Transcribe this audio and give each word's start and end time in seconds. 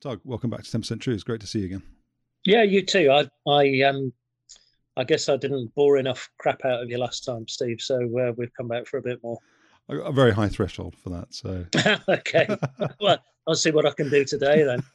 Tug, 0.00 0.20
welcome 0.24 0.48
back 0.48 0.62
to 0.62 0.78
10% 0.78 0.98
True. 0.98 1.12
It's 1.12 1.22
great 1.22 1.42
to 1.42 1.46
see 1.46 1.58
you 1.58 1.66
again. 1.66 1.82
Yeah, 2.46 2.62
you 2.62 2.80
too. 2.82 3.10
I, 3.10 3.28
I, 3.46 3.82
um, 3.82 4.14
I 4.96 5.04
guess 5.04 5.28
I 5.28 5.36
didn't 5.36 5.74
bore 5.74 5.98
enough 5.98 6.30
crap 6.38 6.64
out 6.64 6.82
of 6.82 6.88
you 6.88 6.96
last 6.96 7.26
time, 7.26 7.46
Steve. 7.46 7.82
So 7.82 7.96
uh, 8.18 8.32
we've 8.34 8.52
come 8.54 8.66
back 8.66 8.86
for 8.86 8.96
a 8.96 9.02
bit 9.02 9.22
more. 9.22 9.36
A 9.90 10.10
very 10.10 10.32
high 10.32 10.48
threshold 10.48 10.96
for 10.96 11.10
that. 11.10 11.34
So 11.34 11.66
okay, 12.08 12.48
well, 13.00 13.18
I'll 13.46 13.54
see 13.54 13.72
what 13.72 13.84
I 13.84 13.90
can 13.90 14.08
do 14.08 14.24
today 14.24 14.62
then. 14.62 14.82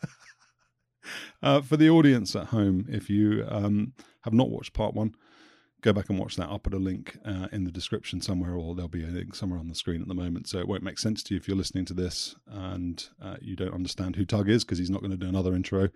Uh, 1.43 1.61
for 1.61 1.77
the 1.77 1.87
audience 1.87 2.35
at 2.35 2.47
home, 2.47 2.87
if 2.89 3.11
you 3.11 3.45
um, 3.47 3.93
have 4.21 4.33
not 4.33 4.49
watched 4.49 4.73
part 4.73 4.95
one, 4.95 5.13
go 5.85 5.93
back 5.93 6.09
and 6.09 6.17
watch 6.17 6.35
that. 6.35 6.49
I'll 6.49 6.57
put 6.57 6.73
a 6.73 6.79
link 6.79 7.15
uh, 7.23 7.47
in 7.51 7.63
the 7.63 7.71
description 7.71 8.19
somewhere, 8.19 8.55
or 8.55 8.73
there'll 8.73 8.89
be 8.89 9.03
a 9.03 9.07
link 9.07 9.35
somewhere 9.35 9.59
on 9.59 9.67
the 9.67 9.75
screen 9.75 10.01
at 10.01 10.07
the 10.07 10.15
moment. 10.15 10.49
So 10.49 10.57
it 10.57 10.67
won't 10.67 10.81
make 10.81 10.97
sense 10.97 11.21
to 11.23 11.33
you 11.33 11.39
if 11.39 11.47
you're 11.47 11.55
listening 11.55 11.85
to 11.85 11.93
this 11.93 12.35
and 12.47 13.07
uh, 13.21 13.35
you 13.39 13.55
don't 13.55 13.73
understand 13.73 14.15
who 14.15 14.25
Tug 14.25 14.49
is 14.49 14.63
because 14.63 14.79
he's 14.79 14.89
not 14.89 15.01
going 15.01 15.11
to 15.11 15.17
do 15.17 15.29
another 15.29 15.53
intro. 15.53 15.89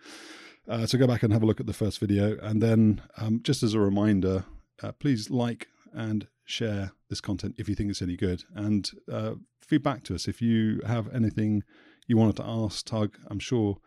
Uh, 0.67 0.85
so 0.85 0.99
go 0.99 1.07
back 1.07 1.23
and 1.23 1.33
have 1.33 1.41
a 1.41 1.45
look 1.45 1.59
at 1.59 1.65
the 1.65 1.73
first 1.73 1.99
video. 1.99 2.37
And 2.39 2.61
then, 2.61 3.01
um, 3.17 3.41
just 3.41 3.63
as 3.63 3.73
a 3.73 3.79
reminder, 3.79 4.45
uh, 4.83 4.91
please 4.91 5.31
like 5.31 5.67
and 5.91 6.27
share 6.45 6.91
this 7.09 7.19
content 7.19 7.55
if 7.57 7.67
you 7.67 7.73
think 7.73 7.89
it's 7.89 8.03
any 8.03 8.15
good. 8.15 8.43
And 8.53 8.89
uh, 9.11 9.33
feedback 9.59 10.03
to 10.03 10.15
us 10.15 10.27
if 10.27 10.39
you 10.39 10.81
have 10.85 11.11
anything 11.11 11.63
you 12.05 12.15
wanted 12.15 12.35
to 12.37 12.45
ask 12.45 12.85
Tug. 12.85 13.17
I'm 13.27 13.39
sure 13.39 13.77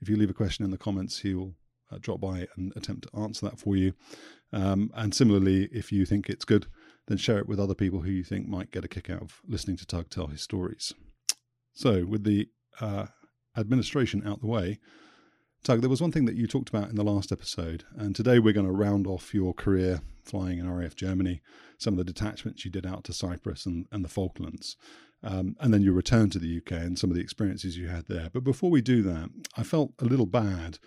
if 0.00 0.08
you 0.08 0.16
leave 0.16 0.30
a 0.30 0.34
question 0.34 0.64
in 0.64 0.72
the 0.72 0.78
comments, 0.78 1.20
he 1.20 1.34
will 1.34 1.54
uh, 1.92 1.98
drop 2.00 2.20
by 2.20 2.48
and 2.56 2.72
attempt 2.74 3.06
to 3.06 3.20
answer 3.20 3.46
that 3.46 3.60
for 3.60 3.76
you. 3.76 3.92
Um, 4.52 4.90
and 4.94 5.14
similarly, 5.14 5.68
if 5.72 5.92
you 5.92 6.04
think 6.04 6.28
it's 6.28 6.44
good, 6.44 6.66
then 7.08 7.18
share 7.18 7.38
it 7.38 7.48
with 7.48 7.60
other 7.60 7.74
people 7.74 8.02
who 8.02 8.10
you 8.10 8.24
think 8.24 8.46
might 8.46 8.70
get 8.70 8.84
a 8.84 8.88
kick 8.88 9.10
out 9.10 9.22
of 9.22 9.40
listening 9.46 9.76
to 9.78 9.86
Tug 9.86 10.10
tell 10.10 10.28
his 10.28 10.42
stories. 10.42 10.92
So, 11.72 12.04
with 12.04 12.24
the 12.24 12.48
uh, 12.80 13.06
administration 13.56 14.26
out 14.26 14.40
the 14.40 14.46
way, 14.46 14.78
Tug, 15.64 15.80
there 15.80 15.90
was 15.90 16.02
one 16.02 16.12
thing 16.12 16.26
that 16.26 16.36
you 16.36 16.46
talked 16.46 16.68
about 16.68 16.90
in 16.90 16.96
the 16.96 17.04
last 17.04 17.32
episode, 17.32 17.84
and 17.96 18.14
today 18.14 18.38
we're 18.38 18.52
going 18.52 18.66
to 18.66 18.72
round 18.72 19.06
off 19.06 19.32
your 19.32 19.54
career 19.54 20.00
flying 20.24 20.58
in 20.58 20.70
RAF 20.70 20.94
Germany, 20.94 21.40
some 21.78 21.94
of 21.94 21.98
the 21.98 22.04
detachments 22.04 22.64
you 22.64 22.70
did 22.70 22.86
out 22.86 23.04
to 23.04 23.12
Cyprus 23.12 23.64
and, 23.66 23.86
and 23.90 24.04
the 24.04 24.08
Falklands, 24.08 24.76
um, 25.22 25.56
and 25.60 25.72
then 25.72 25.82
you 25.82 25.92
return 25.92 26.30
to 26.30 26.38
the 26.38 26.58
UK 26.58 26.72
and 26.72 26.98
some 26.98 27.10
of 27.10 27.16
the 27.16 27.22
experiences 27.22 27.76
you 27.76 27.88
had 27.88 28.06
there. 28.08 28.28
But 28.32 28.44
before 28.44 28.70
we 28.70 28.82
do 28.82 29.02
that, 29.02 29.30
I 29.56 29.62
felt 29.62 29.92
a 29.98 30.04
little 30.04 30.26
bad 30.26 30.78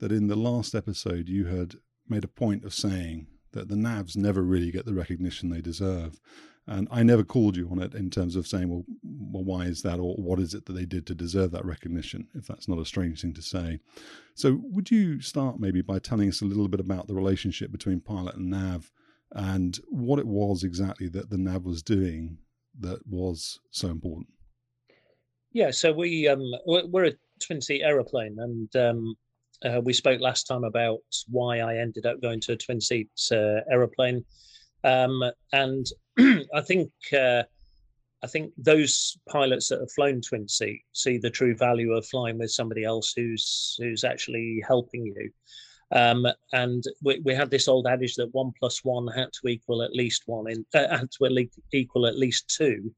that 0.00 0.12
in 0.12 0.28
the 0.28 0.36
last 0.36 0.74
episode 0.74 1.28
you 1.28 1.46
had 1.46 1.76
made 2.08 2.24
a 2.24 2.28
point 2.28 2.64
of 2.64 2.74
saying 2.74 3.26
that 3.52 3.68
the 3.68 3.74
Navs 3.74 4.16
never 4.16 4.42
really 4.42 4.70
get 4.70 4.86
the 4.86 4.94
recognition 4.94 5.48
they 5.48 5.60
deserve. 5.60 6.20
And 6.66 6.86
I 6.90 7.02
never 7.02 7.24
called 7.24 7.56
you 7.56 7.68
on 7.70 7.82
it 7.82 7.92
in 7.94 8.08
terms 8.08 8.36
of 8.36 8.46
saying, 8.46 8.68
well, 8.68 8.84
well, 9.02 9.42
why 9.42 9.64
is 9.64 9.82
that, 9.82 9.98
or 9.98 10.14
what 10.14 10.38
is 10.38 10.54
it 10.54 10.66
that 10.66 10.74
they 10.74 10.84
did 10.84 11.06
to 11.08 11.14
deserve 11.14 11.50
that 11.52 11.64
recognition, 11.64 12.28
if 12.34 12.46
that's 12.46 12.68
not 12.68 12.78
a 12.78 12.84
strange 12.84 13.22
thing 13.22 13.34
to 13.34 13.42
say. 13.42 13.80
So, 14.34 14.60
would 14.62 14.90
you 14.90 15.20
start 15.20 15.58
maybe 15.58 15.82
by 15.82 15.98
telling 15.98 16.28
us 16.28 16.40
a 16.40 16.44
little 16.44 16.68
bit 16.68 16.78
about 16.78 17.08
the 17.08 17.14
relationship 17.14 17.72
between 17.72 18.00
pilot 18.00 18.36
and 18.36 18.48
nav 18.48 18.92
and 19.32 19.80
what 19.88 20.20
it 20.20 20.26
was 20.26 20.62
exactly 20.62 21.08
that 21.08 21.30
the 21.30 21.38
nav 21.38 21.64
was 21.64 21.82
doing 21.82 22.38
that 22.78 23.06
was 23.08 23.58
so 23.70 23.88
important? 23.88 24.28
Yeah, 25.52 25.72
so 25.72 25.92
we 25.92 26.28
um, 26.28 26.50
we're 26.64 27.06
a 27.06 27.12
twin 27.40 27.60
seat 27.60 27.82
aeroplane, 27.82 28.36
and 28.38 28.76
um, 28.76 29.16
uh, 29.64 29.80
we 29.80 29.92
spoke 29.92 30.20
last 30.20 30.46
time 30.46 30.64
about 30.64 31.00
why 31.28 31.58
I 31.58 31.76
ended 31.76 32.06
up 32.06 32.20
going 32.20 32.40
to 32.40 32.52
a 32.52 32.56
twin 32.56 32.80
seat 32.80 33.10
uh, 33.30 33.60
aeroplane, 33.70 34.24
um, 34.84 35.22
and 35.52 35.86
I 36.18 36.60
think 36.62 36.90
uh, 37.12 37.42
I 38.22 38.26
think 38.28 38.52
those 38.56 39.16
pilots 39.28 39.68
that 39.68 39.80
have 39.80 39.92
flown 39.92 40.20
twin 40.20 40.48
seat 40.48 40.82
see 40.92 41.18
the 41.18 41.30
true 41.30 41.56
value 41.56 41.92
of 41.92 42.06
flying 42.06 42.38
with 42.38 42.50
somebody 42.50 42.84
else 42.84 43.12
who's 43.14 43.76
who's 43.80 44.04
actually 44.04 44.62
helping 44.66 45.06
you. 45.06 45.30
Um, 45.94 46.26
and 46.52 46.82
we, 47.02 47.20
we 47.22 47.34
had 47.34 47.50
this 47.50 47.68
old 47.68 47.86
adage 47.86 48.14
that 48.14 48.32
one 48.32 48.52
plus 48.58 48.82
one 48.82 49.08
had 49.08 49.28
to 49.32 49.48
equal 49.48 49.82
at 49.82 49.92
least 49.92 50.22
one 50.26 50.50
in 50.50 50.64
uh, 50.74 50.96
had 50.96 51.10
to 51.18 51.48
equal 51.72 52.06
at 52.06 52.16
least 52.16 52.54
two 52.56 52.94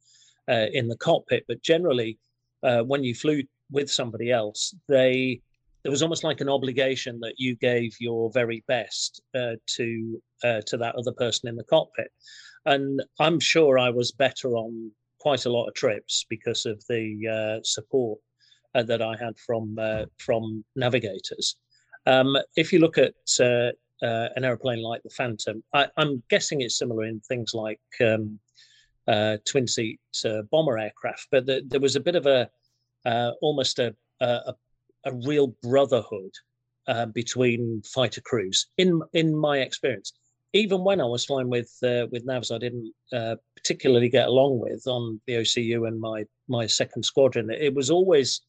uh, 0.49 0.67
in 0.73 0.89
the 0.89 0.97
cockpit. 0.97 1.45
But 1.49 1.63
generally, 1.63 2.19
uh, 2.63 2.83
when 2.83 3.03
you 3.03 3.15
flew 3.15 3.43
with 3.71 3.91
somebody 3.91 4.31
else, 4.31 4.75
they 4.89 5.41
there 5.85 5.91
was 5.91 6.03
almost 6.03 6.25
like 6.25 6.41
an 6.41 6.49
obligation 6.49 7.21
that 7.21 7.35
you 7.37 7.55
gave 7.57 7.95
your 8.01 8.31
very 8.33 8.65
best 8.67 9.23
uh, 9.35 9.53
to 9.67 10.21
uh, 10.43 10.61
to 10.67 10.77
that 10.79 10.95
other 10.97 11.13
person 11.13 11.49
in 11.49 11.57
the 11.57 11.65
cockpit, 11.65 12.11
and 12.65 13.03
I'm 13.21 13.39
sure 13.39 13.79
I 13.79 13.91
was 13.91 14.11
better 14.11 14.57
on 14.57 14.91
quite 15.21 15.45
a 15.45 15.51
lot 15.51 15.69
of 15.69 15.75
trips 15.75 16.25
because 16.29 16.67
of 16.67 16.83
the 16.89 17.29
uh, 17.29 17.63
support 17.63 18.19
uh, 18.75 18.83
that 18.83 19.03
I 19.03 19.15
had 19.23 19.39
from 19.39 19.77
uh, 19.79 20.07
from 20.19 20.65
navigators. 20.75 21.57
Um, 22.07 22.37
if 22.57 22.73
you 22.73 22.79
look 22.79 22.97
at 22.97 23.15
uh, 23.41 23.73
an 24.01 24.45
aeroplane 24.45 24.83
like 24.83 25.03
the 25.03 25.11
Phantom, 25.11 25.63
I, 25.75 25.89
am 25.99 26.23
guessing 26.31 26.63
it's 26.63 26.79
similar 26.79 27.05
in 27.05 27.21
things 27.21 27.53
like 27.53 27.81
um, 28.01 28.41
twin 29.47 29.67
seat 29.67 30.01
bomber 30.51 30.79
aircraft, 30.79 31.29
but 31.31 31.45
the, 31.45 31.63
there 31.69 31.81
was 31.81 31.97
a 31.97 32.01
bit 32.01 32.17
of 32.17 32.25
a 32.25 32.49
almost 33.43 33.79
a, 33.79 33.95
a 34.21 34.55
a 35.05 35.13
real 35.27 35.49
brotherhood 35.63 36.33
uh, 36.87 37.07
between 37.07 37.83
fighter 37.83 38.21
crews 38.21 38.67
in 38.79 39.01
in 39.13 39.35
my 39.35 39.59
experience. 39.59 40.13
Even 40.53 40.85
when 40.85 41.01
I 41.01 41.05
was 41.05 41.25
flying 41.25 41.49
with 41.49 41.73
uh, 41.83 42.07
with 42.13 42.27
Navs, 42.27 42.55
I 42.55 42.59
didn't 42.59 42.93
uh, 43.13 43.37
particularly 43.57 44.09
get 44.09 44.29
along 44.29 44.61
with 44.61 44.87
on 44.87 45.21
the 45.27 45.35
OCU 45.35 45.89
and 45.89 46.01
my 46.01 46.25
my 46.49 46.67
second 46.67 47.03
squadron. 47.03 47.51
It 47.51 47.75
was 47.75 47.91
always 47.91 48.43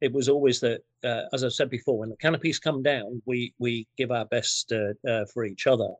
it 0.00 0.12
was 0.12 0.28
always 0.28 0.58
that, 0.60 0.80
uh, 1.04 1.22
as 1.32 1.44
I 1.44 1.48
said 1.48 1.70
before, 1.70 1.98
when 1.98 2.08
the 2.08 2.16
canopies 2.16 2.58
come 2.58 2.82
down, 2.82 3.22
we 3.26 3.54
we 3.58 3.86
give 3.96 4.10
our 4.10 4.24
best 4.24 4.72
uh, 4.72 4.94
uh, 5.08 5.24
for 5.32 5.44
each 5.44 5.66
other. 5.66 5.90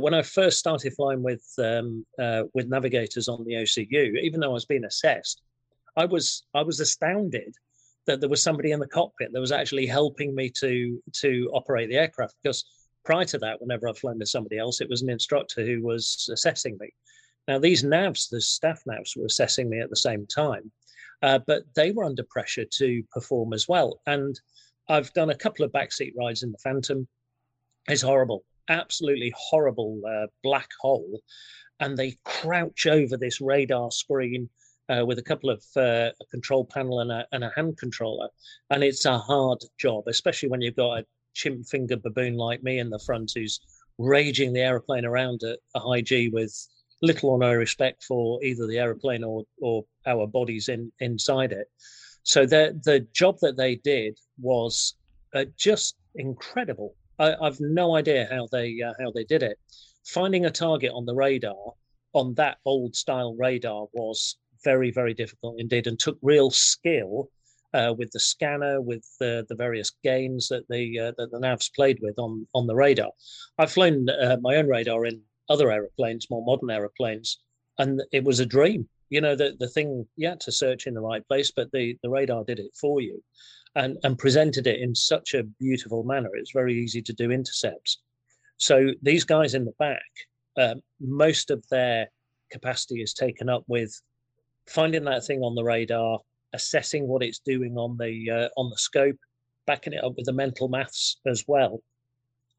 when 0.00 0.14
I 0.14 0.22
first 0.22 0.58
started 0.58 0.94
flying 0.94 1.22
with 1.22 1.44
um, 1.58 2.06
with 2.54 2.68
navigators 2.68 3.28
on 3.28 3.44
the 3.44 3.54
OCU, 3.54 4.18
even 4.22 4.40
though 4.40 4.50
I 4.50 4.58
was 4.60 4.66
being 4.66 4.84
assessed, 4.84 5.42
I 5.96 6.06
was 6.06 6.46
I 6.54 6.62
was 6.62 6.80
astounded 6.80 7.54
that 8.08 8.20
there 8.20 8.28
was 8.28 8.42
somebody 8.42 8.72
in 8.72 8.80
the 8.80 8.88
cockpit 8.88 9.32
that 9.32 9.40
was 9.40 9.52
actually 9.52 9.86
helping 9.86 10.34
me 10.34 10.50
to 10.58 11.00
to 11.12 11.48
operate 11.52 11.88
the 11.88 11.96
aircraft. 11.96 12.34
Because 12.42 12.64
prior 13.04 13.24
to 13.26 13.38
that, 13.38 13.60
whenever 13.60 13.86
I've 13.88 13.98
flown 13.98 14.18
with 14.18 14.28
somebody 14.28 14.58
else, 14.58 14.80
it 14.80 14.88
was 14.90 15.02
an 15.02 15.10
instructor 15.10 15.64
who 15.64 15.82
was 15.82 16.28
assessing 16.32 16.76
me. 16.80 16.88
Now 17.46 17.58
these 17.58 17.84
navs, 17.84 18.28
the 18.28 18.40
staff 18.40 18.82
navs, 18.88 19.16
were 19.16 19.26
assessing 19.26 19.70
me 19.70 19.80
at 19.80 19.90
the 19.90 19.96
same 19.96 20.26
time, 20.26 20.72
uh, 21.22 21.38
but 21.46 21.62
they 21.76 21.92
were 21.92 22.04
under 22.04 22.24
pressure 22.24 22.64
to 22.64 23.02
perform 23.12 23.52
as 23.52 23.68
well. 23.68 24.00
And 24.06 24.38
I've 24.88 25.12
done 25.12 25.30
a 25.30 25.36
couple 25.36 25.64
of 25.64 25.72
backseat 25.72 26.14
rides 26.16 26.42
in 26.42 26.50
the 26.50 26.58
Phantom. 26.58 27.06
It's 27.88 28.02
horrible, 28.02 28.44
absolutely 28.68 29.32
horrible 29.36 30.00
uh, 30.06 30.26
black 30.42 30.70
hole, 30.80 31.20
and 31.80 31.96
they 31.96 32.18
crouch 32.24 32.86
over 32.86 33.16
this 33.16 33.40
radar 33.40 33.90
screen 33.90 34.48
uh, 34.88 35.04
with 35.04 35.18
a 35.18 35.22
couple 35.22 35.50
of 35.50 35.62
uh, 35.76 36.10
a 36.20 36.24
control 36.30 36.64
panel 36.64 37.00
and 37.00 37.10
a, 37.10 37.26
and 37.32 37.44
a 37.44 37.52
hand 37.54 37.76
controller, 37.76 38.28
and 38.70 38.82
it's 38.82 39.04
a 39.04 39.18
hard 39.18 39.58
job, 39.78 40.04
especially 40.06 40.48
when 40.48 40.60
you've 40.60 40.76
got 40.76 41.00
a 41.00 41.06
chimp 41.34 41.66
finger 41.66 41.96
baboon 41.96 42.36
like 42.36 42.62
me 42.62 42.78
in 42.78 42.90
the 42.90 42.98
front 42.98 43.32
who's 43.34 43.60
raging 43.98 44.52
the 44.52 44.60
aeroplane 44.60 45.04
around 45.04 45.42
at 45.42 45.58
a 45.74 45.80
high 45.80 46.00
G 46.00 46.28
with 46.28 46.54
little 47.02 47.30
or 47.30 47.38
no 47.38 47.52
respect 47.52 48.02
for 48.02 48.42
either 48.42 48.66
the 48.66 48.78
aeroplane 48.78 49.24
or 49.24 49.44
or 49.60 49.84
our 50.06 50.26
bodies 50.26 50.68
in 50.68 50.90
inside 51.00 51.52
it. 51.52 51.68
So 52.22 52.46
the 52.46 52.80
the 52.84 53.00
job 53.12 53.38
that 53.42 53.56
they 53.56 53.76
did 53.76 54.18
was 54.40 54.94
uh, 55.34 55.44
just 55.56 55.96
incredible. 56.14 56.94
I, 57.18 57.34
have 57.42 57.60
no 57.60 57.96
idea 57.96 58.28
how 58.30 58.48
they 58.50 58.80
uh, 58.82 58.94
how 59.00 59.10
they 59.10 59.24
did 59.24 59.42
it. 59.42 59.58
Finding 60.04 60.46
a 60.46 60.50
target 60.50 60.92
on 60.92 61.04
the 61.04 61.14
radar 61.14 61.74
on 62.14 62.34
that 62.34 62.58
old 62.64 62.96
style 62.96 63.34
radar 63.36 63.86
was 63.92 64.36
very 64.64 64.90
very 64.90 65.14
difficult 65.14 65.56
indeed, 65.58 65.86
and 65.86 65.98
took 65.98 66.18
real 66.22 66.50
skill 66.50 67.30
uh, 67.74 67.94
with 67.96 68.10
the 68.12 68.20
scanner, 68.20 68.80
with 68.80 69.04
the, 69.20 69.44
the 69.48 69.54
various 69.54 69.92
gains 70.02 70.48
that 70.48 70.64
the 70.68 70.98
uh, 70.98 71.12
that 71.18 71.30
the 71.30 71.38
navs 71.38 71.70
played 71.74 71.98
with 72.00 72.18
on 72.18 72.46
on 72.54 72.66
the 72.66 72.74
radar. 72.74 73.10
I've 73.58 73.72
flown 73.72 74.08
uh, 74.08 74.36
my 74.40 74.56
own 74.56 74.68
radar 74.68 75.06
in 75.06 75.20
other 75.48 75.70
aeroplanes, 75.70 76.30
more 76.30 76.44
modern 76.44 76.70
aeroplanes, 76.70 77.38
and 77.78 78.02
it 78.12 78.24
was 78.24 78.40
a 78.40 78.46
dream. 78.46 78.88
You 79.10 79.20
know, 79.20 79.36
the 79.36 79.56
the 79.58 79.68
thing 79.68 80.06
you 80.16 80.28
had 80.28 80.40
to 80.40 80.52
search 80.52 80.86
in 80.86 80.94
the 80.94 81.00
right 81.00 81.26
place, 81.28 81.52
but 81.54 81.70
the 81.72 81.96
the 82.02 82.10
radar 82.10 82.44
did 82.44 82.58
it 82.58 82.70
for 82.80 83.00
you, 83.00 83.22
and 83.74 83.96
and 84.02 84.18
presented 84.18 84.66
it 84.66 84.80
in 84.80 84.94
such 84.94 85.34
a 85.34 85.44
beautiful 85.44 86.04
manner. 86.04 86.30
It's 86.34 86.52
very 86.52 86.74
easy 86.74 87.02
to 87.02 87.12
do 87.12 87.30
intercepts. 87.30 88.00
So 88.56 88.88
these 89.02 89.24
guys 89.24 89.54
in 89.54 89.64
the 89.64 89.74
back, 89.78 90.10
um, 90.56 90.80
most 91.00 91.50
of 91.50 91.64
their 91.70 92.08
capacity 92.50 93.02
is 93.02 93.14
taken 93.14 93.48
up 93.48 93.62
with 93.68 94.00
finding 94.68 95.04
that 95.04 95.24
thing 95.24 95.40
on 95.42 95.54
the 95.54 95.64
radar, 95.64 96.20
assessing 96.52 97.06
what 97.06 97.22
it's 97.22 97.40
doing 97.40 97.76
on 97.76 97.96
the 97.96 98.30
uh, 98.30 98.48
on 98.56 98.70
the 98.70 98.78
scope, 98.78 99.18
backing 99.66 99.92
it 99.92 100.04
up 100.04 100.14
with 100.16 100.26
the 100.26 100.32
mental 100.32 100.68
maths 100.68 101.20
as 101.26 101.44
well. 101.46 101.82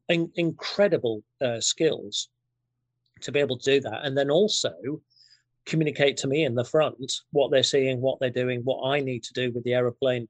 In- 0.08 0.32
incredible 0.36 1.22
uh, 1.40 1.60
skills 1.60 2.28
to 3.22 3.32
be 3.32 3.40
able 3.40 3.58
to 3.58 3.70
do 3.72 3.80
that, 3.80 4.04
and 4.04 4.16
then 4.16 4.30
also 4.30 4.72
communicate 5.66 6.16
to 6.16 6.26
me 6.26 6.44
in 6.44 6.54
the 6.54 6.64
front 6.64 7.12
what 7.32 7.50
they're 7.50 7.62
seeing, 7.62 8.00
what 8.00 8.18
they're 8.18 8.30
doing, 8.30 8.60
what 8.64 8.88
I 8.88 9.00
need 9.00 9.22
to 9.24 9.34
do 9.34 9.52
with 9.52 9.62
the 9.64 9.74
aeroplane 9.74 10.26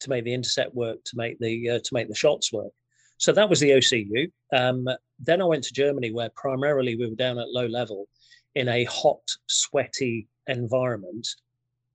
to 0.00 0.10
make 0.10 0.24
the 0.24 0.34
intercept 0.34 0.74
work, 0.74 1.02
to 1.04 1.16
make 1.16 1.38
the 1.38 1.70
uh, 1.70 1.78
to 1.78 1.90
make 1.92 2.08
the 2.08 2.14
shots 2.14 2.52
work. 2.52 2.72
So 3.16 3.32
that 3.32 3.48
was 3.48 3.60
the 3.60 3.70
OCU. 3.70 4.30
Um, 4.52 4.88
then 5.18 5.40
I 5.40 5.44
went 5.44 5.64
to 5.64 5.72
Germany, 5.72 6.12
where 6.12 6.30
primarily 6.34 6.96
we 6.96 7.08
were 7.08 7.14
down 7.14 7.38
at 7.38 7.48
low 7.48 7.66
level 7.66 8.08
in 8.54 8.68
a 8.68 8.84
hot, 8.84 9.22
sweaty 9.46 10.28
environment 10.48 11.26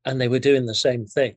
and 0.05 0.19
they 0.19 0.27
were 0.27 0.39
doing 0.39 0.65
the 0.65 0.75
same 0.75 1.05
thing. 1.05 1.35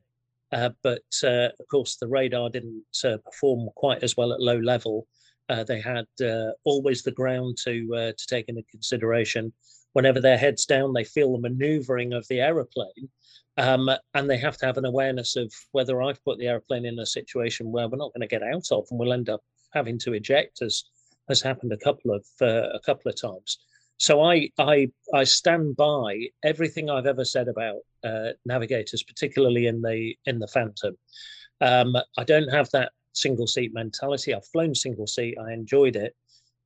Uh, 0.51 0.69
but 0.83 1.03
uh, 1.23 1.49
of 1.59 1.67
course, 1.69 1.95
the 1.95 2.07
radar 2.07 2.49
didn't 2.49 2.83
uh, 3.03 3.17
perform 3.25 3.69
quite 3.75 4.03
as 4.03 4.15
well 4.15 4.31
at 4.33 4.39
low 4.39 4.57
level. 4.57 5.07
Uh, 5.49 5.63
they 5.63 5.81
had 5.81 6.05
uh, 6.23 6.51
always 6.63 7.01
the 7.01 7.11
ground 7.11 7.57
to 7.63 7.93
uh, 7.95 8.11
to 8.17 8.27
take 8.27 8.47
into 8.49 8.63
consideration. 8.71 9.51
Whenever 9.93 10.19
their 10.19 10.37
heads 10.37 10.65
down, 10.65 10.93
they 10.93 11.03
feel 11.03 11.33
the 11.33 11.49
manoeuvring 11.49 12.13
of 12.13 12.27
the 12.27 12.39
aeroplane, 12.39 13.09
um, 13.57 13.89
and 14.13 14.29
they 14.29 14.37
have 14.37 14.57
to 14.57 14.65
have 14.65 14.77
an 14.77 14.85
awareness 14.85 15.35
of 15.35 15.51
whether 15.71 16.01
I've 16.01 16.23
put 16.23 16.37
the 16.37 16.47
aeroplane 16.47 16.85
in 16.85 16.99
a 16.99 17.05
situation 17.05 17.71
where 17.71 17.87
we're 17.87 17.97
not 17.97 18.13
going 18.13 18.21
to 18.21 18.27
get 18.27 18.43
out 18.43 18.71
of, 18.71 18.85
and 18.89 18.99
we'll 18.99 19.13
end 19.13 19.29
up 19.29 19.41
having 19.73 19.97
to 19.99 20.13
eject, 20.13 20.61
as 20.61 20.83
has 21.29 21.41
happened 21.41 21.73
a 21.73 21.77
couple 21.77 22.11
of 22.11 22.25
a 22.41 22.79
couple 22.85 23.09
of 23.09 23.19
times. 23.19 23.57
So 24.03 24.21
I 24.21 24.49
I 24.57 24.91
I 25.13 25.23
stand 25.23 25.77
by 25.77 26.27
everything 26.43 26.89
I've 26.89 27.05
ever 27.05 27.23
said 27.23 27.47
about 27.47 27.77
uh, 28.03 28.31
navigators, 28.45 29.01
particularly 29.01 29.67
in 29.67 29.81
the 29.81 30.13
in 30.25 30.39
the 30.39 30.47
Phantom. 30.47 30.97
Um, 31.61 31.95
I 32.17 32.25
don't 32.25 32.49
have 32.49 32.69
that 32.71 32.91
single 33.13 33.47
seat 33.47 33.71
mentality. 33.73 34.33
I've 34.33 34.45
flown 34.47 34.75
single 34.75 35.07
seat. 35.07 35.37
I 35.39 35.53
enjoyed 35.53 35.95
it, 35.95 36.17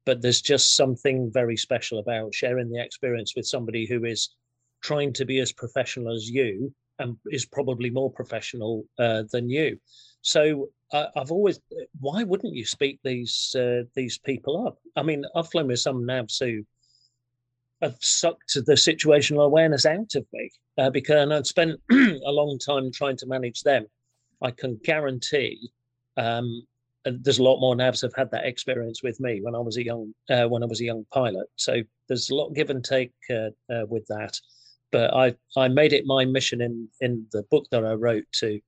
but 0.04 0.20
there's 0.20 0.42
just 0.42 0.76
something 0.76 1.32
very 1.32 1.58
special 1.58 2.00
about 2.00 2.34
sharing 2.34 2.72
the 2.72 2.82
experience 2.82 3.34
with 3.36 3.46
somebody 3.46 3.86
who 3.86 4.04
is 4.04 4.34
trying 4.82 5.14
to 5.14 5.26
be 5.26 5.40
as 5.40 5.52
professional 5.52 6.16
as 6.16 6.28
you 6.28 6.74
and 6.98 7.18
is 7.28 7.46
probably 7.46 7.92
more 7.92 8.12
professional 8.12 8.86
uh, 8.98 9.22
than 9.32 9.48
you. 9.48 9.78
So 10.24 10.70
uh, 10.92 11.10
I've 11.16 11.32
always, 11.32 11.60
why 12.00 12.24
wouldn't 12.24 12.56
you 12.56 12.66
speak 12.66 13.00
these 13.04 13.56
uh, 13.56 13.84
these 13.96 14.18
people 14.18 14.66
up? 14.66 14.80
I 14.96 15.04
mean, 15.04 15.24
I've 15.36 15.52
flown 15.52 15.68
with 15.68 15.82
some 15.82 16.02
navs 16.02 16.40
who 16.40 16.66
have 17.82 17.98
sucked 18.00 18.54
the 18.54 18.74
situational 18.74 19.46
awareness 19.46 19.86
out 19.86 20.16
of 20.16 20.26
me 20.34 20.50
uh, 20.78 20.90
because 20.90 21.32
I'd 21.32 21.48
spent 21.48 21.80
a 21.92 22.32
long 22.32 22.60
time 22.60 22.92
trying 22.92 23.18
to 23.18 23.28
manage 23.28 23.62
them. 23.62 23.86
I 24.42 24.52
can 24.52 24.80
guarantee, 24.84 25.72
um, 26.16 26.64
and 27.06 27.24
there's 27.24 27.40
a 27.40 27.44
lot 27.44 27.60
more 27.60 27.76
navs 27.76 28.02
have 28.02 28.14
had 28.16 28.32
that 28.32 28.46
experience 28.46 29.02
with 29.02 29.20
me 29.20 29.40
when 29.42 29.56
I 29.56 29.60
was 29.60 29.78
a 29.78 29.84
young 29.84 30.14
uh, 30.30 30.46
when 30.48 30.64
I 30.64 30.68
was 30.68 30.82
a 30.82 30.86
young 30.86 31.06
pilot. 31.12 31.48
So 31.56 31.82
there's 32.08 32.30
a 32.30 32.36
lot 32.36 32.54
give 32.54 32.70
and 32.70 32.84
take 32.84 33.14
uh, 33.30 33.50
uh 33.72 33.86
with 33.88 34.06
that. 34.08 34.40
But 34.92 35.14
I 35.14 35.36
I 35.56 35.68
made 35.68 35.94
it 35.94 36.06
my 36.06 36.26
mission 36.26 36.62
in 36.62 36.88
in 37.02 37.26
the 37.32 37.44
book 37.50 37.66
that 37.72 37.84
I 37.84 37.94
wrote 37.94 38.26
to 38.40 38.60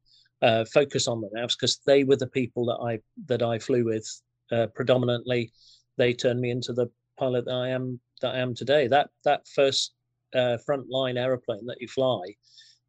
uh, 0.42 0.66
focus 0.66 1.08
on 1.08 1.22
the 1.22 1.30
navs 1.36 1.56
because 1.60 1.80
they 1.86 2.04
were 2.04 2.16
the 2.16 2.28
people 2.28 2.66
that 2.66 2.80
I 2.84 3.00
that 3.28 3.44
I 3.44 3.60
flew 3.60 3.86
with 3.86 4.08
uh, 4.52 4.68
predominantly. 4.74 5.52
They 5.98 6.14
turned 6.14 6.40
me 6.40 6.50
into 6.50 6.74
the 6.74 6.88
pilot 7.18 7.46
that 7.46 7.54
I 7.54 7.70
am 7.70 8.00
that 8.22 8.36
I 8.36 8.40
am 8.40 8.56
today. 8.56 8.88
That 8.88 9.10
that 9.24 9.48
first 9.48 9.94
uh, 10.34 10.58
frontline 10.68 11.18
aeroplane 11.18 11.66
that 11.66 11.82
you 11.82 11.88
fly 11.88 12.22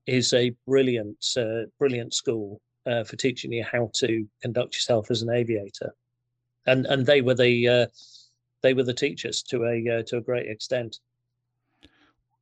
is 0.07 0.33
a 0.33 0.55
brilliant 0.67 1.25
uh, 1.37 1.67
brilliant 1.79 2.15
school 2.15 2.61
uh, 2.87 3.05
for 3.05 3.17
teaching 3.17 3.53
you 3.53 3.65
how 3.65 3.91
to 3.95 4.27
conduct 4.43 4.75
yourself 4.75 5.11
as 5.11 5.23
an 5.23 5.31
aviator, 5.31 5.95
and 6.67 6.87
and 6.87 7.07
they 7.07 7.21
were 7.21 7.35
the 7.35 7.69
uh, 7.69 7.87
they 8.63 8.75
were 8.75 8.83
the 8.83 8.95
teachers 8.95 9.43
to 9.43 9.65
a 9.65 9.99
uh, 9.99 10.03
to 10.05 10.17
a 10.19 10.21
great 10.21 10.49
extent. 10.49 10.99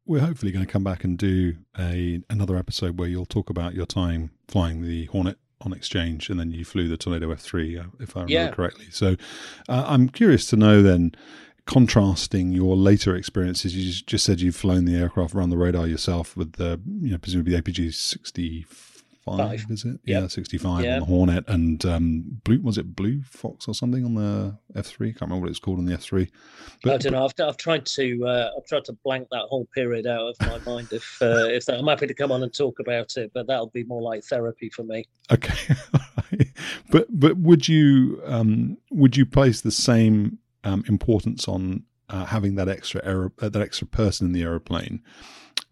We're 0.07 0.21
hopefully 0.21 0.53
going 0.53 0.65
to 0.65 0.73
come 0.73 0.85
back 0.85 1.05
and 1.05 1.19
do 1.19 1.57
a 1.79 2.23
another 2.31 2.57
episode 2.57 2.99
where 2.99 3.09
you'll 3.09 3.27
talk 3.27 3.51
about 3.51 3.75
your 3.75 3.87
time 3.87 4.31
flying 4.49 4.83
the 4.83 5.05
Hornet 5.07 5.39
on 5.61 5.73
exchange, 5.73 6.31
and 6.31 6.39
then 6.39 6.53
you 6.53 6.65
flew 6.65 6.89
the 6.89 6.97
Tornado 6.97 7.31
F 7.33 7.41
three, 7.41 7.77
uh, 7.77 7.85
if 8.01 8.17
I 8.17 8.21
remember 8.21 8.33
yeah. 8.33 8.51
correctly. 8.51 8.87
So, 8.91 9.17
I'm 9.69 10.09
curious 10.09 10.49
to 10.51 10.57
know 10.57 10.83
then 10.83 11.13
contrasting 11.69 12.51
your 12.51 12.75
later 12.75 13.15
experiences, 13.15 13.77
you 13.77 13.93
just 14.07 14.25
said 14.25 14.41
you've 14.41 14.57
flown 14.57 14.87
the 14.87 14.97
aircraft 14.97 15.35
around 15.35 15.51
the 15.51 15.57
radar 15.59 15.87
yourself 15.87 16.35
with 16.35 16.55
the, 16.55 16.81
you 17.03 17.11
know, 17.11 17.19
presumably 17.19 17.55
the 17.55 17.61
APG 17.61 17.93
65, 17.93 19.67
is 19.69 19.85
it? 19.85 19.89
Yep. 19.89 20.23
Yeah, 20.23 20.27
65 20.29 20.83
yep. 20.83 20.95
on 20.95 21.01
the 21.01 21.05
Hornet 21.05 21.45
and 21.47 21.85
um, 21.85 22.41
Blue, 22.43 22.59
was 22.63 22.79
it 22.79 22.97
Blue 22.97 23.21
Fox 23.23 23.69
or 23.69 23.75
something 23.75 24.03
on 24.03 24.15
the 24.15 24.57
F3? 24.77 25.09
I 25.09 25.11
Can't 25.11 25.21
remember 25.21 25.43
what 25.43 25.51
it's 25.51 25.59
called 25.59 25.79
on 25.79 25.85
the 25.85 25.95
F3. 25.95 26.31
But, 26.83 26.95
I 26.95 26.97
don't 26.97 27.13
know. 27.13 27.27
I've, 27.27 27.35
I've 27.47 27.59
tried 27.59 27.85
to 27.85 28.27
uh, 28.27 28.51
I've 28.57 28.65
tried 28.65 28.87
to 28.87 28.95
blank 29.05 29.29
that 29.31 29.45
whole 29.51 29.67
period 29.75 30.07
out 30.07 30.23
of 30.27 30.41
my 30.41 30.73
mind. 30.73 30.89
If 30.91 31.19
uh, 31.21 31.27
if 31.51 31.67
that, 31.67 31.79
I'm 31.79 31.87
happy 31.87 32.07
to 32.07 32.15
come 32.15 32.33
on 32.33 32.43
and 32.43 32.55
talk 32.55 32.81
about 32.81 33.19
it, 33.19 33.31
but 33.35 33.47
that'll 33.47 33.67
be 33.67 33.85
more 33.85 34.01
like 34.01 34.25
therapy 34.25 34.71
for 34.71 34.85
me. 34.85 35.05
Okay, 35.31 35.75
but 36.91 37.09
but 37.11 37.37
would 37.37 37.69
you 37.69 38.23
um, 38.25 38.79
would 38.91 39.19
you 39.19 39.27
place 39.27 39.61
the 39.61 39.71
same 39.71 40.39
um, 40.69 40.85
importance 40.89 41.49
on 41.49 41.85
uh, 42.09 42.25
having 42.27 42.55
that 42.57 42.69
extra 42.69 43.01
aer- 43.05 43.33
uh, 43.41 43.49
that 43.49 43.63
extra 43.63 43.87
person 43.87 44.27
in 44.29 44.33
the 44.33 44.43
aeroplane 44.43 45.03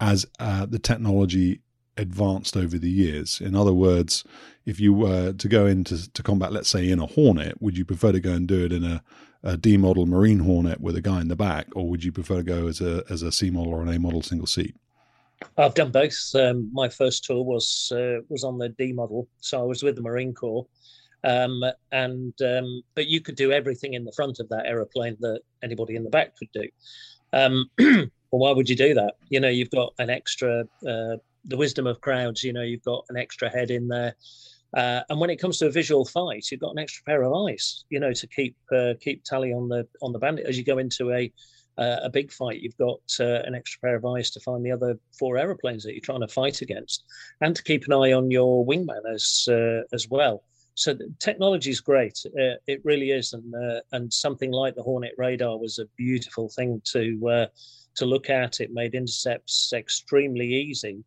as 0.01 0.27
uh, 0.39 0.67
the 0.67 0.79
technology 0.79 1.61
advanced 1.97 2.57
over 2.57 2.77
the 2.79 2.91
years. 2.91 3.41
In 3.41 3.55
other 3.55 3.73
words, 3.73 4.25
if 4.67 4.79
you 4.79 4.93
were 4.93 5.33
to 5.33 5.49
go 5.49 5.67
into 5.67 6.13
to 6.13 6.23
combat, 6.23 6.53
let's 6.53 6.69
say 6.69 6.91
in 6.91 7.01
a 7.01 7.07
Hornet, 7.07 7.61
would 7.61 7.79
you 7.79 7.85
prefer 7.85 8.13
to 8.13 8.21
go 8.21 8.33
and 8.33 8.47
do 8.47 8.65
it 8.65 8.73
in 8.73 8.85
a, 8.85 9.03
a 9.43 9.57
D 9.57 9.77
model 9.77 10.07
Marine 10.07 10.41
Hornet 10.41 10.81
with 10.81 10.97
a 10.97 11.01
guy 11.01 11.21
in 11.21 11.29
the 11.29 11.37
back, 11.37 11.69
or 11.75 11.89
would 11.89 12.05
you 12.05 12.13
prefer 12.13 12.39
to 12.39 12.43
go 12.43 12.67
as 12.67 12.81
a 12.81 13.05
as 13.09 13.23
a 13.23 13.33
C 13.33 13.51
model 13.51 13.73
or 13.73 13.83
an 13.83 13.89
A 13.89 13.99
model 13.99 14.23
single 14.23 14.47
seat? 14.47 14.75
I've 15.59 15.75
done 15.75 15.93
both. 15.93 16.19
Um, 16.35 16.71
my 16.73 16.89
first 16.89 17.25
tour 17.25 17.43
was 17.43 17.93
uh, 17.95 18.21
was 18.29 18.45
on 18.45 18.59
the 18.59 18.71
D 18.71 18.93
model, 18.93 19.29
so 19.41 19.61
I 19.61 19.65
was 19.65 19.83
with 19.83 19.97
the 19.97 20.03
Marine 20.03 20.35
Corps, 20.35 20.67
um, 21.27 21.63
and 21.93 22.33
um, 22.41 22.83
but 22.95 23.07
you 23.07 23.21
could 23.21 23.37
do 23.37 23.53
everything 23.53 23.95
in 23.95 24.05
the 24.05 24.13
front 24.13 24.41
of 24.41 24.49
that 24.49 24.67
aeroplane 24.67 25.17
that 25.21 25.41
anybody 25.63 25.97
in 25.97 26.05
the 26.05 26.11
back 26.11 26.37
could 26.39 26.49
do. 26.55 26.69
Um, 27.33 27.71
well, 27.79 28.09
why 28.31 28.53
would 28.53 28.71
you 28.71 28.77
do 28.77 28.95
that? 28.95 29.15
You 29.29 29.41
know, 29.41 29.49
you've 29.49 29.71
got 29.71 29.93
an 29.99 30.09
extra. 30.09 30.65
Uh, 30.87 31.17
the 31.49 31.57
wisdom 31.57 31.87
of 31.87 32.01
crowds. 32.01 32.43
You 32.43 32.53
know, 32.53 32.63
you've 32.63 32.83
got 32.83 33.05
an 33.09 33.17
extra 33.17 33.49
head 33.49 33.71
in 33.71 33.89
there. 33.89 34.17
Uh, 34.77 35.01
and 35.09 35.21
when 35.21 35.31
it 35.31 35.37
comes 35.37 35.59
to 35.59 35.67
a 35.67 35.71
visual 35.71 36.05
fight, 36.05 36.47
you've 36.51 36.61
got 36.61 36.73
an 36.73 36.79
extra 36.79 37.03
pair 37.05 37.23
of 37.23 37.33
eyes, 37.33 37.85
you 37.89 38.01
know, 38.01 38.13
to 38.13 38.27
keep 38.27 38.57
uh, 38.75 38.95
keep 39.01 39.25
tally 39.25 39.53
on 39.53 39.69
the 39.69 39.87
on 40.03 40.13
the 40.13 40.19
bandit. 40.19 40.47
As 40.47 40.59
you 40.59 40.65
go 40.65 40.79
into 40.79 41.13
a 41.13 41.33
uh, 41.79 42.01
a 42.03 42.11
big 42.11 42.33
fight, 42.33 42.61
you've 42.61 42.77
got 42.77 43.01
uh, 43.21 43.43
an 43.45 43.55
extra 43.55 43.81
pair 43.81 43.97
of 43.97 44.05
eyes 44.05 44.31
to 44.31 44.41
find 44.41 44.65
the 44.65 44.73
other 44.73 44.99
four 45.19 45.37
aeroplanes 45.37 45.85
that 45.85 45.93
you're 45.93 46.01
trying 46.01 46.21
to 46.21 46.29
fight 46.29 46.63
against, 46.63 47.05
and 47.41 47.55
to 47.55 47.63
keep 47.63 47.87
an 47.87 47.93
eye 47.93 48.13
on 48.13 48.31
your 48.31 48.67
wingman 48.67 49.03
as 49.13 49.49
uh, 49.51 49.83
as 49.93 50.09
well. 50.09 50.43
So 50.77 50.95
technology 51.19 51.71
is 51.71 51.81
great. 51.81 52.23
Uh, 52.27 52.57
it 52.67 52.85
really 52.85 53.11
is, 53.11 53.33
and 53.33 53.55
uh, 53.55 53.81
and 53.93 54.13
something 54.13 54.51
like 54.53 54.75
the 54.75 54.83
Hornet 54.83 55.15
radar 55.17 55.59
was 55.59 55.79
a 55.79 55.87
beautiful 55.97 56.51
thing 56.51 56.83
to 56.93 57.29
uh, 57.29 57.47
to 57.95 58.05
look 58.05 58.29
at. 58.29 58.61
It 58.61 58.73
made 58.73 58.95
intercepts 58.95 59.73
extremely 59.73 60.47
easy. 60.47 61.03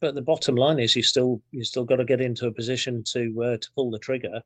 But 0.00 0.14
the 0.14 0.22
bottom 0.22 0.54
line 0.54 0.78
is, 0.78 0.94
you 0.94 1.02
still 1.02 1.40
you 1.50 1.64
still 1.64 1.84
got 1.84 1.96
to 1.96 2.04
get 2.04 2.20
into 2.20 2.46
a 2.46 2.52
position 2.52 3.02
to 3.12 3.42
uh, 3.42 3.56
to 3.56 3.68
pull 3.74 3.90
the 3.90 3.98
trigger. 3.98 4.42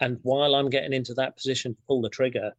And 0.00 0.18
while 0.22 0.54
I'm 0.54 0.68
getting 0.68 0.92
into 0.92 1.14
that 1.14 1.36
position 1.36 1.74
to 1.74 1.82
pull 1.88 2.02
the 2.02 2.10
trigger, 2.10 2.52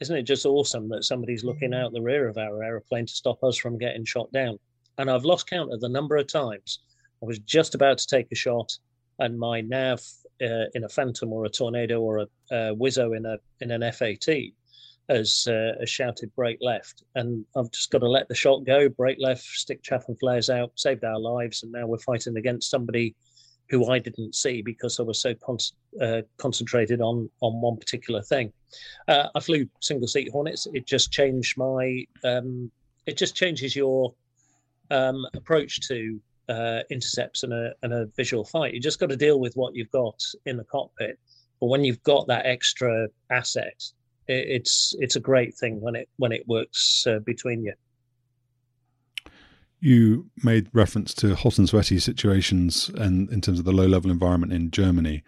isn't 0.00 0.16
it 0.16 0.22
just 0.22 0.46
awesome 0.46 0.88
that 0.90 1.04
somebody's 1.04 1.42
looking 1.42 1.74
out 1.74 1.92
the 1.92 2.02
rear 2.02 2.28
of 2.28 2.38
our 2.38 2.62
aeroplane 2.62 3.06
to 3.06 3.12
stop 3.12 3.42
us 3.42 3.56
from 3.56 3.76
getting 3.76 4.04
shot 4.04 4.30
down? 4.30 4.56
And 4.98 5.10
I've 5.10 5.24
lost 5.24 5.50
count 5.50 5.72
of 5.72 5.80
the 5.80 5.88
number 5.88 6.16
of 6.16 6.28
times 6.28 6.78
I 7.20 7.26
was 7.26 7.40
just 7.40 7.74
about 7.74 7.98
to 7.98 8.06
take 8.06 8.30
a 8.30 8.36
shot, 8.36 8.78
and 9.22 9.38
my 9.38 9.60
nav 9.60 10.02
uh, 10.42 10.66
in 10.74 10.84
a 10.84 10.88
Phantom 10.88 11.32
or 11.32 11.44
a 11.44 11.48
Tornado 11.48 12.00
or 12.00 12.18
a, 12.18 12.26
a 12.50 12.56
Wizzo 12.74 13.16
in 13.16 13.24
a 13.24 13.38
in 13.60 13.70
an 13.70 13.90
FAT 13.92 14.26
has, 15.08 15.46
uh, 15.46 15.84
shouted 15.84 16.34
break 16.34 16.58
left, 16.60 17.02
and 17.14 17.44
I've 17.56 17.70
just 17.70 17.90
got 17.90 17.98
to 17.98 18.08
let 18.08 18.28
the 18.28 18.34
shot 18.34 18.64
go, 18.64 18.88
break 18.88 19.18
left, 19.20 19.42
stick 19.42 19.82
chaff 19.82 20.04
and 20.08 20.18
flares 20.18 20.50
out, 20.50 20.72
saved 20.76 21.04
our 21.04 21.18
lives, 21.18 21.62
and 21.62 21.72
now 21.72 21.86
we're 21.86 21.98
fighting 21.98 22.36
against 22.36 22.70
somebody 22.70 23.14
who 23.68 23.90
I 23.90 23.98
didn't 23.98 24.34
see 24.34 24.60
because 24.60 24.98
I 24.98 25.02
was 25.02 25.20
so 25.20 25.34
con- 25.34 25.58
uh, 26.00 26.22
concentrated 26.38 27.00
on 27.00 27.30
on 27.40 27.60
one 27.60 27.76
particular 27.76 28.22
thing. 28.22 28.52
Uh, 29.06 29.28
I 29.34 29.40
flew 29.40 29.68
single 29.80 30.08
seat 30.08 30.30
Hornets. 30.32 30.66
It 30.72 30.86
just 30.86 31.12
changed 31.12 31.56
my. 31.56 32.04
Um, 32.24 32.70
it 33.06 33.16
just 33.16 33.36
changes 33.36 33.74
your 33.76 34.14
um, 34.90 35.24
approach 35.34 35.80
to 35.88 36.20
uh, 36.52 36.82
intercepts 36.90 37.42
and 37.42 37.52
a, 37.52 37.72
and 37.82 37.92
a 37.92 38.06
visual 38.16 38.44
fight. 38.44 38.74
You 38.74 38.80
just 38.80 39.00
got 39.00 39.08
to 39.08 39.16
deal 39.16 39.40
with 39.40 39.54
what 39.54 39.74
you've 39.74 39.90
got 39.90 40.22
in 40.44 40.56
the 40.56 40.64
cockpit. 40.64 41.18
But 41.60 41.66
when 41.66 41.84
you've 41.84 42.02
got 42.02 42.26
that 42.26 42.44
extra 42.44 43.08
asset, 43.30 43.82
it, 44.28 44.46
it's 44.48 44.94
it's 44.98 45.16
a 45.16 45.20
great 45.20 45.54
thing 45.54 45.80
when 45.80 45.94
it 45.94 46.08
when 46.16 46.32
it 46.32 46.46
works 46.46 47.06
uh, 47.06 47.20
between 47.20 47.62
you. 47.62 47.72
You 49.80 50.30
made 50.44 50.68
reference 50.72 51.14
to 51.14 51.34
hot 51.34 51.58
and 51.58 51.68
sweaty 51.68 51.98
situations, 51.98 52.90
and 52.96 53.30
in 53.30 53.40
terms 53.40 53.58
of 53.58 53.64
the 53.64 53.72
low 53.72 53.86
level 53.86 54.10
environment 54.10 54.52
in 54.52 54.70
Germany. 54.70 55.22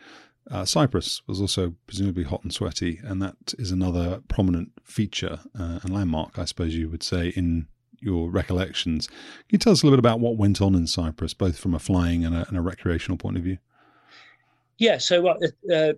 Uh, 0.51 0.67
Cyprus 0.67 1.23
was 1.27 1.41
also 1.41 1.75
presumably 1.87 2.23
hot 2.23 2.43
and 2.43 2.53
sweaty, 2.53 3.01
and 3.03 3.23
that 3.23 3.55
is 3.59 3.71
another 3.71 4.21
prominent 4.29 4.73
feature 4.83 5.41
uh, 5.59 5.79
and 5.83 5.89
landmark, 5.89 6.39
I 6.39 6.45
suppose 6.45 6.75
you 6.75 6.91
would 6.91 7.03
say, 7.03 7.29
in 7.29 7.67
your 8.05 8.31
recollections. 8.31 9.07
Can 9.07 9.17
you 9.51 9.59
tell 9.59 9.73
us 9.73 9.83
a 9.83 9.87
little 9.87 9.97
bit 9.97 10.01
about 10.01 10.21
what 10.21 10.37
went 10.37 10.61
on 10.61 10.75
in 10.75 10.87
Cyprus, 10.87 11.35
both 11.35 11.59
from 11.59 11.75
a 11.75 11.79
flying 11.79 12.25
and 12.25 12.35
a, 12.35 12.47
and 12.49 12.57
a 12.57 12.61
recreational 12.61 13.19
point 13.19 13.37
of 13.37 13.43
view? 13.43 13.59
Yeah, 14.79 14.99
so 14.99 15.27
uh, 15.29 15.93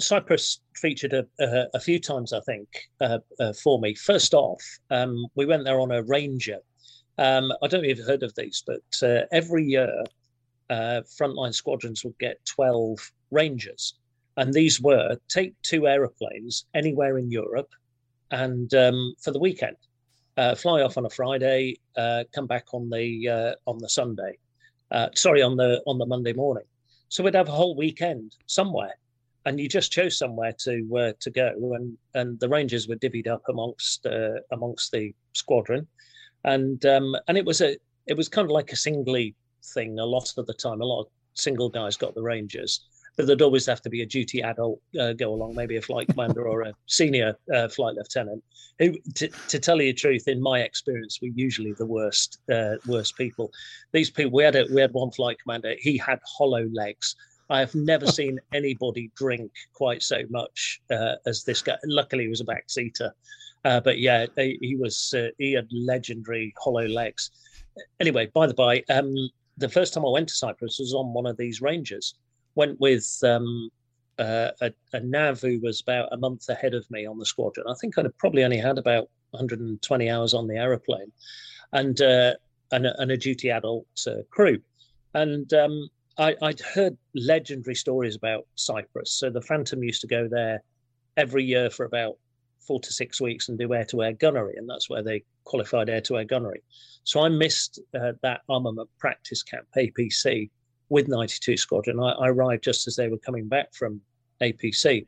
Cyprus 0.00 0.60
featured 0.76 1.12
a, 1.12 1.26
a, 1.40 1.66
a, 1.74 1.80
few 1.80 1.98
times, 1.98 2.32
I 2.32 2.40
think, 2.40 2.68
uh, 3.00 3.18
uh 3.40 3.52
for 3.52 3.80
me. 3.80 3.94
First 3.94 4.34
off, 4.34 4.62
um, 4.90 5.26
we 5.34 5.46
went 5.46 5.64
there 5.64 5.80
on 5.80 5.90
a 5.90 6.02
Ranger. 6.02 6.58
Um, 7.16 7.52
I 7.62 7.66
don't 7.66 7.82
know 7.82 7.88
if 7.88 7.98
you've 7.98 8.06
heard 8.06 8.22
of 8.22 8.34
these, 8.36 8.62
but 8.66 9.06
uh, 9.08 9.26
every 9.32 9.64
year, 9.64 10.04
uh, 10.70 11.02
frontline 11.18 11.54
squadrons 11.54 12.04
would 12.04 12.18
get 12.18 12.44
12 12.44 12.98
Rangers. 13.30 13.94
And 14.36 14.54
these 14.54 14.80
were 14.80 15.16
take 15.28 15.54
two 15.62 15.88
aeroplanes 15.88 16.66
anywhere 16.74 17.18
in 17.18 17.30
Europe 17.30 17.70
and 18.30 18.72
um, 18.74 19.14
for 19.20 19.32
the 19.32 19.40
weekend 19.40 19.76
uh, 20.38 20.54
fly 20.54 20.82
off 20.82 20.96
on 20.96 21.04
a 21.04 21.10
Friday, 21.10 21.76
uh, 21.96 22.22
come 22.32 22.46
back 22.46 22.72
on 22.72 22.88
the 22.88 23.28
uh, 23.28 23.70
on 23.70 23.78
the 23.78 23.88
Sunday. 23.88 24.38
Uh, 24.90 25.08
sorry, 25.14 25.42
on 25.42 25.56
the 25.56 25.82
on 25.86 25.98
the 25.98 26.06
Monday 26.06 26.32
morning. 26.32 26.64
So 27.08 27.22
we'd 27.22 27.34
have 27.34 27.48
a 27.48 27.52
whole 27.52 27.76
weekend 27.76 28.36
somewhere, 28.46 28.94
and 29.44 29.58
you 29.58 29.68
just 29.68 29.90
chose 29.90 30.16
somewhere 30.16 30.52
to 30.60 30.96
uh, 30.96 31.12
to 31.20 31.30
go. 31.30 31.74
And 31.74 31.98
and 32.14 32.38
the 32.38 32.48
Rangers 32.48 32.86
were 32.86 32.96
divvied 32.96 33.26
up 33.26 33.42
amongst 33.48 34.06
amongst 34.52 34.92
the 34.92 35.12
squadron, 35.34 35.86
and 36.44 36.86
um, 36.86 37.16
and 37.26 37.36
it 37.36 37.44
was 37.44 37.60
a 37.60 37.76
it 38.06 38.16
was 38.16 38.28
kind 38.28 38.46
of 38.46 38.52
like 38.52 38.72
a 38.72 38.76
singly 38.76 39.34
thing 39.74 39.98
a 39.98 40.06
lot 40.06 40.32
of 40.38 40.46
the 40.46 40.54
time. 40.54 40.80
A 40.80 40.84
lot 40.84 41.02
of 41.02 41.08
single 41.34 41.68
guys 41.68 41.96
got 41.96 42.14
the 42.14 42.22
Rangers 42.22 42.80
but 43.18 43.26
there'd 43.26 43.42
always 43.42 43.66
have 43.66 43.82
to 43.82 43.90
be 43.90 44.02
a 44.02 44.06
duty 44.06 44.42
adult 44.42 44.80
uh, 44.98 45.12
go 45.12 45.34
along, 45.34 45.56
maybe 45.56 45.76
a 45.76 45.82
flight 45.82 46.06
commander 46.06 46.48
or 46.48 46.62
a 46.62 46.72
senior 46.86 47.36
uh, 47.52 47.66
flight 47.68 47.96
lieutenant. 47.96 48.42
Who, 48.78 48.94
to, 49.16 49.28
to, 49.48 49.58
tell 49.58 49.82
you 49.82 49.92
the 49.92 49.98
truth, 49.98 50.28
in 50.28 50.40
my 50.40 50.60
experience, 50.60 51.18
were 51.20 51.28
usually 51.34 51.72
the 51.72 51.84
worst 51.84 52.38
uh, 52.50 52.76
worst 52.86 53.16
people. 53.16 53.50
These 53.90 54.10
people, 54.10 54.30
we 54.30 54.44
had 54.44 54.54
a, 54.54 54.66
we 54.72 54.80
had 54.80 54.92
one 54.92 55.10
flight 55.10 55.36
commander. 55.42 55.74
He 55.80 55.98
had 55.98 56.20
hollow 56.24 56.68
legs. 56.72 57.16
I 57.50 57.58
have 57.58 57.74
never 57.74 58.06
seen 58.18 58.38
anybody 58.54 59.10
drink 59.16 59.50
quite 59.74 60.04
so 60.04 60.22
much 60.30 60.80
uh, 60.92 61.16
as 61.26 61.42
this 61.42 61.60
guy. 61.60 61.76
Luckily, 61.86 62.22
he 62.22 62.30
was 62.30 62.40
a 62.40 62.44
backseater, 62.44 63.10
uh, 63.64 63.80
but 63.80 63.98
yeah, 63.98 64.26
he 64.36 64.76
was 64.78 65.12
uh, 65.12 65.30
he 65.38 65.54
had 65.54 65.66
legendary 65.72 66.54
hollow 66.56 66.86
legs. 66.86 67.32
Anyway, 67.98 68.30
by 68.32 68.46
the 68.46 68.54
by, 68.54 68.84
um, 68.90 69.12
the 69.56 69.68
first 69.68 69.92
time 69.92 70.06
I 70.06 70.10
went 70.10 70.28
to 70.28 70.34
Cyprus 70.36 70.78
was 70.78 70.94
on 70.94 71.12
one 71.12 71.26
of 71.26 71.36
these 71.36 71.60
Rangers 71.60 72.14
went 72.58 72.80
with 72.80 73.20
um, 73.22 73.70
uh, 74.18 74.50
a, 74.60 74.72
a, 74.92 75.00
nav 75.00 75.40
who 75.40 75.60
was 75.60 75.80
about 75.80 76.12
a 76.12 76.16
month 76.16 76.48
ahead 76.48 76.74
of 76.74 76.90
me 76.90 77.06
on 77.06 77.16
the 77.16 77.24
squadron. 77.24 77.64
I 77.70 77.74
think 77.80 77.96
I'd 77.96 78.18
probably 78.18 78.42
only 78.42 78.58
had 78.58 78.78
about 78.78 79.08
120 79.30 80.10
hours 80.10 80.34
on 80.34 80.48
the 80.48 80.56
aeroplane, 80.56 81.12
and 81.72 82.00
uh, 82.02 82.34
and, 82.72 82.84
a, 82.84 83.00
and, 83.00 83.12
a, 83.12 83.16
duty 83.16 83.50
adult 83.50 83.86
uh, 84.08 84.22
crew. 84.30 84.58
And 85.14 85.54
um, 85.54 85.88
I, 86.18 86.34
would 86.42 86.60
heard 86.60 86.98
legendary 87.14 87.76
stories 87.76 88.16
about 88.16 88.44
Cyprus. 88.56 89.12
So 89.12 89.30
the 89.30 89.40
Phantom 89.40 89.82
used 89.84 90.00
to 90.00 90.08
go 90.08 90.26
there 90.28 90.60
every 91.16 91.44
year 91.44 91.70
for 91.70 91.86
about 91.86 92.16
four 92.58 92.80
to 92.80 92.92
six 92.92 93.20
weeks 93.20 93.48
and 93.48 93.56
do 93.56 93.72
air-to-air 93.72 94.14
gunnery, 94.14 94.54
and 94.56 94.68
that's 94.68 94.90
where 94.90 95.04
they 95.04 95.22
qualified 95.44 95.88
air-to-air 95.88 96.24
gunnery. 96.24 96.62
So 97.04 97.20
I 97.20 97.28
missed 97.28 97.78
uh, 97.94 98.12
that 98.22 98.40
armament 98.48 98.90
practice 98.98 99.44
camp 99.44 99.68
APC 99.76 100.50
with 100.88 101.08
92 101.08 101.56
Squadron. 101.56 102.00
I, 102.00 102.12
I, 102.12 102.28
arrived 102.28 102.64
just 102.64 102.86
as 102.86 102.96
they 102.96 103.08
were 103.08 103.18
coming 103.18 103.46
back 103.46 103.74
from 103.74 104.00
APC. 104.40 105.06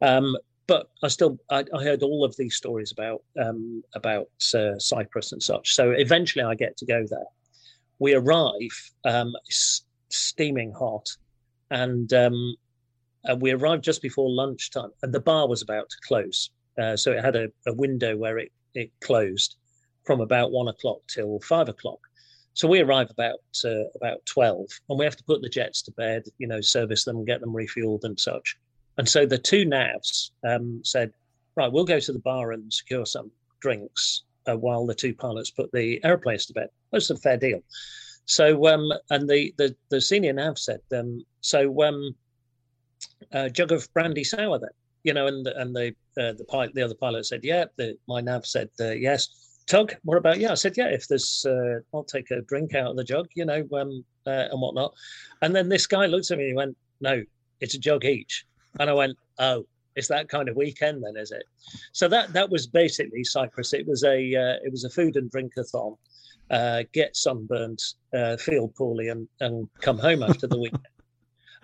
Um, 0.00 0.36
but 0.66 0.90
I 1.02 1.08
still 1.08 1.38
I, 1.50 1.64
I, 1.74 1.82
heard 1.82 2.02
all 2.02 2.24
of 2.24 2.36
these 2.36 2.54
stories 2.54 2.92
about 2.92 3.22
um, 3.42 3.82
about 3.94 4.28
uh, 4.54 4.78
Cyprus 4.78 5.32
and 5.32 5.42
such. 5.42 5.74
So 5.74 5.90
eventually, 5.92 6.44
I 6.44 6.54
get 6.54 6.76
to 6.76 6.86
go 6.86 7.04
there. 7.08 7.26
We 7.98 8.14
arrive 8.14 8.92
um, 9.04 9.34
steaming 10.10 10.72
hot, 10.72 11.08
and 11.70 12.12
um, 12.12 12.54
uh, 13.28 13.34
we 13.34 13.50
arrived 13.50 13.82
just 13.82 14.02
before 14.02 14.30
lunchtime, 14.30 14.90
and 15.02 15.12
the 15.12 15.20
bar 15.20 15.48
was 15.48 15.62
about 15.62 15.88
to 15.88 15.96
close. 16.06 16.50
Uh, 16.80 16.96
so 16.96 17.12
it 17.12 17.24
had 17.24 17.34
a, 17.34 17.48
a 17.66 17.72
window 17.72 18.16
where 18.16 18.38
it 18.38 18.52
it 18.74 18.92
closed 19.00 19.56
from 20.04 20.20
about 20.20 20.52
one 20.52 20.68
o'clock 20.68 21.00
till 21.08 21.40
five 21.40 21.68
o'clock. 21.68 22.07
So 22.58 22.66
we 22.66 22.80
arrive 22.80 23.08
about 23.08 23.38
uh, 23.64 23.84
about 23.94 24.26
twelve, 24.26 24.66
and 24.88 24.98
we 24.98 25.04
have 25.04 25.14
to 25.14 25.22
put 25.22 25.42
the 25.42 25.48
jets 25.48 25.80
to 25.82 25.92
bed, 25.92 26.24
you 26.38 26.48
know, 26.48 26.60
service 26.60 27.04
them, 27.04 27.24
get 27.24 27.40
them 27.40 27.52
refueled, 27.52 28.02
and 28.02 28.18
such. 28.18 28.56
And 28.96 29.08
so 29.08 29.24
the 29.24 29.38
two 29.38 29.64
navs 29.64 30.32
um, 30.42 30.80
said, 30.82 31.12
"Right, 31.54 31.70
we'll 31.70 31.84
go 31.84 32.00
to 32.00 32.12
the 32.12 32.18
bar 32.18 32.50
and 32.50 32.72
secure 32.72 33.06
some 33.06 33.30
drinks 33.60 34.24
uh, 34.48 34.56
while 34.56 34.84
the 34.86 34.94
two 34.96 35.14
pilots 35.14 35.52
put 35.52 35.70
the 35.70 36.04
airplanes 36.04 36.46
to 36.46 36.52
bed." 36.52 36.68
That's 36.90 37.10
a 37.10 37.16
fair 37.16 37.36
deal. 37.36 37.62
So, 38.24 38.66
um, 38.66 38.92
and 39.10 39.30
the, 39.30 39.54
the 39.56 39.76
the 39.90 40.00
senior 40.00 40.32
nav 40.32 40.58
said, 40.58 40.80
um, 40.92 41.24
"So, 41.40 41.80
um, 41.84 42.12
a 43.30 43.48
jug 43.48 43.70
of 43.70 43.88
brandy 43.92 44.24
sour 44.24 44.58
then." 44.58 44.70
You 45.04 45.14
know, 45.14 45.28
and 45.28 45.46
the, 45.46 45.56
and 45.60 45.76
the 45.76 45.94
uh, 46.20 46.32
the 46.32 46.44
pilot, 46.48 46.74
the 46.74 46.82
other 46.82 46.96
pilot 46.96 47.24
said, 47.24 47.44
"Yeah." 47.44 47.66
The, 47.76 47.96
my 48.08 48.20
nav 48.20 48.46
said, 48.46 48.68
uh, 48.80 48.90
"Yes." 48.90 49.28
Tug, 49.68 49.94
what 50.02 50.16
about 50.16 50.40
you? 50.40 50.48
I 50.48 50.54
said, 50.54 50.76
yeah, 50.76 50.88
if 50.88 51.08
there's, 51.08 51.44
uh, 51.46 51.80
I'll 51.94 52.02
take 52.02 52.30
a 52.30 52.40
drink 52.40 52.74
out 52.74 52.90
of 52.90 52.96
the 52.96 53.04
jug, 53.04 53.28
you 53.34 53.44
know, 53.44 53.66
um, 53.74 54.04
uh, 54.26 54.48
and 54.50 54.60
whatnot. 54.60 54.94
And 55.42 55.54
then 55.54 55.68
this 55.68 55.86
guy 55.86 56.06
looked 56.06 56.30
at 56.30 56.38
me 56.38 56.44
and 56.44 56.50
he 56.50 56.56
went, 56.56 56.76
no, 57.00 57.22
it's 57.60 57.74
a 57.74 57.78
jug 57.78 58.04
each. 58.06 58.46
And 58.80 58.88
I 58.88 58.94
went, 58.94 59.16
oh, 59.38 59.66
it's 59.94 60.08
that 60.08 60.28
kind 60.28 60.48
of 60.48 60.56
weekend 60.56 61.04
then, 61.04 61.16
is 61.16 61.32
it? 61.32 61.42
So 61.92 62.08
that 62.08 62.32
that 62.32 62.48
was 62.48 62.66
basically 62.66 63.24
Cyprus. 63.24 63.74
It 63.74 63.86
was 63.86 64.04
a 64.04 64.16
uh, 64.34 64.56
it 64.64 64.70
was 64.70 64.84
a 64.84 64.90
food 64.90 65.16
and 65.16 65.30
drink-a-thon. 65.30 65.96
Uh, 66.50 66.84
get 66.92 67.16
sunburned, 67.16 67.80
uh, 68.14 68.36
feel 68.36 68.68
poorly, 68.68 69.08
and 69.08 69.28
and 69.40 69.68
come 69.80 69.98
home 69.98 70.22
after 70.22 70.46
the 70.46 70.58
weekend. 70.58 70.86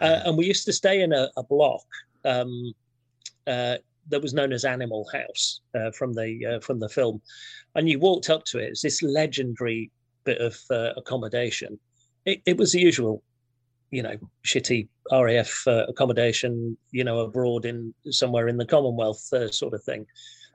Uh, 0.00 0.22
and 0.24 0.36
we 0.36 0.44
used 0.44 0.64
to 0.64 0.72
stay 0.72 1.02
in 1.02 1.12
a, 1.12 1.30
a 1.36 1.42
block 1.44 1.84
um, 2.24 2.74
uh, 3.46 3.76
that 4.08 4.22
was 4.22 4.34
known 4.34 4.52
as 4.52 4.64
Animal 4.64 5.08
House 5.12 5.60
uh, 5.74 5.90
from 5.90 6.12
the 6.12 6.46
uh, 6.46 6.60
from 6.60 6.78
the 6.80 6.88
film, 6.88 7.20
and 7.74 7.88
you 7.88 7.98
walked 7.98 8.30
up 8.30 8.44
to 8.46 8.58
it. 8.58 8.70
It's 8.70 8.82
this 8.82 9.02
legendary 9.02 9.90
bit 10.24 10.38
of 10.38 10.58
uh, 10.70 10.90
accommodation. 10.96 11.78
It, 12.24 12.40
it, 12.46 12.56
was 12.56 12.72
the 12.72 12.80
usual, 12.80 13.22
you 13.90 14.02
know, 14.02 14.16
shitty 14.44 14.88
RAF 15.12 15.64
uh, 15.66 15.84
accommodation, 15.88 16.76
you 16.90 17.04
know, 17.04 17.20
abroad 17.20 17.66
in 17.66 17.94
somewhere 18.10 18.48
in 18.48 18.56
the 18.56 18.64
Commonwealth 18.64 19.30
uh, 19.32 19.50
sort 19.50 19.74
of 19.74 19.84
thing. 19.84 20.06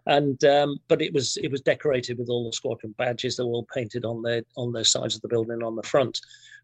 And 0.05 0.43
um, 0.45 0.77
but 0.87 1.01
it 1.01 1.13
was 1.13 1.37
it 1.37 1.51
was 1.51 1.61
decorated 1.61 2.17
with 2.17 2.29
all 2.29 2.45
the 2.45 2.55
squadron 2.55 2.95
badges 2.97 3.35
that 3.35 3.45
were 3.45 3.53
all 3.53 3.67
painted 3.73 4.05
on 4.05 4.23
the 4.23 4.43
on 4.55 4.71
the 4.71 4.83
sides 4.83 5.15
of 5.15 5.21
the 5.21 5.27
building 5.27 5.61
on 5.61 5.75
the 5.75 5.83
front, 5.83 6.19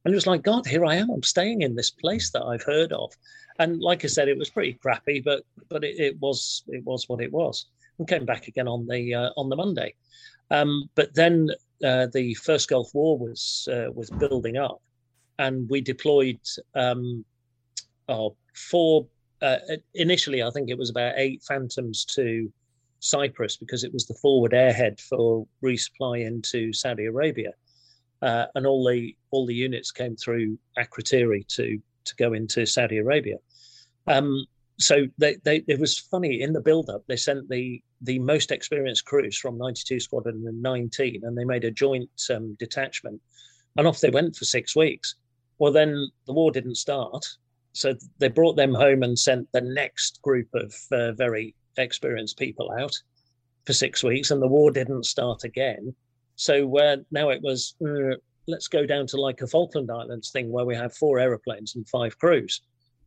and 0.06 0.14
it 0.14 0.16
was 0.16 0.28
like 0.28 0.44
God, 0.44 0.66
here 0.66 0.86
I 0.86 0.96
am. 0.96 1.10
I'm 1.10 1.24
staying 1.24 1.62
in 1.62 1.76
this 1.76 1.92
place 1.92 2.30
that 2.32 2.44
I've 2.44 2.64
heard 2.64 2.94
of, 2.94 3.12
and 3.60 3.82
like 3.82 4.06
I 4.06 4.08
said, 4.08 4.28
it 4.28 4.38
was 4.38 4.50
pretty 4.50 4.74
crappy, 4.74 5.20
but 5.20 5.44
but 5.70 5.84
it, 5.84 6.00
it 6.00 6.20
was 6.20 6.64
it 6.68 6.84
was 6.84 7.10
what 7.10 7.22
it 7.22 7.32
was. 7.32 7.66
And 7.98 8.08
came 8.08 8.26
back 8.26 8.48
again 8.48 8.68
on 8.68 8.88
the 8.88 9.14
uh, 9.14 9.30
on 9.36 9.50
the 9.50 9.56
Monday, 9.56 9.96
um, 10.52 10.90
but 10.96 11.14
then 11.16 11.50
uh, 11.84 12.08
the 12.14 12.34
first 12.36 12.70
Gulf 12.70 12.94
War 12.94 13.18
was 13.18 13.68
uh, 13.72 13.92
was 13.94 14.10
building 14.10 14.58
up, 14.58 14.82
and 15.40 15.68
we 15.70 15.82
deployed 15.82 16.40
um, 16.76 17.26
oh, 18.08 18.36
four. 18.54 19.08
Uh, 19.42 19.58
initially, 19.94 20.42
I 20.42 20.50
think 20.52 20.70
it 20.70 20.78
was 20.78 20.90
about 20.90 21.14
eight 21.18 21.44
Phantoms 21.44 22.06
to 22.16 22.52
Cyprus 23.00 23.58
because 23.58 23.84
it 23.84 23.94
was 23.94 24.06
the 24.06 24.16
forward 24.16 24.52
airhead 24.52 25.00
for 25.00 25.48
resupply 25.64 26.26
into 26.26 26.74
Saudi 26.74 27.06
Arabia, 27.06 27.52
uh, 28.26 28.48
and 28.56 28.66
all 28.66 28.84
the 28.84 29.16
all 29.30 29.46
the 29.46 29.54
units 29.54 29.92
came 29.92 30.16
through 30.16 30.58
Akrotiri 30.78 31.48
to 31.56 31.80
to 32.06 32.16
go 32.16 32.34
into 32.34 32.66
Saudi 32.66 32.98
Arabia. 32.98 33.38
Um, 34.08 34.46
so 34.78 35.06
they, 35.18 35.38
they 35.44 35.64
it 35.68 35.80
was 35.80 36.00
funny 36.00 36.42
in 36.42 36.52
the 36.52 36.60
build 36.60 36.90
up 36.90 37.02
they 37.08 37.16
sent 37.16 37.48
the 37.48 37.82
the 38.02 38.20
most 38.20 38.52
experienced 38.52 39.06
crews 39.06 39.38
from 39.38 39.58
92 39.58 40.02
squadron 40.02 40.44
and 40.46 40.62
19 40.62 41.22
and 41.24 41.38
they 41.38 41.46
made 41.46 41.64
a 41.64 41.72
joint 41.72 42.10
um, 42.34 42.56
detachment 42.60 43.22
and 43.78 43.88
off 43.88 44.02
they 44.02 44.10
went 44.10 44.36
for 44.36 44.44
six 44.44 44.76
weeks 44.76 45.16
well 45.60 45.72
then 45.72 46.10
the 46.28 46.34
war 46.34 46.52
didn't 46.52 46.76
start 46.76 47.26
so 47.72 47.94
they 48.20 48.28
brought 48.28 48.58
them 48.58 48.74
home 48.74 49.02
and 49.02 49.18
sent 49.18 49.50
the 49.54 49.62
next 49.62 50.22
group 50.22 50.50
of 50.54 50.76
uh, 50.92 51.14
very 51.14 51.56
experienced 51.78 52.38
people 52.38 52.70
out 52.78 52.96
for 53.66 53.72
six 53.72 54.04
weeks 54.04 54.30
and 54.30 54.42
the 54.42 54.48
war 54.48 54.72
didn't 54.72 55.06
start 55.06 55.46
again 55.46 55.96
so 56.36 56.78
uh, 56.78 56.98
now 57.12 57.30
it 57.30 57.42
was 57.42 57.76
uh, 57.86 58.16
let's 58.48 58.68
go 58.68 58.86
down 58.86 59.08
to 59.08 59.20
like 59.20 59.42
a 59.42 59.48
falkland 59.48 59.90
islands 59.92 60.32
thing 60.32 60.52
where 60.52 60.66
we 60.66 60.76
have 60.76 60.94
four 60.94 61.20
aeroplanes 61.20 61.76
and 61.76 61.88
five 61.90 62.18
crews 62.20 62.62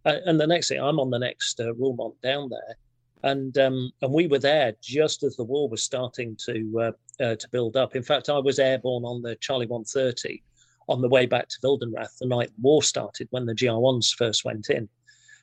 uh, 0.05 0.21
and 0.25 0.41
the 0.41 0.47
next 0.47 0.69
thing, 0.69 0.81
I'm 0.81 1.01
on 1.01 1.11
the 1.11 1.19
next 1.19 1.61
uh, 1.61 1.75
roulement 1.75 2.15
down 2.23 2.49
there, 2.49 2.77
and 3.25 3.57
um, 3.59 3.91
and 4.01 4.13
we 4.13 4.27
were 4.27 4.39
there 4.39 4.73
just 4.83 5.23
as 5.23 5.37
the 5.37 5.45
war 5.45 5.69
was 5.69 5.83
starting 5.83 6.37
to 6.47 6.81
uh, 7.21 7.23
uh, 7.23 7.35
to 7.37 7.49
build 7.51 7.77
up. 7.77 7.97
In 7.97 8.03
fact, 8.03 8.29
I 8.29 8.39
was 8.39 8.59
airborne 8.59 9.05
on 9.05 9.23
the 9.23 9.37
Charlie 9.37 9.67
130 9.67 10.43
on 10.89 11.03
the 11.03 11.09
way 11.09 11.27
back 11.27 11.49
to 11.49 11.61
Wildenrath 11.63 12.17
the 12.19 12.27
night 12.27 12.49
the 12.57 12.63
war 12.63 12.83
started 12.83 13.29
when 13.31 13.45
the 13.45 13.55
GR1s 13.55 14.15
first 14.15 14.47
went 14.47 14.71
in. 14.71 14.89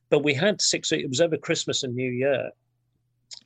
But 0.10 0.24
we 0.24 0.34
had 0.34 0.62
six. 0.62 0.92
It 0.92 1.10
was 1.10 1.22
over 1.22 1.38
Christmas 1.38 1.84
and 1.84 1.94
New 1.94 2.12
Year, 2.12 2.50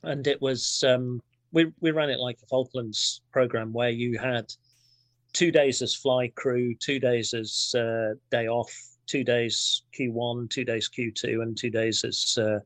and 0.04 0.26
it 0.26 0.40
was 0.40 0.84
um, 0.86 1.20
we 1.52 1.72
we 1.80 1.90
ran 1.90 2.10
it 2.10 2.20
like 2.20 2.38
a 2.42 2.46
Falklands 2.46 3.22
program 3.32 3.72
where 3.72 3.90
you 3.90 4.18
had 4.18 4.52
two 5.32 5.50
days 5.50 5.82
as 5.82 5.94
fly 5.94 6.28
crew, 6.34 6.74
two 6.74 6.98
days 6.98 7.34
as 7.34 7.74
uh, 7.76 8.14
day 8.30 8.48
off, 8.48 8.72
two 9.06 9.24
days 9.24 9.82
Q1, 9.98 10.50
two 10.50 10.64
days 10.64 10.88
Q2, 10.88 11.42
and 11.42 11.56
two 11.56 11.70
days 11.70 12.04
as 12.04 12.38
uh, 12.38 12.60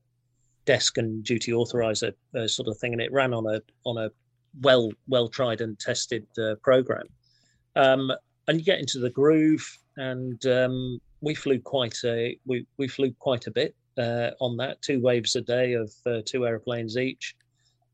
desk 0.64 0.98
and 0.98 1.24
duty 1.24 1.52
authorizer 1.52 2.12
uh, 2.36 2.46
sort 2.46 2.68
of 2.68 2.76
thing. 2.78 2.92
And 2.92 3.02
it 3.02 3.12
ran 3.12 3.34
on 3.34 3.46
a 3.46 3.60
on 3.84 3.98
a 3.98 4.10
well 4.60 4.90
well 5.08 5.28
tried 5.28 5.60
and 5.60 5.78
tested 5.78 6.26
uh, 6.38 6.54
program. 6.62 7.06
Um, 7.76 8.12
and 8.46 8.58
you 8.58 8.64
get 8.64 8.78
into 8.78 8.98
the 8.98 9.10
groove, 9.10 9.66
and 9.96 10.44
um, 10.46 11.00
we 11.20 11.34
flew 11.34 11.58
quite 11.58 11.96
a 12.04 12.38
we 12.46 12.66
we 12.76 12.88
flew 12.88 13.12
quite 13.18 13.46
a 13.46 13.50
bit 13.50 13.74
uh, 13.98 14.30
on 14.40 14.56
that. 14.58 14.82
Two 14.82 15.00
waves 15.00 15.36
a 15.36 15.40
day 15.40 15.72
of 15.74 15.90
uh, 16.06 16.20
two 16.24 16.46
aeroplanes 16.46 16.96
each. 16.96 17.34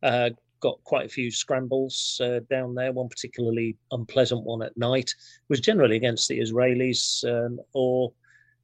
Uh, 0.03 0.31
got 0.61 0.83
quite 0.85 1.07
a 1.07 1.09
few 1.09 1.31
scrambles 1.31 2.21
uh, 2.23 2.41
down 2.51 2.75
there. 2.75 2.93
One 2.93 3.09
particularly 3.09 3.77
unpleasant 3.91 4.45
one 4.45 4.63
at 4.63 4.77
night 4.77 5.15
was 5.49 5.61
generally 5.61 5.97
against 5.97 6.29
the 6.29 6.39
Israelis 6.39 7.25
um, 7.25 7.59
or 7.73 8.13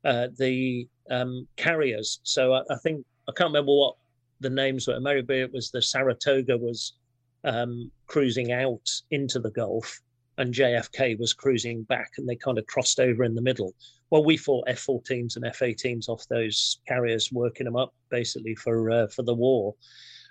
uh, 0.04 0.28
the 0.38 0.88
um, 1.10 1.46
carriers. 1.56 2.20
So 2.22 2.54
I, 2.54 2.62
I, 2.70 2.76
think 2.82 3.04
I 3.28 3.32
can't 3.32 3.50
remember 3.50 3.72
what 3.72 3.96
the 4.40 4.50
names 4.50 4.86
were. 4.86 5.00
Maybe 5.00 5.40
it 5.40 5.52
was 5.52 5.70
the 5.70 5.82
Saratoga 5.82 6.56
was 6.56 6.94
um, 7.44 7.90
cruising 8.06 8.52
out 8.52 8.88
into 9.10 9.38
the 9.38 9.50
Gulf, 9.50 10.00
and 10.38 10.52
JFK 10.52 11.18
was 11.18 11.32
cruising 11.32 11.82
back, 11.84 12.12
and 12.18 12.28
they 12.28 12.36
kind 12.36 12.58
of 12.58 12.66
crossed 12.66 13.00
over 13.00 13.24
in 13.24 13.34
the 13.34 13.42
middle. 13.42 13.74
Well, 14.10 14.24
we 14.24 14.36
fought 14.36 14.68
F-14s 14.68 15.36
and 15.36 15.46
F-18s 15.46 16.08
off 16.08 16.28
those 16.28 16.78
carriers, 16.86 17.32
working 17.32 17.64
them 17.64 17.76
up 17.76 17.94
basically 18.10 18.54
for 18.54 18.90
uh, 18.90 19.06
for 19.08 19.22
the 19.22 19.34
war. 19.34 19.74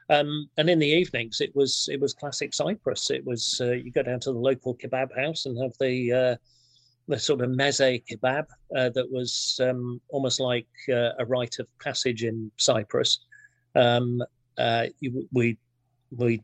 Um, 0.10 0.50
and 0.58 0.70
in 0.70 0.80
the 0.80 0.88
evenings, 0.88 1.42
it 1.42 1.56
was 1.56 1.90
it 1.92 2.00
was 2.00 2.14
classic 2.14 2.54
Cyprus. 2.54 3.10
It 3.10 3.26
was 3.26 3.60
uh, 3.62 3.72
you 3.72 3.92
go 3.92 4.04
down 4.04 4.20
to 4.22 4.32
the 4.32 4.40
local 4.40 4.76
kebab 4.76 5.16
house 5.16 5.46
and 5.46 5.62
have 5.62 5.74
the 5.80 6.14
uh, 6.14 6.36
the 7.08 7.20
sort 7.20 7.42
of 7.42 7.50
meze 7.50 8.04
kebab 8.06 8.46
uh, 8.76 8.90
that 8.90 9.12
was 9.12 9.60
um, 9.64 10.00
almost 10.10 10.40
like 10.40 10.68
uh, 10.90 11.12
a 11.18 11.26
rite 11.26 11.58
of 11.60 11.68
passage 11.80 12.24
in 12.24 12.52
Cyprus. 12.58 13.26
Um, 13.74 14.22
uh, 14.58 14.88
we 15.34 15.58
we 16.12 16.41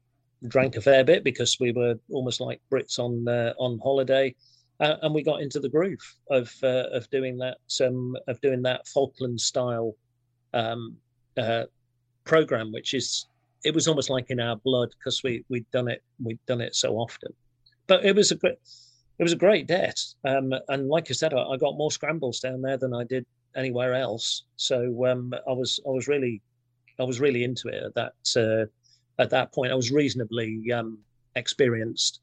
drank 0.48 0.76
a 0.76 0.82
fair 0.82 1.04
bit 1.04 1.24
because 1.24 1.58
we 1.60 1.72
were 1.72 1.96
almost 2.10 2.42
like 2.42 2.62
Brits 2.72 2.98
on 2.98 3.28
uh, 3.28 3.54
on 3.60 3.80
holiday, 3.84 4.34
and 4.80 5.14
we 5.14 5.22
got 5.22 5.42
into 5.42 5.60
the 5.60 5.70
groove 5.70 6.16
of 6.32 6.52
of 6.64 7.08
doing 7.12 7.38
that 7.38 7.60
um, 7.86 8.18
of 8.28 8.42
doing 8.42 8.64
that 8.64 8.88
Falkland 8.88 9.40
style 9.40 9.96
um, 10.56 10.98
program, 12.26 12.72
which 12.72 12.96
is 12.96 13.28
it 13.64 13.74
was 13.74 13.88
almost 13.88 14.10
like 14.10 14.30
in 14.30 14.40
our 14.40 14.56
blood 14.56 14.90
because 14.98 15.24
we 15.24 15.44
we'd 15.50 15.70
done 15.72 15.88
it 15.88 16.04
we'd 16.24 16.40
done 16.48 16.62
it 16.62 16.76
so 16.76 16.96
often. 16.96 17.34
But 17.88 18.06
it 18.06 18.16
was 18.16 18.32
a 18.32 18.36
great 18.36 18.58
it 19.20 19.24
was 19.24 19.34
a 19.34 19.38
great 19.38 19.68
det. 19.68 20.00
Um, 20.26 20.54
and 20.70 20.88
like 20.88 21.12
I 21.12 21.14
said, 21.14 21.34
I, 21.34 21.44
I, 21.44 21.58
got 21.58 21.78
more 21.78 21.92
scrambles 21.92 22.40
down 22.40 22.62
there 22.62 22.78
than 22.78 22.94
I 22.94 23.04
did 23.04 23.26
anywhere 23.56 23.94
else. 23.94 24.46
So 24.56 25.06
um, 25.06 25.34
I 25.48 25.52
was 25.52 25.80
I 25.86 25.90
was 25.90 26.08
really 26.08 26.42
I 27.00 27.04
was 27.04 27.20
really 27.20 27.44
into 27.44 27.68
it 27.68 27.84
at 27.84 27.96
that 27.96 28.14
uh, 28.36 29.22
at 29.22 29.30
that 29.30 29.54
point. 29.54 29.72
I 29.72 29.76
was 29.76 29.92
reasonably 29.92 30.72
um, 30.72 30.98
experienced 31.36 32.22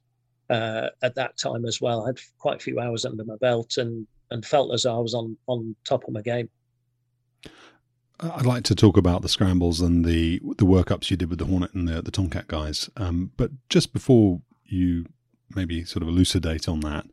uh, 0.50 0.88
at 1.02 1.14
that 1.14 1.36
time 1.36 1.66
as 1.66 1.80
well. 1.80 2.02
I 2.04 2.08
had 2.08 2.18
quite 2.38 2.56
a 2.56 2.64
few 2.64 2.80
hours 2.80 3.04
under 3.04 3.24
my 3.24 3.36
belt 3.36 3.76
and 3.76 4.06
and 4.30 4.44
felt 4.44 4.74
as 4.74 4.82
though 4.82 4.96
I 4.96 5.00
was 5.00 5.14
on 5.14 5.36
on 5.46 5.74
top 5.84 6.04
of 6.04 6.14
my 6.14 6.22
game. 6.22 6.48
I'd 8.20 8.46
like 8.46 8.64
to 8.64 8.74
talk 8.74 8.96
about 8.96 9.22
the 9.22 9.28
scrambles 9.28 9.80
and 9.80 10.04
the 10.04 10.40
the 10.58 10.66
workups 10.66 11.10
you 11.10 11.16
did 11.16 11.30
with 11.30 11.38
the 11.38 11.44
Hornet 11.44 11.74
and 11.74 11.86
the 11.88 12.02
the 12.02 12.10
Tomcat 12.10 12.48
guys. 12.48 12.90
Um, 12.96 13.32
but 13.36 13.50
just 13.68 13.92
before 13.92 14.40
you 14.64 15.06
maybe 15.54 15.84
sort 15.84 16.02
of 16.02 16.08
elucidate 16.08 16.68
on 16.68 16.80
that. 16.80 17.06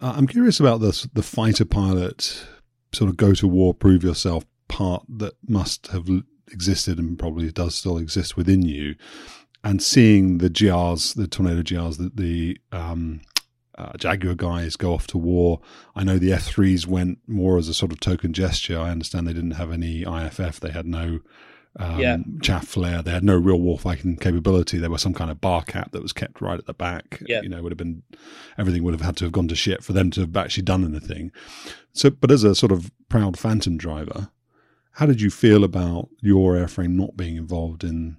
Uh, 0.00 0.14
I'm 0.16 0.26
curious 0.26 0.60
about 0.60 0.80
this 0.80 1.02
the 1.12 1.22
fighter 1.22 1.64
pilot 1.64 2.46
sort 2.92 3.10
of 3.10 3.16
go 3.16 3.34
to 3.34 3.46
war, 3.46 3.74
prove 3.74 4.02
yourself 4.02 4.44
part 4.68 5.04
that 5.08 5.34
must 5.46 5.88
have 5.88 6.08
existed 6.50 6.98
and 6.98 7.18
probably 7.18 7.50
does 7.52 7.74
still 7.74 7.98
exist 7.98 8.36
within 8.36 8.62
you, 8.62 8.96
and 9.62 9.82
seeing 9.82 10.38
the 10.38 10.50
GRs, 10.50 11.14
the 11.14 11.28
Tornado 11.28 11.62
GRs, 11.62 11.98
the, 11.98 12.10
the 12.14 12.58
um, 12.76 13.20
uh, 13.76 13.96
Jaguar 13.96 14.34
guys 14.34 14.76
go 14.76 14.92
off 14.92 15.06
to 15.08 15.18
war. 15.18 15.60
I 15.94 16.04
know 16.04 16.18
the 16.18 16.30
F3s 16.30 16.86
went 16.86 17.18
more 17.26 17.58
as 17.58 17.68
a 17.68 17.74
sort 17.74 17.92
of 17.92 18.00
token 18.00 18.32
gesture. 18.32 18.78
I 18.78 18.90
understand 18.90 19.26
they 19.26 19.32
didn't 19.32 19.52
have 19.52 19.72
any 19.72 20.02
IFF, 20.02 20.60
they 20.60 20.70
had 20.70 20.86
no 20.86 21.20
um, 21.78 22.00
yeah. 22.00 22.16
chaff 22.42 22.66
flare. 22.66 23.02
They 23.02 23.12
had 23.12 23.24
no 23.24 23.36
real 23.36 23.58
warfighting 23.58 24.20
capability. 24.20 24.78
There 24.78 24.90
was 24.90 25.02
some 25.02 25.14
kind 25.14 25.30
of 25.30 25.40
BARCAP 25.40 25.92
that 25.92 26.02
was 26.02 26.12
kept 26.12 26.40
right 26.40 26.58
at 26.58 26.66
the 26.66 26.74
back. 26.74 27.22
Yeah. 27.24 27.42
You 27.42 27.48
know, 27.48 27.62
would 27.62 27.72
have 27.72 27.78
been 27.78 28.02
everything 28.58 28.82
would 28.82 28.94
have 28.94 29.02
had 29.02 29.16
to 29.18 29.24
have 29.24 29.32
gone 29.32 29.48
to 29.48 29.54
shit 29.54 29.84
for 29.84 29.92
them 29.92 30.10
to 30.12 30.22
have 30.22 30.36
actually 30.36 30.64
done 30.64 30.84
anything. 30.84 31.30
So, 31.92 32.10
but 32.10 32.30
as 32.30 32.44
a 32.44 32.54
sort 32.54 32.72
of 32.72 32.90
proud 33.08 33.38
Phantom 33.38 33.76
driver, 33.76 34.30
how 34.92 35.06
did 35.06 35.20
you 35.20 35.30
feel 35.30 35.62
about 35.62 36.08
your 36.20 36.54
airframe 36.54 36.90
not 36.90 37.16
being 37.16 37.36
involved 37.36 37.84
in 37.84 38.16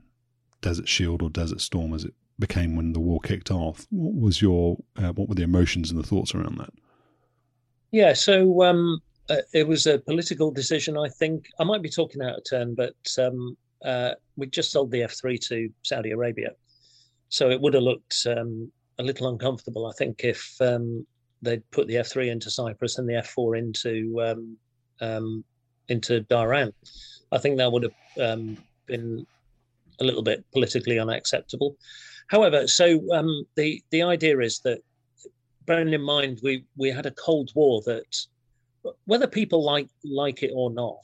Desert 0.62 0.88
Shield 0.88 1.22
or 1.22 1.30
Desert 1.30 1.62
Storm 1.62 1.94
as 1.94 2.06
it 2.06 2.14
became 2.42 2.76
when 2.76 2.92
the 2.92 3.00
war 3.00 3.22
kicked 3.22 3.52
off? 3.52 3.88
What 3.90 4.16
was 4.16 4.42
your 4.42 4.78
uh, 4.98 5.14
what 5.14 5.30
were 5.30 5.36
the 5.36 5.44
emotions 5.44 5.90
and 5.90 6.00
the 6.00 6.06
thoughts 6.06 6.36
around 6.36 6.58
that? 6.58 6.74
Yeah, 7.92 8.12
so 8.14 8.64
um, 8.64 9.02
uh, 9.30 9.38
it 9.54 9.68
was 9.68 9.88
a 9.88 10.00
political 10.00 10.52
decision, 10.52 10.98
I 10.98 11.08
think. 11.08 11.48
I 11.60 11.64
might 11.64 11.82
be 11.82 11.90
talking 11.90 12.22
out 12.22 12.38
of 12.38 12.44
turn, 12.50 12.76
but 12.76 12.96
um, 13.18 13.56
uh, 13.84 14.12
we 14.36 14.48
just 14.48 14.72
sold 14.72 14.92
the 14.92 15.02
F3 15.02 15.40
to 15.48 15.70
Saudi 15.84 16.12
Arabia. 16.12 16.52
So 17.30 17.50
it 17.50 17.62
would 17.62 17.74
have 17.74 17.84
looked 17.84 18.28
um, 18.28 18.72
a 19.00 19.04
little 19.04 19.30
uncomfortable, 19.30 19.88
I 19.88 19.94
think, 19.98 20.24
if 20.24 20.56
um, 20.60 21.06
they'd 21.42 21.70
put 21.72 21.88
the 21.88 21.96
F3 21.96 22.30
into 22.32 22.50
Cyprus 22.50 22.98
and 22.98 23.08
the 23.08 23.14
F4 23.14 23.58
into 23.58 24.22
um, 24.22 24.58
um, 25.00 25.44
into 25.88 26.22
Dhahran. 26.22 26.72
I 27.32 27.38
think 27.38 27.58
that 27.58 27.72
would 27.72 27.84
have 27.84 28.58
been 28.86 29.26
a 30.00 30.04
little 30.04 30.24
bit 30.24 30.44
politically 30.52 31.00
unacceptable. 31.00 31.78
However, 32.32 32.66
so 32.66 32.98
the 33.56 33.84
the 33.90 34.04
idea 34.04 34.40
is 34.40 34.60
that 34.60 34.80
bearing 35.66 35.94
in 35.94 36.02
mind 36.02 36.40
we 36.42 36.64
we 36.78 36.90
had 36.90 37.06
a 37.06 37.12
Cold 37.12 37.52
War 37.56 37.82
that 37.86 38.26
whether 39.04 39.28
people 39.28 39.62
like 39.66 39.90
like 40.06 40.42
it 40.42 40.52
or 40.56 40.72
not, 40.72 41.04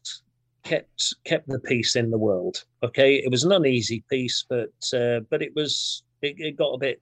kept 0.64 1.14
kept 1.26 1.50
the 1.50 1.60
peace 1.60 1.98
in 1.98 2.12
the 2.12 2.18
world. 2.18 2.64
Okay, 2.82 3.16
it 3.16 3.30
was 3.30 3.44
an 3.44 3.52
uneasy 3.52 4.06
peace, 4.10 4.46
but 4.48 4.72
uh, 4.94 5.20
but 5.30 5.42
it 5.42 5.54
was 5.54 6.04
it, 6.22 6.36
it, 6.38 6.56
got 6.56 6.72
a 6.72 6.78
bit 6.78 7.02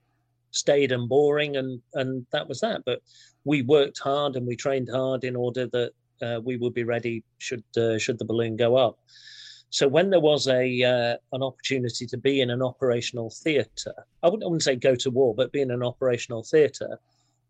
staid 0.50 0.92
and 0.92 1.08
boring, 1.08 1.58
and 1.58 1.80
and 1.94 2.26
that 2.32 2.50
was 2.50 2.60
that. 2.62 2.82
But 2.84 3.04
we 3.44 3.62
worked 3.62 4.00
hard 4.00 4.36
and 4.36 4.48
we 4.48 4.56
trained 4.56 4.90
hard 4.92 5.24
in 5.24 5.36
order 5.36 5.68
that 5.68 5.92
uh, 6.24 6.40
we 6.44 6.58
would 6.58 6.74
be 6.74 6.84
ready 6.84 7.24
should 7.38 7.64
uh, 7.78 8.00
should 8.00 8.18
the 8.18 8.26
balloon 8.26 8.56
go 8.56 8.76
up. 8.76 8.98
So 9.76 9.90
when 9.90 10.10
there 10.10 10.22
was 10.22 10.48
a 10.48 10.84
uh, 10.84 11.18
an 11.34 11.44
opportunity 11.44 12.06
to 12.08 12.18
be 12.18 12.40
in 12.40 12.50
an 12.50 12.62
operational 12.62 13.30
theatre, 13.30 14.06
I 14.24 14.28
wouldn't, 14.28 14.44
I 14.44 14.48
wouldn't 14.48 14.64
say 14.64 14.78
go 14.78 14.96
to 14.96 15.12
war, 15.12 15.36
but 15.36 15.52
be 15.52 15.60
in 15.60 15.70
an 15.70 15.84
operational 15.84 16.44
theatre, 16.44 16.98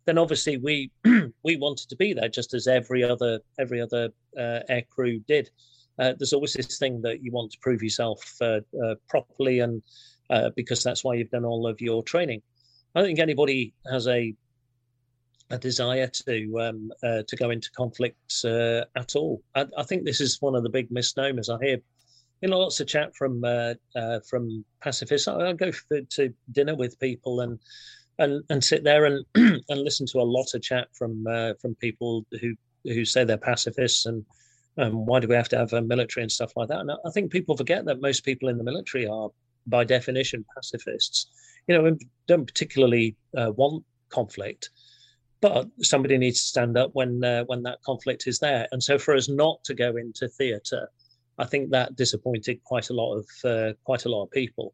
then 0.05 0.17
obviously 0.17 0.57
we 0.57 0.89
we 1.43 1.55
wanted 1.57 1.87
to 1.87 1.95
be 1.95 2.13
there 2.13 2.27
just 2.27 2.55
as 2.55 2.65
every 2.65 3.03
other 3.03 3.41
every 3.59 3.79
other 3.79 4.09
uh, 4.35 4.61
air 4.67 4.81
crew 4.89 5.19
did. 5.27 5.51
Uh, 5.99 6.13
there's 6.17 6.33
always 6.33 6.53
this 6.53 6.79
thing 6.79 6.99
that 7.03 7.21
you 7.21 7.31
want 7.31 7.51
to 7.51 7.59
prove 7.61 7.83
yourself 7.83 8.19
uh, 8.41 8.59
uh 8.83 8.95
properly, 9.07 9.59
and 9.59 9.83
uh, 10.31 10.49
because 10.55 10.81
that's 10.81 11.03
why 11.03 11.13
you've 11.13 11.29
done 11.29 11.45
all 11.45 11.67
of 11.67 11.79
your 11.79 12.01
training. 12.01 12.41
I 12.95 13.01
don't 13.01 13.07
think 13.07 13.19
anybody 13.19 13.75
has 13.91 14.07
a 14.07 14.33
a 15.51 15.59
desire 15.59 16.07
to 16.07 16.59
um, 16.59 16.91
uh, 17.03 17.21
to 17.27 17.35
go 17.35 17.51
into 17.51 17.69
conflict 17.71 18.33
uh, 18.45 18.81
at 18.95 19.15
all. 19.15 19.43
I, 19.53 19.67
I, 19.77 19.83
think 19.83 20.03
this 20.03 20.21
is 20.21 20.41
one 20.41 20.55
of 20.55 20.63
the 20.63 20.69
big 20.69 20.89
misnomers. 20.89 21.49
I 21.49 21.59
hear, 21.63 21.77
you 22.41 22.49
know, 22.49 22.59
lots 22.59 22.79
of 22.79 22.87
chat 22.87 23.15
from 23.15 23.43
uh, 23.43 23.73
uh 23.95 24.19
from 24.29 24.63
pacifists. 24.81 25.27
I, 25.27 25.49
I 25.49 25.53
go 25.53 25.71
for, 25.71 26.01
to 26.01 26.33
dinner 26.51 26.75
with 26.75 26.99
people 26.99 27.41
and 27.41 27.59
and 28.19 28.43
and 28.49 28.63
sit 28.63 28.83
there 28.83 29.05
and 29.05 29.25
and 29.35 29.81
listen 29.81 30.05
to 30.07 30.19
a 30.19 30.23
lot 30.23 30.53
of 30.53 30.61
chat 30.61 30.87
from 30.93 31.25
uh, 31.27 31.53
from 31.61 31.75
people 31.75 32.25
who 32.41 32.55
who 32.83 33.05
say 33.05 33.23
they're 33.23 33.37
pacifists 33.37 34.05
and 34.05 34.25
um, 34.77 35.05
why 35.05 35.19
do 35.19 35.27
we 35.27 35.35
have 35.35 35.49
to 35.49 35.57
have 35.57 35.73
a 35.73 35.81
military 35.81 36.23
and 36.23 36.31
stuff 36.31 36.51
like 36.55 36.67
that. 36.67 36.79
And 36.79 36.91
I 36.91 37.09
think 37.11 37.31
people 37.31 37.55
forget 37.55 37.85
that 37.85 38.01
most 38.01 38.25
people 38.25 38.49
in 38.49 38.57
the 38.57 38.63
military 38.63 39.07
are 39.07 39.29
by 39.67 39.83
definition 39.83 40.45
pacifists. 40.55 41.27
You 41.67 41.77
know, 41.77 41.97
don't 42.27 42.45
particularly 42.45 43.15
uh, 43.35 43.51
want 43.55 43.83
conflict 44.09 44.69
but 45.41 45.67
somebody 45.81 46.17
needs 46.17 46.41
to 46.41 46.47
stand 46.47 46.75
up 46.75 46.89
when 46.93 47.23
uh, 47.23 47.43
when 47.43 47.61
that 47.61 47.81
conflict 47.83 48.25
is 48.25 48.39
there. 48.39 48.67
And 48.71 48.81
so, 48.81 48.97
for 48.97 49.15
us 49.15 49.29
not 49.29 49.63
to 49.65 49.73
go 49.73 49.95
into 49.95 50.27
theatre, 50.27 50.89
I 51.37 51.45
think 51.45 51.71
that 51.71 51.95
disappointed 51.95 52.63
quite 52.63 52.89
a 52.89 52.93
lot 52.93 53.15
of 53.15 53.25
uh, 53.43 53.73
quite 53.83 54.05
a 54.05 54.09
lot 54.09 54.23
of 54.23 54.31
people. 54.31 54.73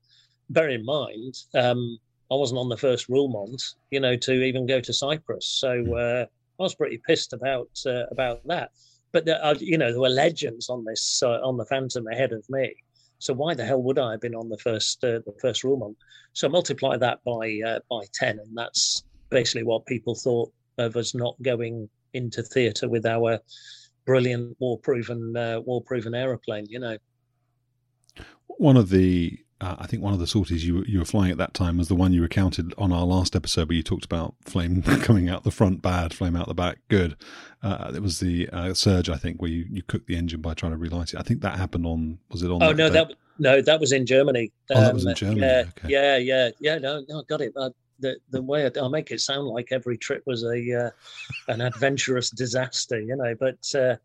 Bear 0.50 0.70
in 0.70 0.86
mind, 0.86 1.36
um, 1.54 1.98
I 2.32 2.36
wasn't 2.36 2.60
on 2.60 2.70
the 2.70 2.78
first 2.78 3.10
roulement, 3.10 3.62
you 3.90 4.00
know, 4.00 4.16
to 4.18 4.32
even 4.32 4.66
go 4.66 4.80
to 4.80 4.94
Cyprus, 4.94 5.48
so 5.48 5.84
hmm. 5.84 5.94
uh, 5.94 6.24
I 6.24 6.64
was 6.64 6.76
pretty 6.76 7.02
pissed 7.06 7.34
about 7.34 7.70
uh, 7.86 8.06
about 8.12 8.46
that. 8.48 8.72
But 9.12 9.26
there 9.26 9.44
are, 9.44 9.56
you 9.56 9.78
know, 9.78 9.92
there 9.92 10.00
were 10.00 10.10
legends 10.10 10.70
on 10.70 10.86
this 10.86 11.22
uh, 11.24 11.40
on 11.42 11.58
the 11.58 11.66
Phantom 11.66 12.08
ahead 12.08 12.32
of 12.32 12.48
me. 12.50 12.76
So 13.20 13.34
why 13.34 13.54
the 13.54 13.66
hell 13.66 13.84
would 13.84 14.00
I 14.00 14.12
have 14.12 14.22
been 14.22 14.36
on 14.36 14.50
the 14.50 14.58
first 14.58 15.04
uh, 15.04 15.20
the 15.26 15.36
first 15.42 15.64
roulement? 15.64 15.98
So 16.34 16.48
multiply 16.48 16.98
that 16.98 17.24
by 17.24 17.62
by 17.90 18.04
ten, 18.14 18.40
and 18.40 18.58
that's 18.58 19.04
basically 19.30 19.64
what 19.64 19.86
people 19.86 20.16
thought 20.16 20.52
of 20.78 20.96
us 20.96 21.14
not 21.16 21.36
going 21.42 21.90
into 22.14 22.44
theatre 22.44 22.90
with 22.90 23.06
our 23.06 23.40
brilliant 24.06 24.58
war 24.60 24.78
proven 24.78 25.36
uh, 25.36 25.60
war 25.62 25.82
proven 25.82 26.14
aeroplane. 26.14 26.66
You 26.70 26.80
know, 26.80 26.98
one 28.48 28.78
of 28.78 28.90
the 28.90 29.40
uh, 29.62 29.76
I 29.78 29.88
think 29.88 30.02
one 30.02 30.14
of 30.14 30.20
the 30.20 30.28
sorties 30.28 30.66
you 30.66 30.84
you 30.88 31.00
were 31.00 31.06
flying 31.06 31.32
at 31.32 31.38
that 31.38 31.54
time 31.54 31.78
was 31.78 31.88
the 31.88 31.96
one 31.96 32.14
you 32.14 32.22
recounted 32.22 32.74
on 32.78 32.92
our 32.92 33.06
last 33.06 33.36
episode, 33.36 33.70
where 33.70 33.76
you 33.76 33.84
talked 33.84 34.06
about 34.06 34.36
flame 34.42 34.82
coming 35.02 35.30
out 35.30 35.44
the 35.44 35.52
front 35.52 35.82
bad, 35.82 36.14
flame 36.14 36.36
out 36.36 36.48
the 36.48 36.54
back 36.54 36.80
good. 36.90 37.16
Uh, 37.62 37.92
it 37.96 38.02
was 38.02 38.20
the 38.20 38.50
uh, 38.50 38.74
surge, 38.74 39.08
I 39.08 39.18
think, 39.18 39.40
where 39.40 39.52
you, 39.52 39.66
you 39.70 39.84
cooked 39.84 40.08
the 40.08 40.16
engine 40.16 40.42
by 40.42 40.56
trying 40.56 40.72
to 40.72 40.78
relight 40.80 41.14
it. 41.14 41.20
I 41.20 41.22
think 41.22 41.42
that 41.42 41.60
happened 41.60 41.86
on 41.86 42.18
was 42.32 42.42
it 42.42 42.50
on? 42.50 42.64
Oh 42.64 42.70
that 42.70 42.78
no, 42.78 42.90
day? 42.90 42.94
that 42.94 43.14
no, 43.38 43.62
that 43.62 43.80
was 43.80 43.92
in 43.92 44.06
Germany. 44.06 44.52
Oh, 44.72 44.78
um, 44.78 44.84
that 44.84 44.94
was 44.96 45.04
in 45.04 45.10
um, 45.10 45.16
Germany. 45.16 45.42
Yeah, 45.42 45.64
okay. 45.78 45.88
yeah, 45.88 46.18
yeah, 46.18 46.50
yeah. 46.60 46.78
No, 46.80 47.04
no, 47.08 47.22
got 47.24 47.42
it. 47.42 47.54
Uh, 47.56 47.70
the 48.02 48.18
the 48.32 48.42
way 48.42 48.66
I, 48.66 48.88
make 48.88 49.12
it 49.12 49.22
sound 49.22 49.48
like 49.48 49.70
every 49.72 49.98
trip 49.98 50.24
was 50.26 50.44
a 50.44 50.88
uh, 50.88 50.90
an 51.48 51.62
adventurous 51.62 52.30
disaster, 52.30 53.00
you 53.00 53.16
know. 53.16 53.36
But 53.40 53.64
uh, 53.76 53.96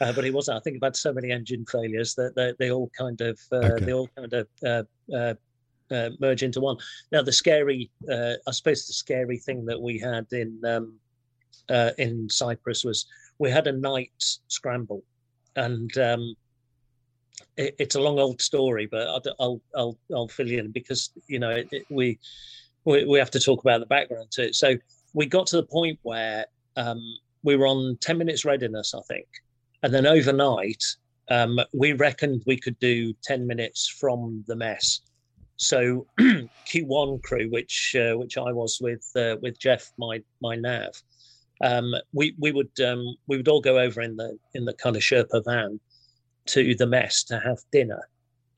uh, 0.00 0.12
but 0.12 0.24
it 0.24 0.34
wasn't. 0.34 0.56
I 0.56 0.60
think 0.60 0.76
about 0.76 0.96
so 0.96 1.12
many 1.12 1.30
engine 1.30 1.64
failures 1.70 2.14
that 2.16 2.34
they, 2.34 2.52
they 2.58 2.70
all 2.70 2.90
kind 2.98 3.20
of 3.20 3.38
uh, 3.52 3.56
okay. 3.56 3.84
they 3.84 3.92
all 3.92 4.08
kind 4.16 4.32
of 4.32 4.48
uh, 4.64 5.34
uh, 5.94 6.10
merge 6.20 6.42
into 6.42 6.60
one. 6.60 6.78
Now 7.12 7.22
the 7.22 7.32
scary, 7.32 7.90
I 8.10 8.50
suppose, 8.50 8.86
the 8.86 8.94
scary 8.94 9.38
thing 9.38 9.64
that 9.66 9.80
we 9.80 9.98
had 9.98 10.26
in 10.32 10.60
um, 10.64 10.98
in 11.98 12.28
Cyprus 12.28 12.84
was 12.84 13.06
we 13.38 13.50
had 13.50 13.66
a 13.66 13.72
night 13.72 14.12
scramble, 14.48 15.04
and 15.56 15.96
um, 15.98 16.34
it, 17.56 17.76
it's 17.78 17.94
a 17.94 18.00
long 18.00 18.18
old 18.18 18.40
story, 18.40 18.86
but 18.86 19.08
I'll 19.08 19.22
I'll 19.38 19.60
I'll, 19.76 19.98
I'll 20.14 20.28
fill 20.28 20.48
you 20.48 20.58
in 20.58 20.70
because 20.70 21.10
you 21.26 21.38
know 21.38 21.50
it, 21.50 21.68
it, 21.72 21.84
we 21.90 22.18
we, 22.84 23.04
we 23.04 23.18
have 23.18 23.30
to 23.32 23.40
talk 23.40 23.60
about 23.60 23.80
the 23.80 23.86
background 23.86 24.30
to 24.32 24.48
it. 24.48 24.54
So 24.54 24.76
we 25.14 25.26
got 25.26 25.46
to 25.48 25.56
the 25.56 25.66
point 25.66 25.98
where 26.02 26.46
um, 26.76 27.00
we 27.42 27.56
were 27.56 27.66
on 27.66 27.98
10 28.00 28.18
minutes 28.18 28.44
readiness, 28.44 28.94
I 28.94 29.00
think. 29.08 29.26
And 29.82 29.92
then 29.92 30.06
overnight, 30.06 30.82
um, 31.30 31.58
we 31.72 31.92
reckoned 31.92 32.42
we 32.46 32.56
could 32.56 32.78
do 32.78 33.12
10 33.24 33.46
minutes 33.46 33.88
from 33.88 34.44
the 34.46 34.56
mess. 34.56 35.00
So 35.56 36.06
Q1 36.20 37.22
crew, 37.22 37.48
which 37.50 37.94
uh, 37.98 38.16
which 38.16 38.36
I 38.36 38.52
was 38.52 38.78
with 38.80 39.08
uh, 39.14 39.36
with 39.40 39.58
Jeff, 39.58 39.92
my 39.96 40.20
my 40.40 40.56
nav, 40.56 40.90
um, 41.62 41.94
we 42.12 42.34
we 42.38 42.50
would 42.50 42.80
um, 42.84 43.16
we 43.28 43.36
would 43.36 43.48
all 43.48 43.60
go 43.60 43.78
over 43.78 44.00
in 44.00 44.16
the 44.16 44.36
in 44.54 44.64
the 44.64 44.72
kind 44.74 44.96
of 44.96 45.02
Sherpa 45.02 45.44
van 45.44 45.78
to 46.46 46.74
the 46.74 46.86
mess 46.86 47.22
to 47.24 47.38
have 47.38 47.58
dinner, 47.70 48.08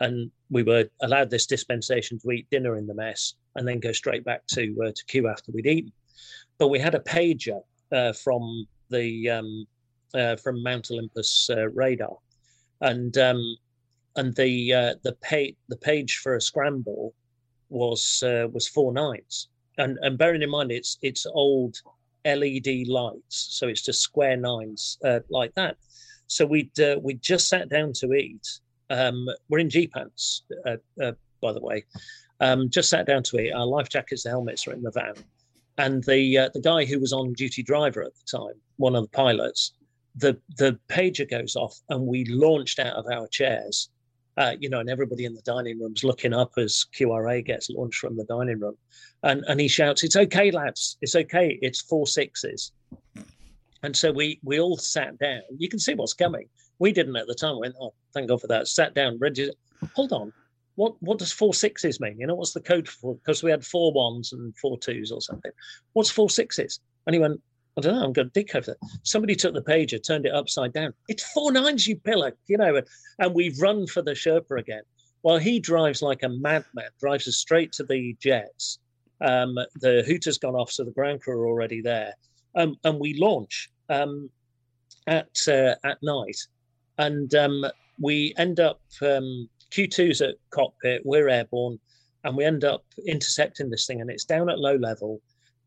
and 0.04 0.30
we 0.50 0.62
were 0.62 0.84
allowed 1.00 1.30
this 1.30 1.46
dispensation 1.46 2.18
to 2.18 2.30
eat 2.30 2.46
dinner 2.50 2.76
in 2.76 2.86
the 2.86 2.94
mess 2.94 3.34
and 3.56 3.66
then 3.66 3.80
go 3.80 3.92
straight 3.92 4.24
back 4.24 4.46
to 4.48 4.76
uh, 4.84 4.92
to 4.94 5.04
Q 5.06 5.28
after 5.28 5.50
we'd 5.50 5.66
eaten. 5.66 5.92
But 6.58 6.68
we 6.68 6.78
had 6.78 6.94
a 6.94 7.00
pager 7.00 7.62
uh, 7.90 8.12
from 8.12 8.66
the 8.90 9.30
um, 9.30 9.66
uh, 10.14 10.36
from 10.36 10.62
Mount 10.62 10.90
Olympus 10.90 11.48
uh, 11.50 11.68
radar, 11.70 12.16
and 12.82 13.16
um, 13.18 13.42
and 14.16 14.36
the 14.36 14.74
uh, 14.74 14.94
the 15.02 15.14
page 15.22 15.56
the 15.68 15.76
page 15.76 16.20
for 16.22 16.36
a 16.36 16.40
scramble 16.40 17.14
was 17.70 18.22
uh, 18.22 18.46
was 18.52 18.68
four 18.68 18.92
nines, 18.92 19.48
and 19.78 19.98
and 20.02 20.18
bearing 20.18 20.42
in 20.42 20.50
mind 20.50 20.70
it's 20.70 20.98
it's 21.00 21.26
old 21.26 21.76
LED 22.26 22.88
lights, 22.88 23.48
so 23.58 23.68
it's 23.68 23.82
just 23.82 24.02
square 24.02 24.36
nines 24.36 24.98
like 25.30 25.54
that. 25.54 25.76
So 26.26 26.44
we'd 26.44 26.78
we 27.00 27.14
just 27.14 27.48
sat 27.48 27.70
down 27.70 27.92
to 27.94 28.12
eat. 28.12 28.46
Um, 28.94 29.26
we're 29.48 29.59
in 29.59 29.70
G 29.70 29.87
pants, 29.88 30.42
by 30.64 31.52
the 31.52 31.61
way, 31.61 31.85
um, 32.40 32.70
just 32.70 32.88
sat 32.88 33.07
down 33.07 33.22
to 33.24 33.40
eat. 33.40 33.52
Our 33.52 33.66
life 33.66 33.88
jackets, 33.88 34.22
the 34.22 34.30
helmets 34.30 34.66
are 34.66 34.72
in 34.72 34.83
the 34.83 34.90
van, 34.90 35.14
and 35.78 36.02
the 36.04 36.38
uh, 36.38 36.48
the 36.54 36.61
guy 36.61 36.85
who 36.85 37.00
was 37.00 37.12
on 37.12 37.33
duty 37.33 37.62
driver 37.62 38.02
at 38.02 38.12
the 38.14 38.38
time, 38.38 38.54
one 38.76 38.94
of 38.94 39.04
the 39.04 39.16
pilots, 39.16 39.72
the 40.14 40.38
the 40.57 40.78
pager 40.88 41.28
goes 41.28 41.57
off, 41.57 41.76
and 41.88 42.07
we 42.07 42.24
launched 42.26 42.78
out 42.78 42.94
of 42.94 43.07
our 43.12 43.26
chairs. 43.28 43.90
Uh, 44.37 44.57
you 44.59 44.68
know, 44.68 44.80
and 44.80 44.90
everybody 44.90 45.24
in 45.24 45.35
the 45.35 45.42
dining 45.42 45.78
room's 45.78 46.02
looking 46.02 46.33
up 46.33 46.50
as 46.57 46.87
QRA 46.98 47.44
gets 47.44 47.70
launched 47.70 48.00
from 48.00 48.16
the 48.16 48.24
dining 48.24 48.59
room, 48.59 48.76
and 49.22 49.44
and 49.48 49.61
he 49.61 49.68
shouts, 49.68 50.02
"It's 50.02 50.16
okay, 50.16 50.50
lads. 50.50 50.98
It's 51.00 51.16
okay. 51.16 51.59
It's 51.62 51.80
four 51.80 52.07
sixes. 52.07 52.72
And 53.85 53.94
so 53.94 54.11
we 54.11 54.40
we 54.42 54.61
all 54.61 54.78
sat 54.78 55.18
down. 55.18 55.42
You 55.59 55.68
can 55.68 55.78
see 55.78 55.94
what's 55.94 56.14
coming. 56.14 56.48
We 56.78 56.92
didn't 56.92 57.16
at 57.16 57.26
the 57.26 57.34
time. 57.34 57.58
Went, 57.58 57.74
oh, 57.80 57.94
thank 58.12 58.28
God 58.28 58.40
for 58.40 58.48
that. 58.48 58.68
Sat 58.68 58.94
down, 58.94 59.18
ready. 59.18 59.50
Hold 59.94 60.12
on 60.12 60.32
what 60.76 61.00
what 61.00 61.18
does 61.18 61.32
four 61.32 61.54
sixes 61.54 62.00
mean? 62.00 62.18
You 62.18 62.26
know, 62.26 62.34
what's 62.34 62.52
the 62.52 62.60
code 62.60 62.88
for? 62.88 63.14
Because 63.14 63.42
we 63.42 63.50
had 63.50 63.64
four 63.64 63.92
ones 63.92 64.32
and 64.32 64.56
four 64.56 64.78
twos 64.78 65.12
or 65.12 65.20
something. 65.20 65.52
What's 65.92 66.10
four 66.10 66.30
sixes? 66.30 66.80
And 67.06 67.14
he 67.14 67.20
went, 67.20 67.40
I 67.76 67.80
don't 67.80 67.94
know. 67.94 68.04
I'm 68.04 68.12
going 68.12 68.30
to 68.30 68.32
dig 68.32 68.54
over 68.54 68.66
that. 68.66 68.88
Somebody 69.02 69.34
took 69.34 69.54
the 69.54 69.62
pager, 69.62 70.02
turned 70.02 70.26
it 70.26 70.34
upside 70.34 70.72
down. 70.72 70.94
It's 71.08 71.24
four 71.32 71.52
nines, 71.52 71.87
you 71.87 71.96
pillar. 71.96 72.32
You 72.46 72.58
know, 72.58 72.80
and, 73.18 73.34
we've 73.34 73.60
run 73.60 73.87
for 73.87 74.02
the 74.02 74.12
Sherpa 74.12 74.58
again. 74.58 74.82
While 75.22 75.38
he 75.38 75.58
drives 75.58 76.02
like 76.02 76.22
a 76.22 76.28
madman, 76.28 76.90
drives 77.00 77.26
us 77.26 77.37
straight 77.37 77.72
to 77.72 77.84
the 77.84 78.16
jets. 78.20 78.78
Um, 79.20 79.54
the 79.80 80.04
hooter's 80.06 80.38
gone 80.38 80.54
off, 80.54 80.70
so 80.70 80.84
the 80.84 80.90
ground 80.90 81.22
crew 81.22 81.40
are 81.40 81.46
already 81.46 81.80
there, 81.80 82.14
um, 82.56 82.76
and 82.84 82.98
we 82.98 83.14
launch 83.14 83.70
um, 83.88 84.28
at 85.06 85.30
uh, 85.48 85.76
at 85.84 86.02
night, 86.02 86.37
and 86.98 87.35
um, 87.35 87.64
we 87.98 88.35
end 88.37 88.61
up 88.61 88.80
um, 89.02 89.48
Q2's 89.70 90.20
at 90.20 90.37
cockpit, 90.50 91.02
we're 91.04 91.28
airborne, 91.28 91.78
and 92.24 92.37
we 92.37 92.44
end 92.44 92.64
up 92.64 92.85
intercepting 93.07 93.70
this 93.70 93.87
thing, 93.87 94.00
and 94.00 94.11
it's 94.11 94.24
down 94.24 94.48
at 94.48 94.59
low 94.59 94.76
level, 94.76 95.20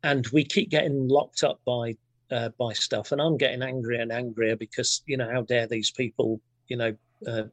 and 0.03 0.27
we 0.27 0.43
keep 0.43 0.69
getting 0.69 1.07
locked 1.07 1.43
up 1.43 1.59
by 1.65 1.95
uh, 2.31 2.49
by 2.57 2.73
stuff, 2.73 3.11
and 3.11 3.21
I'm 3.21 3.37
getting 3.37 3.61
angrier 3.61 4.01
and 4.01 4.11
angrier 4.11 4.55
because 4.55 5.01
you 5.05 5.17
know 5.17 5.29
how 5.31 5.41
dare 5.41 5.67
these 5.67 5.91
people, 5.91 6.41
you 6.67 6.77
know. 6.77 6.95
Uh, 7.25 7.43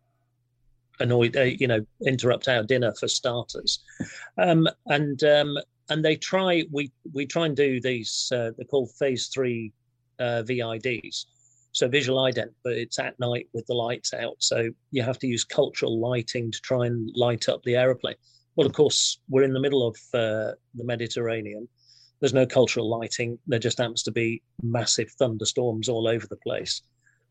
annoyed, 1.01 1.37
uh, 1.37 1.43
you 1.43 1.67
know, 1.67 1.85
interrupt 2.07 2.47
our 2.47 2.63
dinner 2.63 2.95
for 2.95 3.09
starters, 3.09 3.81
um, 4.39 4.69
and 4.87 5.25
um, 5.25 5.59
and 5.89 6.05
they 6.05 6.17
try. 6.17 6.65
We 6.71 6.93
we 7.13 7.27
try 7.27 7.47
and 7.47 7.57
do 7.57 7.81
these. 7.81 8.31
Uh, 8.33 8.51
they're 8.57 8.67
called 8.67 8.91
phase 8.93 9.29
three 9.29 9.73
uh, 10.19 10.43
VIDs, 10.47 11.27
so 11.75 11.89
visual 11.89 12.23
ident, 12.23 12.53
but 12.63 12.75
it's 12.75 13.01
at 13.01 13.19
night 13.19 13.49
with 13.53 13.67
the 13.67 13.75
lights 13.75 14.15
out. 14.15 14.37
So 14.39 14.71
you 14.93 15.03
have 15.03 15.19
to 15.19 15.27
use 15.27 15.43
cultural 15.43 16.01
lighting 16.01 16.53
to 16.53 16.61
try 16.61 16.87
and 16.87 17.11
light 17.17 17.49
up 17.49 17.65
the 17.65 17.75
aeroplane. 17.75 18.15
Well, 18.55 18.67
of 18.67 18.73
course, 18.73 19.19
we're 19.29 19.43
in 19.43 19.53
the 19.53 19.61
middle 19.61 19.85
of 19.87 19.97
uh, 20.15 20.55
the 20.75 20.85
Mediterranean. 20.85 21.69
There's 22.21 22.33
no 22.33 22.47
cultural 22.47 22.89
lighting. 22.89 23.41
There 23.49 23.59
just 23.59 23.79
happens 23.79 24.05
to 24.05 24.13
be 24.13 24.41
massive 24.63 25.11
thunderstorms 25.19 25.89
all 25.89 26.07
over 26.07 26.29
the 26.29 26.37
place, 26.37 26.81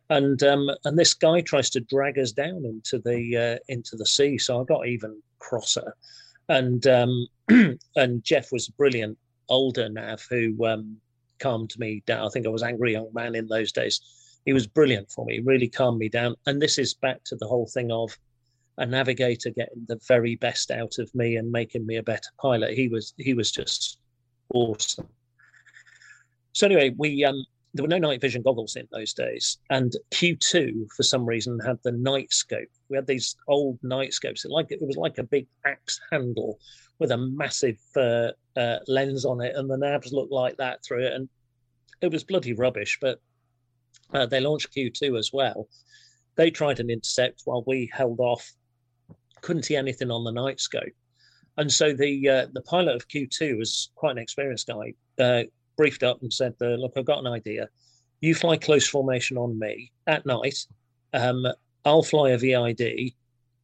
and 0.09 0.43
um, 0.43 0.69
and 0.83 0.99
this 0.99 1.13
guy 1.13 1.39
tries 1.39 1.69
to 1.71 1.79
drag 1.79 2.19
us 2.19 2.33
down 2.33 2.65
into 2.65 2.99
the 2.99 3.37
uh, 3.37 3.57
into 3.69 3.95
the 3.95 4.05
sea. 4.05 4.37
So 4.37 4.59
I 4.59 4.65
got 4.65 4.87
even 4.87 5.23
crosser, 5.39 5.95
and 6.49 6.85
um, 6.85 7.27
and 7.95 8.23
Jeff 8.25 8.51
was 8.51 8.67
a 8.67 8.73
brilliant 8.73 9.17
older 9.47 9.87
nav 9.87 10.21
who 10.29 10.65
um, 10.65 10.97
calmed 11.39 11.79
me 11.79 12.03
down. 12.05 12.27
I 12.27 12.29
think 12.29 12.45
I 12.45 12.49
was 12.49 12.61
angry 12.61 12.91
young 12.91 13.09
man 13.13 13.35
in 13.35 13.47
those 13.47 13.71
days 13.71 14.01
he 14.45 14.53
was 14.53 14.67
brilliant 14.67 15.11
for 15.11 15.25
me, 15.25 15.39
really 15.39 15.67
calmed 15.67 15.99
me 15.99 16.09
down. 16.09 16.35
And 16.45 16.61
this 16.61 16.77
is 16.77 16.93
back 16.93 17.23
to 17.25 17.35
the 17.35 17.47
whole 17.47 17.67
thing 17.67 17.91
of 17.91 18.17
a 18.77 18.85
navigator 18.85 19.51
getting 19.51 19.85
the 19.87 19.99
very 20.07 20.35
best 20.35 20.71
out 20.71 20.97
of 20.99 21.13
me 21.13 21.37
and 21.37 21.51
making 21.51 21.85
me 21.85 21.97
a 21.97 22.03
better 22.03 22.29
pilot. 22.41 22.73
He 22.73 22.87
was 22.87 23.13
he 23.17 23.33
was 23.33 23.51
just 23.51 23.99
awesome. 24.53 25.07
So 26.53 26.67
anyway, 26.67 26.93
we 26.97 27.23
um, 27.23 27.45
there 27.73 27.83
were 27.83 27.89
no 27.89 27.97
night 27.97 28.21
vision 28.21 28.41
goggles 28.41 28.75
in 28.75 28.87
those 28.91 29.13
days, 29.13 29.57
and 29.69 29.93
Q2 30.11 30.91
for 30.95 31.03
some 31.03 31.25
reason 31.25 31.59
had 31.59 31.79
the 31.83 31.91
night 31.91 32.31
scope. 32.31 32.67
We 32.89 32.97
had 32.97 33.07
these 33.07 33.35
old 33.47 33.79
night 33.83 34.13
scopes. 34.13 34.45
It 34.45 34.51
like 34.51 34.71
it 34.71 34.81
was 34.81 34.97
like 34.97 35.17
a 35.17 35.23
big 35.23 35.47
axe 35.65 35.99
handle 36.11 36.59
with 36.99 37.11
a 37.11 37.17
massive 37.17 37.79
uh, 37.95 38.29
uh, 38.55 38.79
lens 38.87 39.25
on 39.25 39.41
it, 39.41 39.55
and 39.55 39.69
the 39.69 39.77
navs 39.77 40.11
looked 40.11 40.31
like 40.31 40.57
that 40.57 40.83
through 40.83 41.05
it, 41.05 41.13
and 41.13 41.29
it 42.01 42.11
was 42.11 42.23
bloody 42.23 42.53
rubbish. 42.53 42.97
But 43.01 43.19
uh, 44.13 44.25
they 44.25 44.39
launched 44.39 44.73
Q2 44.73 45.17
as 45.17 45.31
well. 45.33 45.67
They 46.35 46.51
tried 46.51 46.79
an 46.79 46.89
intercept 46.89 47.41
while 47.45 47.63
we 47.65 47.89
held 47.93 48.19
off. 48.19 48.51
Couldn't 49.41 49.63
see 49.63 49.75
anything 49.75 50.11
on 50.11 50.23
the 50.23 50.31
night 50.31 50.59
scope, 50.59 50.93
and 51.57 51.71
so 51.71 51.93
the 51.93 52.29
uh, 52.29 52.47
the 52.53 52.61
pilot 52.61 52.95
of 52.95 53.07
Q2 53.07 53.57
was 53.57 53.91
quite 53.95 54.11
an 54.11 54.17
experienced 54.17 54.67
guy. 54.67 54.93
Uh, 55.19 55.43
briefed 55.75 56.03
up 56.03 56.21
and 56.21 56.31
said, 56.31 56.53
uh, 56.61 56.75
"Look, 56.75 56.93
I've 56.95 57.05
got 57.05 57.19
an 57.19 57.27
idea. 57.27 57.69
You 58.21 58.35
fly 58.35 58.57
close 58.57 58.87
formation 58.87 59.37
on 59.37 59.59
me 59.59 59.91
at 60.07 60.25
night. 60.25 60.65
Um, 61.13 61.45
I'll 61.85 62.03
fly 62.03 62.31
a 62.31 62.37
VID, 62.37 63.13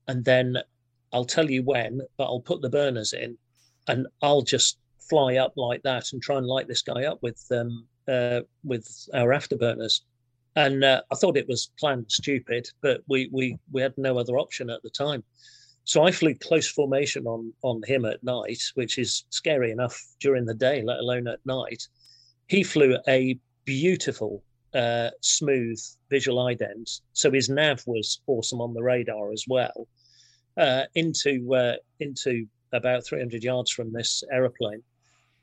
and 0.08 0.26
then 0.26 0.58
I'll 1.14 1.26
tell 1.26 1.50
you 1.50 1.64
when, 1.64 2.02
but 2.18 2.26
I'll 2.26 2.42
put 2.42 2.62
the 2.62 2.70
burners 2.70 3.14
in, 3.14 3.38
and 3.88 4.08
I'll 4.22 4.42
just 4.42 4.78
fly 5.10 5.38
up 5.38 5.54
like 5.56 5.82
that 5.84 6.12
and 6.12 6.22
try 6.22 6.38
and 6.38 6.46
light 6.46 6.68
this 6.68 6.82
guy 6.82 7.06
up 7.06 7.20
with 7.24 7.44
um, 7.52 7.88
uh, 8.08 8.42
with 8.64 9.08
our 9.14 9.30
afterburners." 9.30 10.02
And 10.60 10.84
uh, 10.84 11.02
I 11.10 11.16
thought 11.16 11.38
it 11.38 11.48
was 11.48 11.72
planned 11.80 12.08
stupid, 12.10 12.70
but 12.82 13.02
we 13.08 13.30
we 13.32 13.58
we 13.72 13.82
had 13.82 13.98
no 13.98 14.20
other 14.20 14.38
option 14.38 14.70
at 14.70 14.84
the 14.84 14.90
time. 14.90 15.24
So 15.86 16.04
I 16.04 16.12
flew 16.12 16.36
close 16.36 16.68
formation 16.68 17.26
on 17.28 17.54
on 17.62 17.82
him 17.88 18.04
at 18.04 18.22
night, 18.26 18.62
which 18.74 18.98
is 18.98 19.24
scary 19.30 19.72
enough 19.72 19.98
during 20.20 20.46
the 20.46 20.54
day, 20.54 20.82
let 20.84 21.00
alone 21.00 21.30
at 21.30 21.40
night. 21.46 21.88
He 22.48 22.64
flew 22.64 22.98
a 23.08 23.40
beautiful, 23.64 24.44
uh, 24.74 25.12
smooth 25.22 25.80
visual 26.10 26.44
ident, 26.44 27.00
so 27.14 27.32
his 27.32 27.48
nav 27.48 27.82
was 27.88 28.20
awesome 28.28 28.60
on 28.60 28.74
the 28.74 28.84
radar 28.84 29.32
as 29.32 29.46
well. 29.48 29.88
Uh, 30.58 30.84
into 30.94 31.56
uh, 31.56 31.76
into 32.02 32.46
about 32.74 33.06
300 33.06 33.46
yards 33.46 33.72
from 33.72 33.94
this 33.94 34.26
aeroplane, 34.30 34.84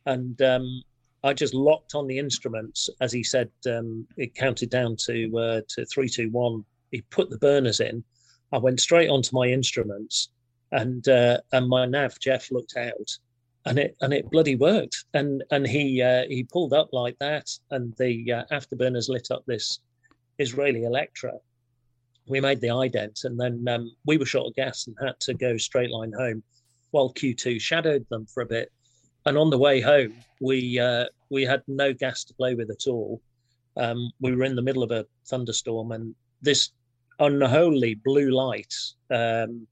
and 0.05 0.43
um, 0.43 0.83
I 1.27 1.33
just 1.33 1.55
locked 1.55 1.97
on 1.97 2.07
the 2.07 2.19
instruments 2.19 2.89
as 3.01 3.13
he 3.13 3.25
said. 3.25 3.51
Um, 3.69 4.07
it 4.17 4.37
counted 4.37 4.71
down 4.71 4.97
to 5.07 5.39
uh, 5.39 5.61
to 5.71 5.85
three, 5.87 6.09
two, 6.09 6.31
one. 6.31 6.65
He 6.93 7.03
put 7.03 7.31
the 7.31 7.39
burners 7.39 7.81
in. 7.81 8.05
I 8.53 8.59
went 8.59 8.81
straight 8.81 9.11
onto 9.11 9.35
my 9.35 9.47
instruments, 9.47 10.31
and 10.71 11.07
uh, 11.09 11.39
and 11.53 11.69
my 11.69 11.85
nav 11.85 12.21
Jeff 12.21 12.53
looked 12.53 12.77
out, 12.77 13.11
and 13.65 13.77
it 13.77 13.97
and 14.01 14.15
it 14.15 14.31
bloody 14.31 14.55
worked. 14.55 15.05
And 15.15 15.43
and 15.51 15.67
he 15.67 16.01
uh, 16.01 16.27
he 16.29 16.45
pulled 16.45 16.73
up 16.73 16.91
like 16.93 17.19
that, 17.19 17.51
and 17.73 17.93
the 17.97 18.33
uh, 18.33 18.45
afterburners 18.53 19.09
lit 19.09 19.33
up 19.33 19.43
this 19.47 19.81
Israeli 20.39 20.85
Electra. 20.85 21.33
We 22.29 22.41
made 22.41 22.61
the 22.61 22.69
ident, 22.69 23.25
and 23.25 23.39
then 23.39 23.67
um, 23.67 23.91
we 24.05 24.17
were 24.17 24.27
short 24.27 24.47
of 24.47 24.55
gas 24.55 24.87
and 24.87 24.97
had 25.01 25.19
to 25.21 25.35
go 25.35 25.57
straight 25.57 25.91
line 25.91 26.13
home, 26.13 26.45
while 26.93 27.13
Q2 27.13 27.61
shadowed 27.61 28.07
them 28.11 28.27
for 28.27 28.43
a 28.43 28.47
bit. 28.47 28.71
And 29.27 29.37
on 29.37 29.51
the 29.51 29.59
way 29.59 29.81
home, 29.81 30.15
we 30.41 30.79
uh, 30.79 31.07
we 31.31 31.43
had 31.43 31.63
no 31.67 31.93
gas 31.93 32.25
to 32.25 32.35
play 32.35 32.55
with 32.55 32.71
at 32.71 32.87
all. 32.87 33.21
Um, 33.77 34.11
we 34.21 34.35
were 34.35 34.45
in 34.45 34.57
the 34.57 34.63
middle 34.63 34.83
of 34.83 34.91
a 34.93 35.05
thunderstorm, 35.27 35.93
and 35.93 36.15
this 36.41 36.71
unholy 37.19 37.95
blue 37.95 38.31
light 38.31 38.73
um, 39.11 39.67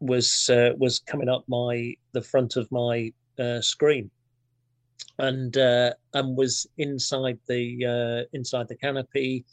was 0.00 0.48
uh, 0.50 0.72
was 0.78 1.00
coming 1.00 1.28
up 1.28 1.44
my 1.48 1.94
the 2.12 2.22
front 2.22 2.56
of 2.56 2.70
my 2.70 3.12
uh, 3.38 3.60
screen, 3.60 4.10
and 5.18 5.56
uh, 5.56 5.92
and 6.14 6.36
was 6.36 6.66
inside 6.78 7.38
the 7.48 7.84
uh, 7.84 8.36
inside 8.36 8.68
the 8.68 8.76
canopy 8.76 9.44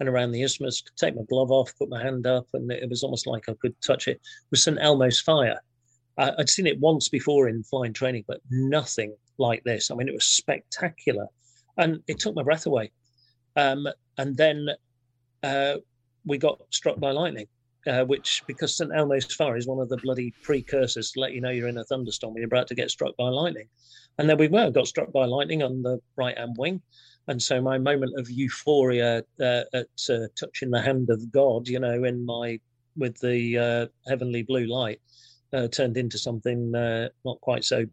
and 0.00 0.08
around 0.08 0.32
the 0.32 0.42
isthmus. 0.42 0.82
Could 0.82 0.96
take 0.96 1.16
my 1.16 1.22
glove 1.28 1.50
off, 1.50 1.76
put 1.78 1.88
my 1.88 2.02
hand 2.02 2.26
up, 2.26 2.46
and 2.54 2.70
it 2.70 2.88
was 2.88 3.02
almost 3.02 3.26
like 3.26 3.48
I 3.48 3.54
could 3.60 3.80
touch 3.80 4.08
it. 4.08 4.16
It 4.16 4.50
was 4.50 4.62
St 4.62 4.78
Elmo's 4.80 5.20
fire. 5.20 5.60
I, 6.18 6.32
I'd 6.38 6.48
seen 6.48 6.66
it 6.66 6.80
once 6.80 7.08
before 7.08 7.48
in 7.48 7.62
flying 7.62 7.92
training, 7.92 8.24
but 8.26 8.40
nothing 8.50 9.14
like 9.38 9.62
this. 9.64 9.90
I 9.90 9.94
mean, 9.94 10.08
it 10.08 10.14
was 10.14 10.24
spectacular, 10.24 11.26
and 11.76 12.00
it 12.06 12.18
took 12.18 12.34
my 12.34 12.42
breath 12.42 12.66
away. 12.66 12.90
Um, 13.56 13.86
and 14.18 14.36
then 14.36 14.68
uh, 15.42 15.76
we 16.24 16.38
got 16.38 16.60
struck 16.70 16.98
by 16.98 17.10
lightning 17.10 17.46
uh, 17.86 18.04
which 18.04 18.42
because 18.46 18.76
St 18.76 18.90
Elmo's 18.94 19.32
Fire 19.32 19.56
is 19.56 19.66
one 19.66 19.80
of 19.80 19.88
the 19.88 19.96
bloody 19.98 20.32
precursors 20.42 21.12
to 21.12 21.20
let 21.20 21.32
you 21.32 21.40
know 21.40 21.50
you're 21.50 21.68
in 21.68 21.78
a 21.78 21.84
thunderstorm, 21.84 22.36
you're 22.36 22.46
about 22.46 22.68
to 22.68 22.74
get 22.74 22.90
struck 22.90 23.16
by 23.16 23.28
lightning. 23.28 23.68
And 24.18 24.28
then 24.28 24.38
we 24.38 24.48
were 24.48 24.70
got 24.70 24.86
struck 24.86 25.12
by 25.12 25.24
lightning 25.24 25.62
on 25.62 25.82
the 25.82 25.98
right 26.16 26.36
hand 26.36 26.56
wing, 26.58 26.80
and 27.28 27.40
so 27.40 27.60
my 27.60 27.78
moment 27.78 28.18
of 28.18 28.30
euphoria 28.30 29.24
uh, 29.40 29.62
at 29.72 29.86
uh, 30.10 30.26
touching 30.38 30.70
the 30.70 30.82
hand 30.82 31.10
of 31.10 31.30
God, 31.32 31.68
you 31.68 31.80
know, 31.80 32.04
in 32.04 32.24
my 32.24 32.60
with 32.96 33.18
the 33.20 33.58
uh, 33.58 33.86
heavenly 34.08 34.42
blue 34.42 34.66
light, 34.66 35.00
uh, 35.52 35.68
turned 35.68 35.96
into 35.96 36.18
something 36.18 36.74
uh, 36.74 37.08
not 37.24 37.40
quite 37.40 37.64
so 37.64 37.86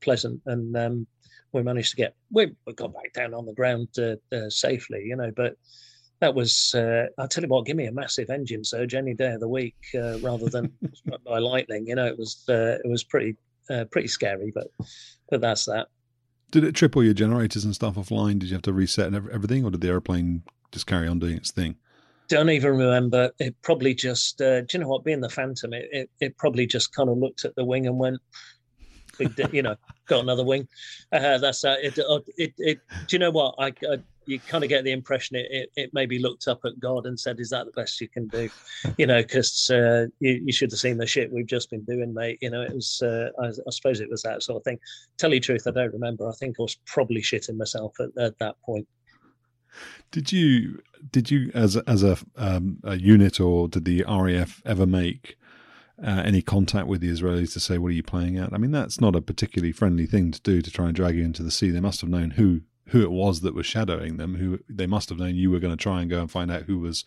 pleasant, 0.00 0.40
and 0.46 0.76
um, 0.76 1.06
we 1.52 1.62
managed 1.62 1.90
to 1.90 1.96
get 1.96 2.14
we, 2.30 2.52
we 2.66 2.72
got 2.74 2.92
back 2.92 3.12
down 3.14 3.34
on 3.34 3.46
the 3.46 3.54
ground 3.54 3.88
safely, 4.50 5.04
you 5.06 5.16
know, 5.16 5.30
but 5.34 5.56
that 6.22 6.36
was 6.36 6.72
uh, 6.76 7.06
I 7.18 7.26
tell 7.26 7.42
you 7.42 7.48
what, 7.48 7.66
give 7.66 7.76
me 7.76 7.86
a 7.86 7.92
massive 7.92 8.30
engine 8.30 8.62
surge 8.62 8.94
any 8.94 9.12
day 9.12 9.32
of 9.32 9.40
the 9.40 9.48
week 9.48 9.74
uh, 9.96 10.20
rather 10.20 10.48
than 10.48 10.72
struck 10.94 11.22
by 11.24 11.38
lightning. 11.38 11.88
You 11.88 11.96
know, 11.96 12.06
it 12.06 12.16
was 12.16 12.44
uh, 12.48 12.78
it 12.82 12.88
was 12.88 13.02
pretty 13.02 13.36
uh, 13.68 13.84
pretty 13.90 14.06
scary, 14.06 14.52
but 14.54 14.68
but 15.28 15.40
that's 15.40 15.64
that. 15.66 15.88
Did 16.52 16.62
it 16.62 16.76
trip 16.76 16.96
all 16.96 17.02
your 17.02 17.12
generators 17.12 17.64
and 17.64 17.74
stuff 17.74 17.96
offline? 17.96 18.38
Did 18.38 18.50
you 18.50 18.54
have 18.54 18.62
to 18.62 18.72
reset 18.72 19.12
everything, 19.12 19.64
or 19.64 19.72
did 19.72 19.80
the 19.80 19.88
airplane 19.88 20.44
just 20.70 20.86
carry 20.86 21.08
on 21.08 21.18
doing 21.18 21.36
its 21.36 21.50
thing? 21.50 21.74
Don't 22.28 22.50
even 22.50 22.76
remember. 22.76 23.30
It 23.38 23.54
probably 23.62 23.94
just. 23.94 24.40
Uh, 24.40 24.62
do 24.62 24.66
you 24.72 24.78
know 24.80 24.88
what? 24.88 25.04
Being 25.04 25.20
the 25.20 25.28
Phantom, 25.28 25.72
it, 25.72 25.88
it, 25.92 26.10
it 26.20 26.36
probably 26.38 26.66
just 26.66 26.94
kind 26.94 27.08
of 27.08 27.18
looked 27.18 27.44
at 27.44 27.54
the 27.56 27.64
wing 27.64 27.86
and 27.86 27.98
went, 27.98 28.20
you 29.52 29.62
know, 29.62 29.76
got 30.06 30.22
another 30.22 30.44
wing. 30.44 30.66
Uh, 31.12 31.38
that's 31.38 31.64
uh, 31.64 31.76
it, 31.82 31.98
it, 32.36 32.54
it, 32.58 32.80
Do 33.06 33.16
you 33.16 33.18
know 33.18 33.30
what? 33.30 33.54
I, 33.58 33.66
I 33.90 33.98
you 34.26 34.38
kind 34.38 34.62
of 34.62 34.70
get 34.70 34.84
the 34.84 34.92
impression 34.92 35.36
it, 35.36 35.46
it, 35.50 35.70
it, 35.76 35.90
maybe 35.92 36.18
looked 36.18 36.46
up 36.48 36.60
at 36.64 36.78
God 36.78 37.06
and 37.06 37.18
said, 37.18 37.40
"Is 37.40 37.50
that 37.50 37.66
the 37.66 37.72
best 37.72 38.00
you 38.00 38.08
can 38.08 38.28
do?" 38.28 38.48
You 38.96 39.06
know, 39.06 39.22
because 39.22 39.70
uh, 39.70 40.06
you, 40.20 40.42
you, 40.44 40.52
should 40.52 40.70
have 40.70 40.80
seen 40.80 40.98
the 40.98 41.06
shit 41.06 41.32
we've 41.32 41.46
just 41.46 41.70
been 41.70 41.84
doing, 41.84 42.14
mate. 42.14 42.38
You 42.40 42.50
know, 42.50 42.62
it 42.62 42.74
was. 42.74 43.02
Uh, 43.02 43.30
I, 43.40 43.46
I, 43.46 43.70
suppose 43.70 44.00
it 44.00 44.10
was 44.10 44.22
that 44.22 44.42
sort 44.42 44.58
of 44.58 44.64
thing. 44.64 44.78
Tell 45.18 45.32
you 45.32 45.40
truth, 45.40 45.66
I 45.66 45.72
don't 45.72 45.92
remember. 45.92 46.28
I 46.28 46.32
think 46.32 46.56
I 46.58 46.62
was 46.62 46.78
probably 46.86 47.20
shitting 47.20 47.56
myself 47.56 47.94
at, 48.00 48.10
at 48.22 48.38
that 48.38 48.56
point. 48.64 48.86
Did 50.10 50.32
you 50.32 50.82
did 51.10 51.30
you 51.30 51.50
as 51.54 51.76
as 51.76 52.02
a, 52.02 52.18
um, 52.36 52.78
a 52.84 52.96
unit 52.96 53.40
or 53.40 53.68
did 53.68 53.84
the 53.84 54.04
RAF 54.08 54.62
ever 54.64 54.86
make 54.86 55.36
uh, 56.02 56.22
any 56.24 56.42
contact 56.42 56.86
with 56.86 57.00
the 57.00 57.10
Israelis 57.10 57.52
to 57.52 57.60
say 57.60 57.78
what 57.78 57.88
are 57.88 57.92
you 57.92 58.02
playing 58.02 58.38
at? 58.38 58.52
I 58.52 58.58
mean, 58.58 58.72
that's 58.72 59.00
not 59.00 59.16
a 59.16 59.20
particularly 59.20 59.72
friendly 59.72 60.06
thing 60.06 60.30
to 60.32 60.40
do 60.40 60.62
to 60.62 60.70
try 60.70 60.86
and 60.86 60.94
drag 60.94 61.16
you 61.16 61.24
into 61.24 61.42
the 61.42 61.50
sea. 61.50 61.70
They 61.70 61.80
must 61.80 62.00
have 62.00 62.10
known 62.10 62.32
who 62.32 62.62
who 62.88 63.02
it 63.02 63.10
was 63.10 63.40
that 63.40 63.54
was 63.54 63.66
shadowing 63.66 64.16
them. 64.16 64.36
Who 64.36 64.58
they 64.68 64.86
must 64.86 65.08
have 65.08 65.18
known 65.18 65.36
you 65.36 65.50
were 65.50 65.60
going 65.60 65.76
to 65.76 65.82
try 65.82 66.00
and 66.00 66.10
go 66.10 66.20
and 66.20 66.30
find 66.30 66.50
out 66.50 66.62
who 66.62 66.78
was 66.78 67.04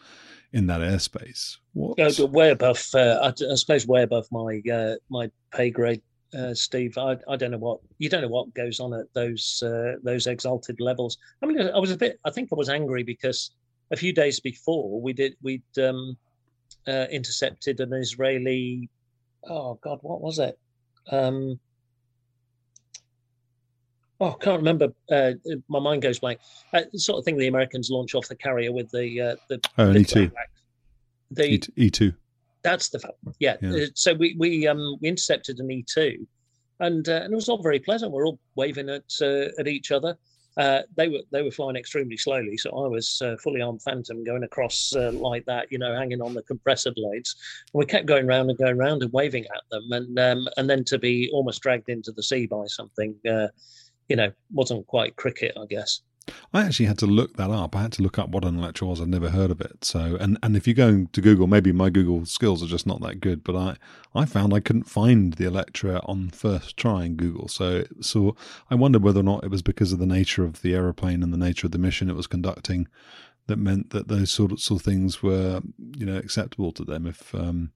in 0.52 0.68
that 0.68 0.82
airspace. 0.82 1.58
What? 1.74 2.00
Uh, 2.00 2.28
way 2.28 2.52
above, 2.52 2.84
uh, 2.94 3.20
I, 3.22 3.52
I, 3.52 3.56
suppose, 3.56 3.86
way 3.86 4.04
above 4.04 4.28
my 4.32 4.62
uh, 4.72 4.96
my 5.10 5.30
pay 5.54 5.70
grade, 5.70 6.02
uh, 6.34 6.54
Steve. 6.54 6.98
I, 6.98 7.18
I 7.28 7.36
don't 7.36 7.52
know 7.52 7.58
what 7.58 7.80
you 7.98 8.10
don't 8.10 8.22
know 8.22 8.28
what 8.28 8.54
goes 8.54 8.80
on 8.80 8.94
at 8.94 9.14
those 9.14 9.64
uh, 9.64 9.94
those 10.04 10.28
exalted 10.28 10.80
levels. 10.80 11.18
I 11.42 11.46
mean, 11.46 11.60
I 11.62 11.80
was 11.80 11.92
a 11.92 11.98
bit. 11.98 12.20
I 12.26 12.32
think 12.32 12.50
I 12.52 12.56
was 12.56 12.70
angry 12.70 13.04
because 13.04 13.52
a 13.92 13.96
few 13.96 14.14
days 14.14 14.40
before 14.40 15.00
we 15.02 15.14
did 15.14 15.36
we'd 15.42 15.64
um, 15.82 16.18
uh, 16.88 17.06
intercepted 17.12 17.80
an 17.80 17.94
Israeli. 17.94 18.90
Oh 19.48 19.76
God, 19.82 20.00
what 20.02 20.22
was 20.22 20.40
it? 20.40 20.58
Um, 21.12 21.60
oh, 24.20 24.32
I 24.32 24.44
can't 24.44 24.58
remember. 24.58 24.90
Uh, 25.10 25.34
my 25.68 25.80
mind 25.80 26.02
goes 26.02 26.20
blank. 26.20 26.40
Uh, 26.74 26.82
the 26.92 27.00
sort 27.00 27.20
of 27.20 27.26
thing 27.26 27.38
the 27.38 27.48
Americans 27.48 27.90
launch 27.90 28.16
off 28.16 28.28
the 28.28 28.36
carrier 28.36 28.72
with 28.72 28.90
the 28.92 29.22
uh, 29.22 29.36
the 29.50 29.62
oh, 29.78 29.94
the 29.94 30.00
E 30.00 30.04
two, 30.04 30.32
the 31.32 31.72
E 31.76 31.90
two. 31.90 32.14
That's 32.66 32.90
the 32.90 33.00
yeah. 33.40 33.58
yeah. 33.62 33.84
Uh, 33.84 33.88
so 33.94 34.14
we 34.14 34.36
we 34.38 34.68
um 34.68 34.98
we 35.02 35.08
intercepted 35.08 35.60
an 35.60 35.72
E 35.72 35.86
two, 35.88 36.28
and 36.80 37.08
uh, 37.08 37.22
and 37.24 37.32
it 37.32 37.36
was 37.36 37.50
all 37.50 37.62
very 37.62 37.80
pleasant. 37.80 38.12
We're 38.12 38.26
all 38.26 38.40
waving 38.56 38.90
at 38.90 39.12
uh, 39.22 39.48
at 39.60 39.68
each 39.68 39.92
other. 39.92 40.18
Uh, 40.58 40.82
they 40.96 41.10
were 41.10 41.20
they 41.32 41.42
were 41.42 41.52
flying 41.52 41.76
extremely 41.76 42.16
slowly, 42.16 42.58
so 42.58 42.70
I 42.70 42.88
was 42.88 43.22
uh, 43.22 43.36
fully 43.44 43.62
armed 43.62 43.82
Phantom 43.82 44.24
going 44.24 44.44
across 44.44 44.96
uh, 44.96 45.12
like 45.12 45.46
that, 45.46 45.70
you 45.70 45.78
know, 45.78 45.94
hanging 45.94 46.22
on 46.22 46.34
the 46.34 46.44
compressor 46.44 46.94
blades. 46.96 47.36
And 47.74 47.80
we 47.80 47.86
kept 47.86 48.06
going 48.06 48.26
round 48.26 48.50
and 48.50 48.58
going 48.58 48.78
round 48.78 49.04
and 49.04 49.12
waving 49.12 49.46
at 49.46 49.64
them, 49.70 49.92
and 49.92 50.18
um, 50.18 50.48
and 50.56 50.70
then 50.70 50.86
to 50.86 50.98
be 50.98 51.30
almost 51.34 51.62
dragged 51.62 51.90
into 51.90 52.14
the 52.14 52.24
sea 52.24 52.46
by 52.46 52.68
something, 52.68 53.16
uh, 53.30 53.48
you 54.08 54.16
know, 54.16 54.32
wasn't 54.54 54.88
quite 54.88 55.18
cricket, 55.18 55.58
I 55.62 55.66
guess. 55.66 56.02
I 56.54 56.64
actually 56.64 56.88
had 56.88 56.98
to 57.00 57.06
look 57.06 57.38
that 57.38 57.52
up. 57.52 57.76
I 57.76 57.84
had 57.84 57.92
to 57.94 58.02
look 58.02 58.18
up 58.18 58.30
what 58.30 58.46
an 58.46 58.58
Electra 58.58 58.88
was. 58.88 59.00
I'd 59.00 59.08
never 59.08 59.30
heard 59.30 59.52
of 59.52 59.62
it. 59.62 59.84
So, 59.84 60.18
and, 60.20 60.38
and 60.42 60.56
if 60.56 60.68
you 60.68 60.74
go 60.74 61.06
to 61.12 61.22
Google, 61.22 61.48
maybe 61.48 61.72
my 61.72 61.90
Google 61.90 62.26
skills 62.26 62.64
are 62.64 62.68
just 62.68 62.88
not 62.88 63.02
that 63.02 63.20
good, 63.20 63.44
but 63.44 63.56
I, 63.56 63.78
I 64.16 64.26
found 64.26 64.54
I 64.54 64.60
couldn't 64.60 64.84
find 64.84 65.34
the 65.34 65.46
Electra 65.46 66.02
on 66.06 66.30
first 66.32 66.78
try 66.78 67.06
in 67.06 67.16
Google. 67.16 67.48
So, 67.48 67.86
so 68.02 68.36
I 68.72 68.76
wondered 68.76 69.04
whether 69.04 69.20
or 69.20 69.24
not 69.24 69.44
it 69.44 69.52
was 69.52 69.62
because 69.62 69.94
of 69.94 70.00
the 70.00 70.06
nature 70.06 70.44
of 70.44 70.62
the 70.62 70.74
aeroplane 70.74 71.22
and 71.22 71.32
the 71.32 71.38
nature 71.38 71.68
of 71.68 71.72
the 71.72 71.78
mission 71.78 72.10
it 72.10 72.16
was 72.16 72.28
conducting 72.28 72.88
that 73.48 73.58
meant 73.58 73.92
that 73.92 74.08
those 74.08 74.32
sorts 74.32 74.72
of 74.72 74.82
things 74.82 75.22
were, 75.22 75.62
you 75.96 76.06
know, 76.06 76.18
acceptable 76.18 76.72
to 76.72 76.84
them. 76.84 77.06
If, 77.06 77.36
um, 77.36 77.72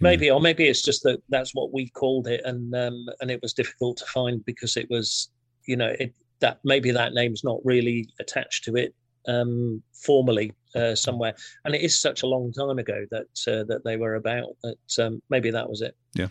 maybe, 0.00 0.28
know. 0.28 0.36
or 0.36 0.40
maybe 0.40 0.66
it's 0.68 0.82
just 0.82 1.02
that 1.02 1.22
that's 1.28 1.54
what 1.54 1.72
we 1.72 1.90
called 1.90 2.26
it, 2.26 2.40
and 2.44 2.74
um, 2.74 3.06
and 3.20 3.30
it 3.30 3.42
was 3.42 3.52
difficult 3.52 3.98
to 3.98 4.06
find 4.06 4.44
because 4.44 4.76
it 4.76 4.88
was, 4.88 5.28
you 5.66 5.76
know, 5.76 5.94
it 5.98 6.14
that 6.40 6.60
maybe 6.64 6.90
that 6.90 7.14
name's 7.14 7.44
not 7.44 7.58
really 7.64 8.08
attached 8.20 8.64
to 8.64 8.76
it 8.76 8.94
um, 9.28 9.82
formally 9.92 10.52
uh, 10.74 10.94
somewhere. 10.94 11.34
And 11.64 11.74
it 11.74 11.82
is 11.82 11.98
such 11.98 12.22
a 12.22 12.26
long 12.26 12.52
time 12.52 12.78
ago 12.78 13.06
that 13.10 13.26
uh, 13.48 13.64
that 13.64 13.82
they 13.84 13.96
were 13.96 14.14
about 14.14 14.56
that 14.62 15.04
um, 15.04 15.22
maybe 15.30 15.50
that 15.50 15.68
was 15.68 15.82
it. 15.82 15.96
Yeah. 16.14 16.28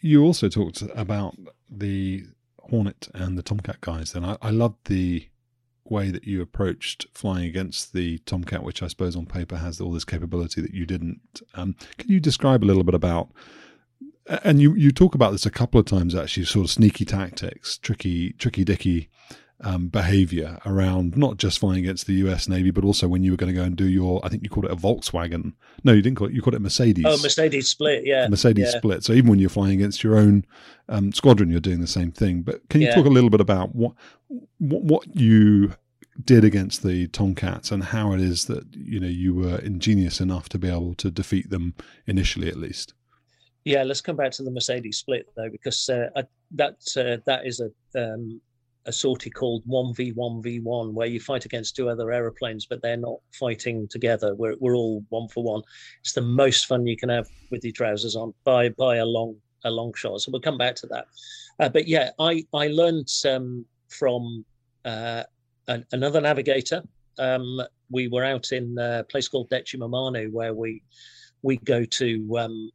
You 0.00 0.24
also 0.24 0.48
talked 0.48 0.82
about 0.94 1.36
the 1.70 2.24
Hornet 2.60 3.08
and 3.14 3.38
the 3.38 3.42
Tomcat 3.42 3.80
guys. 3.80 4.12
Then 4.12 4.24
I, 4.24 4.36
I 4.42 4.50
loved 4.50 4.86
the 4.86 5.28
way 5.84 6.10
that 6.10 6.24
you 6.24 6.40
approached 6.40 7.06
flying 7.12 7.44
against 7.44 7.92
the 7.92 8.18
Tomcat, 8.18 8.62
which 8.62 8.82
I 8.82 8.88
suppose 8.88 9.14
on 9.14 9.26
paper 9.26 9.56
has 9.56 9.80
all 9.80 9.92
this 9.92 10.04
capability 10.04 10.60
that 10.60 10.72
you 10.72 10.86
didn't. 10.86 11.42
Um, 11.54 11.76
can 11.98 12.10
you 12.10 12.20
describe 12.20 12.64
a 12.64 12.66
little 12.66 12.84
bit 12.84 12.94
about 12.94 13.30
and 14.26 14.60
you 14.60 14.74
you 14.74 14.92
talk 14.92 15.14
about 15.14 15.32
this 15.32 15.46
a 15.46 15.50
couple 15.50 15.80
of 15.80 15.86
times 15.86 16.14
actually, 16.14 16.46
sort 16.46 16.64
of 16.64 16.70
sneaky 16.70 17.04
tactics, 17.04 17.78
tricky 17.78 18.32
tricky 18.34 18.64
dicky 18.64 19.08
um, 19.62 19.88
behavior 19.88 20.58
around 20.66 21.16
not 21.16 21.36
just 21.36 21.58
flying 21.58 21.78
against 21.78 22.06
the 22.06 22.14
U.S. 22.14 22.48
Navy, 22.48 22.70
but 22.70 22.84
also 22.84 23.06
when 23.08 23.22
you 23.22 23.30
were 23.30 23.36
going 23.36 23.52
to 23.52 23.58
go 23.58 23.64
and 23.64 23.76
do 23.76 23.88
your, 23.88 24.20
I 24.24 24.28
think 24.28 24.42
you 24.42 24.50
called 24.50 24.66
it 24.66 24.72
a 24.72 24.76
Volkswagen. 24.76 25.52
No, 25.84 25.92
you 25.92 26.02
didn't 26.02 26.16
call 26.16 26.26
it. 26.26 26.32
You 26.32 26.42
called 26.42 26.54
it 26.54 26.62
Mercedes. 26.62 27.04
Oh, 27.06 27.16
Mercedes 27.22 27.68
split, 27.68 28.04
yeah. 28.04 28.28
Mercedes 28.28 28.70
yeah. 28.72 28.78
split. 28.78 29.04
So 29.04 29.12
even 29.12 29.30
when 29.30 29.38
you're 29.38 29.50
flying 29.50 29.74
against 29.74 30.02
your 30.02 30.16
own 30.16 30.44
um, 30.88 31.12
squadron, 31.12 31.50
you're 31.50 31.60
doing 31.60 31.80
the 31.80 31.86
same 31.86 32.10
thing. 32.10 32.42
But 32.42 32.68
can 32.68 32.80
you 32.80 32.88
yeah. 32.88 32.94
talk 32.94 33.06
a 33.06 33.10
little 33.10 33.30
bit 33.30 33.40
about 33.40 33.74
what 33.74 33.92
what, 34.58 34.82
what 34.82 35.16
you 35.16 35.74
did 36.22 36.44
against 36.44 36.82
the 36.82 37.06
Tomcats 37.08 37.70
and 37.70 37.84
how 37.84 38.12
it 38.12 38.20
is 38.20 38.46
that 38.46 38.64
you 38.74 38.98
know 38.98 39.06
you 39.06 39.34
were 39.34 39.58
ingenious 39.58 40.20
enough 40.20 40.48
to 40.50 40.58
be 40.58 40.68
able 40.68 40.94
to 40.96 41.10
defeat 41.10 41.50
them 41.50 41.74
initially, 42.06 42.48
at 42.48 42.56
least? 42.56 42.94
Yeah, 43.64 43.84
let's 43.84 44.00
come 44.00 44.16
back 44.16 44.32
to 44.32 44.42
the 44.42 44.50
Mercedes 44.50 44.98
split 44.98 45.28
though, 45.36 45.50
because 45.50 45.88
uh, 45.88 46.08
I, 46.16 46.24
that 46.52 46.78
uh, 46.96 47.22
that 47.26 47.46
is 47.46 47.60
a 47.60 47.70
um, 48.00 48.40
a 48.86 48.92
sortie 48.92 49.30
called 49.30 49.62
one 49.66 49.94
v 49.94 50.10
one 50.12 50.42
v 50.42 50.58
one, 50.58 50.94
where 50.94 51.06
you 51.06 51.20
fight 51.20 51.44
against 51.44 51.76
two 51.76 51.88
other 51.88 52.10
aeroplanes, 52.10 52.66
but 52.66 52.82
they're 52.82 52.96
not 52.96 53.18
fighting 53.32 53.86
together. 53.88 54.34
We're 54.34 54.56
we're 54.58 54.74
all 54.74 55.04
one 55.10 55.28
for 55.28 55.44
one. 55.44 55.62
It's 56.00 56.12
the 56.12 56.22
most 56.22 56.66
fun 56.66 56.86
you 56.86 56.96
can 56.96 57.08
have 57.08 57.28
with 57.50 57.62
your 57.62 57.72
trousers 57.72 58.16
on 58.16 58.34
by 58.44 58.70
by 58.70 58.96
a 58.96 59.06
long 59.06 59.36
a 59.64 59.70
long 59.70 59.94
shot. 59.94 60.20
So 60.20 60.32
we'll 60.32 60.40
come 60.40 60.58
back 60.58 60.74
to 60.76 60.86
that. 60.88 61.06
Uh, 61.60 61.68
but 61.68 61.86
yeah, 61.86 62.10
I 62.18 62.44
I 62.52 62.66
learned 62.68 63.08
um, 63.28 63.64
from 63.88 64.44
uh, 64.84 65.22
an, 65.68 65.86
another 65.92 66.20
navigator. 66.20 66.82
Um, 67.18 67.60
we 67.90 68.08
were 68.08 68.24
out 68.24 68.50
in 68.52 68.76
a 68.78 69.04
place 69.04 69.28
called 69.28 69.50
Decimomannu, 69.50 70.32
where 70.32 70.54
we 70.54 70.82
we 71.42 71.58
go 71.58 71.84
to 71.84 72.38
um, 72.38 72.70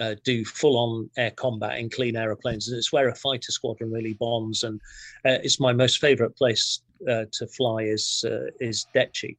uh, 0.00 0.14
do 0.24 0.44
full 0.44 0.76
on 0.76 1.10
air 1.16 1.30
combat 1.30 1.78
in 1.78 1.90
clean 1.90 2.16
aeroplanes. 2.16 2.68
And 2.68 2.78
it's 2.78 2.92
where 2.92 3.08
a 3.08 3.14
fighter 3.14 3.52
squadron 3.52 3.92
really 3.92 4.14
bonds. 4.14 4.62
And 4.62 4.80
uh, 5.26 5.38
it's 5.42 5.60
my 5.60 5.72
most 5.72 6.00
favorite 6.00 6.36
place 6.36 6.80
uh, 7.08 7.26
to 7.32 7.46
fly 7.46 7.82
is, 7.82 8.24
uh, 8.26 8.50
is 8.60 8.86
Deci. 8.94 9.36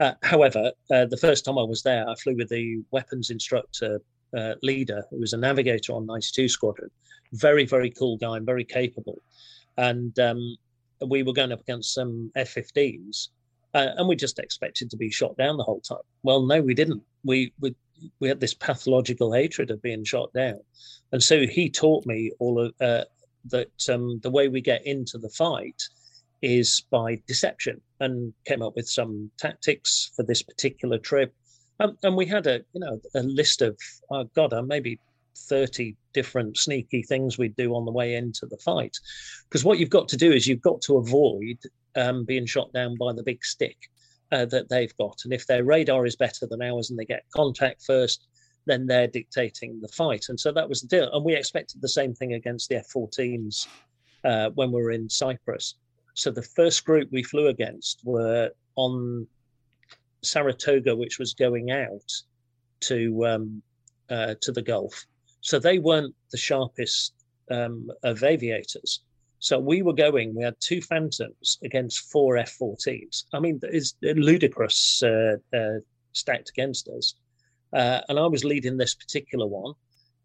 Uh, 0.00 0.12
however, 0.22 0.72
uh, 0.92 1.06
the 1.06 1.16
first 1.16 1.44
time 1.44 1.58
I 1.58 1.62
was 1.62 1.82
there, 1.82 2.08
I 2.08 2.14
flew 2.16 2.36
with 2.36 2.50
the 2.50 2.82
weapons 2.90 3.30
instructor 3.30 4.00
leader, 4.62 5.04
who 5.10 5.20
was 5.20 5.34
a 5.34 5.36
navigator 5.36 5.92
on 5.92 6.06
92 6.06 6.48
Squadron. 6.48 6.90
Very, 7.34 7.66
very 7.66 7.90
cool 7.90 8.16
guy 8.16 8.38
and 8.38 8.46
very 8.46 8.64
capable. 8.64 9.18
And 9.76 10.18
um, 10.18 10.56
we 11.06 11.22
were 11.22 11.34
going 11.34 11.52
up 11.52 11.60
against 11.60 11.92
some 11.92 12.30
F 12.34 12.54
15s. 12.54 13.28
and 13.74 14.08
we 14.08 14.16
just 14.16 14.38
expected 14.38 14.90
to 14.90 14.96
be 14.96 15.10
shot 15.10 15.36
down 15.36 15.58
the 15.58 15.64
whole 15.64 15.80
time. 15.80 15.98
Well, 16.22 16.42
no, 16.46 16.62
we 16.62 16.72
didn't. 16.72 17.02
We, 17.24 17.52
we 17.60 17.74
we 18.20 18.28
had 18.28 18.40
this 18.40 18.54
pathological 18.54 19.32
hatred 19.32 19.70
of 19.70 19.82
being 19.82 20.04
shot 20.04 20.32
down, 20.32 20.60
and 21.12 21.22
so 21.22 21.46
he 21.46 21.70
taught 21.70 22.06
me 22.06 22.30
all 22.38 22.60
of 22.60 22.74
uh, 22.80 23.04
that 23.46 23.88
um, 23.88 24.20
the 24.22 24.30
way 24.30 24.48
we 24.48 24.60
get 24.60 24.86
into 24.86 25.18
the 25.18 25.28
fight 25.30 25.82
is 26.40 26.82
by 26.90 27.20
deception, 27.26 27.80
and 28.00 28.32
came 28.44 28.62
up 28.62 28.74
with 28.76 28.88
some 28.88 29.30
tactics 29.38 30.10
for 30.16 30.22
this 30.24 30.42
particular 30.42 30.98
trip. 30.98 31.34
Um, 31.80 31.96
and 32.02 32.16
we 32.16 32.26
had 32.26 32.46
a 32.46 32.60
you 32.72 32.80
know 32.80 33.00
a 33.14 33.22
list 33.22 33.62
of 33.62 33.76
oh 34.10 34.24
god, 34.34 34.52
uh, 34.52 34.62
maybe 34.62 34.98
thirty 35.48 35.96
different 36.12 36.56
sneaky 36.56 37.02
things 37.02 37.38
we'd 37.38 37.56
do 37.56 37.74
on 37.74 37.84
the 37.84 37.92
way 37.92 38.14
into 38.14 38.46
the 38.46 38.58
fight, 38.58 38.96
because 39.48 39.64
what 39.64 39.78
you've 39.78 39.90
got 39.90 40.08
to 40.08 40.16
do 40.16 40.32
is 40.32 40.46
you've 40.46 40.60
got 40.60 40.80
to 40.82 40.96
avoid 40.98 41.58
um, 41.96 42.24
being 42.24 42.46
shot 42.46 42.72
down 42.72 42.96
by 42.96 43.12
the 43.12 43.22
big 43.22 43.44
stick 43.44 43.76
uh, 44.32 44.46
that 44.46 44.68
they've 44.68 44.96
got. 44.96 45.20
And 45.24 45.32
if 45.32 45.46
their 45.46 45.64
radar 45.64 46.06
is 46.06 46.16
better 46.16 46.46
than 46.46 46.62
ours 46.62 46.90
and 46.90 46.98
they 46.98 47.04
get 47.04 47.24
contact 47.34 47.82
first, 47.82 48.26
then 48.66 48.86
they're 48.86 49.08
dictating 49.08 49.80
the 49.80 49.88
fight. 49.88 50.26
And 50.28 50.38
so 50.38 50.52
that 50.52 50.68
was 50.68 50.80
the 50.80 50.88
deal. 50.88 51.10
And 51.12 51.24
we 51.24 51.34
expected 51.34 51.80
the 51.80 51.88
same 51.88 52.14
thing 52.14 52.34
against 52.34 52.68
the 52.68 52.76
F 52.76 52.86
14s 52.94 53.66
uh, 54.24 54.50
when 54.50 54.72
we 54.72 54.80
were 54.80 54.92
in 54.92 55.08
Cyprus. 55.08 55.74
So 56.14 56.30
the 56.30 56.42
first 56.42 56.84
group 56.84 57.08
we 57.10 57.22
flew 57.22 57.48
against 57.48 58.00
were 58.04 58.50
on 58.76 59.26
Saratoga, 60.22 60.94
which 60.94 61.18
was 61.18 61.34
going 61.34 61.70
out 61.70 62.12
to 62.80 63.26
um, 63.26 63.62
uh, 64.10 64.34
to 64.40 64.52
the 64.52 64.62
Gulf. 64.62 65.06
So 65.40 65.58
they 65.58 65.78
weren't 65.78 66.14
the 66.30 66.38
sharpest 66.38 67.14
um, 67.50 67.90
of 68.04 68.22
aviators. 68.22 69.00
So 69.42 69.58
we 69.58 69.82
were 69.82 69.92
going, 69.92 70.36
we 70.36 70.44
had 70.44 70.54
two 70.60 70.80
Phantoms 70.80 71.58
against 71.64 72.12
four 72.12 72.36
F 72.36 72.56
14s. 72.56 73.24
I 73.32 73.40
mean, 73.40 73.58
it's 73.64 73.96
ludicrous 74.00 75.02
uh, 75.02 75.34
uh, 75.52 75.80
stacked 76.12 76.50
against 76.50 76.86
us. 76.86 77.16
Uh, 77.72 78.02
and 78.08 78.20
I 78.20 78.26
was 78.28 78.44
leading 78.44 78.76
this 78.76 78.94
particular 78.94 79.48
one. 79.48 79.74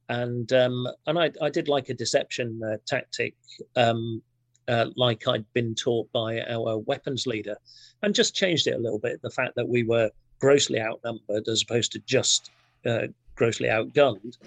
And 0.08 0.54
um, 0.54 0.88
and 1.08 1.18
I, 1.18 1.32
I 1.42 1.50
did 1.50 1.68
like 1.68 1.90
a 1.90 1.96
deception 1.96 2.62
uh, 2.64 2.78
tactic, 2.86 3.34
um, 3.76 4.22
uh, 4.68 4.86
like 4.96 5.28
I'd 5.28 5.52
been 5.52 5.74
taught 5.74 6.12
by 6.12 6.42
our 6.42 6.78
weapons 6.78 7.26
leader, 7.26 7.58
and 8.04 8.14
just 8.14 8.36
changed 8.36 8.68
it 8.68 8.76
a 8.76 8.80
little 8.80 9.00
bit. 9.00 9.20
The 9.24 9.32
fact 9.32 9.56
that 9.56 9.68
we 9.68 9.82
were 9.82 10.12
grossly 10.40 10.80
outnumbered 10.80 11.48
as 11.48 11.64
opposed 11.64 11.92
to 11.94 12.00
just 12.06 12.52
uh, 12.86 13.08
grossly 13.34 13.70
outgunned. 13.70 14.38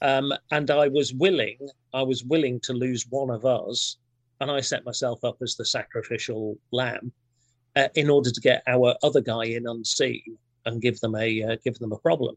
Um, 0.00 0.32
and 0.52 0.70
I 0.70 0.86
was 0.86 1.12
willing, 1.12 1.58
I 1.92 2.02
was 2.02 2.22
willing 2.22 2.60
to 2.60 2.72
lose 2.72 3.04
one 3.10 3.30
of 3.30 3.44
us 3.44 3.96
and 4.42 4.50
I 4.50 4.60
set 4.60 4.84
myself 4.84 5.22
up 5.24 5.36
as 5.40 5.54
the 5.54 5.64
sacrificial 5.64 6.58
lamb 6.72 7.12
uh, 7.76 7.88
in 7.94 8.10
order 8.10 8.30
to 8.30 8.40
get 8.40 8.64
our 8.66 8.96
other 9.02 9.20
guy 9.20 9.44
in 9.44 9.68
unseen 9.68 10.36
and 10.66 10.82
give 10.82 10.98
them 10.98 11.14
a 11.14 11.42
uh, 11.44 11.56
give 11.64 11.78
them 11.78 11.92
a 11.92 11.98
problem. 11.98 12.36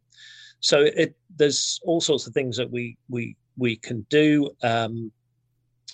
So 0.60 0.82
it, 0.82 1.16
there's 1.36 1.80
all 1.84 2.00
sorts 2.00 2.28
of 2.28 2.34
things 2.34 2.58
that 2.58 2.72
we 2.72 2.96
we 3.10 3.36
we 3.58 3.76
can 3.76 4.06
do 4.12 4.52
um, 4.62 5.12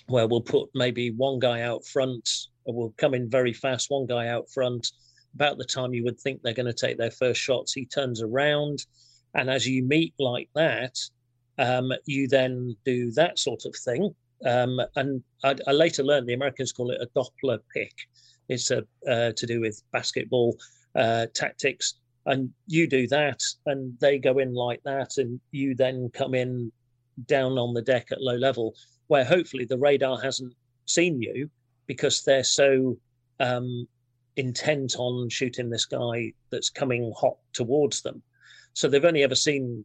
where 0.07 0.27
we'll 0.27 0.41
put 0.41 0.69
maybe 0.75 1.11
one 1.11 1.39
guy 1.39 1.61
out 1.61 1.85
front, 1.85 2.29
or 2.65 2.73
we'll 2.73 2.93
come 2.97 3.13
in 3.13 3.29
very 3.29 3.53
fast, 3.53 3.89
one 3.89 4.05
guy 4.05 4.27
out 4.27 4.49
front. 4.51 4.91
About 5.33 5.57
the 5.57 5.63
time 5.63 5.93
you 5.93 6.03
would 6.03 6.19
think 6.19 6.41
they're 6.41 6.53
going 6.53 6.65
to 6.65 6.73
take 6.73 6.97
their 6.97 7.09
first 7.11 7.39
shots, 7.39 7.71
he 7.71 7.85
turns 7.85 8.21
around, 8.21 8.85
and 9.33 9.49
as 9.49 9.65
you 9.65 9.81
meet 9.81 10.13
like 10.19 10.49
that, 10.55 10.97
um, 11.57 11.93
you 12.05 12.27
then 12.27 12.75
do 12.83 13.11
that 13.11 13.39
sort 13.39 13.63
of 13.63 13.73
thing 13.73 14.13
um, 14.45 14.81
and 14.95 15.23
I, 15.43 15.55
I, 15.67 15.71
later 15.71 16.03
learned 16.03 16.27
the 16.27 16.33
Americans 16.33 16.71
call 16.71 16.91
it 16.91 17.01
a 17.01 17.07
Doppler 17.17 17.59
pick. 17.73 17.93
It's 18.49 18.71
a, 18.71 18.83
uh, 19.07 19.31
to 19.35 19.45
do 19.45 19.61
with 19.61 19.81
basketball 19.91 20.57
uh, 20.95 21.27
tactics. 21.33 21.95
And 22.25 22.51
you 22.67 22.87
do 22.87 23.07
that, 23.07 23.41
and 23.65 23.97
they 23.99 24.19
go 24.19 24.37
in 24.37 24.53
like 24.53 24.81
that, 24.83 25.17
and 25.17 25.39
you 25.51 25.73
then 25.75 26.09
come 26.13 26.35
in 26.35 26.71
down 27.27 27.57
on 27.57 27.73
the 27.73 27.81
deck 27.81 28.07
at 28.11 28.21
low 28.21 28.35
level, 28.35 28.75
where 29.07 29.25
hopefully 29.25 29.65
the 29.65 29.77
radar 29.77 30.19
hasn't 30.21 30.53
seen 30.85 31.21
you 31.21 31.49
because 31.87 32.23
they're 32.23 32.43
so 32.43 32.97
um, 33.39 33.87
intent 34.37 34.95
on 34.97 35.29
shooting 35.29 35.69
this 35.69 35.85
guy 35.85 36.31
that's 36.51 36.69
coming 36.69 37.11
hot 37.17 37.37
towards 37.53 38.01
them. 38.01 38.21
So 38.73 38.87
they've 38.87 39.03
only 39.03 39.23
ever 39.23 39.35
seen 39.35 39.83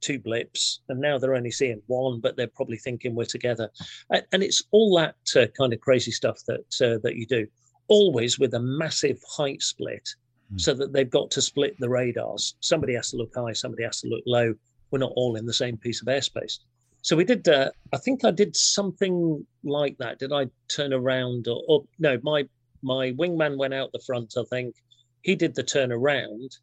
two 0.00 0.18
blips, 0.18 0.80
and 0.88 1.00
now 1.00 1.18
they're 1.18 1.34
only 1.34 1.50
seeing 1.50 1.82
one, 1.86 2.20
but 2.20 2.36
they're 2.36 2.46
probably 2.46 2.78
thinking 2.78 3.14
we're 3.14 3.24
together. 3.24 3.70
And 4.10 4.42
it's 4.42 4.62
all 4.70 4.96
that 4.96 5.16
uh, 5.34 5.46
kind 5.58 5.72
of 5.72 5.80
crazy 5.80 6.10
stuff 6.10 6.40
that 6.46 6.66
uh, 6.80 6.98
that 7.02 7.16
you 7.16 7.26
do, 7.26 7.46
always 7.88 8.38
with 8.38 8.54
a 8.54 8.60
massive 8.60 9.20
height 9.28 9.62
split, 9.62 10.08
mm. 10.52 10.60
so 10.60 10.74
that 10.74 10.92
they've 10.92 11.10
got 11.10 11.30
to 11.32 11.42
split 11.42 11.78
the 11.78 11.88
radars. 11.88 12.54
Somebody 12.60 12.94
has 12.94 13.10
to 13.10 13.16
look 13.16 13.34
high, 13.34 13.52
somebody 13.52 13.84
has 13.84 14.00
to 14.00 14.08
look 14.08 14.22
low. 14.26 14.54
We're 14.90 14.98
not 15.00 15.12
all 15.16 15.36
in 15.36 15.46
the 15.46 15.52
same 15.52 15.76
piece 15.76 16.00
of 16.00 16.08
airspace. 16.08 16.58
So 17.02 17.16
we 17.16 17.24
did. 17.24 17.46
Uh, 17.48 17.70
I 17.92 17.98
think 17.98 18.24
I 18.24 18.32
did 18.32 18.56
something 18.56 19.46
like 19.62 19.96
that. 19.98 20.18
Did 20.18 20.32
I 20.32 20.46
turn 20.68 20.92
around 20.92 21.46
or, 21.48 21.62
or 21.68 21.84
no? 21.98 22.18
My 22.22 22.48
my 22.82 23.12
wingman 23.12 23.56
went 23.56 23.74
out 23.74 23.92
the 23.92 24.02
front, 24.06 24.34
I 24.36 24.42
think. 24.50 24.74
He 25.22 25.34
did 25.34 25.54
the 25.54 25.62
turn 25.62 25.90
around, 25.90 26.56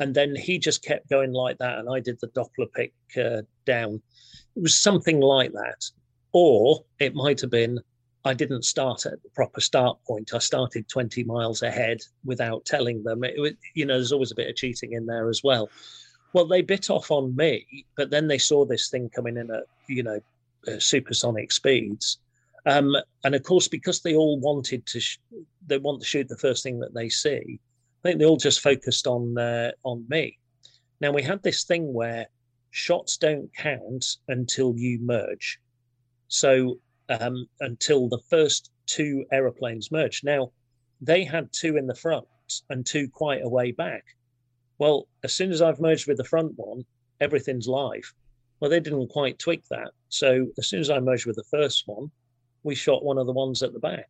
and 0.00 0.14
then 0.14 0.34
he 0.34 0.58
just 0.58 0.82
kept 0.82 1.08
going 1.08 1.32
like 1.32 1.58
that, 1.58 1.78
and 1.78 1.88
I 1.88 2.00
did 2.00 2.18
the 2.20 2.28
Doppler 2.28 2.72
pick 2.72 2.92
uh, 3.16 3.42
down. 3.64 4.02
It 4.56 4.62
was 4.62 4.78
something 4.78 5.20
like 5.20 5.52
that, 5.52 5.84
or 6.32 6.84
it 6.98 7.14
might 7.14 7.40
have 7.40 7.50
been 7.50 7.80
I 8.24 8.32
didn't 8.32 8.64
start 8.64 9.04
at 9.04 9.22
the 9.22 9.28
proper 9.30 9.60
start 9.60 9.98
point. 10.06 10.32
I 10.32 10.38
started 10.38 10.88
20 10.88 11.24
miles 11.24 11.62
ahead 11.62 12.00
without 12.24 12.64
telling 12.64 13.02
them. 13.02 13.22
It, 13.22 13.38
was, 13.38 13.52
you 13.74 13.84
know, 13.84 13.94
there's 13.94 14.12
always 14.12 14.32
a 14.32 14.36
bit 14.36 14.48
of 14.48 14.56
cheating 14.56 14.92
in 14.92 15.04
there 15.04 15.28
as 15.28 15.42
well. 15.44 15.68
Well, 16.32 16.46
they 16.46 16.62
bit 16.62 16.88
off 16.88 17.10
on 17.10 17.36
me, 17.36 17.84
but 17.96 18.10
then 18.10 18.26
they 18.26 18.38
saw 18.38 18.64
this 18.64 18.88
thing 18.88 19.10
coming 19.10 19.36
in 19.36 19.50
at, 19.50 19.64
you 19.88 20.02
know, 20.02 20.20
uh, 20.66 20.78
supersonic 20.78 21.52
speeds. 21.52 22.18
Um, 22.66 22.96
and 23.24 23.34
of 23.34 23.42
course, 23.42 23.68
because 23.68 24.00
they 24.00 24.14
all 24.14 24.40
wanted 24.40 24.86
to, 24.86 25.00
sh- 25.00 25.18
they 25.66 25.76
want 25.76 26.00
to 26.00 26.06
shoot 26.06 26.26
the 26.28 26.38
first 26.38 26.62
thing 26.62 26.80
that 26.80 26.94
they 26.94 27.10
see. 27.10 27.60
I 28.04 28.08
think 28.08 28.18
they 28.18 28.26
all 28.26 28.36
just 28.36 28.60
focused 28.60 29.06
on 29.06 29.38
uh, 29.38 29.70
on 29.82 30.04
me. 30.08 30.38
Now 31.00 31.10
we 31.10 31.22
had 31.22 31.42
this 31.42 31.64
thing 31.64 31.92
where 31.92 32.26
shots 32.70 33.16
don't 33.16 33.50
count 33.56 34.04
until 34.28 34.74
you 34.76 34.98
merge. 35.00 35.58
So 36.28 36.78
um, 37.08 37.46
until 37.60 38.08
the 38.08 38.22
first 38.30 38.70
two 38.86 39.24
aeroplanes 39.32 39.90
merged. 39.90 40.24
Now, 40.24 40.52
they 41.00 41.24
had 41.24 41.52
two 41.52 41.76
in 41.76 41.86
the 41.86 41.94
front 41.94 42.26
and 42.70 42.84
two 42.84 43.08
quite 43.08 43.42
a 43.42 43.48
way 43.48 43.72
back. 43.72 44.04
Well, 44.78 45.06
as 45.22 45.32
soon 45.32 45.52
as 45.52 45.62
I've 45.62 45.80
merged 45.80 46.08
with 46.08 46.16
the 46.16 46.24
front 46.24 46.52
one, 46.56 46.84
everything's 47.20 47.68
live. 47.68 48.12
Well, 48.60 48.70
they 48.70 48.80
didn't 48.80 49.08
quite 49.08 49.38
tweak 49.38 49.66
that. 49.68 49.92
So 50.08 50.46
as 50.58 50.68
soon 50.68 50.80
as 50.80 50.90
I 50.90 51.00
merged 51.00 51.26
with 51.26 51.36
the 51.36 51.44
first 51.44 51.84
one, 51.86 52.10
we 52.62 52.74
shot 52.74 53.04
one 53.04 53.18
of 53.18 53.26
the 53.26 53.32
ones 53.32 53.62
at 53.62 53.72
the 53.72 53.78
back. 53.78 54.08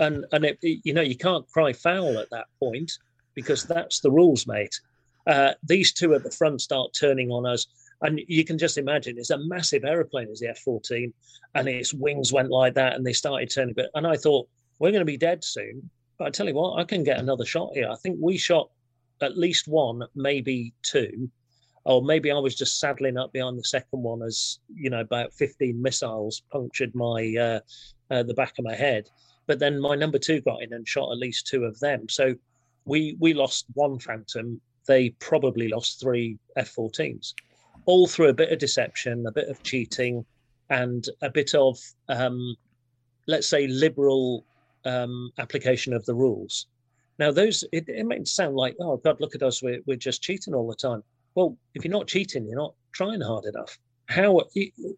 And 0.00 0.24
and 0.32 0.44
it, 0.44 0.58
you 0.62 0.94
know 0.94 1.02
you 1.02 1.16
can't 1.16 1.48
cry 1.48 1.72
foul 1.72 2.18
at 2.18 2.30
that 2.30 2.46
point 2.58 2.90
because 3.34 3.64
that's 3.64 4.00
the 4.00 4.10
rules, 4.10 4.46
mate. 4.46 4.80
Uh, 5.26 5.52
these 5.62 5.92
two 5.92 6.14
at 6.14 6.24
the 6.24 6.30
front 6.30 6.60
start 6.60 6.92
turning 6.98 7.30
on 7.30 7.46
us. 7.46 7.66
And 8.02 8.20
you 8.26 8.44
can 8.44 8.58
just 8.58 8.78
imagine 8.78 9.16
it's 9.16 9.30
a 9.30 9.38
massive 9.38 9.84
aeroplane 9.84 10.28
as 10.30 10.40
the 10.40 10.48
F 10.48 10.58
14, 10.58 11.12
and 11.54 11.68
its 11.68 11.94
wings 11.94 12.32
went 12.32 12.50
like 12.50 12.74
that, 12.74 12.94
and 12.94 13.06
they 13.06 13.12
started 13.12 13.48
turning. 13.50 13.74
But 13.74 13.90
and 13.94 14.06
I 14.06 14.16
thought 14.16 14.48
we're 14.80 14.90
going 14.90 15.02
to 15.02 15.04
be 15.04 15.16
dead 15.16 15.44
soon. 15.44 15.88
But 16.18 16.26
I 16.26 16.30
tell 16.30 16.48
you 16.48 16.54
what, 16.54 16.80
I 16.80 16.84
can 16.84 17.04
get 17.04 17.20
another 17.20 17.44
shot 17.44 17.70
here. 17.74 17.88
I 17.88 17.94
think 17.96 18.18
we 18.20 18.36
shot 18.36 18.70
at 19.20 19.38
least 19.38 19.68
one, 19.68 20.02
maybe 20.16 20.74
two, 20.82 21.30
or 21.84 22.02
maybe 22.02 22.32
I 22.32 22.38
was 22.38 22.56
just 22.56 22.80
saddling 22.80 23.16
up 23.16 23.32
behind 23.32 23.58
the 23.58 23.64
second 23.64 24.02
one 24.02 24.22
as 24.22 24.58
you 24.74 24.90
know 24.90 25.00
about 25.00 25.32
15 25.34 25.80
missiles 25.80 26.42
punctured 26.50 26.94
my 26.94 27.34
uh, 27.38 27.60
uh, 28.10 28.22
the 28.24 28.34
back 28.34 28.54
of 28.58 28.64
my 28.64 28.74
head. 28.74 29.08
But 29.46 29.58
then 29.58 29.80
my 29.80 29.94
number 29.94 30.18
two 30.18 30.40
got 30.40 30.62
in 30.62 30.72
and 30.72 30.86
shot 30.86 31.12
at 31.12 31.18
least 31.18 31.46
two 31.46 31.64
of 31.64 31.78
them. 31.80 32.08
So 32.08 32.34
we 32.84 33.16
we 33.20 33.34
lost 33.34 33.66
one 33.74 33.98
Phantom. 33.98 34.60
They 34.86 35.10
probably 35.20 35.68
lost 35.68 36.00
three 36.00 36.38
F-14s 36.56 37.34
all 37.86 38.06
through 38.06 38.28
a 38.28 38.34
bit 38.34 38.52
of 38.52 38.58
deception, 38.58 39.26
a 39.26 39.32
bit 39.32 39.48
of 39.48 39.62
cheating, 39.62 40.24
and 40.70 41.06
a 41.20 41.30
bit 41.30 41.54
of, 41.54 41.78
um, 42.08 42.56
let's 43.26 43.48
say, 43.48 43.66
liberal 43.66 44.44
um, 44.84 45.30
application 45.38 45.92
of 45.92 46.04
the 46.06 46.14
rules. 46.14 46.66
Now, 47.18 47.30
those 47.30 47.64
it, 47.72 47.88
it 47.88 48.06
may 48.06 48.24
sound 48.24 48.56
like, 48.56 48.76
oh 48.80 48.96
God, 48.96 49.20
look 49.20 49.34
at 49.34 49.42
us, 49.42 49.62
we're 49.62 49.80
we're 49.86 49.96
just 49.96 50.22
cheating 50.22 50.54
all 50.54 50.66
the 50.66 50.74
time. 50.74 51.02
Well, 51.34 51.56
if 51.74 51.84
you're 51.84 51.92
not 51.92 52.08
cheating, 52.08 52.46
you're 52.46 52.58
not 52.58 52.74
trying 52.92 53.20
hard 53.20 53.44
enough. 53.44 53.78
How? 54.06 54.32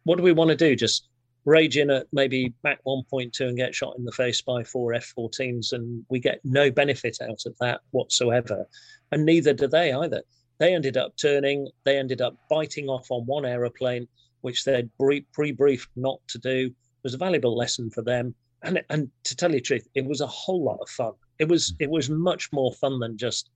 What 0.04 0.16
do 0.16 0.22
we 0.22 0.32
want 0.32 0.50
to 0.50 0.56
do? 0.56 0.76
Just 0.76 1.08
rage 1.44 1.76
in 1.76 1.90
at 1.90 2.06
maybe 2.12 2.52
Mach 2.62 2.78
1.2 2.86 3.40
and 3.40 3.56
get 3.56 3.74
shot 3.74 3.96
in 3.98 4.04
the 4.04 4.12
face 4.12 4.40
by 4.40 4.64
four 4.64 4.94
F-14s, 4.94 5.72
and 5.72 6.04
we 6.08 6.18
get 6.18 6.40
no 6.44 6.70
benefit 6.70 7.18
out 7.22 7.42
of 7.46 7.54
that 7.60 7.80
whatsoever, 7.90 8.66
and 9.12 9.24
neither 9.24 9.52
do 9.52 9.66
they 9.66 9.92
either. 9.92 10.22
They 10.58 10.74
ended 10.74 10.96
up 10.96 11.16
turning, 11.16 11.68
they 11.84 11.98
ended 11.98 12.20
up 12.20 12.36
biting 12.48 12.88
off 12.88 13.10
on 13.10 13.26
one 13.26 13.44
aeroplane, 13.44 14.06
which 14.42 14.64
they'd 14.64 14.90
pre 14.98 15.24
briefed 15.52 15.90
not 15.96 16.20
to 16.28 16.38
do. 16.38 16.66
It 16.66 17.02
was 17.02 17.14
a 17.14 17.18
valuable 17.18 17.56
lesson 17.56 17.90
for 17.90 18.02
them. 18.02 18.34
And, 18.62 18.82
and 18.88 19.10
to 19.24 19.36
tell 19.36 19.50
you 19.50 19.56
the 19.56 19.62
truth, 19.62 19.86
it 19.94 20.06
was 20.06 20.20
a 20.20 20.26
whole 20.26 20.64
lot 20.64 20.78
of 20.80 20.88
fun. 20.88 21.12
It 21.38 21.48
was 21.48 21.74
it 21.80 21.90
was 21.90 22.08
much 22.08 22.50
more 22.52 22.72
fun 22.74 22.98
than 23.00 23.18
just, 23.18 23.50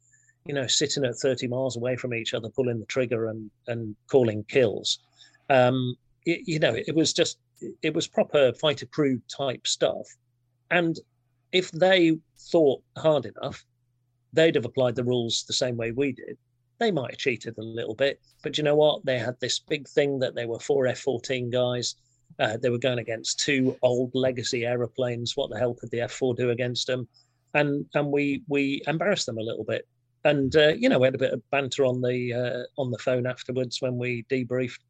you 0.45 0.53
know, 0.53 0.67
sitting 0.67 1.05
at 1.05 1.17
30 1.17 1.47
miles 1.47 1.77
away 1.77 1.97
from 1.97 2.13
each 2.13 2.35
other, 2.35 2.51
pulling 2.51 2.81
the 2.81 2.87
trigger 2.87 3.29
and 3.29 3.51
and 3.69 3.97
calling 4.09 4.45
kills. 4.45 4.99
Um, 5.49 5.95
it, 6.27 6.41
you 6.47 6.59
know, 6.59 6.75
it 6.75 6.95
was 6.95 7.13
just 7.13 7.39
it 7.83 7.95
was 7.95 8.07
proper 8.07 8.53
fighter 8.53 8.87
crew 8.87 9.21
type 9.29 9.67
stuff. 9.67 10.07
And 10.71 10.99
if 11.53 11.71
they 11.71 12.19
thought 12.39 12.83
hard 12.97 13.27
enough, 13.27 13.65
they'd 14.33 14.55
have 14.55 14.65
applied 14.65 14.95
the 14.95 15.05
rules 15.05 15.45
the 15.47 15.55
same 15.55 15.77
way 15.77 15.93
we 15.93 16.13
did 16.13 16.37
they 16.79 16.91
might 16.91 17.11
have 17.11 17.19
cheated 17.19 17.59
a 17.59 17.63
little 17.63 17.95
bit, 17.95 18.21
but 18.43 18.57
you 18.57 18.65
know 18.65 18.77
what? 18.77 19.05
They 19.05 19.19
had 19.19 19.39
this 19.41 19.59
big 19.59 19.89
thing 19.89 20.19
that 20.21 20.35
they 20.35 20.47
were 20.47 20.61
four 20.61 20.87
F 20.87 21.01
14 21.01 21.51
guys. 21.51 21.97
Uh, 22.39 22.57
they 22.57 22.71
were 22.71 22.79
going 22.79 22.99
against 22.99 23.41
two 23.41 23.77
old 23.83 24.13
legacy 24.15 24.65
aeroplanes. 24.65 25.37
What 25.37 25.51
the 25.51 25.59
hell 25.59 25.75
could 25.75 25.91
the 25.91 26.03
F 26.03 26.13
4 26.13 26.35
do 26.35 26.51
against 26.51 26.87
them? 26.87 27.09
And 27.55 27.87
and 27.95 28.13
we 28.13 28.43
we 28.49 28.83
embarrassed 28.87 29.27
them 29.27 29.39
a 29.39 29.43
little 29.43 29.65
bit. 29.65 29.89
And 30.25 30.55
uh, 30.55 30.75
you 30.75 30.89
know, 30.89 30.99
we 30.99 31.07
had 31.07 31.15
a 31.15 31.19
bit 31.19 31.33
of 31.33 31.51
banter 31.51 31.85
on 31.85 32.01
the 32.01 32.33
uh, 32.33 32.81
on 32.81 32.91
the 32.91 32.99
phone 32.99 33.27
afterwards 33.27 33.81
when 33.81 33.97
we 33.97 34.25
debriefed 34.31 34.81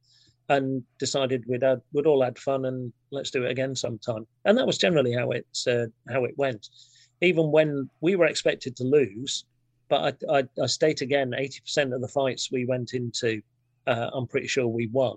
and 0.48 0.82
decided 0.98 1.44
we'd 1.46 1.64
we'd 1.92 2.06
all 2.06 2.22
had 2.22 2.38
fun 2.38 2.64
and 2.64 2.92
let's 3.10 3.30
do 3.30 3.44
it 3.44 3.50
again 3.50 3.74
sometime. 3.74 4.26
And 4.44 4.56
that 4.56 4.66
was 4.66 4.78
generally 4.78 5.12
how 5.12 5.30
it 5.30 5.46
uh, 5.66 5.86
how 6.12 6.24
it 6.24 6.36
went. 6.36 6.68
Even 7.20 7.50
when 7.50 7.90
we 8.00 8.16
were 8.16 8.26
expected 8.26 8.76
to 8.76 8.84
lose, 8.84 9.44
but 9.88 10.20
I, 10.30 10.38
I, 10.38 10.62
I 10.62 10.66
state 10.66 11.00
again, 11.00 11.32
80% 11.32 11.94
of 11.94 12.00
the 12.00 12.08
fights 12.08 12.52
we 12.52 12.64
went 12.64 12.94
into, 12.94 13.42
uh, 13.86 14.10
I'm 14.12 14.26
pretty 14.26 14.46
sure 14.46 14.68
we 14.68 14.86
won. 14.86 15.16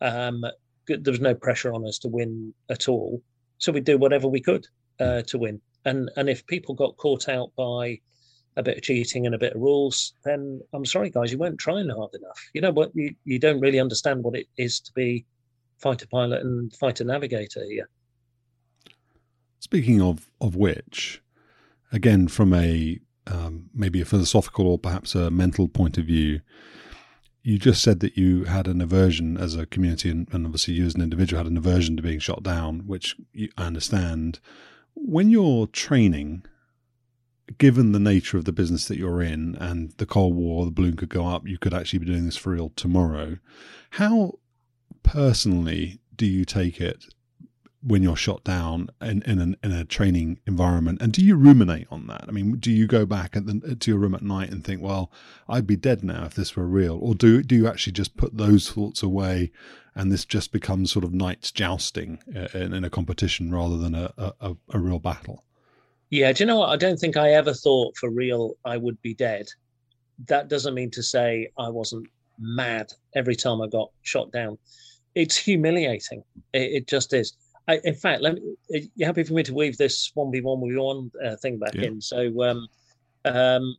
Um, 0.00 0.44
there 0.86 1.12
was 1.12 1.20
no 1.20 1.34
pressure 1.34 1.72
on 1.72 1.86
us 1.86 1.98
to 2.00 2.08
win 2.08 2.54
at 2.68 2.88
all. 2.88 3.22
So 3.58 3.72
we'd 3.72 3.84
do 3.84 3.98
whatever 3.98 4.28
we 4.28 4.40
could 4.40 4.66
uh, 5.00 5.22
to 5.22 5.38
win. 5.38 5.60
And 5.84 6.10
and 6.16 6.28
if 6.28 6.46
people 6.46 6.74
got 6.74 6.96
caught 6.96 7.28
out 7.28 7.52
by 7.56 8.00
a 8.56 8.62
bit 8.62 8.76
of 8.76 8.82
cheating 8.82 9.26
and 9.26 9.34
a 9.34 9.38
bit 9.38 9.54
of 9.54 9.60
rules, 9.60 10.14
then 10.24 10.60
I'm 10.72 10.84
sorry, 10.84 11.10
guys, 11.10 11.32
you 11.32 11.38
weren't 11.38 11.58
trying 11.58 11.88
hard 11.88 12.14
enough. 12.14 12.50
You 12.52 12.60
know 12.60 12.70
what? 12.70 12.90
You, 12.94 13.14
you 13.24 13.38
don't 13.38 13.60
really 13.60 13.80
understand 13.80 14.22
what 14.22 14.36
it 14.36 14.46
is 14.56 14.80
to 14.80 14.92
be 14.92 15.24
fighter 15.78 16.06
pilot 16.06 16.42
and 16.42 16.72
fighter 16.76 17.04
navigator 17.04 17.64
here. 17.64 17.88
Speaking 19.60 20.00
of 20.02 20.30
of 20.40 20.54
which, 20.56 21.22
again, 21.92 22.28
from 22.28 22.52
a 22.52 23.00
um, 23.26 23.70
maybe 23.74 24.00
a 24.00 24.04
philosophical 24.04 24.66
or 24.66 24.78
perhaps 24.78 25.14
a 25.14 25.30
mental 25.30 25.68
point 25.68 25.96
of 25.96 26.04
view, 26.04 26.40
you 27.42 27.58
just 27.58 27.82
said 27.82 28.00
that 28.00 28.16
you 28.16 28.44
had 28.44 28.66
an 28.66 28.80
aversion 28.80 29.36
as 29.36 29.56
a 29.56 29.66
community, 29.66 30.10
and, 30.10 30.28
and 30.32 30.46
obviously 30.46 30.74
you 30.74 30.86
as 30.86 30.94
an 30.94 31.02
individual 31.02 31.42
had 31.42 31.50
an 31.50 31.56
aversion 31.56 31.96
to 31.96 32.02
being 32.02 32.18
shot 32.18 32.42
down, 32.42 32.86
which 32.86 33.16
you, 33.32 33.48
I 33.56 33.66
understand. 33.66 34.40
When 34.94 35.30
you're 35.30 35.66
training, 35.68 36.44
given 37.58 37.92
the 37.92 38.00
nature 38.00 38.38
of 38.38 38.44
the 38.44 38.52
business 38.52 38.86
that 38.88 38.98
you're 38.98 39.22
in 39.22 39.56
and 39.56 39.90
the 39.98 40.06
Cold 40.06 40.34
War, 40.34 40.64
the 40.64 40.70
balloon 40.70 40.96
could 40.96 41.08
go 41.08 41.26
up, 41.26 41.46
you 41.46 41.58
could 41.58 41.74
actually 41.74 42.00
be 42.00 42.06
doing 42.06 42.24
this 42.24 42.36
for 42.36 42.50
real 42.50 42.70
tomorrow. 42.70 43.38
How 43.90 44.38
personally 45.02 46.00
do 46.16 46.26
you 46.26 46.44
take 46.44 46.80
it 46.80 47.04
when 47.82 48.02
you're 48.02 48.16
shot 48.16 48.44
down 48.44 48.88
in 49.00 49.22
in, 49.22 49.40
an, 49.40 49.56
in 49.62 49.72
a 49.72 49.84
training 49.84 50.38
environment 50.46 51.02
and 51.02 51.12
do 51.12 51.24
you 51.24 51.34
ruminate 51.34 51.86
on 51.90 52.06
that 52.06 52.24
i 52.28 52.30
mean 52.30 52.56
do 52.56 52.70
you 52.70 52.86
go 52.86 53.04
back 53.04 53.32
the, 53.32 53.76
to 53.78 53.90
your 53.90 53.98
room 53.98 54.14
at 54.14 54.22
night 54.22 54.50
and 54.50 54.64
think 54.64 54.80
well 54.80 55.10
i'd 55.48 55.66
be 55.66 55.74
dead 55.74 56.04
now 56.04 56.24
if 56.24 56.34
this 56.34 56.54
were 56.54 56.66
real 56.66 56.98
or 57.02 57.14
do 57.14 57.42
do 57.42 57.56
you 57.56 57.66
actually 57.66 57.92
just 57.92 58.16
put 58.16 58.36
those 58.36 58.70
thoughts 58.70 59.02
away 59.02 59.50
and 59.94 60.12
this 60.12 60.24
just 60.24 60.52
becomes 60.52 60.92
sort 60.92 61.04
of 61.04 61.12
knights 61.12 61.50
jousting 61.50 62.20
uh, 62.36 62.46
in, 62.56 62.72
in 62.72 62.84
a 62.84 62.90
competition 62.90 63.52
rather 63.52 63.76
than 63.76 63.94
a, 63.94 64.12
a, 64.16 64.54
a 64.70 64.78
real 64.78 65.00
battle 65.00 65.44
yeah 66.12 66.30
do 66.30 66.44
you 66.44 66.46
know 66.46 66.58
what 66.58 66.68
i 66.68 66.76
don't 66.76 66.98
think 66.98 67.16
i 67.16 67.30
ever 67.30 67.52
thought 67.52 67.96
for 67.96 68.10
real 68.10 68.54
i 68.64 68.76
would 68.76 69.00
be 69.02 69.14
dead 69.14 69.46
that 70.28 70.48
doesn't 70.48 70.74
mean 70.74 70.90
to 70.90 71.02
say 71.02 71.48
i 71.58 71.68
wasn't 71.68 72.06
mad 72.38 72.92
every 73.16 73.34
time 73.34 73.60
i 73.60 73.66
got 73.66 73.90
shot 74.02 74.30
down 74.30 74.56
it's 75.14 75.36
humiliating 75.36 76.22
it, 76.52 76.70
it 76.72 76.86
just 76.86 77.12
is 77.12 77.32
I, 77.68 77.80
in 77.84 77.94
fact, 77.94 78.22
let 78.22 78.34
me, 78.34 78.90
you 78.96 79.06
happy 79.06 79.22
for 79.22 79.34
me 79.34 79.42
to 79.44 79.54
weave 79.54 79.78
this 79.78 80.10
one 80.14 80.32
v 80.32 80.40
one 80.40 80.60
v 80.60 80.76
one 80.76 81.10
uh, 81.24 81.36
thing 81.36 81.58
back 81.58 81.74
yeah. 81.74 81.84
in? 81.84 82.00
So, 82.00 82.42
um, 82.42 82.68
um, 83.24 83.76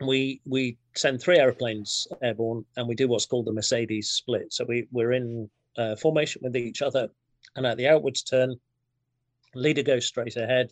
we 0.00 0.40
we 0.44 0.76
send 0.94 1.20
three 1.20 1.38
airplanes 1.38 2.06
airborne, 2.22 2.64
and 2.76 2.86
we 2.86 2.94
do 2.94 3.08
what's 3.08 3.26
called 3.26 3.46
the 3.46 3.52
Mercedes 3.52 4.10
split. 4.10 4.52
So 4.52 4.64
we 4.66 4.86
we're 4.92 5.12
in 5.12 5.48
uh, 5.78 5.96
formation 5.96 6.42
with 6.44 6.56
each 6.56 6.82
other, 6.82 7.08
and 7.56 7.66
at 7.66 7.78
the 7.78 7.88
outwards 7.88 8.22
turn, 8.22 8.56
leader 9.54 9.82
goes 9.82 10.06
straight 10.06 10.36
ahead. 10.36 10.70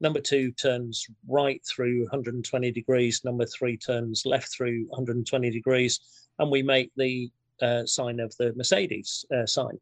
Number 0.00 0.20
two 0.20 0.50
turns 0.52 1.06
right 1.28 1.60
through 1.66 2.02
120 2.02 2.70
degrees. 2.70 3.22
Number 3.22 3.44
three 3.44 3.76
turns 3.76 4.24
left 4.24 4.48
through 4.48 4.86
120 4.88 5.50
degrees, 5.50 6.00
and 6.38 6.50
we 6.50 6.62
make 6.62 6.90
the 6.96 7.30
uh, 7.60 7.84
sign 7.84 8.18
of 8.18 8.34
the 8.38 8.54
Mercedes 8.54 9.24
uh, 9.34 9.44
sign. 9.44 9.78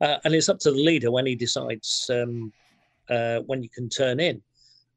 Uh, 0.00 0.18
and 0.24 0.34
it's 0.34 0.48
up 0.48 0.58
to 0.58 0.70
the 0.70 0.76
leader 0.76 1.10
when 1.10 1.24
he 1.24 1.34
decides 1.34 2.10
um, 2.12 2.52
uh, 3.08 3.38
when 3.40 3.62
you 3.62 3.68
can 3.70 3.88
turn 3.88 4.20
in. 4.20 4.42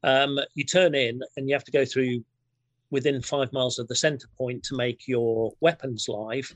Um, 0.02 0.38
you 0.54 0.64
turn 0.64 0.94
in 0.94 1.22
and 1.36 1.48
you 1.48 1.54
have 1.54 1.64
to 1.64 1.72
go 1.72 1.84
through 1.84 2.22
within 2.90 3.22
five 3.22 3.52
miles 3.52 3.78
of 3.78 3.88
the 3.88 3.96
center 3.96 4.28
point 4.36 4.62
to 4.64 4.76
make 4.76 5.08
your 5.08 5.52
weapons 5.60 6.06
live, 6.08 6.54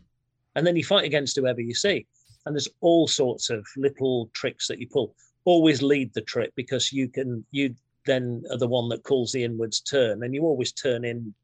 and 0.54 0.66
then 0.66 0.76
you 0.76 0.84
fight 0.84 1.04
against 1.04 1.36
whoever 1.36 1.60
you 1.60 1.74
see. 1.74 2.06
And 2.44 2.54
there's 2.54 2.68
all 2.80 3.08
sorts 3.08 3.50
of 3.50 3.66
little 3.76 4.30
tricks 4.34 4.68
that 4.68 4.78
you 4.78 4.88
pull. 4.88 5.14
Always 5.44 5.82
lead 5.82 6.12
the 6.12 6.20
trip 6.20 6.52
because 6.54 6.92
you 6.92 7.08
can 7.08 7.44
you 7.50 7.74
then 8.06 8.42
are 8.50 8.58
the 8.58 8.66
one 8.66 8.88
that 8.88 9.04
calls 9.04 9.32
the 9.32 9.44
inwards 9.44 9.80
turn, 9.80 10.22
and 10.22 10.34
you 10.34 10.42
always 10.42 10.72
turn 10.72 11.04
in 11.04 11.34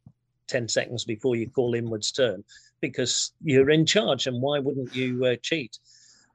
10 0.48 0.68
seconds 0.68 1.04
before 1.04 1.36
you 1.36 1.48
call 1.48 1.74
inwards 1.74 2.12
turn 2.12 2.44
because 2.80 3.32
you're 3.42 3.70
in 3.70 3.86
charge 3.86 4.26
and 4.26 4.40
why 4.40 4.58
wouldn't 4.58 4.94
you 4.94 5.24
uh, 5.24 5.36
cheat? 5.42 5.78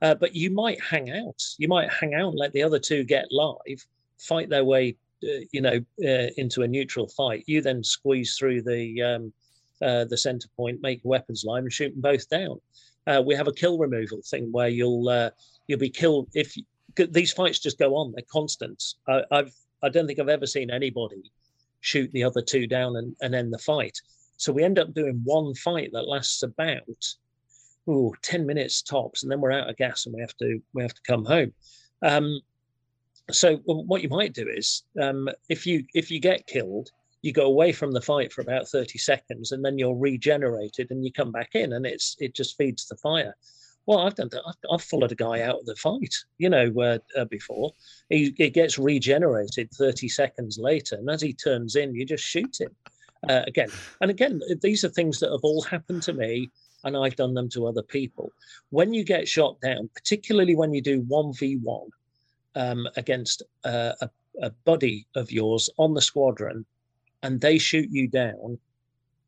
Uh, 0.01 0.15
but 0.15 0.35
you 0.35 0.49
might 0.49 0.81
hang 0.81 1.11
out. 1.11 1.41
You 1.57 1.67
might 1.67 1.91
hang 1.91 2.13
out 2.15 2.29
and 2.29 2.39
let 2.39 2.53
the 2.53 2.63
other 2.63 2.79
two 2.79 3.03
get 3.03 3.31
live 3.31 3.85
fight 4.17 4.49
their 4.49 4.65
way 4.65 4.95
uh, 5.23 5.45
you 5.51 5.61
know 5.61 5.79
uh, 6.03 6.27
into 6.37 6.63
a 6.63 6.67
neutral 6.67 7.07
fight. 7.07 7.43
You 7.45 7.61
then 7.61 7.83
squeeze 7.83 8.35
through 8.37 8.63
the 8.63 9.01
um, 9.01 9.33
uh, 9.81 10.05
the 10.05 10.17
center 10.17 10.47
point 10.57 10.81
make 10.81 11.01
weapons 11.03 11.43
live 11.45 11.63
and 11.63 11.73
shoot 11.73 11.91
them 11.91 12.01
both 12.01 12.27
down. 12.29 12.59
Uh, 13.05 13.21
we 13.25 13.35
have 13.35 13.47
a 13.47 13.53
kill 13.53 13.77
removal 13.77 14.21
thing 14.25 14.51
where 14.51 14.69
you'll 14.69 15.31
you'll 15.67 15.79
be 15.79 15.89
killed 15.89 16.27
if 16.33 16.55
these 16.95 17.31
fights 17.31 17.59
just 17.59 17.77
go 17.77 17.95
on. 17.95 18.11
They're 18.11 18.23
constant 18.31 18.83
I, 19.07 19.23
i've 19.31 19.53
i 19.83 19.89
don't 19.89 20.07
think 20.07 20.19
i've 20.19 20.29
ever 20.29 20.47
seen 20.47 20.69
anybody 20.69 21.31
shoot 21.81 22.11
the 22.11 22.23
other 22.23 22.41
two 22.41 22.67
down 22.67 22.95
and, 22.95 23.15
and 23.21 23.35
end 23.35 23.51
the 23.51 23.57
fight. 23.57 23.99
So 24.37 24.53
we 24.53 24.63
end 24.63 24.79
up 24.79 24.93
doing 24.93 25.21
one 25.23 25.53
fight 25.55 25.89
that 25.93 26.07
lasts 26.07 26.43
about 26.43 27.05
ooh, 27.89 28.13
10 28.21 28.45
minutes 28.45 28.81
tops, 28.81 29.23
and 29.23 29.31
then 29.31 29.41
we're 29.41 29.51
out 29.51 29.69
of 29.69 29.77
gas 29.77 30.05
and 30.05 30.15
we 30.15 30.21
have 30.21 30.37
to 30.37 30.61
we 30.73 30.83
have 30.83 30.93
to 30.93 31.01
come 31.05 31.25
home. 31.25 31.51
Um, 32.01 32.39
so 33.29 33.57
what 33.65 34.01
you 34.01 34.09
might 34.09 34.33
do 34.33 34.47
is 34.47 34.83
um, 35.01 35.29
if 35.49 35.65
you 35.67 35.83
if 35.93 36.09
you 36.09 36.19
get 36.19 36.47
killed, 36.47 36.89
you 37.21 37.33
go 37.33 37.45
away 37.45 37.71
from 37.71 37.91
the 37.91 38.01
fight 38.01 38.33
for 38.33 38.41
about 38.41 38.67
30 38.67 38.97
seconds 38.97 39.51
and 39.51 39.63
then 39.63 39.77
you're 39.77 39.95
regenerated 39.95 40.89
and 40.89 41.05
you 41.05 41.11
come 41.11 41.31
back 41.31 41.51
in 41.53 41.73
and 41.73 41.85
it's 41.85 42.15
it 42.19 42.33
just 42.33 42.57
feeds 42.57 42.87
the 42.87 42.95
fire 42.97 43.35
well, 43.85 43.99
I've 43.99 44.15
done 44.15 44.29
that. 44.31 44.43
I've, 44.47 44.55
I've, 44.71 44.83
followed 44.83 45.11
a 45.11 45.15
guy 45.15 45.41
out 45.41 45.59
of 45.59 45.65
the 45.65 45.75
fight, 45.75 46.13
you 46.37 46.49
know, 46.49 46.71
uh, 46.79 46.99
uh, 47.17 47.25
before. 47.25 47.71
He, 48.09 48.33
he, 48.37 48.49
gets 48.49 48.77
regenerated 48.77 49.71
30 49.71 50.07
seconds 50.07 50.57
later, 50.59 50.95
and 50.95 51.09
as 51.09 51.21
he 51.21 51.33
turns 51.33 51.75
in, 51.75 51.95
you 51.95 52.05
just 52.05 52.23
shoot 52.23 52.59
him 52.59 52.75
uh, 53.27 53.41
again. 53.47 53.69
And 54.01 54.11
again, 54.11 54.41
these 54.61 54.83
are 54.83 54.89
things 54.89 55.19
that 55.19 55.31
have 55.31 55.43
all 55.43 55.61
happened 55.63 56.03
to 56.03 56.13
me, 56.13 56.49
and 56.83 56.95
I've 56.95 57.15
done 57.15 57.33
them 57.33 57.49
to 57.49 57.67
other 57.67 57.83
people. 57.83 58.31
When 58.69 58.93
you 58.93 59.03
get 59.03 59.27
shot 59.27 59.59
down, 59.61 59.89
particularly 59.95 60.55
when 60.55 60.73
you 60.73 60.81
do 60.81 61.01
1v1 61.03 61.87
um, 62.55 62.87
against 62.97 63.41
uh, 63.63 63.93
a, 64.01 64.09
a 64.41 64.51
buddy 64.63 65.07
of 65.15 65.31
yours 65.31 65.69
on 65.77 65.93
the 65.93 66.01
squadron, 66.01 66.65
and 67.23 67.41
they 67.41 67.57
shoot 67.57 67.89
you 67.91 68.07
down, 68.07 68.59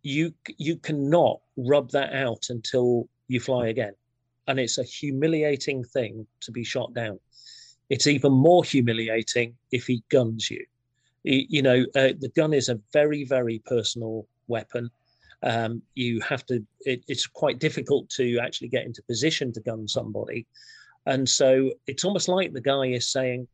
you 0.03 0.33
you 0.57 0.75
cannot 0.75 1.39
rub 1.55 1.89
that 1.91 2.13
out 2.13 2.47
until 2.49 3.07
you 3.29 3.39
fly 3.39 3.67
again 3.67 3.93
and 4.47 4.59
it's 4.59 4.77
a 4.77 4.83
humiliating 4.83 5.83
thing 5.83 6.25
to 6.41 6.51
be 6.51 6.63
shot 6.63 6.93
down. 6.93 7.19
It's 7.89 8.07
even 8.07 8.31
more 8.31 8.63
humiliating 8.63 9.55
if 9.71 9.85
he 9.87 10.03
guns 10.09 10.49
you. 10.49 10.65
You 11.23 11.61
know, 11.61 11.85
uh, 11.95 12.13
the 12.19 12.31
gun 12.35 12.53
is 12.53 12.69
a 12.69 12.79
very, 12.91 13.23
very 13.23 13.59
personal 13.65 14.27
weapon. 14.47 14.89
Um, 15.41 15.81
you 15.95 16.19
have 16.21 16.45
to, 16.47 16.65
it, 16.81 17.03
it's 17.07 17.27
quite 17.27 17.59
difficult 17.59 18.09
to 18.11 18.39
actually 18.39 18.69
get 18.69 18.85
into 18.85 19.03
position 19.03 19.53
to 19.53 19.61
gun 19.61 19.87
somebody. 19.87 20.45
And 21.05 21.27
so 21.27 21.71
it's 21.87 22.03
almost 22.03 22.27
like 22.27 22.53
the 22.53 22.61
guy 22.61 22.87
is 22.87 23.09
saying, 23.09 23.47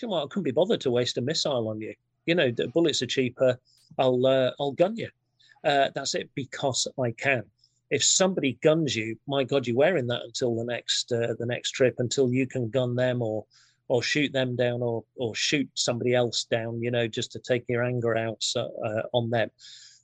you 0.00 0.08
know 0.08 0.12
what, 0.12 0.24
I 0.24 0.26
couldn't 0.26 0.44
be 0.44 0.50
bothered 0.50 0.80
to 0.82 0.90
waste 0.90 1.18
a 1.18 1.22
missile 1.22 1.68
on 1.68 1.80
you. 1.80 1.94
You 2.26 2.34
know, 2.34 2.50
the 2.50 2.68
bullets 2.68 3.02
are 3.02 3.06
cheaper. 3.06 3.58
I'll, 3.98 4.26
uh, 4.26 4.50
I'll 4.58 4.72
gun 4.72 4.96
you. 4.96 5.08
Uh, 5.62 5.90
that's 5.94 6.14
it 6.14 6.30
because 6.34 6.86
I 7.02 7.12
can 7.12 7.44
if 7.94 8.02
somebody 8.02 8.58
guns 8.60 8.96
you, 8.96 9.16
my 9.28 9.44
God, 9.44 9.68
you're 9.68 9.76
wearing 9.76 10.08
that 10.08 10.22
until 10.24 10.56
the 10.56 10.64
next 10.64 11.12
uh, 11.12 11.34
the 11.38 11.46
next 11.46 11.70
trip 11.70 11.94
until 11.98 12.28
you 12.32 12.44
can 12.44 12.68
gun 12.68 12.96
them 12.96 13.22
or 13.22 13.46
or 13.86 14.02
shoot 14.02 14.32
them 14.32 14.56
down 14.56 14.82
or 14.82 15.04
or 15.14 15.32
shoot 15.36 15.70
somebody 15.74 16.12
else 16.12 16.42
down. 16.42 16.82
You 16.82 16.90
know, 16.90 17.06
just 17.06 17.30
to 17.32 17.38
take 17.38 17.64
your 17.68 17.84
anger 17.84 18.16
out 18.16 18.44
uh, 18.56 19.02
on 19.12 19.30
them. 19.30 19.48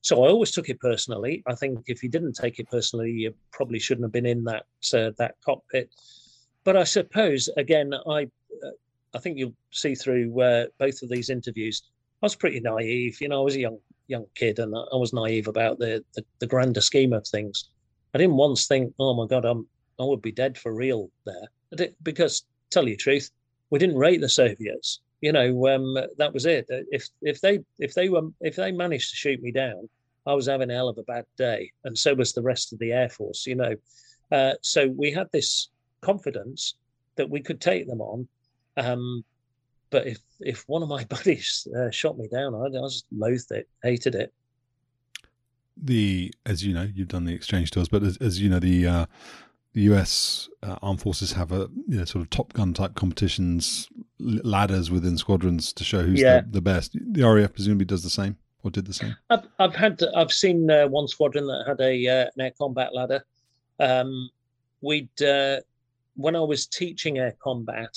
So 0.02 0.24
I 0.24 0.28
always 0.28 0.52
took 0.52 0.68
it 0.68 0.78
personally. 0.78 1.42
I 1.48 1.56
think 1.56 1.80
if 1.86 2.04
you 2.04 2.08
didn't 2.08 2.34
take 2.34 2.60
it 2.60 2.70
personally, 2.70 3.10
you 3.10 3.34
probably 3.50 3.80
shouldn't 3.80 4.04
have 4.04 4.12
been 4.12 4.24
in 4.24 4.44
that 4.44 4.66
uh, 4.94 5.10
that 5.18 5.34
cockpit. 5.44 5.90
But 6.62 6.76
I 6.76 6.84
suppose 6.84 7.48
again, 7.56 7.92
I 8.06 8.30
uh, 8.64 8.76
I 9.14 9.18
think 9.18 9.36
you'll 9.36 9.56
see 9.72 9.96
through 9.96 10.40
uh, 10.40 10.66
both 10.78 11.02
of 11.02 11.08
these 11.08 11.28
interviews. 11.28 11.82
I 12.22 12.26
was 12.26 12.36
pretty 12.36 12.60
naive. 12.60 13.20
You 13.20 13.30
know, 13.30 13.40
I 13.40 13.44
was 13.44 13.56
a 13.56 13.60
young 13.60 13.78
young 14.06 14.26
kid, 14.36 14.60
and 14.60 14.72
I 14.76 14.96
was 14.96 15.12
naive 15.12 15.48
about 15.48 15.80
the, 15.80 16.04
the, 16.14 16.24
the 16.38 16.46
grander 16.46 16.80
scheme 16.80 17.12
of 17.12 17.26
things. 17.26 17.70
I 18.14 18.18
didn't 18.18 18.36
once 18.36 18.66
think, 18.66 18.94
"Oh 18.98 19.14
my 19.14 19.26
God, 19.26 19.44
I'm 19.44 19.66
I 19.98 20.04
would 20.04 20.22
be 20.22 20.32
dead 20.32 20.58
for 20.58 20.74
real 20.74 21.10
there," 21.24 21.88
because 22.02 22.44
tell 22.70 22.88
you 22.88 22.96
the 22.96 23.02
truth, 23.02 23.30
we 23.70 23.78
didn't 23.78 23.96
rate 23.96 24.20
the 24.20 24.28
Soviets. 24.28 25.00
You 25.20 25.32
know, 25.32 25.68
um, 25.68 25.96
that 26.16 26.32
was 26.32 26.46
it. 26.46 26.66
If 26.68 27.08
if 27.22 27.40
they 27.40 27.60
if 27.78 27.94
they 27.94 28.08
were 28.08 28.28
if 28.40 28.56
they 28.56 28.72
managed 28.72 29.10
to 29.10 29.16
shoot 29.16 29.42
me 29.42 29.52
down, 29.52 29.88
I 30.26 30.34
was 30.34 30.46
having 30.46 30.70
a 30.70 30.74
hell 30.74 30.88
of 30.88 30.98
a 30.98 31.02
bad 31.02 31.26
day, 31.36 31.72
and 31.84 31.96
so 31.96 32.14
was 32.14 32.32
the 32.32 32.42
rest 32.42 32.72
of 32.72 32.78
the 32.78 32.92
air 32.92 33.08
force. 33.08 33.46
You 33.46 33.56
know, 33.56 33.74
uh, 34.32 34.54
so 34.62 34.88
we 34.88 35.10
had 35.10 35.28
this 35.32 35.68
confidence 36.00 36.74
that 37.16 37.28
we 37.28 37.40
could 37.40 37.60
take 37.60 37.86
them 37.86 38.00
on. 38.00 38.28
Um, 38.76 39.24
but 39.90 40.06
if 40.06 40.18
if 40.40 40.64
one 40.68 40.82
of 40.82 40.88
my 40.88 41.04
buddies 41.16 41.68
uh, 41.76 41.90
shot 41.90 42.18
me 42.18 42.28
down, 42.28 42.54
I, 42.54 42.66
I 42.66 42.88
just 42.88 43.06
loathed 43.12 43.50
it, 43.50 43.68
hated 43.82 44.14
it. 44.14 44.32
The 45.82 46.32
as 46.46 46.64
you 46.64 46.74
know, 46.74 46.88
you've 46.94 47.08
done 47.08 47.24
the 47.24 47.34
exchange 47.34 47.70
tours, 47.70 47.88
but 47.88 48.02
as, 48.02 48.16
as 48.18 48.40
you 48.40 48.50
know, 48.50 48.58
the 48.58 48.86
uh, 48.86 49.06
the 49.72 49.82
U.S. 49.82 50.48
Uh, 50.62 50.76
armed 50.82 51.00
forces 51.00 51.32
have 51.32 51.52
a 51.52 51.68
you 51.88 51.98
know, 51.98 52.04
sort 52.04 52.22
of 52.22 52.30
Top 52.30 52.52
Gun 52.52 52.74
type 52.74 52.94
competitions, 52.94 53.88
ladders 54.18 54.90
within 54.90 55.16
squadrons 55.16 55.72
to 55.72 55.84
show 55.84 56.02
who's 56.02 56.20
yeah. 56.20 56.40
the, 56.40 56.48
the, 56.50 56.60
best. 56.60 56.96
The 57.12 57.22
RAF 57.22 57.54
presumably 57.54 57.84
does 57.84 58.02
the 58.02 58.10
same 58.10 58.36
or 58.62 58.70
did 58.70 58.86
the 58.86 58.92
same. 58.92 59.16
I've, 59.30 59.46
I've 59.58 59.74
had 59.74 60.02
I've 60.14 60.32
seen 60.32 60.70
uh, 60.70 60.88
one 60.88 61.08
squadron 61.08 61.46
that 61.46 61.64
had 61.66 61.80
a 61.80 62.06
uh, 62.08 62.30
an 62.34 62.40
air 62.40 62.52
combat 62.58 62.94
ladder. 62.94 63.24
Um, 63.78 64.30
we'd 64.80 65.22
uh, 65.22 65.60
when 66.16 66.36
I 66.36 66.40
was 66.40 66.66
teaching 66.66 67.18
air 67.18 67.34
combat, 67.42 67.96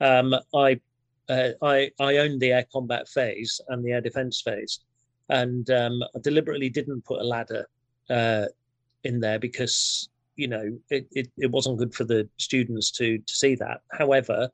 um, 0.00 0.34
I 0.54 0.80
uh, 1.28 1.50
I 1.62 1.90
I 2.00 2.18
owned 2.18 2.40
the 2.40 2.52
air 2.52 2.66
combat 2.72 3.08
phase 3.08 3.60
and 3.68 3.84
the 3.84 3.92
air 3.92 4.00
defense 4.00 4.40
phase, 4.40 4.80
and 5.28 5.68
um, 5.70 6.02
I 6.14 6.18
deliberately 6.20 6.68
didn't 6.68 7.04
put 7.04 7.20
a 7.20 7.24
ladder 7.24 7.66
uh, 8.10 8.46
in 9.04 9.20
there 9.20 9.38
because 9.38 10.08
you 10.36 10.48
know 10.48 10.78
it, 10.90 11.06
it, 11.12 11.30
it 11.38 11.50
wasn't 11.50 11.78
good 11.78 11.94
for 11.94 12.04
the 12.04 12.28
students 12.38 12.90
to 12.92 13.18
to 13.18 13.34
see 13.34 13.54
that. 13.56 13.82
However, 13.92 14.50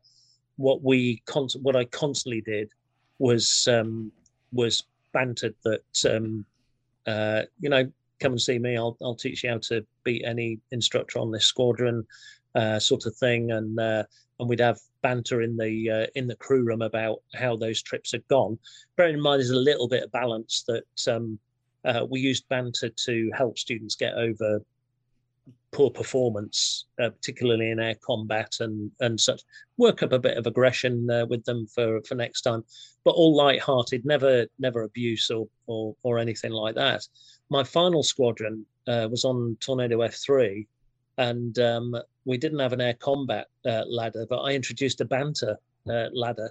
what 0.56 0.82
we 0.82 1.22
con- 1.26 1.48
what 1.62 1.76
I 1.76 1.84
constantly 1.86 2.40
did 2.40 2.70
was 3.18 3.68
um, 3.68 4.12
was 4.52 4.84
bantered 5.12 5.54
that 5.64 5.82
um, 6.08 6.44
uh, 7.06 7.42
you 7.58 7.70
know 7.70 7.90
come 8.20 8.32
and 8.32 8.40
see 8.40 8.58
me. 8.58 8.76
I'll 8.76 8.96
I'll 9.02 9.14
teach 9.14 9.42
you 9.42 9.50
how 9.50 9.58
to 9.58 9.84
beat 10.04 10.24
any 10.24 10.60
instructor 10.70 11.18
on 11.18 11.30
this 11.30 11.46
squadron, 11.46 12.06
uh, 12.54 12.78
sort 12.78 13.06
of 13.06 13.14
thing, 13.16 13.52
and 13.52 13.78
uh, 13.78 14.04
and 14.38 14.48
we'd 14.48 14.60
have 14.60 14.80
banter 15.02 15.42
in 15.42 15.56
the 15.56 15.90
uh, 15.90 16.06
in 16.14 16.26
the 16.26 16.36
crew 16.36 16.64
room 16.64 16.82
about 16.82 17.18
how 17.34 17.56
those 17.56 17.82
trips 17.82 18.12
had 18.12 18.26
gone. 18.28 18.58
Bearing 18.96 19.14
in 19.14 19.20
mind, 19.20 19.40
there's 19.40 19.50
a 19.50 19.56
little 19.56 19.88
bit 19.88 20.02
of 20.02 20.12
balance 20.12 20.64
that 20.66 21.14
um, 21.14 21.38
uh, 21.84 22.06
we 22.08 22.20
used 22.20 22.48
banter 22.48 22.88
to 22.88 23.30
help 23.36 23.58
students 23.58 23.94
get 23.94 24.14
over 24.14 24.60
poor 25.72 25.90
performance, 25.90 26.86
uh, 27.00 27.10
particularly 27.10 27.70
in 27.70 27.78
air 27.78 27.94
combat 28.04 28.56
and 28.60 28.90
and 29.00 29.20
such. 29.20 29.42
Work 29.76 30.02
up 30.02 30.12
a 30.12 30.18
bit 30.18 30.36
of 30.36 30.46
aggression 30.46 31.06
with 31.28 31.44
them 31.44 31.66
for 31.66 32.02
for 32.02 32.16
next 32.16 32.42
time, 32.42 32.64
but 33.04 33.12
all 33.12 33.36
light-hearted, 33.36 34.04
never 34.04 34.46
never 34.58 34.82
abuse 34.82 35.30
or 35.30 35.48
or, 35.68 35.94
or 36.02 36.18
anything 36.18 36.50
like 36.50 36.74
that. 36.74 37.06
My 37.48 37.62
final 37.62 38.02
squadron 38.02 38.66
was 38.86 39.24
on 39.24 39.56
Tornado 39.60 39.98
F3, 39.98 40.66
and 41.18 41.58
um, 41.58 41.96
we 42.24 42.38
didn't 42.38 42.58
have 42.58 42.72
an 42.72 42.80
air 42.80 42.94
combat 42.94 43.48
uh, 43.66 43.84
ladder, 43.86 44.26
but 44.28 44.40
I 44.40 44.52
introduced 44.52 45.00
a 45.00 45.04
banter 45.04 45.58
uh, 45.88 46.08
ladder 46.12 46.50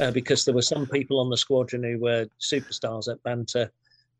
uh, 0.00 0.10
because 0.10 0.44
there 0.44 0.54
were 0.54 0.62
some 0.62 0.86
people 0.86 1.20
on 1.20 1.30
the 1.30 1.36
squadron 1.36 1.82
who 1.82 1.98
were 1.98 2.26
superstars 2.40 3.10
at 3.10 3.22
banter, 3.22 3.70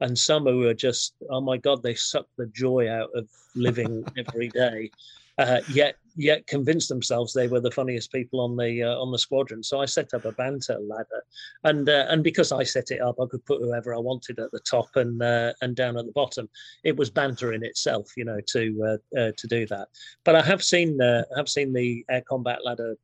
and 0.00 0.18
some 0.18 0.44
who 0.44 0.58
were 0.58 0.74
just, 0.74 1.14
oh 1.30 1.40
my 1.40 1.56
god, 1.56 1.82
they 1.82 1.94
sucked 1.94 2.36
the 2.36 2.46
joy 2.46 2.90
out 2.90 3.10
of 3.14 3.28
living 3.54 4.04
every 4.16 4.48
day 4.48 4.90
uh, 5.38 5.60
yet 5.72 5.96
yet 6.16 6.46
convinced 6.46 6.88
themselves 6.88 7.32
they 7.32 7.46
were 7.46 7.60
the 7.60 7.70
funniest 7.70 8.10
people 8.10 8.40
on 8.40 8.56
the 8.56 8.82
uh, 8.82 8.98
on 8.98 9.12
the 9.12 9.18
squadron. 9.18 9.62
So 9.62 9.80
I 9.80 9.84
set 9.84 10.14
up 10.14 10.24
a 10.24 10.32
banter 10.32 10.78
ladder, 10.78 11.24
and 11.64 11.88
uh, 11.88 12.06
and 12.08 12.24
because 12.24 12.52
I 12.52 12.64
set 12.64 12.90
it 12.90 13.00
up, 13.00 13.16
I 13.20 13.26
could 13.26 13.44
put 13.44 13.60
whoever 13.60 13.94
I 13.94 13.98
wanted 13.98 14.38
at 14.38 14.50
the 14.50 14.60
top 14.60 14.88
and 14.96 15.22
uh, 15.22 15.52
and 15.60 15.76
down 15.76 15.98
at 15.98 16.06
the 16.06 16.12
bottom. 16.12 16.48
It 16.84 16.96
was 16.96 17.10
banter 17.10 17.52
in 17.52 17.64
itself, 17.64 18.10
you 18.16 18.24
know, 18.24 18.40
to 18.48 18.98
uh, 19.16 19.20
uh, 19.20 19.32
to 19.36 19.46
do 19.46 19.66
that. 19.66 19.88
But 20.24 20.36
I 20.36 20.42
have 20.42 20.62
seen 20.62 21.00
I 21.00 21.24
have 21.36 21.48
seen 21.48 21.72
the 21.72 22.04
air 22.10 22.22
combat 22.26 22.64
ladder 22.64 22.96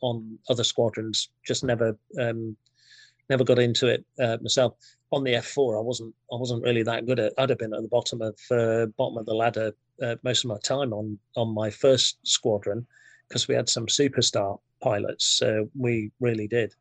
on 0.00 0.38
other 0.48 0.64
squadrons, 0.64 1.28
just 1.44 1.64
never. 1.64 1.96
Um, 2.18 2.56
never 3.28 3.44
got 3.44 3.60
into 3.60 3.86
it 3.86 4.04
uh, 4.18 4.36
myself. 4.42 4.74
On 5.12 5.24
the 5.24 5.34
F4, 5.34 5.78
I 5.78 5.82
wasn't 5.82 6.14
I 6.32 6.36
wasn't 6.36 6.62
really 6.62 6.82
that 6.84 7.06
good 7.06 7.18
at. 7.18 7.32
I'd 7.36 7.50
have 7.50 7.58
been 7.58 7.74
at 7.74 7.82
the 7.82 7.88
bottom 7.88 8.22
of 8.22 8.38
uh, 8.50 8.86
bottom 8.96 9.18
of 9.18 9.26
the 9.26 9.34
ladder 9.34 9.72
uh, 10.02 10.16
most 10.22 10.44
of 10.44 10.50
my 10.50 10.58
time 10.62 10.92
on 10.92 11.18
on 11.36 11.52
my 11.52 11.70
first 11.70 12.18
squadron 12.24 12.86
because 13.28 13.48
we 13.48 13.54
had 13.54 13.68
some 13.68 13.86
superstar 13.86 14.58
pilots. 14.80 15.24
So 15.24 15.68
we 15.78 16.12
really 16.20 16.46
did. 16.46 16.74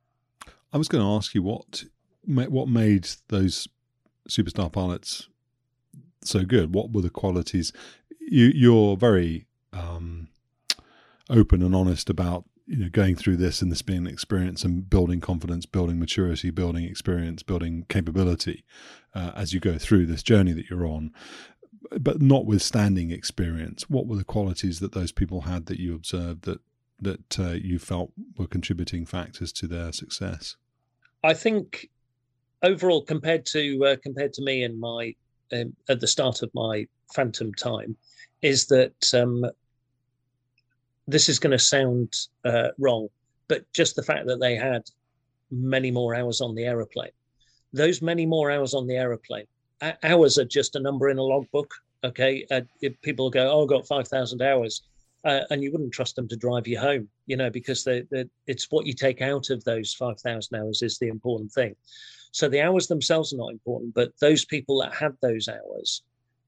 I 0.72 0.78
was 0.78 0.88
going 0.88 1.04
to 1.04 1.10
ask 1.10 1.34
you 1.34 1.42
what 1.42 1.84
what 2.26 2.68
made 2.68 3.08
those 3.30 3.68
superstar 4.30 4.72
pilots 4.72 5.28
so 6.24 6.44
good. 6.44 6.74
What 6.74 6.92
were 6.92 7.02
the 7.02 7.10
qualities? 7.10 7.72
You 8.20 8.52
you're 8.54 8.98
very 8.98 9.48
um, 9.74 10.28
open 11.30 11.62
and 11.62 11.76
honest 11.76 12.10
about 12.10 12.46
you 12.70 12.78
know 12.78 12.90
going 12.90 13.16
through 13.16 13.36
this 13.36 13.64
and 13.64 13.72
this 13.72 13.82
being 13.82 14.06
an 14.06 14.08
experience 14.08 14.64
and 14.64 14.88
building 14.90 15.20
confidence, 15.20 15.66
building 15.66 15.98
maturity, 16.00 16.52
building 16.52 16.86
experience, 16.86 17.42
building 17.42 17.86
capability 17.90 18.64
uh, 19.16 19.32
as 19.36 19.54
you 19.54 19.60
go 19.60 19.80
through 19.80 20.06
this 20.06 20.22
journey 20.22 20.54
that 20.54 20.70
you're 20.70 20.86
on. 20.86 21.12
But 22.00 22.22
notwithstanding 22.22 23.10
experience, 23.10 23.90
what 23.90 24.06
were 24.06 24.18
the 24.18 24.24
qualities 24.24 24.80
that 24.82 24.92
those 24.92 25.12
people 25.12 25.42
had 25.42 25.66
that 25.66 25.80
you 25.80 25.96
observed 25.96 26.44
that 26.44 26.60
that 27.02 27.40
uh, 27.40 27.52
you 27.52 27.80
felt 27.80 28.12
were 28.38 28.46
contributing 28.46 29.06
factors 29.06 29.52
to 29.54 29.68
their 29.68 29.92
success? 29.92 30.56
I 31.24 31.34
think 31.34 31.90
overall, 32.62 33.02
compared 33.02 33.48
to 33.48 33.84
uh, 33.84 33.96
compared 34.04 34.34
to 34.34 34.44
me 34.44 34.64
and 34.64 34.80
my 34.80 35.16
um, 35.52 35.76
at 35.88 36.02
the 36.02 36.08
start 36.08 36.44
of 36.44 36.52
my 36.54 36.86
phantom 37.16 37.52
time, 37.56 37.98
is 38.44 38.68
that 38.68 39.12
um, 39.16 39.44
this 41.10 41.30
is 41.30 41.40
going 41.40 41.52
to 41.52 41.60
sound 41.60 42.14
uh, 42.46 42.70
wrong, 42.78 43.08
but 43.48 43.72
just 43.74 43.96
the 43.96 44.04
fact 44.04 44.28
that 44.28 44.40
they 44.40 44.56
had 44.56 44.84
many 45.52 45.92
more 45.92 46.16
hours 46.16 46.42
on 46.42 46.56
the 46.56 46.66
aeroplane, 46.66 47.12
those 47.74 48.02
many 48.02 48.26
more 48.26 48.52
hours 48.52 48.74
on 48.74 48.88
the 48.88 48.96
aeroplane, 48.96 49.48
hours 50.04 50.38
are 50.38 50.46
just 50.46 50.76
a 50.76 50.80
number 50.80 51.10
in 51.10 51.18
a 51.18 51.24
logbook. 51.24 51.72
Okay, 52.04 52.46
uh, 52.52 52.62
people 53.02 53.30
go, 53.30 53.52
"Oh, 53.52 53.64
I've 53.64 53.70
got 53.70 53.88
five 53.88 54.08
thousand 54.08 54.42
hours," 54.42 54.84
uh, 55.26 55.42
and 55.50 55.64
you 55.64 55.72
wouldn't 55.72 55.94
trust 55.94 56.16
them 56.16 56.28
to 56.30 56.38
drive 56.38 56.68
you 56.68 56.80
home, 56.80 57.10
you 57.26 57.36
know, 57.36 57.50
because 57.50 57.84
they, 57.84 58.04
they, 58.12 58.26
it's 58.48 58.68
what 58.70 58.86
you 58.86 58.94
take 58.94 59.22
out 59.22 59.50
of 59.50 59.64
those 59.64 59.94
five 59.94 60.20
thousand 60.20 60.60
hours 60.60 60.82
is 60.82 60.98
the 60.98 61.08
important 61.08 61.52
thing. 61.52 61.76
So 62.32 62.48
the 62.48 62.62
hours 62.62 62.88
themselves 62.88 63.34
are 63.34 63.38
not 63.38 63.52
important, 63.52 63.94
but 63.96 64.12
those 64.22 64.46
people 64.46 64.80
that 64.82 64.94
had 64.94 65.18
those 65.22 65.50
hours 65.50 66.04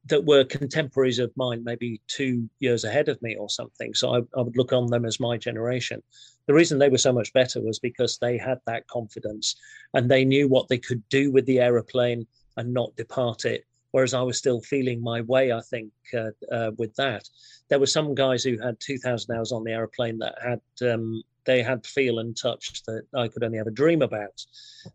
that 0.05 0.25
were 0.25 0.43
contemporaries 0.43 1.19
of 1.19 1.31
mine, 1.35 1.63
maybe 1.63 2.01
two 2.07 2.49
years 2.59 2.83
ahead 2.83 3.07
of 3.07 3.21
me 3.21 3.35
or 3.35 3.49
something. 3.49 3.93
So 3.93 4.15
I, 4.15 4.17
I, 4.37 4.41
would 4.41 4.57
look 4.57 4.73
on 4.73 4.87
them 4.87 5.05
as 5.05 5.19
my 5.19 5.37
generation. 5.37 6.01
The 6.47 6.53
reason 6.53 6.79
they 6.79 6.89
were 6.89 6.97
so 6.97 7.13
much 7.13 7.31
better 7.33 7.61
was 7.61 7.77
because 7.77 8.17
they 8.17 8.37
had 8.37 8.59
that 8.65 8.87
confidence 8.87 9.55
and 9.93 10.09
they 10.09 10.25
knew 10.25 10.47
what 10.47 10.67
they 10.69 10.79
could 10.79 11.07
do 11.09 11.31
with 11.31 11.45
the 11.45 11.59
aeroplane 11.59 12.25
and 12.57 12.73
not 12.73 12.95
depart 12.95 13.45
it. 13.45 13.65
Whereas 13.91 14.13
I 14.13 14.21
was 14.21 14.37
still 14.37 14.61
feeling 14.61 15.01
my 15.01 15.21
way, 15.21 15.51
I 15.51 15.61
think, 15.61 15.91
uh, 16.13 16.31
uh, 16.51 16.71
with 16.77 16.95
that. 16.95 17.29
There 17.67 17.79
were 17.79 17.85
some 17.85 18.15
guys 18.15 18.43
who 18.43 18.57
had 18.57 18.79
2,000 18.79 19.35
hours 19.35 19.51
on 19.51 19.63
the 19.63 19.71
aeroplane 19.71 20.17
that 20.19 20.35
had 20.41 20.61
um, 20.89 21.21
they 21.45 21.61
had 21.61 21.85
feel 21.85 22.19
and 22.19 22.35
touch 22.37 22.83
that 22.83 23.03
I 23.15 23.27
could 23.27 23.43
only 23.43 23.59
ever 23.59 23.71
dream 23.71 24.01
about, 24.01 24.45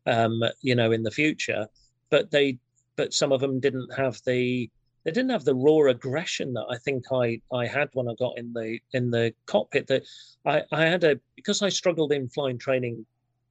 um, 0.06 0.42
you 0.62 0.74
know, 0.74 0.92
in 0.92 1.02
the 1.02 1.10
future. 1.10 1.66
But 2.10 2.30
they, 2.30 2.58
but 2.96 3.12
some 3.12 3.32
of 3.32 3.40
them 3.40 3.60
didn't 3.60 3.92
have 3.94 4.20
the 4.24 4.70
they 5.06 5.12
didn't 5.12 5.30
have 5.30 5.44
the 5.44 5.54
raw 5.54 5.88
aggression 5.88 6.52
that 6.54 6.66
I 6.68 6.76
think 6.78 7.04
I 7.12 7.40
I 7.52 7.64
had 7.64 7.88
when 7.92 8.08
I 8.08 8.14
got 8.18 8.36
in 8.36 8.52
the 8.52 8.80
in 8.92 9.12
the 9.12 9.32
cockpit. 9.46 9.86
That 9.86 10.02
I 10.44 10.62
I 10.72 10.84
had 10.84 11.04
a 11.04 11.20
because 11.36 11.62
I 11.62 11.68
struggled 11.68 12.10
in 12.10 12.28
flying 12.28 12.58
training 12.58 13.06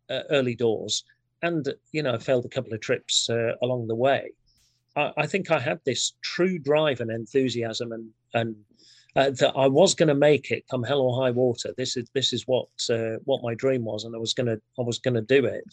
uh, 0.10 0.24
early 0.32 0.54
doors, 0.54 1.06
and 1.42 1.66
you 1.94 2.04
know 2.04 2.16
I 2.16 2.18
failed 2.18 2.44
a 2.44 2.50
couple 2.50 2.74
of 2.74 2.82
trips 2.82 3.30
uh, 3.30 3.54
along 3.64 3.88
the 3.88 3.96
way. 3.96 4.32
I, 4.98 5.14
I, 5.16 5.28
think 5.28 5.50
I 5.50 5.60
had 5.60 5.80
this 5.86 6.14
true 6.22 6.60
drive 6.60 7.00
and 7.00 7.10
enthusiasm 7.10 7.94
and 7.94 8.10
and 8.34 8.58
uh, 9.16 9.30
that 9.30 9.54
I 9.56 9.68
was 9.68 9.96
going 9.96 10.10
to 10.10 10.16
make 10.16 10.52
it 10.52 10.68
come 10.70 10.84
hell 10.84 11.00
or 11.00 11.24
high 11.24 11.32
water. 11.32 11.74
This 11.78 11.96
is 11.96 12.10
this 12.14 12.34
is 12.34 12.46
what 12.48 12.68
uh, 12.90 13.16
what 13.24 13.44
my 13.44 13.54
dream 13.54 13.86
was, 13.86 14.04
and 14.04 14.14
I 14.14 14.20
was 14.20 14.34
gonna 14.34 14.58
I 14.78 14.82
was 14.82 15.00
gonna 15.00 15.22
do 15.22 15.46
it. 15.46 15.64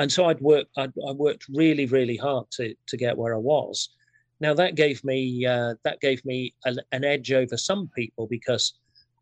And 0.00 0.10
so 0.10 0.24
I'd 0.24 0.40
worked 0.40 0.72
I'd, 0.76 0.92
I 1.08 1.12
worked 1.12 1.46
really 1.54 1.86
really 1.86 2.16
hard 2.16 2.50
to 2.56 2.74
to 2.88 2.96
get 2.96 3.16
where 3.16 3.32
I 3.32 3.38
was. 3.38 3.90
Now 4.40 4.54
that 4.54 4.74
gave 4.74 5.04
me 5.04 5.44
uh, 5.46 5.74
that 5.84 6.00
gave 6.00 6.24
me 6.24 6.54
a, 6.64 6.74
an 6.92 7.04
edge 7.04 7.32
over 7.32 7.56
some 7.56 7.90
people 7.94 8.26
because 8.26 8.74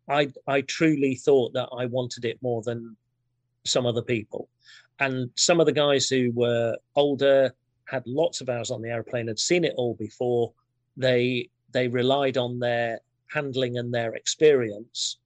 I 0.09 0.31
I 0.47 0.61
truly 0.61 1.15
thought 1.15 1.53
that 1.53 1.69
I 1.77 1.85
wanted 1.85 2.25
it 2.25 2.41
more 2.41 2.61
than 2.61 2.95
some 3.65 3.85
other 3.85 4.01
people, 4.01 4.49
and 4.99 5.29
some 5.35 5.59
of 5.59 5.65
the 5.65 5.73
guys 5.73 6.07
who 6.09 6.31
were 6.33 6.77
older 6.95 7.53
had 7.85 8.05
lots 8.05 8.39
of 8.39 8.49
hours 8.49 8.71
on 8.71 8.81
the 8.81 8.89
airplane, 8.89 9.27
had 9.27 9.39
seen 9.39 9.65
it 9.65 9.73
all 9.75 9.95
before. 9.95 10.53
They 10.95 11.49
they 11.71 11.87
relied 11.87 12.37
on 12.37 12.59
their 12.59 12.99
handling 13.27 13.77
and 13.77 13.93
their 13.93 14.15
experience, 14.15 15.17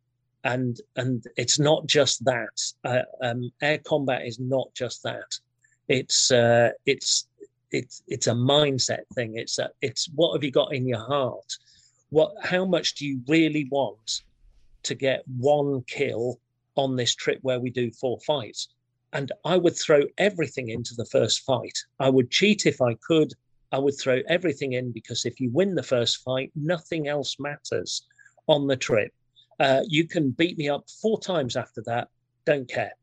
and 0.43 0.79
and 0.95 1.23
it's 1.37 1.59
not 1.59 1.85
just 1.85 2.25
that. 2.25 2.73
Uh, 2.83 3.03
um, 3.21 3.51
air 3.61 3.77
combat 3.77 4.25
is 4.25 4.39
not 4.39 4.73
just 4.73 5.03
that. 5.03 5.37
It's 5.87 6.31
uh, 6.31 6.71
it's 6.85 7.27
it's 7.73 8.03
it's 8.07 8.27
a 8.27 8.33
mindset 8.33 9.05
thing. 9.13 9.35
It's 9.35 9.59
a 9.59 9.69
it's 9.81 10.07
what 10.15 10.33
have 10.33 10.43
you 10.43 10.51
got 10.51 10.73
in 10.73 10.87
your 10.87 11.05
heart? 11.05 11.51
What 12.09 12.31
how 12.43 12.65
much 12.65 12.95
do 12.95 13.05
you 13.05 13.19
really 13.27 13.67
want 13.71 14.21
to 14.83 14.95
get 14.95 15.23
one 15.37 15.83
kill 15.87 16.39
on 16.75 16.95
this 16.95 17.15
trip 17.15 17.39
where 17.41 17.59
we 17.59 17.71
do 17.71 17.91
four 17.91 18.19
fights? 18.25 18.69
And 19.11 19.31
I 19.43 19.57
would 19.57 19.75
throw 19.75 20.03
everything 20.17 20.69
into 20.69 20.93
the 20.95 21.05
first 21.05 21.41
fight. 21.41 21.77
I 21.99 22.09
would 22.09 22.31
cheat 22.31 22.65
if 22.65 22.81
I 22.81 22.95
could. 23.05 23.33
I 23.71 23.79
would 23.79 23.99
throw 23.99 24.21
everything 24.29 24.73
in 24.73 24.91
because 24.91 25.25
if 25.25 25.39
you 25.39 25.49
win 25.51 25.75
the 25.75 25.83
first 25.83 26.23
fight, 26.23 26.51
nothing 26.55 27.07
else 27.07 27.37
matters 27.39 28.05
on 28.47 28.67
the 28.67 28.77
trip. 28.77 29.11
Uh, 29.59 29.81
you 29.87 30.07
can 30.07 30.29
beat 30.31 30.57
me 30.57 30.69
up 30.69 30.89
four 31.01 31.19
times 31.19 31.55
after 31.55 31.81
that. 31.85 32.09
Don't 32.45 32.69
care. 32.69 32.93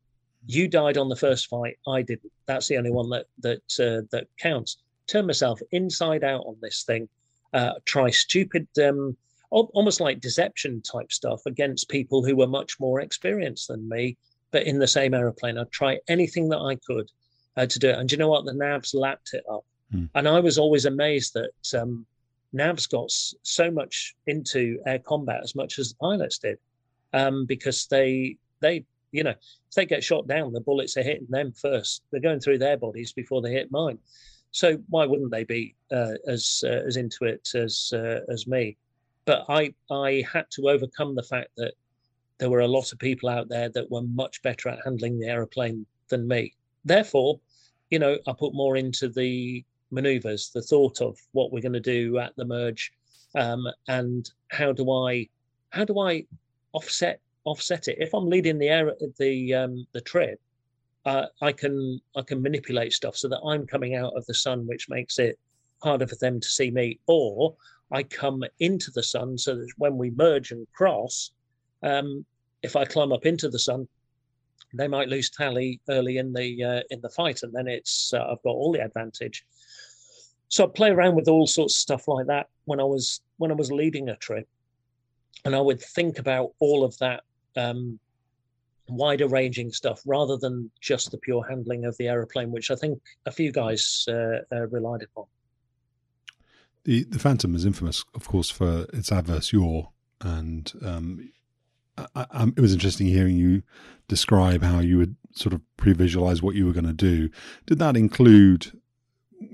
You 0.46 0.68
died 0.68 0.96
on 0.96 1.08
the 1.08 1.16
first 1.16 1.48
fight. 1.48 1.78
I 1.86 2.02
didn't. 2.02 2.32
That's 2.46 2.68
the 2.68 2.76
only 2.78 2.90
one 2.90 3.10
that 3.10 3.26
that 3.40 3.62
uh, 3.78 4.06
that 4.12 4.26
counts. 4.38 4.78
Turn 5.06 5.26
myself 5.26 5.60
inside 5.72 6.24
out 6.24 6.44
on 6.46 6.56
this 6.60 6.84
thing. 6.84 7.08
Uh, 7.52 7.72
try 7.84 8.10
stupid, 8.10 8.66
um, 8.82 9.16
almost 9.50 10.00
like 10.00 10.20
deception 10.20 10.80
type 10.82 11.10
stuff 11.10 11.40
against 11.46 11.88
people 11.88 12.24
who 12.24 12.36
were 12.36 12.46
much 12.46 12.78
more 12.78 13.00
experienced 13.00 13.68
than 13.68 13.88
me, 13.88 14.16
but 14.52 14.62
in 14.64 14.78
the 14.78 14.86
same 14.86 15.14
aeroplane. 15.14 15.58
I'd 15.58 15.72
try 15.72 15.98
anything 16.08 16.48
that 16.50 16.60
I 16.60 16.76
could 16.76 17.10
uh, 17.56 17.66
to 17.66 17.78
do 17.78 17.88
it. 17.88 17.98
And 17.98 18.10
you 18.10 18.18
know 18.18 18.28
what? 18.28 18.44
The 18.44 18.52
Navs 18.52 18.94
lapped 18.94 19.34
it 19.34 19.44
up. 19.50 19.64
Hmm. 19.90 20.04
And 20.14 20.28
I 20.28 20.38
was 20.40 20.58
always 20.58 20.84
amazed 20.84 21.34
that 21.34 21.80
um, 21.80 22.06
Navs 22.54 22.88
got 22.88 23.10
so 23.10 23.70
much 23.70 24.14
into 24.26 24.78
air 24.86 24.98
combat 24.98 25.40
as 25.42 25.54
much 25.54 25.78
as 25.78 25.90
the 25.90 25.96
pilots 25.96 26.38
did, 26.38 26.58
um, 27.12 27.46
because 27.46 27.86
they 27.86 28.36
they 28.60 28.84
you 29.12 29.24
know, 29.24 29.30
if 29.30 29.74
they 29.74 29.86
get 29.86 30.04
shot 30.04 30.26
down, 30.26 30.52
the 30.52 30.60
bullets 30.60 30.96
are 30.96 31.02
hitting 31.02 31.26
them 31.28 31.52
first. 31.52 32.02
They're 32.10 32.20
going 32.20 32.40
through 32.40 32.58
their 32.58 32.76
bodies 32.76 33.12
before 33.12 33.42
they 33.42 33.52
hit 33.52 33.70
mine. 33.70 33.98
So 34.52 34.78
why 34.88 35.06
wouldn't 35.06 35.30
they 35.30 35.44
be 35.44 35.74
uh, 35.92 36.14
as 36.26 36.64
uh, 36.66 36.82
as 36.86 36.96
into 36.96 37.24
it 37.24 37.48
as 37.54 37.92
uh, 37.94 38.20
as 38.28 38.46
me? 38.46 38.76
But 39.24 39.44
I 39.48 39.74
I 39.90 40.24
had 40.32 40.46
to 40.52 40.68
overcome 40.68 41.14
the 41.14 41.22
fact 41.22 41.50
that 41.56 41.74
there 42.38 42.50
were 42.50 42.60
a 42.60 42.68
lot 42.68 42.92
of 42.92 42.98
people 42.98 43.28
out 43.28 43.48
there 43.48 43.68
that 43.68 43.90
were 43.90 44.02
much 44.02 44.42
better 44.42 44.70
at 44.70 44.80
handling 44.84 45.18
the 45.20 45.28
aeroplane 45.28 45.86
than 46.08 46.26
me. 46.26 46.54
Therefore, 46.84 47.38
you 47.90 47.98
know, 47.98 48.18
I 48.26 48.32
put 48.32 48.54
more 48.54 48.76
into 48.76 49.08
the 49.08 49.64
maneuvers, 49.90 50.50
the 50.50 50.62
thought 50.62 51.00
of 51.00 51.18
what 51.32 51.52
we're 51.52 51.60
going 51.60 51.72
to 51.72 51.80
do 51.80 52.18
at 52.18 52.34
the 52.36 52.44
merge, 52.44 52.92
um, 53.34 53.66
and 53.88 54.28
how 54.48 54.72
do 54.72 54.90
I 54.90 55.28
how 55.70 55.84
do 55.84 56.00
I 56.00 56.26
offset 56.72 57.20
offset 57.44 57.88
it. 57.88 57.98
If 58.00 58.14
I'm 58.14 58.28
leading 58.28 58.58
the 58.58 58.68
air 58.68 58.92
the 59.18 59.54
um, 59.54 59.86
the 59.92 60.00
trip, 60.00 60.40
uh, 61.06 61.26
I 61.40 61.52
can 61.52 62.00
I 62.16 62.22
can 62.22 62.42
manipulate 62.42 62.92
stuff 62.92 63.16
so 63.16 63.28
that 63.28 63.40
I'm 63.40 63.66
coming 63.66 63.94
out 63.94 64.12
of 64.16 64.26
the 64.26 64.34
sun, 64.34 64.66
which 64.66 64.88
makes 64.88 65.18
it 65.18 65.38
harder 65.82 66.06
for 66.06 66.16
them 66.16 66.40
to 66.40 66.48
see 66.48 66.70
me, 66.70 66.98
or 67.06 67.54
I 67.90 68.02
come 68.02 68.44
into 68.60 68.90
the 68.90 69.02
sun 69.02 69.38
so 69.38 69.56
that 69.56 69.68
when 69.78 69.96
we 69.96 70.10
merge 70.10 70.52
and 70.52 70.66
cross, 70.74 71.32
um, 71.82 72.24
if 72.62 72.76
I 72.76 72.84
climb 72.84 73.12
up 73.12 73.26
into 73.26 73.48
the 73.48 73.58
sun, 73.58 73.88
they 74.74 74.86
might 74.86 75.08
lose 75.08 75.30
tally 75.30 75.80
early 75.88 76.18
in 76.18 76.32
the 76.32 76.62
uh, 76.62 76.82
in 76.90 77.00
the 77.00 77.10
fight, 77.10 77.42
and 77.42 77.52
then 77.54 77.66
it's 77.66 78.12
uh, 78.12 78.24
I've 78.30 78.42
got 78.42 78.50
all 78.50 78.72
the 78.72 78.84
advantage. 78.84 79.44
So 80.48 80.64
I 80.64 80.68
play 80.68 80.90
around 80.90 81.14
with 81.14 81.28
all 81.28 81.46
sorts 81.46 81.74
of 81.74 81.78
stuff 81.78 82.08
like 82.08 82.26
that 82.26 82.48
when 82.64 82.80
I 82.80 82.84
was 82.84 83.20
when 83.38 83.50
I 83.50 83.54
was 83.54 83.72
leading 83.72 84.08
a 84.08 84.16
trip, 84.16 84.48
and 85.44 85.56
I 85.56 85.60
would 85.60 85.80
think 85.80 86.18
about 86.18 86.52
all 86.58 86.84
of 86.84 86.96
that 86.98 87.22
um, 87.56 87.98
wider 88.88 89.28
ranging 89.28 89.70
stuff 89.70 90.02
rather 90.04 90.36
than 90.36 90.70
just 90.80 91.10
the 91.10 91.18
pure 91.18 91.46
handling 91.48 91.84
of 91.84 91.96
the 91.96 92.08
aeroplane, 92.08 92.50
which 92.50 92.70
I 92.70 92.74
think 92.74 93.00
a 93.26 93.30
few 93.30 93.52
guys 93.52 94.06
uh, 94.08 94.38
uh, 94.52 94.66
relied 94.68 95.02
upon. 95.02 95.24
The 96.84 97.04
the 97.04 97.18
Phantom 97.18 97.54
is 97.54 97.64
infamous, 97.64 98.04
of 98.14 98.26
course, 98.26 98.50
for 98.50 98.86
its 98.92 99.12
adverse 99.12 99.52
yaw, 99.52 99.88
and 100.20 100.72
um, 100.84 101.30
I, 101.98 102.26
I, 102.30 102.44
it 102.44 102.60
was 102.60 102.72
interesting 102.72 103.06
hearing 103.06 103.36
you 103.36 103.62
describe 104.08 104.62
how 104.62 104.80
you 104.80 104.96
would 104.98 105.16
sort 105.32 105.52
of 105.52 105.60
pre-visualize 105.76 106.42
what 106.42 106.54
you 106.54 106.66
were 106.66 106.72
going 106.72 106.86
to 106.86 106.92
do. 106.92 107.30
Did 107.66 107.78
that 107.78 107.96
include, 107.96 108.72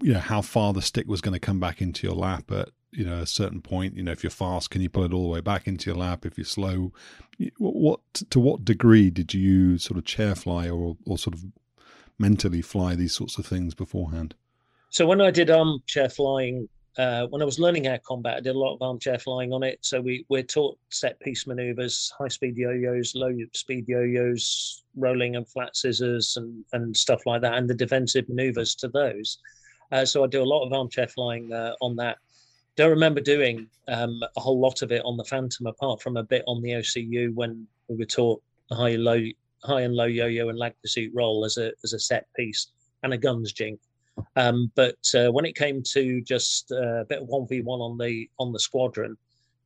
you 0.02 0.14
know, 0.14 0.20
how 0.20 0.40
far 0.40 0.72
the 0.72 0.82
stick 0.82 1.06
was 1.06 1.20
going 1.20 1.34
to 1.34 1.40
come 1.40 1.60
back 1.60 1.82
into 1.82 2.06
your 2.06 2.16
lap 2.16 2.50
at 2.50 2.68
you 2.96 3.04
know 3.04 3.18
a 3.18 3.26
certain 3.26 3.60
point? 3.60 3.96
You 3.96 4.02
know, 4.02 4.12
if 4.12 4.22
you're 4.22 4.30
fast, 4.30 4.70
can 4.70 4.80
you 4.80 4.88
pull 4.88 5.04
it 5.04 5.12
all 5.12 5.22
the 5.22 5.28
way 5.28 5.40
back 5.40 5.66
into 5.66 5.90
your 5.90 5.98
lap? 5.98 6.24
If 6.24 6.38
you're 6.38 6.44
slow, 6.44 6.92
what, 7.58 8.00
to 8.30 8.40
what 8.40 8.64
degree 8.64 9.10
did 9.10 9.34
you 9.34 9.78
sort 9.78 9.98
of 9.98 10.04
chair 10.04 10.34
fly 10.34 10.68
or 10.68 10.96
or 11.06 11.18
sort 11.18 11.34
of 11.34 11.44
mentally 12.18 12.62
fly 12.62 12.94
these 12.94 13.14
sorts 13.14 13.38
of 13.38 13.46
things 13.46 13.74
beforehand? 13.74 14.34
So 14.90 15.06
when 15.06 15.20
I 15.20 15.30
did 15.30 15.50
armchair 15.50 16.08
flying 16.08 16.68
uh, 16.98 17.26
when 17.26 17.42
I 17.42 17.44
was 17.44 17.58
learning 17.58 17.86
air 17.86 18.00
combat, 18.06 18.38
I 18.38 18.40
did 18.40 18.56
a 18.56 18.58
lot 18.58 18.74
of 18.74 18.80
armchair 18.82 19.18
flying 19.18 19.52
on 19.52 19.62
it. 19.62 19.78
So 19.82 20.00
we 20.00 20.24
we're 20.28 20.42
taught 20.42 20.78
set 20.90 21.20
piece 21.20 21.46
maneuvers, 21.46 22.12
high 22.18 22.28
speed 22.28 22.56
yo-yos, 22.56 23.14
low 23.14 23.32
speed 23.52 23.86
yo-yos, 23.86 24.82
rolling 24.96 25.36
and 25.36 25.46
flat 25.46 25.76
scissors, 25.76 26.36
and 26.36 26.64
and 26.72 26.96
stuff 26.96 27.26
like 27.26 27.42
that, 27.42 27.54
and 27.54 27.68
the 27.68 27.74
defensive 27.74 28.28
maneuvers 28.28 28.74
to 28.76 28.88
those. 28.88 29.38
Uh, 29.92 30.04
so 30.04 30.24
I 30.24 30.26
do 30.26 30.42
a 30.42 30.44
lot 30.44 30.64
of 30.64 30.72
armchair 30.72 31.06
flying 31.06 31.52
uh, 31.52 31.74
on 31.80 31.96
that. 31.96 32.18
Don't 32.76 32.90
remember 32.90 33.20
doing 33.20 33.68
um, 33.88 34.22
a 34.36 34.40
whole 34.40 34.60
lot 34.60 34.82
of 34.82 34.92
it 34.92 35.02
on 35.04 35.16
the 35.16 35.24
Phantom, 35.24 35.66
apart 35.66 36.02
from 36.02 36.16
a 36.16 36.22
bit 36.22 36.44
on 36.46 36.62
the 36.62 36.70
OCU 36.70 37.34
when 37.34 37.66
we 37.88 37.96
were 37.96 38.04
taught 38.04 38.42
high 38.70 38.96
low 38.96 39.22
high 39.62 39.82
and 39.82 39.94
low 39.94 40.04
yo-yo 40.04 40.48
and 40.48 40.58
lag 40.58 40.74
pursuit 40.82 41.10
roll 41.14 41.44
as 41.44 41.56
a 41.56 41.72
as 41.82 41.92
a 41.92 41.98
set 41.98 42.26
piece 42.36 42.68
and 43.02 43.14
a 43.14 43.18
guns 43.18 43.52
jink. 43.52 43.80
Um, 44.36 44.70
but 44.74 44.98
uh, 45.14 45.30
when 45.32 45.44
it 45.44 45.56
came 45.56 45.82
to 45.92 46.20
just 46.22 46.72
uh, 46.72 47.00
a 47.00 47.04
bit 47.04 47.22
of 47.22 47.28
one 47.28 47.46
v 47.48 47.62
one 47.62 47.80
on 47.80 47.98
the 47.98 48.28
on 48.38 48.52
the 48.52 48.60
squadron, 48.60 49.16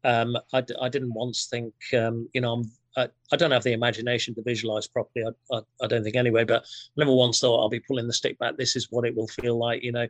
um, 0.05 0.37
I 0.53 0.61
d- 0.61 0.75
I 0.81 0.89
didn't 0.89 1.15
once 1.15 1.47
think, 1.47 1.75
um, 1.95 2.29
you 2.33 2.41
know, 2.41 2.53
I'm, 2.55 2.71
I, 2.97 3.09
I 3.33 3.37
don't 3.37 3.53
have 3.53 3.63
the 3.63 3.73
imagination 3.73 4.35
to 4.35 4.43
visualize 4.43 4.87
properly. 4.87 5.25
I, 5.25 5.57
I, 5.57 5.61
I, 5.83 5.87
don't 5.87 6.03
think 6.03 6.17
anyway, 6.17 6.45
but 6.45 6.65
never 6.97 7.13
once 7.13 7.41
thought 7.41 7.61
I'll 7.61 7.69
be 7.69 7.81
pulling 7.81 8.07
the 8.07 8.13
stick 8.13 8.39
back. 8.39 8.57
This 8.57 8.75
is 8.77 8.89
what 8.91 9.07
it 9.07 9.15
will 9.15 9.29
feel 9.29 9.57
like. 9.57 9.83
You 9.83 9.93
know, 9.93 10.07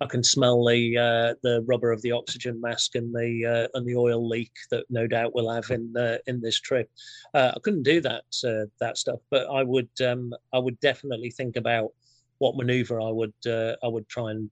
I 0.00 0.06
can 0.06 0.22
smell 0.22 0.64
the 0.64 0.96
uh, 0.96 1.34
the 1.42 1.62
rubber 1.66 1.90
of 1.90 2.02
the 2.02 2.12
oxygen 2.12 2.60
mask 2.60 2.94
and 2.94 3.12
the 3.14 3.68
uh, 3.72 3.78
and 3.78 3.86
the 3.86 3.96
oil 3.96 4.26
leak 4.26 4.52
that 4.70 4.84
no 4.88 5.06
doubt 5.06 5.34
we'll 5.34 5.50
have 5.50 5.70
in 5.70 5.92
uh, 5.96 6.18
in 6.26 6.40
this 6.40 6.60
trip. 6.60 6.90
Uh, 7.34 7.52
I 7.56 7.60
couldn't 7.60 7.82
do 7.82 8.00
that 8.02 8.24
uh, 8.44 8.66
that 8.80 8.98
stuff, 8.98 9.20
but 9.30 9.48
I 9.50 9.62
would 9.62 9.90
um, 10.04 10.32
I 10.52 10.58
would 10.58 10.78
definitely 10.80 11.30
think 11.30 11.56
about 11.56 11.90
what 12.38 12.56
maneuver 12.56 13.00
I 13.00 13.10
would 13.10 13.34
uh, 13.46 13.74
I 13.82 13.88
would 13.88 14.08
try 14.08 14.30
and 14.30 14.50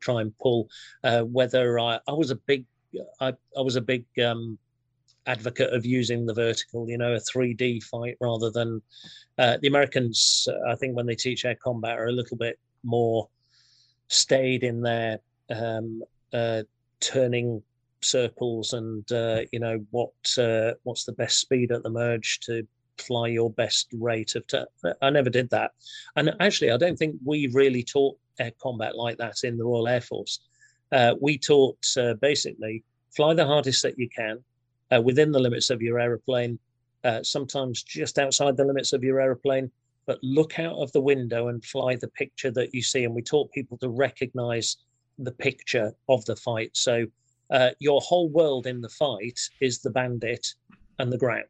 try 0.00 0.20
and 0.20 0.36
pull. 0.38 0.68
Whether 1.02 1.78
I, 1.78 2.00
I 2.06 2.12
was 2.12 2.30
a 2.30 2.36
big 2.36 2.66
I, 3.20 3.34
I 3.56 3.60
was 3.60 3.76
a 3.76 3.82
big 3.82 4.04
um, 4.22 4.58
advocate 5.28 5.72
of 5.72 5.86
using 5.86 6.26
the 6.26 6.34
vertical, 6.34 6.88
you 6.88 6.98
know, 6.98 7.14
a 7.14 7.20
3D 7.20 7.82
fight 7.84 8.16
rather 8.20 8.50
than 8.50 8.82
uh, 9.38 9.58
the 9.60 9.68
Americans. 9.68 10.48
I 10.66 10.74
think 10.74 10.96
when 10.96 11.06
they 11.06 11.14
teach 11.14 11.44
air 11.44 11.56
combat 11.62 11.98
are 11.98 12.06
a 12.06 12.12
little 12.12 12.36
bit 12.36 12.58
more 12.82 13.28
staid 14.08 14.64
in 14.64 14.80
their 14.80 15.20
um, 15.50 16.02
uh, 16.32 16.62
turning 17.00 17.62
circles 18.00 18.72
and 18.74 19.10
uh, 19.12 19.40
you 19.52 19.58
know 19.58 19.84
what 19.90 20.12
what's 20.84 21.04
the 21.04 21.14
best 21.16 21.40
speed 21.40 21.72
at 21.72 21.82
the 21.82 21.90
merge 21.90 22.40
to 22.40 22.66
fly 22.96 23.28
your 23.28 23.50
best 23.50 23.88
rate 23.92 24.34
of 24.34 24.46
turn. 24.46 24.66
I 25.02 25.10
never 25.10 25.30
did 25.30 25.50
that. 25.50 25.72
And 26.16 26.34
actually, 26.40 26.70
I 26.72 26.76
don't 26.76 26.96
think 26.96 27.16
we 27.24 27.48
really 27.48 27.82
taught 27.82 28.16
air 28.38 28.52
combat 28.60 28.96
like 28.96 29.18
that 29.18 29.44
in 29.44 29.56
the 29.56 29.64
Royal 29.64 29.88
Air 29.88 30.00
Force. 30.00 30.40
Uh, 30.90 31.14
we 31.20 31.38
taught 31.38 31.78
uh, 31.96 32.14
basically 32.14 32.82
fly 33.14 33.34
the 33.34 33.46
hardest 33.46 33.82
that 33.82 33.98
you 33.98 34.08
can 34.08 34.42
uh, 34.94 35.00
within 35.00 35.32
the 35.32 35.40
limits 35.40 35.70
of 35.70 35.82
your 35.82 35.98
aeroplane, 35.98 36.58
uh, 37.04 37.22
sometimes 37.22 37.82
just 37.82 38.18
outside 38.18 38.56
the 38.56 38.64
limits 38.64 38.92
of 38.92 39.04
your 39.04 39.20
aeroplane, 39.20 39.70
but 40.06 40.18
look 40.22 40.58
out 40.58 40.76
of 40.76 40.90
the 40.92 41.00
window 41.00 41.48
and 41.48 41.64
fly 41.64 41.94
the 41.96 42.08
picture 42.08 42.50
that 42.50 42.74
you 42.74 42.82
see. 42.82 43.04
And 43.04 43.14
we 43.14 43.22
taught 43.22 43.52
people 43.52 43.76
to 43.78 43.88
recognize 43.88 44.78
the 45.18 45.32
picture 45.32 45.92
of 46.08 46.24
the 46.24 46.36
fight. 46.36 46.70
So 46.74 47.06
uh, 47.50 47.70
your 47.78 48.00
whole 48.00 48.28
world 48.28 48.66
in 48.66 48.80
the 48.80 48.88
fight 48.88 49.38
is 49.60 49.80
the 49.80 49.90
bandit 49.90 50.54
and 50.98 51.12
the 51.12 51.18
ground. 51.18 51.44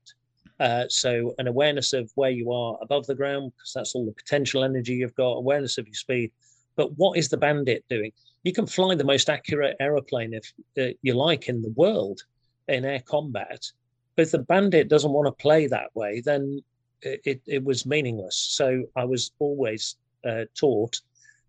Uh, 0.60 0.84
so 0.88 1.34
an 1.38 1.46
awareness 1.46 1.92
of 1.92 2.10
where 2.16 2.30
you 2.30 2.52
are 2.52 2.76
above 2.82 3.06
the 3.06 3.14
ground, 3.14 3.52
because 3.56 3.72
that's 3.72 3.94
all 3.94 4.04
the 4.04 4.12
potential 4.12 4.64
energy 4.64 4.94
you've 4.94 5.14
got, 5.14 5.32
awareness 5.32 5.78
of 5.78 5.86
your 5.86 5.94
speed. 5.94 6.32
But 6.74 6.96
what 6.98 7.16
is 7.16 7.28
the 7.28 7.36
bandit 7.36 7.84
doing? 7.88 8.12
You 8.42 8.52
can 8.52 8.66
fly 8.66 8.94
the 8.94 9.04
most 9.04 9.30
accurate 9.30 9.76
aeroplane 9.80 10.34
if 10.34 10.52
uh, 10.80 10.94
you 11.02 11.14
like 11.14 11.48
in 11.48 11.62
the 11.62 11.72
world 11.76 12.22
in 12.68 12.84
air 12.84 13.00
combat. 13.00 13.70
But 14.16 14.22
if 14.22 14.30
the 14.32 14.38
bandit 14.38 14.88
doesn't 14.88 15.12
want 15.12 15.26
to 15.26 15.42
play 15.42 15.66
that 15.66 15.94
way, 15.94 16.20
then 16.20 16.62
it, 17.02 17.40
it 17.46 17.64
was 17.64 17.86
meaningless. 17.86 18.36
So 18.36 18.84
I 18.96 19.04
was 19.04 19.32
always 19.38 19.96
uh, 20.28 20.44
taught 20.54 21.00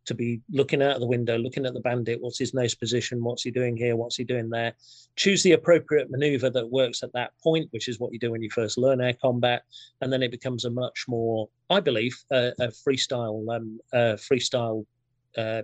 to 0.06 0.16
be 0.16 0.42
looking 0.52 0.82
out 0.82 0.96
of 0.96 1.02
the 1.02 1.08
window, 1.08 1.38
looking 1.38 1.66
at 1.66 1.74
the 1.74 1.80
bandit. 1.80 2.20
What's 2.22 2.40
his 2.40 2.54
nose 2.54 2.74
position? 2.74 3.24
What's 3.24 3.44
he 3.44 3.52
doing 3.52 3.78
here? 3.78 3.96
What's 3.96 4.16
he 4.16 4.24
doing 4.24 4.50
there? 4.50 4.74
Choose 5.16 5.44
the 5.44 5.52
appropriate 5.52 6.10
maneuver 6.10 6.50
that 6.50 6.70
works 6.70 7.04
at 7.04 7.14
that 7.14 7.32
point, 7.44 7.68
which 7.72 7.88
is 7.88 8.00
what 8.00 8.12
you 8.12 8.20
do 8.20 8.32
when 8.32 8.42
you 8.42 8.50
first 8.50 8.78
learn 8.78 9.02
air 9.02 9.14
combat, 9.14 9.64
and 10.02 10.12
then 10.12 10.24
it 10.24 10.32
becomes 10.32 10.66
a 10.66 10.72
much 10.72 11.06
more, 11.08 11.48
I 11.70 11.80
believe, 11.80 12.18
uh, 12.32 12.52
a 12.60 12.68
freestyle, 12.68 13.56
um, 13.56 13.80
uh, 13.94 14.18
freestyle 14.18 14.86
uh, 15.38 15.62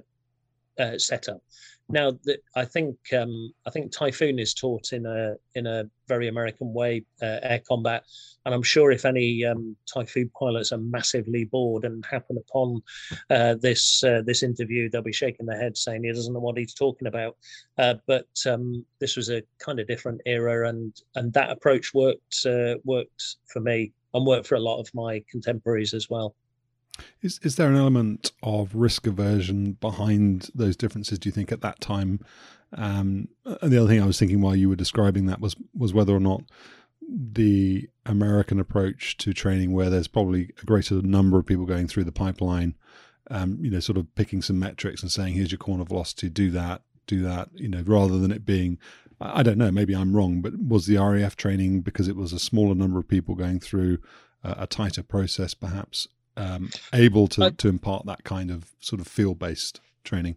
uh 0.78 0.98
setup. 0.98 1.42
Now, 1.88 2.12
the, 2.24 2.40
I 2.56 2.66
think 2.66 2.98
um, 3.14 3.52
I 3.68 3.70
think 3.70 3.92
Typhoon 3.92 4.40
is 4.40 4.56
taught 4.56 4.92
in 4.92 5.06
a 5.06 5.36
in 5.54 5.68
a 5.68 5.84
very 6.08 6.28
American 6.28 6.74
way, 6.74 7.06
uh, 7.22 7.40
air 7.44 7.62
combat, 7.68 8.04
and 8.44 8.56
I'm 8.56 8.64
sure 8.64 8.92
if 8.92 9.06
any 9.06 9.46
um, 9.46 9.76
Typhoon 9.94 10.32
pilots 10.38 10.72
are 10.72 10.80
massively 10.80 11.46
bored 11.46 11.86
and 11.86 12.04
happen 12.06 12.38
upon 12.38 12.82
uh, 13.30 13.56
this 13.62 14.04
uh, 14.04 14.24
this 14.26 14.42
interview, 14.42 14.90
they'll 14.90 15.04
be 15.04 15.14
shaking 15.14 15.46
their 15.46 15.62
head 15.62 15.78
saying 15.78 16.04
he 16.04 16.12
doesn't 16.12 16.34
know 16.34 16.40
what 16.40 16.58
he's 16.58 16.74
talking 16.74 17.08
about. 17.08 17.38
Uh, 17.78 17.96
but 18.08 18.28
um, 18.48 18.84
this 19.00 19.16
was 19.16 19.30
a 19.30 19.44
kind 19.60 19.80
of 19.80 19.88
different 19.88 20.22
era, 20.26 20.68
and 20.68 21.00
and 21.14 21.34
that 21.34 21.52
approach 21.52 21.94
worked 21.94 22.48
uh, 22.48 22.76
worked 22.84 23.36
for 23.46 23.60
me 23.60 23.94
and 24.16 24.26
worked 24.26 24.48
for 24.48 24.56
a 24.56 24.60
lot 24.60 24.80
of 24.80 24.90
my 24.96 25.24
contemporaries 25.30 25.94
as 25.94 26.10
well. 26.10 26.36
Is 27.22 27.40
is 27.44 27.56
there 27.56 27.70
an 27.70 27.76
element 27.76 28.32
of 28.44 28.76
risk 28.76 29.08
aversion 29.08 29.74
behind 29.74 30.50
those 30.56 30.76
differences? 30.76 31.20
Do 31.20 31.30
you 31.30 31.34
think 31.34 31.52
at 31.52 31.62
that 31.62 31.82
time? 31.82 32.20
Um, 32.74 33.30
and 33.46 33.72
the 33.72 33.78
other 33.78 33.88
thing 33.88 34.02
I 34.02 34.06
was 34.06 34.20
thinking 34.20 34.42
while 34.42 34.56
you 34.56 34.70
were 34.70 34.76
describing 34.76 35.26
that 35.28 35.40
was 35.40 35.56
was 35.74 35.94
whether 35.94 36.16
or 36.16 36.20
not 36.20 36.44
the 37.08 37.88
American 38.06 38.60
approach 38.60 39.18
to 39.18 39.34
training, 39.34 39.72
where 39.74 39.90
there's 39.90 40.08
probably 40.08 40.52
a 40.62 40.66
greater 40.66 41.02
number 41.02 41.38
of 41.38 41.46
people 41.46 41.66
going 41.66 41.88
through 41.88 42.04
the 42.04 42.12
pipeline, 42.12 42.76
um, 43.30 43.58
you 43.62 43.70
know, 43.70 43.80
sort 43.80 43.98
of 43.98 44.14
picking 44.16 44.42
some 44.42 44.60
metrics 44.60 45.02
and 45.02 45.12
saying, 45.12 45.34
"Here's 45.34 45.52
your 45.52 45.60
corner 45.60 45.86
velocity, 45.86 46.30
do 46.30 46.50
that, 46.52 46.82
do 47.08 47.22
that," 47.24 47.50
you 47.54 47.68
know, 47.68 47.84
rather 47.86 48.18
than 48.18 48.32
it 48.32 48.46
being 48.46 48.80
I 49.22 49.44
don't 49.44 49.58
know, 49.58 49.72
maybe 49.72 49.96
I'm 49.96 50.16
wrong, 50.16 50.42
but 50.42 50.60
was 50.60 50.88
the 50.88 50.98
RAF 50.98 51.36
training 51.36 51.82
because 51.82 52.08
it 52.08 52.18
was 52.18 52.34
a 52.34 52.40
smaller 52.40 52.76
number 52.76 53.00
of 53.00 53.08
people 53.08 53.36
going 53.36 53.60
through 53.60 54.00
a 54.44 54.68
tighter 54.68 55.02
process, 55.02 55.54
perhaps 55.54 56.08
um, 56.38 56.70
able 56.94 57.28
to, 57.30 57.46
I, 57.46 57.50
to 57.52 57.68
impart 57.68 58.06
that 58.06 58.24
kind 58.24 58.52
of 58.52 58.72
sort 58.80 59.02
of 59.02 59.08
field 59.08 59.40
based 59.40 59.82
training? 60.04 60.36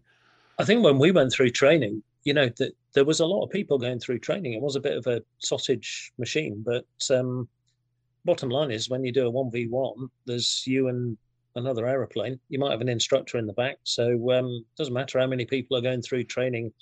I 0.59 0.65
think 0.65 0.83
when 0.83 0.99
we 0.99 1.11
went 1.11 1.33
through 1.33 1.51
training, 1.51 2.03
you 2.25 2.35
know, 2.35 2.49
that 2.59 2.73
there 2.95 3.05
was 3.05 3.21
a 3.21 3.27
lot 3.27 3.45
of 3.45 3.51
people 3.51 3.79
going 3.79 4.01
through 4.01 4.19
training. 4.19 4.53
It 4.53 4.61
was 4.61 4.77
a 4.77 4.81
bit 4.81 4.97
of 4.97 5.07
a 5.07 5.23
sausage 5.39 6.13
machine, 6.19 6.65
but 6.65 6.85
um, 7.17 7.49
bottom 8.25 8.51
line 8.51 8.71
is 8.71 8.91
when 8.91 9.05
you 9.05 9.13
do 9.13 9.29
a 9.29 9.33
1v1, 9.33 10.09
there's 10.27 10.65
you 10.67 10.89
and 10.89 11.17
another 11.55 11.87
aeroplane. 11.87 12.39
You 12.49 12.59
might 12.59 12.73
have 12.73 12.81
an 12.81 12.89
instructor 12.89 13.39
in 13.39 13.47
the 13.47 13.53
back. 13.53 13.77
So 13.85 14.33
um, 14.33 14.47
it 14.47 14.77
doesn't 14.77 14.95
matter 14.95 15.19
how 15.19 15.27
many 15.27 15.45
people 15.45 15.77
are 15.77 15.83
going 15.83 16.03
through 16.03 16.25
training 16.25 16.73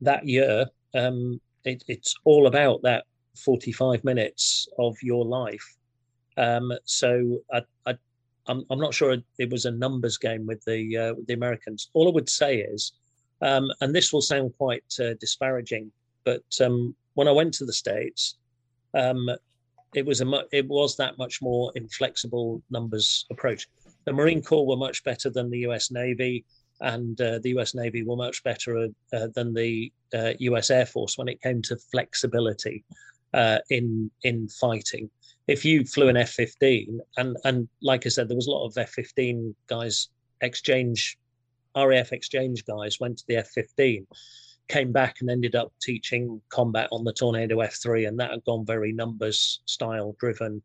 that 0.00 0.26
year. 0.26 0.66
Um, 0.94 1.40
it, 1.64 1.84
it's 1.88 2.14
all 2.24 2.46
about 2.46 2.82
that 2.82 3.04
45 3.36 4.04
minutes 4.04 4.68
of 4.78 4.96
your 5.02 5.24
life. 5.24 5.76
Um, 6.36 6.72
so 6.84 7.38
I, 7.52 7.62
I, 7.86 7.94
I'm, 8.46 8.64
I'm 8.70 8.80
not 8.80 8.94
sure 8.94 9.16
it 9.38 9.50
was 9.50 9.64
a 9.64 9.70
numbers 9.70 10.18
game 10.18 10.46
with 10.46 10.64
the 10.64 10.96
uh, 10.96 11.14
with 11.14 11.26
the 11.26 11.34
Americans. 11.34 11.90
All 11.92 12.08
I 12.08 12.12
would 12.12 12.28
say 12.28 12.58
is, 12.58 12.92
um, 13.40 13.70
and 13.80 13.94
this 13.94 14.12
will 14.12 14.22
sound 14.22 14.52
quite 14.58 14.84
uh, 15.00 15.14
disparaging, 15.20 15.92
but 16.24 16.42
um, 16.60 16.94
when 17.14 17.28
I 17.28 17.32
went 17.32 17.54
to 17.54 17.64
the 17.64 17.72
states, 17.72 18.36
um, 18.94 19.28
it 19.94 20.04
was 20.04 20.20
a 20.20 20.24
mu- 20.24 20.48
it 20.52 20.66
was 20.68 20.96
that 20.96 21.18
much 21.18 21.40
more 21.40 21.72
inflexible 21.74 22.62
numbers 22.70 23.26
approach. 23.30 23.68
The 24.04 24.12
Marine 24.12 24.42
Corps 24.42 24.66
were 24.66 24.76
much 24.76 25.04
better 25.04 25.30
than 25.30 25.50
the 25.50 25.60
U.S. 25.60 25.90
Navy, 25.90 26.44
and 26.80 27.20
uh, 27.20 27.38
the 27.38 27.50
U.S. 27.50 27.74
Navy 27.74 28.02
were 28.02 28.16
much 28.16 28.42
better 28.42 28.88
uh, 29.12 29.28
than 29.34 29.54
the 29.54 29.92
U.S. 30.38 30.70
Uh, 30.70 30.74
Air 30.74 30.86
Force 30.86 31.16
when 31.16 31.28
it 31.28 31.40
came 31.42 31.62
to 31.62 31.76
flexibility 31.76 32.84
uh, 33.34 33.58
in 33.70 34.10
in 34.22 34.48
fighting 34.48 35.10
if 35.48 35.64
you 35.64 35.84
flew 35.84 36.08
an 36.08 36.16
F-15, 36.16 36.98
and 37.16 37.36
and 37.44 37.68
like 37.82 38.06
I 38.06 38.08
said, 38.08 38.28
there 38.28 38.36
was 38.36 38.46
a 38.46 38.50
lot 38.50 38.66
of 38.66 38.76
F-15 38.76 39.54
guys 39.66 40.08
exchange, 40.40 41.18
RAF 41.76 42.12
exchange 42.12 42.64
guys 42.64 43.00
went 43.00 43.18
to 43.18 43.24
the 43.28 43.36
F-15, 43.36 44.06
came 44.68 44.92
back 44.92 45.16
and 45.20 45.30
ended 45.30 45.54
up 45.54 45.72
teaching 45.80 46.40
combat 46.48 46.88
on 46.92 47.04
the 47.04 47.12
Tornado 47.12 47.58
F3, 47.58 48.08
and 48.08 48.18
that 48.20 48.30
had 48.30 48.44
gone 48.44 48.64
very 48.64 48.92
numbers 48.92 49.60
style 49.66 50.16
driven, 50.18 50.62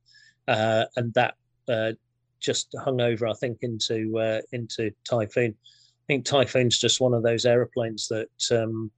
uh, 0.48 0.86
and 0.96 1.14
that 1.14 1.36
uh, 1.68 1.92
just 2.40 2.74
hung 2.84 3.02
over, 3.02 3.28
I 3.28 3.34
think, 3.34 3.60
into 3.62 4.18
uh, 4.20 4.42
into 4.52 4.92
Typhoon. 5.10 5.56
I 5.56 6.06
think 6.08 6.26
Typhoon's 6.26 6.78
just 6.78 7.02
one 7.02 7.14
of 7.14 7.24
those 7.24 7.46
aeroplanes 7.46 8.08
that 8.08 8.30
um, 8.52 8.92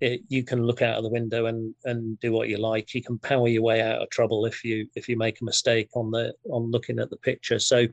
it, 0.00 0.20
you 0.28 0.44
can 0.44 0.62
look 0.62 0.82
out 0.82 0.96
of 0.96 1.04
the 1.04 1.10
window 1.10 1.46
and 1.46 1.74
and 1.84 2.18
do 2.20 2.32
what 2.32 2.48
you 2.48 2.58
like. 2.58 2.94
You 2.94 3.02
can 3.02 3.18
power 3.18 3.48
your 3.48 3.62
way 3.62 3.80
out 3.80 4.02
of 4.02 4.10
trouble 4.10 4.46
if 4.46 4.64
you 4.64 4.88
if 4.94 5.08
you 5.08 5.16
make 5.16 5.40
a 5.40 5.44
mistake 5.44 5.88
on 5.94 6.10
the 6.10 6.34
on 6.50 6.70
looking 6.70 6.98
at 6.98 7.10
the 7.10 7.16
picture. 7.16 7.58
So 7.58 7.86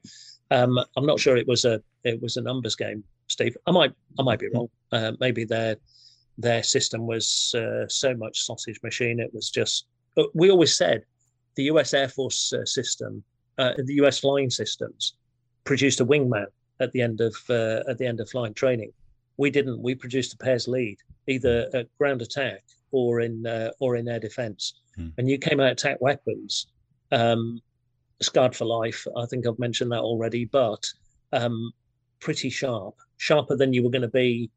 um, 0.51 0.79
I'm 0.97 1.05
not 1.05 1.19
sure 1.19 1.37
it 1.37 1.47
was 1.47 1.65
a 1.65 1.81
it 2.03 2.21
was 2.21 2.37
a 2.37 2.41
numbers 2.41 2.75
game, 2.75 3.03
Steve. 3.27 3.55
I 3.67 3.71
might 3.71 3.93
I 4.19 4.23
might 4.23 4.39
be 4.39 4.49
wrong. 4.53 4.69
Uh, 4.91 5.13
maybe 5.19 5.45
their 5.45 5.77
their 6.37 6.63
system 6.63 7.07
was 7.07 7.55
uh, 7.57 7.87
so 7.87 8.15
much 8.15 8.41
sausage 8.41 8.79
machine. 8.83 9.19
It 9.19 9.33
was 9.33 9.49
just. 9.49 9.85
we 10.33 10.51
always 10.51 10.75
said 10.75 11.03
the 11.55 11.63
U.S. 11.63 11.93
Air 11.93 12.09
Force 12.09 12.53
uh, 12.53 12.65
system, 12.65 13.23
uh, 13.57 13.73
the 13.77 13.95
U.S. 13.95 14.19
flying 14.19 14.49
systems, 14.49 15.13
produced 15.63 16.01
a 16.01 16.05
wingman 16.05 16.47
at 16.79 16.91
the 16.91 17.01
end 17.01 17.21
of 17.21 17.35
uh, 17.49 17.81
at 17.87 17.97
the 17.97 18.05
end 18.05 18.19
of 18.19 18.29
flying 18.29 18.53
training. 18.53 18.91
We 19.37 19.49
didn't. 19.49 19.81
We 19.81 19.95
produced 19.95 20.33
a 20.33 20.37
pairs 20.37 20.67
lead, 20.67 20.97
either 21.27 21.69
at 21.73 21.87
ground 21.97 22.21
attack 22.21 22.63
or 22.91 23.21
in 23.21 23.45
uh, 23.45 23.71
or 23.79 23.95
in 23.95 24.07
air 24.07 24.19
defence. 24.19 24.73
Hmm. 24.95 25.09
And 25.17 25.29
you 25.29 25.37
came 25.37 25.59
out 25.59 25.71
attack 25.71 25.99
weapons. 26.01 26.67
Um, 27.11 27.61
scarred 28.23 28.55
for 28.55 28.65
life. 28.65 29.05
I 29.15 29.25
think 29.25 29.45
I've 29.45 29.59
mentioned 29.59 29.91
that 29.91 29.99
already, 29.99 30.45
but 30.45 30.85
um, 31.31 31.71
pretty 32.19 32.49
sharp, 32.49 32.95
sharper 33.17 33.55
than 33.55 33.73
you 33.73 33.83
were 33.83 33.89
going 33.89 34.03
to 34.03 34.07
be 34.07 34.49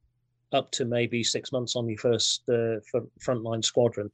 up 0.53 0.71
to 0.73 0.85
maybe 0.85 1.23
six 1.25 1.53
months 1.53 1.77
on 1.77 1.89
your 1.89 1.99
first 1.99 2.43
uh, 2.49 2.79
frontline 3.21 3.65
squadron. 3.65 4.11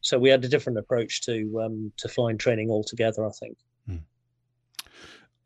So 0.00 0.18
we 0.18 0.28
had 0.28 0.44
a 0.44 0.48
different 0.48 0.78
approach 0.78 1.22
to 1.22 1.62
um, 1.64 1.92
to 1.98 2.08
flying 2.08 2.38
training 2.38 2.70
altogether. 2.70 3.24
I 3.24 3.30
think. 3.30 3.56
Hmm. 3.86 3.96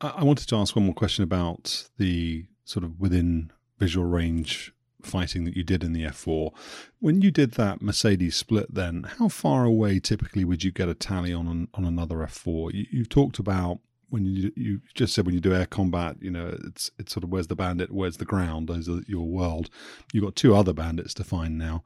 I 0.01 0.25
wanted 0.25 0.49
to 0.49 0.57
ask 0.57 0.75
one 0.75 0.85
more 0.85 0.95
question 0.95 1.25
about 1.25 1.89
the 1.99 2.47
sort 2.65 2.85
of 2.85 3.01
within 3.01 3.51
visual 3.79 4.07
range 4.07 4.73
fighting 5.03 5.45
that 5.45 5.57
you 5.57 5.63
did 5.63 5.85
in 5.85 5.93
the 5.93 6.05
F4. 6.05 6.53
When 7.01 7.23
you 7.23 7.31
did 7.31 7.53
that 7.53 7.83
Mercedes 7.83 8.37
split, 8.37 8.75
then 8.75 9.05
how 9.19 9.29
far 9.29 9.65
away 9.65 10.01
typically 10.01 10.45
would 10.45 10.65
you 10.65 10.73
get 10.73 10.89
a 10.89 10.95
tally 10.95 11.33
on 11.33 11.47
an, 11.47 11.69
on 11.75 11.85
another 11.85 12.17
F4? 12.17 12.73
You, 12.75 13.01
have 13.01 13.09
talked 13.09 13.39
about 13.39 13.81
when 14.11 14.25
you 14.25 14.51
you 14.57 14.81
just 14.95 15.15
said 15.15 15.27
when 15.27 15.35
you 15.35 15.41
do 15.41 15.55
air 15.55 15.67
combat, 15.67 16.17
you 16.21 16.31
know 16.31 16.57
it's 16.67 16.91
it's 16.99 17.13
sort 17.13 17.25
of 17.25 17.31
where's 17.31 17.49
the 17.49 17.57
bandit, 17.57 17.93
where's 17.93 18.17
the 18.17 18.25
ground. 18.25 18.69
Those 18.69 18.89
are 18.89 19.03
your 19.07 19.27
world. 19.27 19.69
You've 20.13 20.25
got 20.25 20.37
two 20.37 20.57
other 20.57 20.73
bandits 20.73 21.15
to 21.15 21.25
find 21.25 21.59
now. 21.59 21.85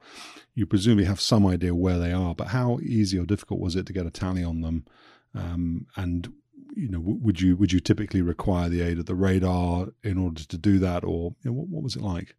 You 0.55 0.65
presumably 0.65 1.05
have 1.05 1.19
some 1.19 1.45
idea 1.45 1.75
where 1.75 1.99
they 1.99 2.13
are, 2.13 2.33
but 2.33 2.47
how 2.47 2.79
easy 2.81 3.19
or 3.19 3.25
difficult 3.25 3.59
was 3.59 3.75
it 3.75 3.85
to 3.87 3.93
get 3.93 4.05
a 4.05 4.11
tally 4.11 4.43
on 4.43 4.61
them? 4.61 4.85
Um, 5.35 5.87
and 5.95 6.31
you 6.75 6.89
know, 6.89 6.99
would 6.99 7.41
you 7.41 7.55
would 7.57 7.71
you 7.71 7.79
typically 7.79 8.21
require 8.21 8.69
the 8.69 8.81
aid 8.81 8.99
of 8.99 9.05
the 9.05 9.15
radar 9.15 9.87
in 10.03 10.17
order 10.17 10.43
to 10.43 10.57
do 10.57 10.79
that, 10.79 11.03
or 11.03 11.35
you 11.43 11.51
know, 11.51 11.53
what, 11.53 11.67
what 11.67 11.83
was 11.83 11.95
it 11.95 12.01
like? 12.01 12.35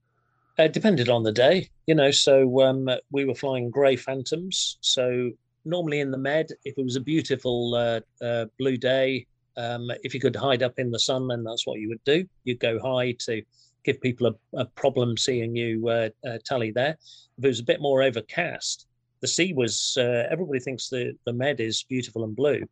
It 0.57 0.73
depended 0.73 1.09
on 1.09 1.25
the 1.25 1.33
day, 1.33 1.69
you 1.87 1.95
know. 1.95 2.11
So 2.11 2.63
um, 2.63 2.89
we 3.11 3.25
were 3.25 3.35
flying 3.35 3.71
grey 3.71 3.97
phantoms. 3.97 4.79
So 4.81 5.33
normally 5.65 6.01
in 6.01 6.11
the 6.11 6.19
med, 6.19 6.51
if 6.65 6.79
it 6.79 6.85
was 6.85 6.97
a 6.97 7.01
beautiful 7.01 7.75
uh, 7.75 8.01
uh, 8.25 8.47
blue 8.59 8.77
day, 8.77 9.27
um, 9.57 9.91
if 10.03 10.15
you 10.15 10.21
could 10.21 10.37
hide 10.37 10.63
up 10.63 10.79
in 10.79 10.91
the 10.91 10.99
sun, 10.99 11.29
then 11.29 11.43
that's 11.43 11.67
what 11.67 11.81
you 11.81 11.89
would 11.89 12.05
do. 12.05 12.27
You'd 12.45 12.61
go 12.61 12.79
high 12.79 13.13
to 13.21 13.43
give 13.85 14.01
people 14.01 14.27
a, 14.29 14.61
a 14.61 14.65
problem 14.65 15.17
seeing 15.17 15.55
you 15.57 15.89
uh, 15.89 16.09
uh, 16.27 16.39
tally 16.45 16.71
there. 16.71 16.97
If 17.39 17.45
it 17.45 17.49
was 17.49 17.61
a 17.61 17.65
bit 17.65 17.81
more 17.81 18.03
overcast, 18.03 18.87
the 19.21 19.29
sea 19.29 19.53
was. 19.53 19.97
Uh, 19.99 20.27
everybody 20.31 20.61
thinks 20.61 20.89
the 20.89 21.17
the 21.25 21.33
med 21.33 21.61
is 21.61 21.85
beautiful 21.85 22.25
and 22.25 22.37
blue. 22.37 22.63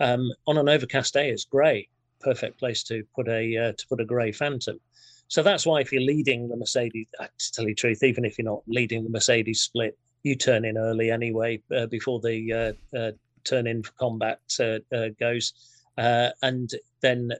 Um, 0.00 0.30
on 0.46 0.58
an 0.58 0.68
overcast 0.68 1.14
day, 1.14 1.30
it's 1.30 1.44
grey. 1.44 1.88
Perfect 2.20 2.58
place 2.58 2.82
to 2.84 3.04
put 3.14 3.28
a 3.28 3.56
uh, 3.56 3.72
to 3.72 3.86
put 3.88 4.00
a 4.00 4.04
grey 4.04 4.32
phantom. 4.32 4.78
So 5.28 5.42
that's 5.42 5.66
why 5.66 5.80
if 5.80 5.92
you're 5.92 6.02
leading 6.02 6.48
the 6.48 6.56
Mercedes, 6.56 7.08
uh, 7.18 7.26
to 7.26 7.52
tell 7.52 7.64
you 7.64 7.70
the 7.70 7.74
truth, 7.74 8.02
even 8.02 8.24
if 8.24 8.38
you're 8.38 8.44
not 8.44 8.62
leading 8.66 9.04
the 9.04 9.10
Mercedes 9.10 9.62
split, 9.62 9.98
you 10.22 10.36
turn 10.36 10.64
in 10.64 10.78
early 10.78 11.10
anyway 11.10 11.60
uh, 11.74 11.86
before 11.86 12.20
the 12.20 12.74
turn 13.44 13.66
in 13.66 13.82
for 13.82 13.92
combat 13.92 14.40
goes 15.20 15.52
uh, 15.96 16.30
and 16.42 16.70
then, 17.00 17.32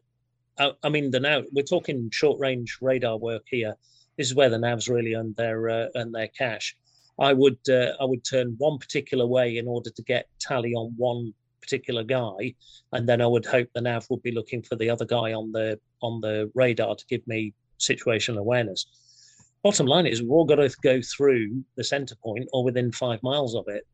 I, 0.59 0.73
I, 0.83 0.89
mean, 0.89 1.11
the 1.11 1.21
now 1.21 1.43
we're 1.53 1.63
talking 1.63 2.11
short 2.11 2.39
range 2.39 2.79
radar 2.81 3.17
work 3.17 3.45
here. 3.51 3.75
This 4.17 4.29
is 4.29 4.35
where 4.35 4.51
the 4.51 4.59
navs 4.59 4.89
really 4.89 5.15
earn 5.15 5.35
their 5.37 5.69
uh, 5.69 5.87
earn 5.97 6.13
their 6.13 6.29
cash. 6.29 6.77
I 7.19 7.33
would 7.33 7.59
uh, 7.69 7.93
I 8.01 8.05
would 8.05 8.25
turn 8.25 8.55
one 8.59 8.79
particular 8.79 9.27
way 9.27 9.59
in 9.59 9.67
order 9.67 9.91
to 9.91 10.03
get 10.03 10.29
tally 10.39 10.73
on 10.75 10.95
one 10.97 11.35
particular 11.61 12.05
guy, 12.05 12.55
and 12.93 13.09
then 13.09 13.21
I 13.21 13.27
would 13.27 13.47
hope 13.47 13.69
the 13.75 13.81
nav 13.81 14.07
would 14.11 14.23
be 14.23 14.33
looking 14.33 14.63
for 14.63 14.77
the 14.77 14.91
other 14.91 15.05
guy 15.05 15.33
on 15.33 15.51
the 15.51 15.81
on 16.01 16.21
the 16.21 16.51
radar 16.55 16.95
to 16.95 17.05
give 17.07 17.27
me 17.27 17.55
situational 17.79 18.39
awareness. 18.39 18.87
Bottom 19.63 19.87
line 19.87 20.07
is, 20.07 20.21
we've 20.21 20.31
all 20.31 20.45
got 20.45 20.57
to 20.57 20.75
go 20.83 21.01
through 21.01 21.65
the 21.77 21.85
center 21.85 22.15
point 22.17 22.49
or 22.53 22.65
within 22.65 22.93
five 22.93 23.23
miles 23.23 23.55
of 23.55 23.65
it. 23.69 23.87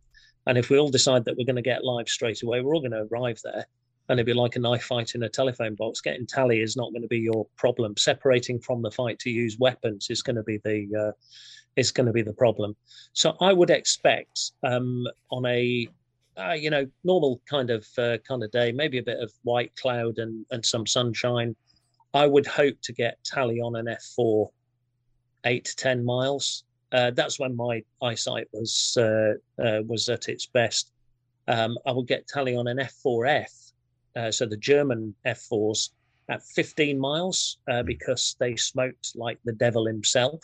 And 0.46 0.58
if 0.58 0.70
we 0.70 0.78
all 0.78 0.90
decide 0.90 1.24
that 1.24 1.36
we're 1.36 1.46
going 1.46 1.56
to 1.56 1.62
get 1.62 1.84
live 1.84 2.08
straight 2.08 2.42
away, 2.42 2.60
we're 2.60 2.74
all 2.74 2.80
going 2.80 2.92
to 2.92 3.06
arrive 3.10 3.38
there 3.44 3.66
and 4.10 4.18
it'd 4.18 4.26
be 4.26 4.34
like 4.34 4.56
a 4.56 4.58
knife 4.58 4.82
fight 4.82 5.14
in 5.14 5.22
a 5.22 5.28
telephone 5.28 5.76
box. 5.76 6.00
Getting 6.00 6.26
tally 6.26 6.62
is 6.62 6.76
not 6.76 6.90
going 6.90 7.02
to 7.02 7.08
be 7.08 7.20
your 7.20 7.46
problem. 7.56 7.96
Separating 7.96 8.58
from 8.58 8.82
the 8.82 8.90
fight 8.90 9.20
to 9.20 9.30
use 9.30 9.56
weapons 9.60 10.08
is 10.10 10.20
going 10.20 10.34
to 10.34 10.42
be 10.42 10.58
the 10.64 11.10
uh, 11.10 11.12
is 11.76 11.92
going 11.92 12.08
to 12.08 12.12
be 12.12 12.22
the 12.22 12.32
problem. 12.32 12.74
So 13.12 13.36
I 13.40 13.52
would 13.52 13.70
expect 13.70 14.50
um, 14.64 15.06
on 15.30 15.46
a 15.46 15.88
uh, 16.36 16.54
you 16.54 16.70
know 16.70 16.86
normal 17.04 17.40
kind 17.48 17.70
of 17.70 17.86
uh, 17.98 18.18
kind 18.26 18.42
of 18.42 18.50
day, 18.50 18.72
maybe 18.72 18.98
a 18.98 19.02
bit 19.02 19.20
of 19.20 19.32
white 19.44 19.72
cloud 19.76 20.18
and 20.18 20.44
and 20.50 20.66
some 20.66 20.88
sunshine. 20.88 21.54
I 22.12 22.26
would 22.26 22.46
hope 22.46 22.76
to 22.82 22.92
get 22.92 23.22
tally 23.24 23.60
on 23.60 23.76
an 23.76 23.86
F4 23.86 24.48
eight 25.44 25.64
to 25.66 25.76
ten 25.76 26.04
miles. 26.04 26.64
Uh, 26.92 27.10
that's 27.12 27.38
when 27.38 27.54
my 27.56 27.82
eyesight 28.02 28.48
was 28.52 28.96
uh, 28.98 29.34
uh, 29.62 29.82
was 29.86 30.08
at 30.08 30.28
its 30.28 30.46
best. 30.46 30.92
Um, 31.48 31.78
I 31.86 31.92
would 31.92 32.06
get 32.06 32.26
tally 32.28 32.56
on 32.56 32.66
an 32.66 32.78
F4F 32.78 33.70
uh, 34.16 34.30
so 34.30 34.46
the 34.46 34.56
German 34.56 35.14
F4s 35.26 35.90
at 36.28 36.42
15 36.42 36.98
miles 36.98 37.58
uh, 37.68 37.80
hmm. 37.80 37.86
because 37.86 38.36
they 38.38 38.56
smoked 38.56 39.12
like 39.14 39.38
the 39.44 39.52
devil 39.52 39.86
himself. 39.86 40.40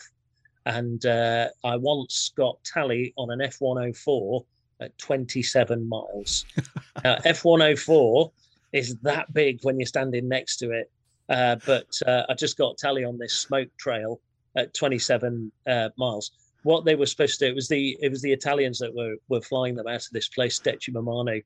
And 0.65 1.05
uh, 1.05 1.47
I 1.63 1.77
once 1.77 2.33
got 2.35 2.61
tally 2.65 3.13
on 3.17 3.31
an 3.31 3.39
F104 3.39 4.45
at 4.81 4.97
27 4.97 5.87
miles. 5.87 6.45
F104 7.05 8.31
is 8.73 8.97
that 8.97 9.33
big 9.33 9.59
when 9.63 9.79
you're 9.79 9.87
standing 9.87 10.27
next 10.27 10.57
to 10.57 10.71
it. 10.71 10.91
Uh, 11.29 11.57
but 11.65 11.87
uh, 12.05 12.23
I 12.29 12.33
just 12.33 12.57
got 12.57 12.77
tally 12.77 13.03
on 13.03 13.17
this 13.17 13.33
smoke 13.33 13.69
trail 13.77 14.19
at 14.55 14.73
27 14.73 15.51
uh, 15.67 15.89
miles. 15.97 16.31
What 16.63 16.85
they 16.85 16.95
were 16.95 17.05
supposed 17.05 17.39
to 17.39 17.45
do 17.45 17.51
it 17.51 17.55
was 17.55 17.67
the 17.67 17.97
it 18.01 18.09
was 18.09 18.21
the 18.21 18.31
Italians 18.31 18.79
that 18.79 18.93
were 18.93 19.15
were 19.29 19.41
flying 19.41 19.75
them 19.75 19.87
out 19.87 20.05
of 20.05 20.11
this 20.11 20.27
place, 20.27 20.59
Decimomannu, 20.59 21.43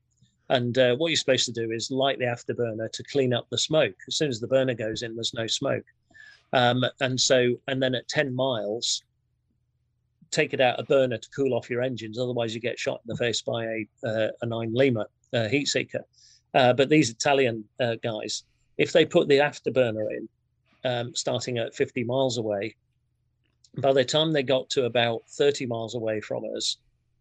and 0.48 0.76
uh, 0.78 0.96
what 0.96 1.08
you're 1.08 1.16
supposed 1.16 1.46
to 1.46 1.52
do 1.52 1.70
is 1.70 1.90
light 1.90 2.18
the 2.18 2.24
afterburner 2.24 2.90
to 2.90 3.02
clean 3.04 3.32
up 3.32 3.46
the 3.50 3.58
smoke. 3.58 3.94
As 4.08 4.16
soon 4.16 4.28
as 4.28 4.40
the 4.40 4.46
burner 4.46 4.74
goes 4.74 5.02
in, 5.02 5.14
there's 5.14 5.34
no 5.34 5.46
smoke. 5.46 5.84
Um, 6.52 6.84
and 7.00 7.20
so, 7.20 7.54
and 7.68 7.82
then 7.82 7.94
at 7.94 8.08
10 8.08 8.34
miles, 8.34 9.02
take 10.30 10.52
it 10.52 10.60
out 10.60 10.78
a 10.80 10.82
burner 10.82 11.18
to 11.18 11.30
cool 11.34 11.54
off 11.54 11.70
your 11.70 11.82
engines. 11.82 12.18
Otherwise, 12.18 12.54
you 12.54 12.60
get 12.60 12.78
shot 12.78 13.00
in 13.04 13.08
the 13.08 13.16
face 13.16 13.40
by 13.40 13.64
a, 13.64 13.86
uh, 14.04 14.28
a 14.42 14.46
9 14.46 14.74
Lima 14.74 15.06
heat 15.48 15.68
seeker. 15.68 16.04
But 16.52 16.90
these 16.90 17.08
Italian 17.08 17.64
guys, 18.02 18.44
if 18.78 18.92
they 18.92 19.04
put 19.04 19.28
the 19.28 19.38
afterburner 19.38 20.06
in, 20.10 20.28
um, 20.84 21.14
starting 21.14 21.58
at 21.58 21.74
50 21.74 22.04
miles 22.04 22.38
away, 22.38 22.74
by 23.78 23.92
the 23.92 24.04
time 24.04 24.32
they 24.32 24.42
got 24.42 24.68
to 24.70 24.84
about 24.84 25.22
30 25.30 25.66
miles 25.66 25.94
away 25.94 26.20
from 26.20 26.44
us, 26.56 26.76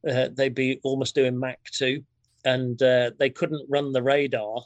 uh, 0.10 0.30
they'd 0.34 0.56
be 0.56 0.80
almost 0.84 1.16
doing 1.16 1.38
Mach 1.38 1.60
2 1.74 2.04
and 2.44 2.82
uh, 2.82 3.12
they 3.20 3.30
couldn't 3.30 3.70
run 3.70 3.92
the 3.92 4.02
radar 4.02 4.62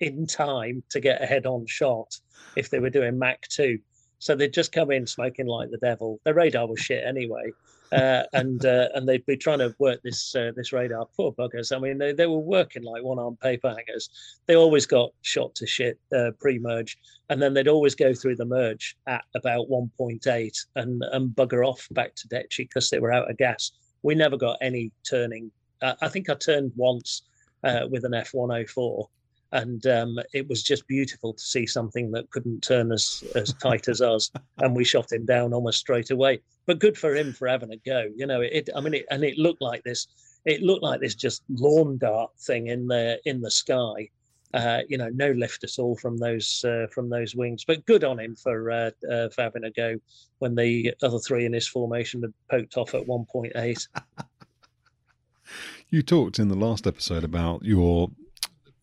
in 0.00 0.26
time 0.26 0.82
to 0.90 1.00
get 1.00 1.22
a 1.22 1.26
head-on 1.26 1.66
shot 1.66 2.18
if 2.54 2.70
they 2.70 2.78
were 2.78 2.90
doing 2.90 3.18
Mach 3.18 3.40
2. 3.48 3.78
So 4.18 4.34
they'd 4.34 4.52
just 4.52 4.72
come 4.72 4.90
in 4.90 5.06
smoking 5.06 5.46
like 5.46 5.70
the 5.70 5.78
devil. 5.78 6.20
The 6.24 6.34
radar 6.34 6.66
was 6.66 6.80
shit 6.80 7.04
anyway, 7.04 7.52
uh, 7.92 8.22
and 8.32 8.64
uh, 8.64 8.88
and 8.94 9.08
they'd 9.08 9.26
be 9.26 9.36
trying 9.36 9.58
to 9.60 9.74
work 9.78 10.00
this 10.02 10.34
uh, 10.34 10.52
this 10.56 10.72
radar. 10.72 11.06
Poor 11.16 11.32
buggers. 11.32 11.74
I 11.74 11.78
mean, 11.78 11.98
they, 11.98 12.12
they 12.12 12.26
were 12.26 12.38
working 12.38 12.82
like 12.82 13.02
one-armed 13.02 13.40
paper 13.40 13.68
hangers. 13.68 14.10
They 14.46 14.56
always 14.56 14.86
got 14.86 15.12
shot 15.22 15.54
to 15.56 15.66
shit 15.66 15.98
uh, 16.16 16.32
pre-merge, 16.40 16.98
and 17.28 17.40
then 17.40 17.54
they'd 17.54 17.68
always 17.68 17.94
go 17.94 18.14
through 18.14 18.36
the 18.36 18.44
merge 18.44 18.96
at 19.06 19.24
about 19.34 19.68
1.8 19.68 20.66
and 20.76 21.02
and 21.12 21.30
bugger 21.30 21.66
off 21.66 21.86
back 21.90 22.14
to 22.16 22.28
Deci 22.28 22.58
because 22.58 22.90
they 22.90 22.98
were 22.98 23.12
out 23.12 23.30
of 23.30 23.36
gas. 23.36 23.72
We 24.02 24.14
never 24.14 24.36
got 24.36 24.58
any 24.60 24.92
turning 25.08 25.50
uh, 25.82 25.94
I 26.00 26.08
think 26.08 26.28
I 26.28 26.34
turned 26.34 26.72
once 26.76 27.22
uh, 27.64 27.86
with 27.90 28.04
an 28.04 28.12
F104, 28.12 29.06
and 29.52 29.86
um, 29.86 30.18
it 30.32 30.48
was 30.48 30.62
just 30.62 30.86
beautiful 30.86 31.32
to 31.32 31.42
see 31.42 31.66
something 31.66 32.10
that 32.12 32.30
couldn't 32.30 32.62
turn 32.62 32.92
as 32.92 33.22
as 33.34 33.52
tight 33.54 33.88
as 33.88 34.00
us, 34.00 34.30
and 34.58 34.74
we 34.74 34.84
shot 34.84 35.12
him 35.12 35.24
down 35.24 35.52
almost 35.52 35.78
straight 35.78 36.10
away. 36.10 36.40
But 36.66 36.80
good 36.80 36.98
for 36.98 37.14
him 37.14 37.32
for 37.32 37.48
having 37.48 37.72
a 37.72 37.76
go. 37.76 38.08
You 38.16 38.26
know, 38.26 38.40
it. 38.40 38.68
I 38.74 38.80
mean, 38.80 38.94
it, 38.94 39.06
and 39.10 39.24
it 39.24 39.38
looked 39.38 39.62
like 39.62 39.82
this. 39.84 40.06
It 40.44 40.62
looked 40.62 40.82
like 40.82 41.00
this 41.00 41.14
just 41.14 41.42
lawn 41.48 41.98
dart 41.98 42.30
thing 42.40 42.68
in 42.68 42.86
the 42.86 43.20
in 43.24 43.40
the 43.40 43.50
sky. 43.50 44.08
Uh, 44.54 44.80
you 44.88 44.96
know, 44.96 45.10
no 45.12 45.32
lift 45.32 45.64
at 45.64 45.78
all 45.78 45.96
from 45.96 46.16
those 46.18 46.64
uh, 46.64 46.86
from 46.92 47.08
those 47.08 47.34
wings. 47.34 47.64
But 47.64 47.84
good 47.86 48.04
on 48.04 48.18
him 48.18 48.36
for 48.36 48.70
uh, 48.70 48.90
uh 49.10 49.28
for 49.28 49.42
having 49.42 49.64
a 49.64 49.70
go 49.70 49.96
when 50.38 50.54
the 50.54 50.94
other 51.02 51.18
three 51.18 51.46
in 51.46 51.52
his 51.52 51.68
formation 51.68 52.22
had 52.22 52.32
poked 52.50 52.76
off 52.76 52.94
at 52.94 53.06
one 53.06 53.26
point 53.26 53.52
eight. 53.56 53.86
you 55.90 56.02
talked 56.02 56.38
in 56.38 56.48
the 56.48 56.56
last 56.56 56.86
episode 56.86 57.24
about 57.24 57.64
your 57.64 58.10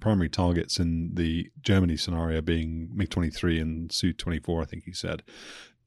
primary 0.03 0.27
targets 0.27 0.79
in 0.79 1.11
the 1.13 1.49
Germany 1.61 1.95
scenario 1.95 2.41
being 2.41 2.89
MiG 2.93 3.09
23 3.09 3.57
and 3.61 3.89
Su 3.89 4.11
24, 4.11 4.61
I 4.61 4.65
think 4.65 4.85
you 4.85 4.93
said. 4.93 5.23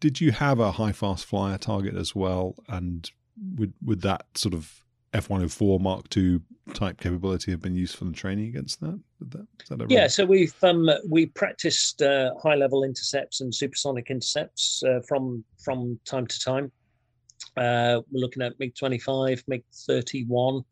Did 0.01 0.23
you 0.23 0.33
have 0.33 0.59
a 0.59 0.73
high 0.73 0.93
fast 0.93 1.27
flyer 1.27 1.59
target 1.59 1.95
as 1.95 2.15
well? 2.15 2.55
And 2.67 3.11
would, 3.57 3.75
would 3.85 4.01
that 4.01 4.25
sort 4.35 4.55
of 4.55 4.83
F 5.13 5.29
104 5.29 5.81
Mach 5.81 6.09
2 6.09 6.41
type 6.73 6.99
capability 6.99 7.51
have 7.51 7.61
been 7.61 7.75
used 7.75 7.95
for 7.95 8.07
the 8.07 8.13
training 8.13 8.49
against 8.49 8.81
that? 8.81 8.99
that, 9.21 9.47
that 9.69 9.91
yeah, 9.91 10.07
so 10.07 10.25
we've 10.25 10.55
um, 10.65 10.89
we 11.07 11.27
practiced 11.27 12.01
uh, 12.01 12.31
high 12.43 12.55
level 12.55 12.85
intercepts 12.85 13.43
and 13.43 13.55
supersonic 13.55 14.11
intercepts 14.11 14.83
uh, 14.83 15.01
from 15.07 15.45
from 15.63 16.01
time 16.07 16.27
to 16.27 16.41
time. 16.41 16.73
Uh, 17.59 18.01
we're 18.11 18.21
looking 18.21 18.43
at 18.43 18.59
MiG 18.59 18.75
25, 18.75 19.45
MiG 19.47 19.63
31, 19.87 20.63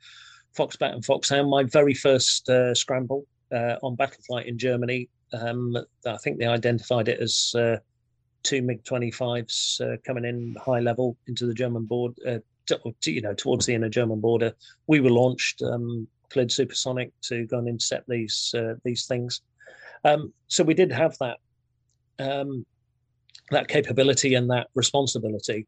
Foxbat 0.57 0.95
and 0.95 1.05
Foxhound. 1.05 1.51
My 1.51 1.65
very 1.65 1.95
first 1.95 2.49
uh, 2.49 2.75
scramble 2.75 3.27
uh, 3.55 3.77
on 3.83 3.97
Battleflight 3.97 4.47
in 4.47 4.59
Germany. 4.59 5.09
Um, 5.33 5.77
I 6.07 6.17
think 6.19 6.39
they 6.39 6.47
identified 6.47 7.09
it 7.09 7.21
as 7.21 7.55
uh, 7.57 7.77
two 8.43 8.63
MiG 8.63 8.85
25s 8.85 9.81
uh, 9.81 9.97
coming 10.07 10.25
in 10.25 10.57
high 10.65 10.81
level 10.81 11.17
into 11.27 11.47
the 11.47 11.55
German 11.55 11.85
border, 11.85 12.15
uh, 12.27 12.39
to, 12.67 13.13
you 13.13 13.21
know, 13.21 13.35
towards 13.35 13.67
the 13.67 13.75
inner 13.75 13.89
German 13.89 14.21
border. 14.21 14.53
We 14.87 15.01
were 15.01 15.11
launched, 15.11 15.63
um, 15.63 16.07
cleared 16.31 16.53
supersonic 16.53 17.13
to 17.23 17.47
go 17.47 17.59
and 17.59 17.69
intercept 17.69 18.09
these 18.09 18.55
uh, 18.57 18.75
these 18.85 19.07
things. 19.07 19.43
Um, 20.05 20.33
so 20.49 20.65
we 20.65 20.75
did 20.75 20.93
have 20.93 21.17
that 21.19 21.39
um, 22.19 22.65
that 23.51 23.69
capability 23.69 24.35
and 24.35 24.51
that 24.51 24.69
responsibility. 24.75 25.67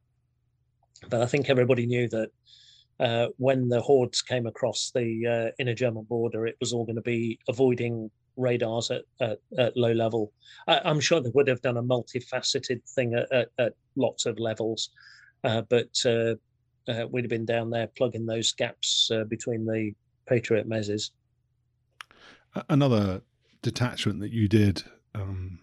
But 1.08 1.22
I 1.22 1.26
think 1.26 1.50
everybody 1.50 1.86
knew 1.86 2.08
that 2.08 2.30
uh, 3.00 3.28
when 3.36 3.68
the 3.68 3.80
hordes 3.80 4.22
came 4.22 4.46
across 4.46 4.90
the 4.94 5.26
uh, 5.26 5.50
inner 5.58 5.74
German 5.74 6.04
border, 6.04 6.46
it 6.46 6.56
was 6.60 6.72
all 6.72 6.84
going 6.84 6.96
to 6.96 7.02
be 7.02 7.38
avoiding 7.48 8.10
radars 8.36 8.90
at, 8.90 9.02
at, 9.20 9.38
at 9.58 9.76
low 9.76 9.92
level. 9.92 10.32
I, 10.66 10.80
am 10.84 11.00
sure 11.00 11.20
they 11.20 11.30
would 11.34 11.48
have 11.48 11.62
done 11.62 11.76
a 11.76 11.82
multifaceted 11.82 12.82
thing 12.94 13.14
at, 13.14 13.30
at, 13.32 13.48
at 13.58 13.72
lots 13.96 14.26
of 14.26 14.38
levels, 14.38 14.90
uh, 15.44 15.62
but 15.62 15.90
uh, 16.04 16.34
uh, 16.88 17.06
we'd 17.10 17.24
have 17.24 17.30
been 17.30 17.46
down 17.46 17.70
there 17.70 17.88
plugging 17.88 18.26
those 18.26 18.52
gaps 18.52 19.10
uh, 19.12 19.24
between 19.24 19.66
the 19.66 19.92
Patriot 20.26 20.66
mezzes. 20.66 21.10
Another 22.68 23.22
detachment 23.62 24.20
that 24.20 24.32
you 24.32 24.48
did, 24.48 24.84
um, 25.14 25.58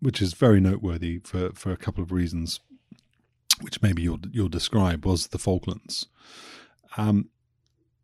which 0.00 0.20
is 0.20 0.32
very 0.32 0.60
noteworthy 0.60 1.20
for, 1.20 1.52
for 1.52 1.70
a 1.70 1.76
couple 1.76 2.02
of 2.02 2.10
reasons 2.10 2.60
which 3.60 3.80
maybe 3.82 4.02
you'll 4.02 4.20
you'll 4.30 4.48
describe, 4.48 5.04
was 5.04 5.28
the 5.28 5.38
Falklands. 5.38 6.06
Um, 6.96 7.28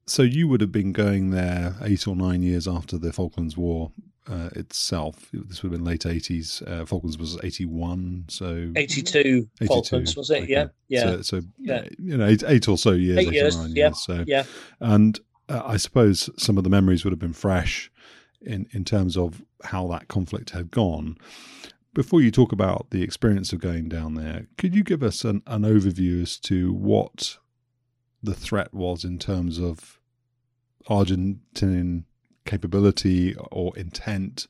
so 0.07 0.23
you 0.23 0.49
would 0.49 0.61
have 0.61 0.73
been 0.73 0.93
going 0.93 1.31
there 1.31 1.77
eight 1.83 2.07
or 2.07 2.17
nine 2.17 2.43
years 2.43 2.67
after 2.67 2.97
the 2.97 3.13
Falklands 3.13 3.57
War 3.57 3.93
uh, 4.31 4.51
itself. 4.55 5.29
This 5.33 5.63
would 5.63 5.73
have 5.73 5.79
been 5.79 5.85
late 5.85 6.07
eighties. 6.07 6.63
Uh, 6.67 6.85
Falklands 6.85 7.19
was 7.19 7.39
eighty 7.43 7.67
one, 7.67 8.25
so 8.29 8.73
82, 8.77 9.19
82 9.61 9.67
Falklands 9.67 10.17
was 10.17 10.31
it? 10.31 10.45
Okay. 10.45 10.53
Yeah, 10.53 10.67
yeah. 10.89 11.03
So, 11.03 11.23
so 11.23 11.41
yeah. 11.59 11.85
you 11.99 12.17
know, 12.17 12.27
eight, 12.27 12.43
eight, 12.47 12.69
or 12.69 12.79
so 12.79 12.93
years, 12.93 13.19
eight, 13.19 13.33
years, 13.33 13.57
or 13.57 13.69
yeah, 13.69 13.75
years. 13.75 14.01
So 14.01 14.25
yeah, 14.27 14.45
and 14.81 15.19
uh, 15.49 15.63
I 15.65 15.77
suppose 15.77 16.31
some 16.37 16.59
of 16.59 16.65
the 16.65 16.71
memories 16.71 17.05
would 17.05 17.13
have 17.13 17.21
been 17.21 17.33
fresh 17.33 17.91
in 18.41 18.67
in 18.73 18.85
terms 18.85 19.17
of 19.17 19.43
how 19.65 19.89
that 19.89 20.09
conflict 20.09 20.51
had 20.51 20.71
gone. 20.71 21.17
Before 21.95 22.21
you 22.21 22.31
talk 22.31 22.53
about 22.53 22.91
the 22.91 23.03
experience 23.03 23.53
of 23.53 23.61
going 23.61 23.89
down 23.89 24.15
there, 24.15 24.47
could 24.57 24.75
you 24.75 24.85
give 24.85 25.03
us 25.03 25.25
an, 25.25 25.43
an 25.47 25.63
overview 25.63 26.23
as 26.23 26.39
to 26.41 26.73
what 26.73 27.39
the 28.23 28.35
threat 28.35 28.73
was 28.75 29.05
in 29.05 29.19
terms 29.19 29.59
of 29.59 29.99
Argentinian 30.89 32.05
capability 32.45 33.35
or 33.51 33.77
intent? 33.77 34.47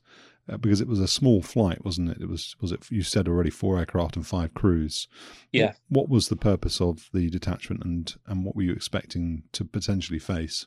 Uh, 0.49 0.57
because 0.57 0.81
it 0.81 0.87
was 0.87 0.99
a 0.99 1.07
small 1.07 1.41
flight, 1.41 1.85
wasn't 1.85 2.09
it? 2.09 2.21
It 2.21 2.27
was 2.27 2.55
was 2.59 2.71
it 2.71 2.89
you 2.89 3.03
said 3.03 3.27
already 3.27 3.51
four 3.51 3.77
aircraft 3.77 4.15
and 4.15 4.25
five 4.25 4.53
crews. 4.53 5.07
Yeah. 5.51 5.73
What, 5.89 6.09
was 6.09 6.27
the 6.27 6.35
purpose 6.35 6.81
of 6.81 7.09
the 7.13 7.29
detachment 7.29 7.83
and 7.83 8.15
and 8.25 8.43
what 8.43 8.55
were 8.55 8.63
you 8.63 8.73
expecting 8.73 9.43
to 9.51 9.63
potentially 9.63 10.19
face? 10.19 10.65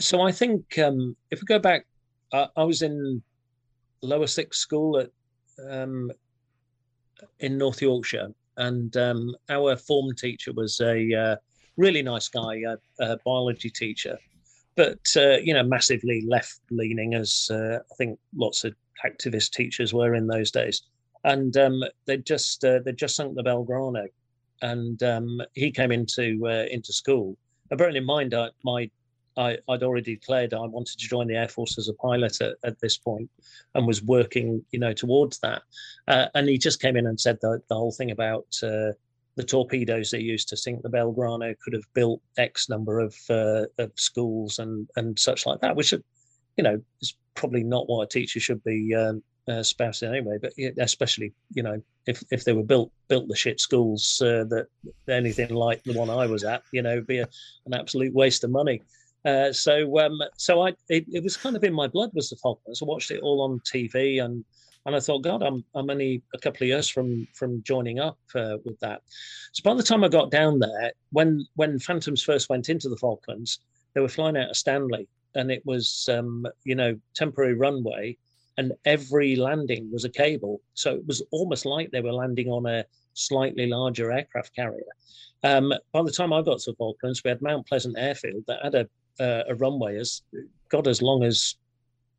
So 0.00 0.20
I 0.20 0.32
think 0.32 0.78
um, 0.78 1.16
if 1.30 1.40
we 1.40 1.46
go 1.46 1.58
back, 1.58 1.86
uh, 2.32 2.48
I 2.56 2.64
was 2.64 2.82
in 2.82 3.22
lower 4.02 4.26
sixth 4.26 4.60
school 4.60 4.98
at 4.98 5.10
um, 5.70 6.10
in 7.40 7.58
North 7.58 7.80
Yorkshire, 7.82 8.28
and 8.56 8.96
um, 8.96 9.34
our 9.48 9.76
form 9.76 10.14
teacher 10.14 10.52
was 10.52 10.80
a 10.80 11.14
uh, 11.14 11.36
really 11.76 12.02
nice 12.02 12.28
guy, 12.28 12.62
a, 12.66 12.76
a 13.04 13.18
biology 13.24 13.70
teacher, 13.70 14.18
but 14.76 15.00
uh, 15.16 15.36
you 15.38 15.54
know, 15.54 15.62
massively 15.62 16.22
left-leaning, 16.26 17.14
as 17.14 17.48
uh, 17.50 17.78
I 17.78 17.94
think 17.96 18.18
lots 18.34 18.64
of 18.64 18.74
activist 19.04 19.50
teachers 19.50 19.92
were 19.92 20.14
in 20.14 20.26
those 20.26 20.50
days. 20.50 20.82
And 21.24 21.56
um, 21.56 21.82
they 22.06 22.18
just 22.18 22.64
uh, 22.64 22.80
they 22.84 22.92
just 22.92 23.16
sunk 23.16 23.34
the 23.34 23.42
Belgrano, 23.42 24.06
and 24.62 25.02
um, 25.02 25.40
he 25.54 25.70
came 25.70 25.90
into 25.90 26.46
uh, 26.46 26.66
into 26.70 26.92
school. 26.92 27.36
And 27.70 27.78
bearing 27.78 27.96
in 27.96 28.04
mind, 28.04 28.34
my 28.62 28.90
I, 29.36 29.58
would 29.68 29.82
already 29.82 30.14
declared 30.14 30.54
I 30.54 30.60
wanted 30.60 30.98
to 30.98 31.08
join 31.08 31.26
the 31.26 31.36
Air 31.36 31.48
Force 31.48 31.78
as 31.78 31.88
a 31.88 31.94
pilot 31.94 32.40
at, 32.40 32.56
at 32.64 32.80
this 32.80 32.96
point 32.96 33.30
and 33.74 33.86
was 33.86 34.02
working, 34.02 34.64
you 34.70 34.78
know, 34.78 34.92
towards 34.92 35.38
that. 35.40 35.62
Uh, 36.08 36.26
and 36.34 36.48
he 36.48 36.58
just 36.58 36.80
came 36.80 36.96
in 36.96 37.06
and 37.06 37.20
said 37.20 37.38
the, 37.40 37.60
the 37.68 37.74
whole 37.74 37.92
thing 37.92 38.10
about 38.10 38.46
uh, 38.62 38.92
the 39.36 39.44
torpedoes 39.44 40.10
they 40.10 40.20
used 40.20 40.48
to 40.48 40.56
sink 40.56 40.82
the 40.82 40.88
Belgrano 40.88 41.54
could 41.60 41.72
have 41.72 41.94
built 41.94 42.20
X 42.36 42.68
number 42.68 43.00
of, 43.00 43.16
uh, 43.30 43.64
of 43.78 43.92
schools 43.96 44.58
and, 44.58 44.88
and 44.96 45.18
such 45.18 45.46
like 45.46 45.60
that, 45.60 45.74
which, 45.74 45.92
you 45.92 46.02
know, 46.62 46.80
is 47.00 47.16
probably 47.34 47.64
not 47.64 47.88
what 47.88 48.02
a 48.02 48.06
teacher 48.06 48.38
should 48.38 48.62
be 48.62 48.94
um, 48.94 49.22
uh, 49.48 49.62
anyway. 50.02 50.38
But 50.40 50.52
especially, 50.78 51.32
you 51.52 51.62
know, 51.62 51.82
if, 52.06 52.22
if 52.30 52.44
they 52.44 52.52
were 52.52 52.62
built 52.62 52.92
built 53.08 53.28
the 53.28 53.36
shit 53.36 53.60
schools 53.60 54.22
uh, 54.22 54.44
that 54.44 54.66
anything 55.08 55.50
like 55.50 55.82
the 55.82 55.98
one 55.98 56.10
I 56.10 56.26
was 56.26 56.44
at, 56.44 56.62
you 56.72 56.82
know, 56.82 56.94
would 56.94 57.06
be 57.06 57.18
a, 57.18 57.28
an 57.66 57.74
absolute 57.74 58.14
waste 58.14 58.44
of 58.44 58.50
money. 58.50 58.82
Uh, 59.24 59.52
so 59.52 59.98
um, 60.00 60.20
so 60.36 60.66
I 60.66 60.74
it, 60.88 61.06
it, 61.10 61.22
was 61.22 61.36
kind 61.36 61.56
of 61.56 61.64
in 61.64 61.72
my 61.72 61.88
blood 61.88 62.10
was 62.12 62.28
the 62.28 62.36
Falklands. 62.36 62.82
I 62.82 62.84
watched 62.84 63.10
it 63.10 63.22
all 63.22 63.40
on 63.40 63.60
TV 63.60 64.22
and 64.22 64.44
and 64.86 64.94
I 64.94 65.00
thought, 65.00 65.22
God, 65.22 65.42
I'm 65.42 65.64
I'm 65.74 65.90
only 65.90 66.22
a 66.34 66.38
couple 66.38 66.64
of 66.64 66.68
years 66.68 66.88
from 66.88 67.26
from 67.32 67.62
joining 67.62 67.98
up 67.98 68.18
uh, 68.34 68.58
with 68.64 68.78
that. 68.80 69.02
So 69.52 69.62
by 69.64 69.74
the 69.74 69.82
time 69.82 70.04
I 70.04 70.08
got 70.08 70.30
down 70.30 70.58
there, 70.58 70.92
when 71.10 71.46
when 71.56 71.78
Phantoms 71.78 72.22
first 72.22 72.48
went 72.48 72.68
into 72.68 72.88
the 72.88 72.96
Falklands, 72.96 73.60
they 73.94 74.00
were 74.00 74.08
flying 74.08 74.36
out 74.36 74.50
of 74.50 74.56
Stanley, 74.56 75.08
and 75.34 75.50
it 75.50 75.64
was 75.64 76.08
um, 76.12 76.46
you 76.64 76.74
know 76.74 76.98
temporary 77.14 77.54
runway, 77.54 78.16
and 78.58 78.72
every 78.84 79.36
landing 79.36 79.90
was 79.90 80.04
a 80.04 80.10
cable. 80.10 80.60
So 80.74 80.94
it 80.94 81.06
was 81.06 81.22
almost 81.30 81.64
like 81.64 81.90
they 81.90 82.02
were 82.02 82.12
landing 82.12 82.48
on 82.48 82.66
a 82.66 82.84
slightly 83.14 83.66
larger 83.66 84.12
aircraft 84.12 84.54
carrier. 84.54 84.84
Um, 85.42 85.72
by 85.92 86.02
the 86.02 86.10
time 86.10 86.32
I 86.32 86.42
got 86.42 86.58
to 86.60 86.70
the 86.72 86.76
Falklands, 86.76 87.22
we 87.22 87.28
had 87.28 87.42
Mount 87.42 87.66
Pleasant 87.66 87.96
Airfield 87.98 88.44
that 88.48 88.62
had 88.62 88.74
a 88.74 88.88
uh, 89.20 89.42
a 89.48 89.54
runway 89.54 89.98
as 89.98 90.22
got 90.68 90.86
as 90.86 91.02
long 91.02 91.24
as 91.24 91.56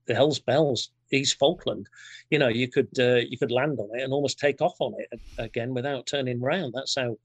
the 0.06 0.16
hell's 0.16 0.39
bells 0.39 0.91
East 1.12 1.38
Falkland. 1.38 1.88
You 2.30 2.39
know, 2.39 2.48
you 2.48 2.68
could 2.68 3.00
uh, 3.00 3.22
you 3.30 3.38
could 3.38 3.52
land 3.52 3.80
on 3.80 3.89
it 3.98 4.04
and 4.04 4.14
almost 4.14 4.39
take 4.39 4.62
off 4.62 4.76
on 4.80 4.93
it 4.98 5.20
again 5.38 5.74
without 5.74 6.08
turning 6.08 6.41
around. 6.41 6.74
That's 6.74 6.96
how 6.96 7.18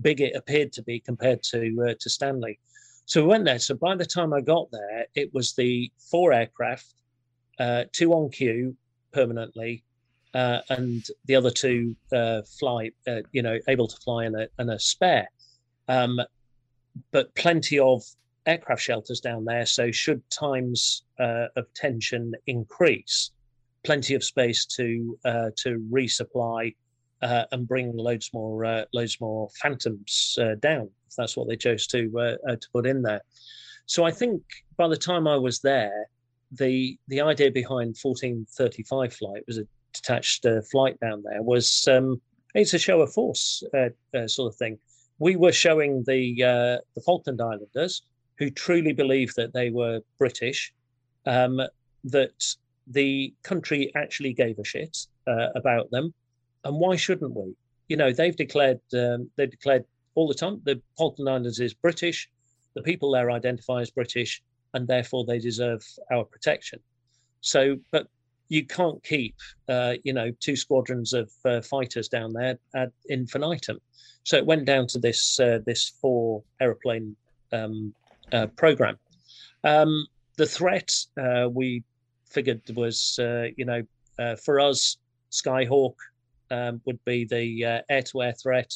big 0.00 0.20
it 0.20 0.34
appeared 0.34 0.72
to 0.72 0.82
be 0.82 1.00
compared 1.00 1.42
to 1.44 1.88
uh, 1.88 1.94
to 2.00 2.10
Stanley. 2.10 2.58
So 3.04 3.22
we 3.22 3.28
went 3.28 3.44
there. 3.44 3.58
So 3.58 3.74
by 3.74 3.96
the 3.96 4.06
time 4.06 4.32
I 4.32 4.40
got 4.40 4.70
there, 4.70 5.06
it 5.14 5.34
was 5.34 5.54
the 5.54 5.90
four 5.98 6.32
aircraft, 6.32 6.94
uh, 7.58 7.84
two 7.92 8.12
on 8.12 8.30
Q 8.30 8.76
permanently, 9.12 9.82
uh, 10.34 10.60
and 10.70 11.04
the 11.26 11.36
other 11.36 11.50
two 11.50 11.96
uh, 12.12 12.42
fly, 12.42 12.90
uh, 13.06 13.20
you 13.32 13.42
know, 13.42 13.58
able 13.68 13.88
to 13.88 13.96
fly 13.98 14.26
in 14.26 14.34
a, 14.34 14.46
in 14.58 14.70
a 14.70 14.78
spare. 14.78 15.28
Um, 15.88 16.20
but 17.10 17.34
plenty 17.34 17.78
of 17.78 18.02
aircraft 18.46 18.82
shelters 18.82 19.20
down 19.20 19.44
there. 19.44 19.66
So, 19.66 19.90
should 19.90 20.22
times 20.30 21.04
uh, 21.18 21.46
of 21.56 21.72
tension 21.74 22.32
increase, 22.46 23.30
plenty 23.84 24.14
of 24.14 24.24
space 24.24 24.66
to 24.66 25.18
uh, 25.24 25.50
to 25.58 25.84
resupply 25.90 26.74
uh, 27.22 27.44
and 27.52 27.66
bring 27.66 27.96
loads 27.96 28.30
more 28.32 28.64
uh, 28.64 28.84
loads 28.92 29.20
more 29.20 29.48
phantoms 29.60 30.38
uh, 30.40 30.54
down. 30.60 30.90
If 31.08 31.16
that's 31.16 31.36
what 31.36 31.48
they 31.48 31.56
chose 31.56 31.86
to 31.88 32.38
uh, 32.48 32.56
to 32.56 32.68
put 32.72 32.86
in 32.86 33.02
there. 33.02 33.22
So, 33.86 34.04
I 34.04 34.10
think 34.10 34.42
by 34.76 34.88
the 34.88 34.96
time 34.96 35.26
I 35.26 35.36
was 35.36 35.60
there, 35.60 36.06
the 36.52 36.98
the 37.08 37.20
idea 37.20 37.50
behind 37.50 37.96
1435 38.00 39.12
flight 39.14 39.42
was 39.46 39.58
a 39.58 39.66
detached 39.92 40.46
flight 40.70 40.98
down 41.00 41.22
there 41.22 41.42
was 41.42 41.86
um, 41.90 42.20
it's 42.54 42.72
a 42.72 42.78
show 42.78 43.02
of 43.02 43.12
force 43.12 43.62
sort 44.26 44.52
of 44.52 44.56
thing. 44.56 44.78
We 45.18 45.36
were 45.36 45.52
showing 45.52 46.02
the 46.06 46.34
the 46.94 47.00
Falkland 47.04 47.40
Islanders 47.40 48.02
who 48.42 48.50
truly 48.50 48.92
believed 48.92 49.36
that 49.36 49.52
they 49.52 49.70
were 49.70 50.00
British, 50.18 50.72
um, 51.26 51.60
that 52.02 52.56
the 52.88 53.32
country 53.44 53.92
actually 53.94 54.32
gave 54.32 54.58
a 54.58 54.64
shit 54.64 55.06
uh, 55.28 55.50
about 55.54 55.88
them, 55.92 56.12
and 56.64 56.74
why 56.76 56.96
shouldn't 56.96 57.36
we? 57.36 57.54
You 57.88 57.96
know, 57.96 58.12
they've 58.12 58.34
declared 58.34 58.80
um, 58.94 59.30
they've 59.36 59.56
declared 59.58 59.84
all 60.16 60.26
the 60.26 60.34
time 60.34 60.60
the 60.64 60.82
Falkland 60.98 61.28
Islands 61.28 61.60
is 61.60 61.72
British, 61.72 62.28
the 62.74 62.82
people 62.82 63.12
there 63.12 63.30
identify 63.30 63.80
as 63.80 63.92
British, 63.92 64.42
and 64.74 64.88
therefore 64.88 65.24
they 65.24 65.38
deserve 65.38 65.84
our 66.10 66.24
protection. 66.24 66.80
So, 67.42 67.76
but 67.92 68.08
you 68.48 68.66
can't 68.66 69.02
keep, 69.04 69.36
uh, 69.68 69.94
you 70.02 70.12
know, 70.12 70.32
two 70.40 70.56
squadrons 70.56 71.12
of 71.12 71.30
uh, 71.44 71.60
fighters 71.60 72.08
down 72.08 72.32
there 72.32 72.58
ad 72.74 72.90
infinitum. 73.08 73.78
So 74.24 74.36
it 74.36 74.46
went 74.46 74.64
down 74.64 74.88
to 74.88 74.98
this 74.98 75.38
uh, 75.38 75.60
this 75.64 75.92
four 76.00 76.42
aeroplane 76.60 77.14
um, 77.52 77.94
uh, 78.32 78.46
program. 78.48 78.98
Um, 79.64 80.06
the 80.36 80.46
threat 80.46 80.90
uh, 81.20 81.48
we 81.50 81.84
figured 82.30 82.62
was, 82.74 83.18
uh, 83.18 83.48
you 83.56 83.64
know, 83.64 83.82
for 84.44 84.60
us, 84.60 84.96
Skyhawk 85.30 85.94
um, 86.50 86.80
would 86.84 87.02
be 87.04 87.24
the 87.24 87.82
air-to-air 87.88 88.34
threat. 88.34 88.72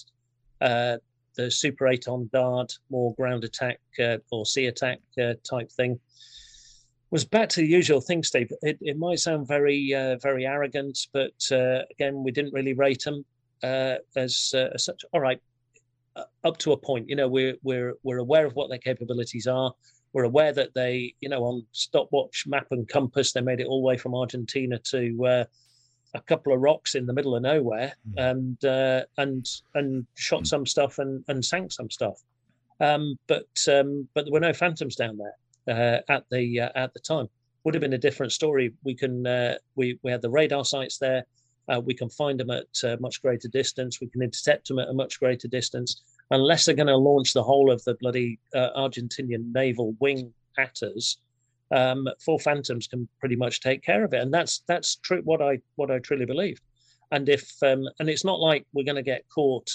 the 0.60 1.50
Super 1.50 1.84
Étendard, 1.86 2.78
more 2.90 3.14
ground 3.14 3.44
attack 3.44 3.80
or 4.30 4.46
sea 4.46 4.66
attack 4.66 4.98
type 5.44 5.70
thing 5.70 6.00
was 7.10 7.24
back 7.24 7.48
to 7.50 7.60
the 7.60 7.66
usual 7.66 8.00
thing, 8.00 8.22
Steve. 8.22 8.50
It, 8.62 8.78
it 8.80 8.98
might 8.98 9.20
sound 9.20 9.46
very, 9.46 9.94
uh, 9.94 10.16
very 10.18 10.44
arrogant, 10.44 10.98
but 11.12 11.40
uh, 11.52 11.82
again, 11.90 12.22
we 12.24 12.30
didn't 12.30 12.52
really 12.52 12.74
rate 12.74 13.04
them 13.04 13.24
uh, 13.62 13.96
as, 14.16 14.52
uh, 14.54 14.68
as, 14.74 14.84
such. 14.84 15.04
All 15.12 15.20
right, 15.20 15.38
uh, 15.38 15.55
up 16.44 16.58
to 16.58 16.72
a 16.72 16.76
point. 16.76 17.08
You 17.08 17.16
know, 17.16 17.28
we're 17.28 17.56
we're 17.62 17.94
we're 18.02 18.18
aware 18.18 18.46
of 18.46 18.54
what 18.54 18.68
their 18.68 18.78
capabilities 18.78 19.46
are. 19.46 19.72
We're 20.12 20.24
aware 20.24 20.52
that 20.52 20.74
they, 20.74 21.14
you 21.20 21.28
know, 21.28 21.42
on 21.44 21.66
stopwatch, 21.72 22.44
map, 22.46 22.68
and 22.70 22.88
compass, 22.88 23.32
they 23.32 23.42
made 23.42 23.60
it 23.60 23.66
all 23.66 23.80
the 23.80 23.86
way 23.86 23.98
from 23.98 24.14
Argentina 24.14 24.78
to 24.78 25.26
uh, 25.26 25.44
a 26.14 26.20
couple 26.22 26.54
of 26.54 26.60
rocks 26.60 26.94
in 26.94 27.04
the 27.04 27.12
middle 27.12 27.36
of 27.36 27.42
nowhere, 27.42 27.92
mm. 28.08 28.30
and 28.30 28.56
and 29.18 29.46
and 29.74 30.06
shot 30.14 30.42
mm. 30.42 30.46
some 30.46 30.66
stuff 30.66 30.98
and 30.98 31.22
and 31.28 31.44
sank 31.44 31.72
some 31.72 31.90
stuff. 31.90 32.22
Um, 32.80 33.18
but 33.26 33.48
um, 33.68 34.08
but 34.14 34.24
there 34.24 34.32
were 34.32 34.40
no 34.40 34.52
phantoms 34.52 34.96
down 34.96 35.18
there 35.18 35.34
uh, 35.68 36.12
at 36.12 36.24
the 36.30 36.60
uh, 36.60 36.70
at 36.74 36.92
the 36.94 37.00
time. 37.00 37.28
Would 37.64 37.74
have 37.74 37.80
been 37.80 37.94
a 37.94 37.98
different 37.98 38.32
story. 38.32 38.72
We 38.84 38.94
can 38.94 39.26
uh, 39.26 39.56
we 39.74 39.98
we 40.02 40.10
had 40.10 40.22
the 40.22 40.30
radar 40.30 40.64
sites 40.64 40.98
there. 40.98 41.24
Uh, 41.68 41.80
we 41.80 41.94
can 41.94 42.08
find 42.08 42.38
them 42.38 42.50
at 42.50 42.66
a 42.84 42.96
much 43.00 43.20
greater 43.22 43.48
distance. 43.48 44.00
We 44.00 44.08
can 44.08 44.22
intercept 44.22 44.68
them 44.68 44.78
at 44.78 44.88
a 44.88 44.94
much 44.94 45.18
greater 45.18 45.48
distance. 45.48 46.02
Unless 46.30 46.66
they're 46.66 46.74
going 46.74 46.86
to 46.86 46.96
launch 46.96 47.32
the 47.32 47.42
whole 47.42 47.70
of 47.70 47.82
the 47.84 47.94
bloody 47.94 48.38
uh, 48.54 48.70
Argentinian 48.76 49.52
naval 49.52 49.94
wing 50.00 50.32
at 50.58 50.82
us, 50.82 51.18
um, 51.72 52.08
four 52.24 52.38
Phantoms 52.38 52.86
can 52.86 53.08
pretty 53.18 53.36
much 53.36 53.60
take 53.60 53.82
care 53.82 54.04
of 54.04 54.12
it. 54.14 54.20
And 54.20 54.32
that's 54.32 54.62
that's 54.68 54.96
true. 54.96 55.22
What 55.24 55.42
I 55.42 55.60
what 55.76 55.90
I 55.90 55.98
truly 55.98 56.24
believe. 56.24 56.60
And 57.10 57.28
if 57.28 57.52
um, 57.62 57.88
and 57.98 58.08
it's 58.08 58.24
not 58.24 58.40
like 58.40 58.66
we're 58.72 58.84
going 58.84 58.96
to 58.96 59.02
get 59.02 59.28
caught 59.28 59.70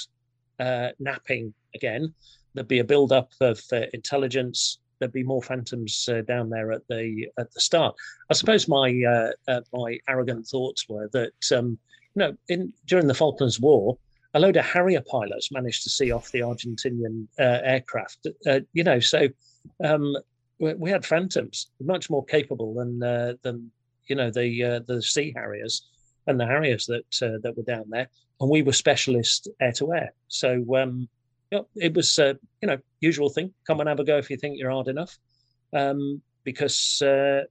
uh, 0.59 0.89
napping 0.99 1.53
again. 1.75 2.13
There'd 2.53 2.67
be 2.67 2.79
a 2.79 2.83
build 2.83 3.11
up 3.11 3.31
of 3.39 3.61
intelligence 3.93 4.79
there'd 5.01 5.11
be 5.11 5.23
more 5.23 5.41
phantoms 5.41 6.07
uh, 6.09 6.21
down 6.21 6.49
there 6.49 6.71
at 6.71 6.87
the 6.87 7.27
at 7.37 7.51
the 7.51 7.59
start. 7.59 7.95
I 8.29 8.33
suppose 8.33 8.67
my 8.67 9.03
uh, 9.03 9.31
uh, 9.51 9.61
my 9.73 9.99
arrogant 10.07 10.47
thoughts 10.47 10.87
were 10.87 11.09
that 11.11 11.33
um, 11.53 11.77
you 12.15 12.19
know 12.19 12.37
in 12.47 12.71
during 12.85 13.07
the 13.07 13.13
Falklands 13.13 13.59
War, 13.59 13.97
a 14.35 14.39
load 14.39 14.55
of 14.55 14.65
Harrier 14.65 15.01
pilots 15.01 15.51
managed 15.51 15.83
to 15.83 15.89
see 15.89 16.11
off 16.11 16.31
the 16.31 16.39
Argentinian 16.39 17.27
uh, 17.39 17.59
aircraft. 17.63 18.27
Uh, 18.45 18.59
you 18.73 18.83
know, 18.83 18.99
so 18.99 19.27
um, 19.83 20.15
we, 20.59 20.75
we, 20.75 20.91
had 20.91 21.03
phantoms 21.03 21.71
much 21.81 22.09
more 22.09 22.23
capable 22.23 22.75
than 22.75 22.99
than 23.41 23.71
you 24.07 24.15
know 24.15 24.29
the 24.29 24.83
the 24.87 25.01
Sea 25.01 25.33
Harriers 25.35 25.87
and 26.27 26.39
the 26.39 26.45
Harriers 26.45 26.85
that 26.85 27.39
that 27.43 27.57
were 27.57 27.63
down 27.63 27.89
there, 27.89 28.07
and 28.39 28.49
we 28.51 28.61
were 28.61 28.73
specialist 28.73 29.49
air 29.59 29.73
to 29.73 29.93
air. 29.93 30.13
So 30.27 30.63
um, 30.75 31.09
yeah, 31.51 31.61
it 31.75 31.93
was 31.93 32.17
uh, 32.17 32.33
you 32.61 32.67
know 32.67 32.77
usual 33.01 33.29
thing. 33.29 33.53
Come 33.67 33.81
and 33.81 33.89
have 33.89 33.99
a 33.99 34.05
go 34.05 34.17
if 34.17 34.29
you 34.29 34.37
think 34.37 34.57
you're 34.57 34.71
hard 34.71 34.87
enough, 34.87 35.17
um, 35.73 36.21
because 36.43 37.01
uh, 37.01 37.41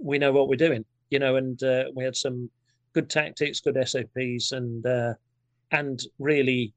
we 0.00 0.18
know 0.18 0.32
what 0.32 0.48
we're 0.48 0.56
doing. 0.56 0.84
You 1.10 1.18
know, 1.18 1.36
and 1.36 1.62
uh, 1.62 1.84
we 1.94 2.02
had 2.02 2.16
some 2.16 2.50
good 2.94 3.10
tactics, 3.10 3.60
good 3.60 3.76
SOPs, 3.86 4.52
and 4.52 4.84
uh, 4.86 5.14
and 5.70 6.02
really, 6.18 6.72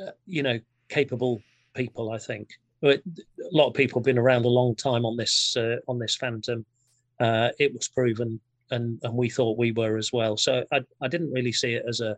uh, 0.00 0.12
you 0.24 0.42
know, 0.42 0.58
capable 0.88 1.42
people. 1.74 2.12
I 2.12 2.18
think 2.18 2.48
a 2.84 3.00
lot 3.52 3.66
of 3.66 3.74
people 3.74 3.98
have 3.98 4.06
been 4.06 4.18
around 4.18 4.44
a 4.44 4.48
long 4.48 4.76
time 4.76 5.04
on 5.04 5.16
this 5.16 5.56
uh, 5.56 5.76
on 5.88 5.98
this 5.98 6.14
Phantom. 6.14 6.64
it 7.20 7.74
was 7.74 7.88
proven, 7.88 8.40
and 8.70 9.00
and 9.02 9.14
we 9.14 9.28
thought 9.28 9.58
we 9.58 9.72
were 9.72 9.96
as 9.96 10.12
well. 10.12 10.36
So 10.36 10.64
I 10.72 10.80
I 11.02 11.08
didn't 11.08 11.32
really 11.32 11.52
see 11.52 11.74
it 11.74 11.84
as 11.88 12.00
a 12.00 12.16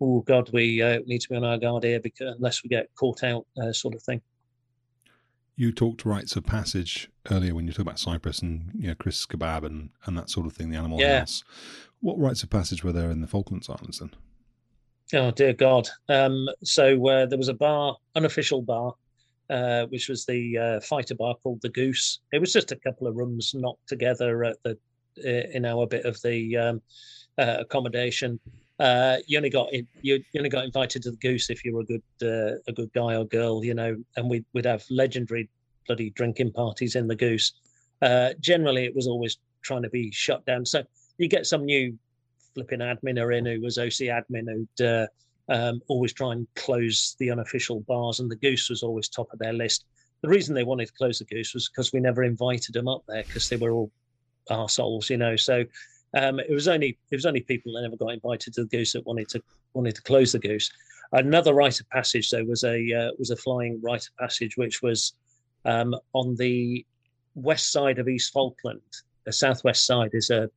oh 0.00 0.20
God, 0.20 0.50
we 0.52 0.82
uh, 0.82 1.00
need 1.06 1.20
to 1.20 1.28
be 1.28 1.36
on 1.36 1.44
our 1.44 1.58
guard 1.58 1.84
here 1.84 2.00
because 2.00 2.34
unless 2.36 2.62
we 2.62 2.68
get 2.68 2.88
caught 2.94 3.22
out, 3.22 3.46
uh, 3.60 3.72
sort 3.72 3.94
of 3.94 4.02
thing. 4.02 4.20
You 5.56 5.72
talked 5.72 6.04
rites 6.04 6.36
of 6.36 6.44
passage 6.44 7.10
earlier 7.30 7.54
when 7.54 7.66
you 7.66 7.72
talked 7.72 7.80
about 7.80 7.98
Cyprus 7.98 8.40
and 8.40 8.70
you 8.78 8.88
know 8.88 8.94
Chris 8.94 9.24
Kebab 9.24 9.64
and, 9.64 9.90
and 10.04 10.16
that 10.16 10.28
sort 10.28 10.46
of 10.46 10.52
thing, 10.52 10.70
the 10.70 10.76
Animal 10.76 11.00
yeah. 11.00 11.20
House. 11.20 11.44
What 12.00 12.18
rites 12.18 12.42
of 12.42 12.50
passage 12.50 12.84
were 12.84 12.92
there 12.92 13.10
in 13.10 13.22
the 13.22 13.26
Falklands 13.26 13.70
Islands 13.70 14.00
then? 14.00 14.10
Oh 15.14 15.30
dear 15.30 15.54
God! 15.54 15.88
Um, 16.08 16.48
so 16.62 17.08
uh, 17.08 17.26
there 17.26 17.38
was 17.38 17.48
a 17.48 17.54
bar, 17.54 17.96
unofficial 18.16 18.60
bar, 18.60 18.94
uh, 19.48 19.86
which 19.86 20.08
was 20.08 20.26
the 20.26 20.58
uh, 20.58 20.80
fighter 20.80 21.14
bar 21.14 21.36
called 21.42 21.62
the 21.62 21.68
Goose. 21.70 22.20
It 22.32 22.40
was 22.40 22.52
just 22.52 22.72
a 22.72 22.76
couple 22.76 23.06
of 23.06 23.16
rooms 23.16 23.52
knocked 23.54 23.88
together 23.88 24.44
at 24.44 24.56
the 24.62 24.76
uh, 25.24 25.48
in 25.54 25.64
our 25.64 25.86
bit 25.86 26.04
of 26.04 26.20
the 26.22 26.56
um, 26.56 26.82
uh, 27.38 27.56
accommodation 27.60 28.38
uh, 28.78 29.16
you 29.26 29.38
only 29.38 29.50
got 29.50 29.72
in, 29.72 29.86
you, 30.02 30.16
you, 30.32 30.38
only 30.38 30.50
got 30.50 30.64
invited 30.64 31.02
to 31.02 31.10
the 31.10 31.16
goose 31.16 31.48
if 31.48 31.64
you 31.64 31.74
were 31.74 31.80
a 31.80 31.84
good 31.84 32.02
uh, 32.22 32.58
a 32.68 32.72
good 32.72 32.92
guy 32.92 33.16
or 33.16 33.24
girl, 33.24 33.64
you 33.64 33.74
know. 33.74 33.96
And 34.16 34.28
we'd 34.28 34.44
we'd 34.52 34.66
have 34.66 34.84
legendary 34.90 35.48
bloody 35.86 36.10
drinking 36.10 36.52
parties 36.52 36.94
in 36.94 37.06
the 37.06 37.16
goose. 37.16 37.52
Uh, 38.02 38.30
generally, 38.40 38.84
it 38.84 38.94
was 38.94 39.06
always 39.06 39.38
trying 39.62 39.82
to 39.82 39.88
be 39.88 40.10
shut 40.10 40.44
down. 40.44 40.66
So 40.66 40.82
you 41.18 41.28
get 41.28 41.46
some 41.46 41.64
new 41.64 41.96
flipping 42.54 42.80
admin 42.80 43.20
or 43.20 43.32
in 43.32 43.46
who 43.46 43.60
was 43.60 43.78
OC 43.78 44.10
admin 44.12 44.46
who'd 44.50 44.86
uh, 44.86 45.06
um, 45.48 45.80
always 45.88 46.12
try 46.12 46.32
and 46.32 46.46
close 46.54 47.16
the 47.18 47.30
unofficial 47.30 47.80
bars, 47.80 48.20
and 48.20 48.30
the 48.30 48.36
goose 48.36 48.68
was 48.68 48.82
always 48.82 49.08
top 49.08 49.32
of 49.32 49.38
their 49.38 49.54
list. 49.54 49.86
The 50.22 50.28
reason 50.28 50.54
they 50.54 50.64
wanted 50.64 50.86
to 50.86 50.92
close 50.94 51.18
the 51.18 51.24
goose 51.24 51.54
was 51.54 51.68
because 51.68 51.92
we 51.92 52.00
never 52.00 52.24
invited 52.24 52.74
them 52.74 52.88
up 52.88 53.04
there 53.08 53.22
because 53.22 53.48
they 53.48 53.56
were 53.56 53.72
all 53.72 53.90
arseholes, 54.50 55.08
you 55.08 55.16
know. 55.16 55.36
So 55.36 55.64
um, 56.14 56.40
it 56.40 56.50
was 56.50 56.68
only 56.68 56.98
it 57.10 57.16
was 57.16 57.26
only 57.26 57.40
people 57.40 57.72
that 57.72 57.82
never 57.82 57.96
got 57.96 58.12
invited 58.12 58.54
to 58.54 58.62
the 58.62 58.68
goose 58.68 58.92
that 58.92 59.06
wanted 59.06 59.28
to 59.30 59.42
wanted 59.74 59.94
to 59.96 60.02
close 60.02 60.32
the 60.32 60.38
goose. 60.38 60.70
Another 61.12 61.54
rite 61.54 61.80
of 61.80 61.88
passage 61.90 62.30
though 62.30 62.44
was 62.44 62.64
a 62.64 62.92
uh, 62.92 63.10
was 63.18 63.30
a 63.30 63.36
flying 63.36 63.80
rite 63.82 64.06
of 64.08 64.16
passage, 64.16 64.56
which 64.56 64.82
was 64.82 65.14
um, 65.64 65.94
on 66.12 66.36
the 66.36 66.84
west 67.34 67.72
side 67.72 67.98
of 67.98 68.08
East 68.08 68.32
Falkland. 68.32 68.80
The 69.24 69.32
southwest 69.32 69.86
side 69.86 70.10
is 70.12 70.30
a 70.30 70.48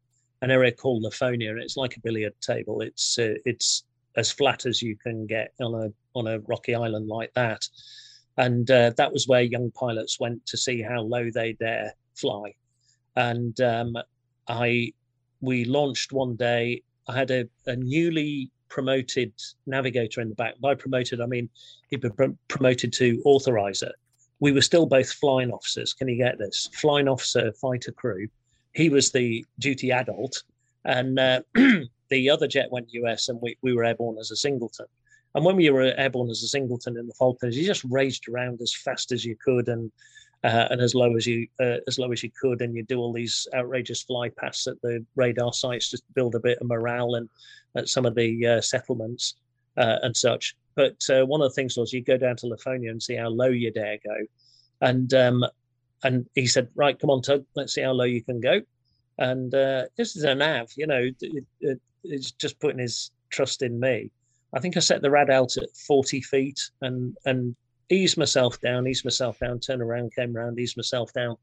an 0.42 0.52
area 0.52 0.72
called 0.72 1.04
Lafonia, 1.04 1.52
and 1.52 1.62
it's 1.62 1.78
like 1.78 1.98
a 1.98 2.02
billiard 2.02 2.34
table. 2.42 2.82
It's 2.82 3.20
uh, 3.20 3.34
it's 3.46 3.84
as 4.16 4.32
flat 4.32 4.66
as 4.66 4.82
you 4.82 4.96
can 4.96 5.28
get 5.28 5.54
on 5.60 5.76
a 5.76 5.92
on 6.18 6.28
a 6.28 6.40
rocky 6.42 6.76
island 6.76 7.08
like 7.08 7.34
that. 7.34 7.68
And 8.38 8.70
uh, 8.72 8.92
that 8.96 9.12
was 9.12 9.28
where 9.28 9.42
young 9.42 9.70
pilots 9.72 10.20
went 10.20 10.46
to 10.46 10.58
see 10.58 10.82
how 10.82 11.02
low 11.02 11.30
they 11.30 11.54
dare 11.54 11.94
fly. 12.16 12.54
And 13.18 13.60
um, 13.60 13.98
I 14.48 14.94
we 15.41 15.66
launched 15.66 16.11
one 16.11 16.36
day. 16.36 16.84
I 17.07 17.16
had 17.18 17.32
a, 17.32 17.48
a 17.66 17.76
newly 17.76 18.52
promoted 18.70 19.34
navigator 19.66 20.22
in 20.22 20.30
the 20.30 20.36
back. 20.36 20.60
By 20.60 20.76
promoted, 20.76 21.22
I 21.22 21.26
mean 21.26 21.49
he'd 21.90 22.02
been 22.02 22.38
promoted 22.48 22.94
to 22.94 23.22
authorizer. 23.26 23.91
We 24.40 24.52
were 24.52 24.61
still 24.61 24.86
both 24.86 25.11
flying 25.11 25.52
officers. 25.52 25.94
Can 25.94 26.07
you 26.07 26.16
get 26.16 26.38
this? 26.38 26.70
Flying 26.74 27.07
officer, 27.07 27.52
fighter 27.53 27.91
crew. 27.91 28.28
He 28.74 28.90
was 28.90 29.11
the 29.11 29.45
duty 29.60 29.91
adult, 29.91 30.44
and 30.86 31.20
uh, 31.20 31.41
the 32.10 32.30
other 32.30 32.48
jet 32.48 32.72
went 32.72 32.94
US, 32.94 33.30
and 33.30 33.41
we, 33.41 33.57
we 33.61 33.74
were 33.74 33.84
airborne 33.84 34.18
as 34.20 34.32
a 34.32 34.36
singleton. 34.36 34.86
And 35.36 35.45
when 35.45 35.57
we 35.57 35.70
were 35.70 35.94
airborne 35.98 36.30
as 36.30 36.44
a 36.44 36.48
singleton 36.48 36.98
in 36.98 37.07
the 37.07 37.14
Falklands, 37.14 37.57
you 37.57 37.66
just 37.66 37.84
raged 37.84 38.28
around 38.30 38.61
as 38.61 38.74
fast 38.74 39.11
as 39.11 39.26
you 39.26 39.36
could 39.36 39.68
and 39.68 39.91
uh, 40.44 40.68
and 40.70 40.82
as 40.82 40.95
low 40.95 41.16
as 41.16 41.28
you 41.28 41.48
uh, 41.60 41.78
as 41.88 41.99
low 41.99 42.11
as 42.11 42.24
you 42.24 42.32
could, 42.40 42.61
and 42.61 42.76
you 42.76 42.84
do 42.84 42.99
all 42.99 43.14
these 43.14 43.48
outrageous 43.53 44.02
fly 44.03 44.30
pasts 44.30 44.68
at 44.68 44.82
the 44.82 45.06
radar 45.16 45.53
sites 45.53 45.90
to 45.90 46.02
build 46.14 46.36
a 46.36 46.40
bit 46.40 46.57
of 46.60 46.68
morale 46.68 47.16
and 47.16 47.30
at 47.76 47.90
some 47.90 48.06
of 48.06 48.16
the 48.16 48.45
uh, 48.45 48.61
settlements 48.61 49.36
uh, 49.78 49.98
and 50.02 50.16
such. 50.16 50.56
But 50.76 51.03
uh, 51.10 51.26
one 51.26 51.41
of 51.41 51.49
the 51.49 51.56
things 51.56 51.76
was 51.76 51.91
you 51.91 52.02
go 52.02 52.18
down 52.18 52.38
to 52.38 52.48
Lafonia 52.48 52.90
and 52.90 53.03
see 53.03 53.16
how 53.16 53.28
low 53.30 53.49
you 53.49 53.72
dare 53.72 53.98
go, 54.03 54.16
and 54.82 55.14
um, 55.14 55.45
and 56.03 56.26
he 56.36 56.48
said, 56.48 56.70
right, 56.76 56.98
come 56.98 57.10
on, 57.10 57.22
Tug, 57.22 57.45
let's 57.56 57.74
see 57.74 57.82
how 57.82 57.91
low 57.91 58.06
you 58.06 58.24
can 58.24 58.40
go. 58.40 58.61
And 59.18 59.53
uh, 59.53 59.86
this 59.98 60.16
is 60.16 60.24
a 60.24 60.34
nav, 60.34 60.70
you 60.78 60.88
know, 60.88 61.10
it, 61.22 61.45
it, 61.60 61.82
it's 62.06 62.32
just 62.32 62.60
putting 62.60 62.80
his 62.80 63.11
trust 63.30 63.61
in 63.61 63.80
me. 63.80 64.10
I 64.53 64.60
think 64.60 64.78
I 64.78 64.80
set 64.80 65.02
the 65.02 65.11
rad 65.11 65.30
alt 65.30 65.57
at 65.57 65.76
40 65.88 66.22
feet 66.22 66.60
and 66.82 67.16
and 67.26 67.56
eased 67.90 68.18
myself 68.18 68.60
down, 68.61 68.88
eased 68.88 69.06
myself 69.06 69.40
down, 69.40 69.60
turn 69.60 69.82
around, 69.82 70.16
came 70.16 70.36
around, 70.36 70.60
eased 70.60 70.78
myself 70.78 71.11
down. 71.14 71.36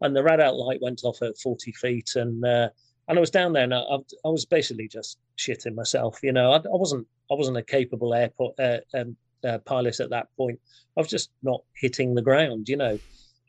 And 0.00 0.14
the 0.14 0.22
rad 0.22 0.40
alt 0.40 0.56
light 0.56 0.80
went 0.80 1.02
off 1.04 1.22
at 1.22 1.38
40 1.38 1.72
feet. 1.72 2.12
And 2.16 2.44
uh, 2.44 2.68
and 3.08 3.16
I 3.16 3.20
was 3.20 3.30
down 3.30 3.54
there 3.54 3.64
and 3.64 3.74
I, 3.74 3.80
I 4.24 4.28
was 4.28 4.44
basically 4.44 4.86
just 4.86 5.18
shitting 5.38 5.74
myself. 5.74 6.20
You 6.22 6.32
know, 6.32 6.52
I, 6.52 6.56
I 6.56 6.62
wasn't 6.66 7.06
I 7.30 7.34
wasn't 7.34 7.56
a 7.56 7.62
capable 7.62 8.14
airport 8.14 8.58
uh, 8.60 8.78
um, 8.94 9.16
uh, 9.44 9.58
pilot 9.58 10.00
at 10.00 10.10
that 10.10 10.28
point. 10.36 10.60
I 10.96 11.00
was 11.00 11.08
just 11.08 11.30
not 11.42 11.62
hitting 11.74 12.14
the 12.14 12.22
ground, 12.22 12.68
you 12.68 12.76
know. 12.76 12.98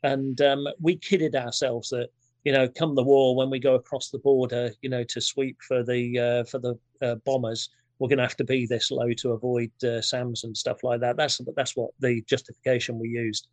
And 0.02 0.40
um, 0.40 0.66
we 0.80 0.96
kidded 0.96 1.36
ourselves 1.36 1.90
that 1.90 2.08
you 2.44 2.52
know, 2.52 2.68
come 2.68 2.94
the 2.94 3.02
war, 3.02 3.36
when 3.36 3.50
we 3.50 3.58
go 3.58 3.74
across 3.74 4.08
the 4.08 4.18
border, 4.18 4.70
you 4.80 4.88
know, 4.88 5.04
to 5.04 5.20
sweep 5.20 5.58
for 5.60 5.82
the 5.82 6.18
uh, 6.18 6.44
for 6.44 6.58
the 6.58 6.78
uh, 7.02 7.16
bombers, 7.26 7.68
we're 8.00 8.08
going 8.08 8.18
to 8.18 8.24
have 8.24 8.36
to 8.36 8.44
be 8.44 8.66
this 8.66 8.90
low 8.90 9.12
to 9.12 9.32
avoid 9.32 9.70
uh, 9.84 10.00
SAMs 10.00 10.44
and 10.44 10.56
stuff 10.56 10.82
like 10.82 11.00
that. 11.00 11.16
That's 11.16 11.40
that's 11.54 11.76
what 11.76 11.90
the 12.00 12.22
justification 12.22 12.98
we 12.98 13.10
used. 13.10 13.46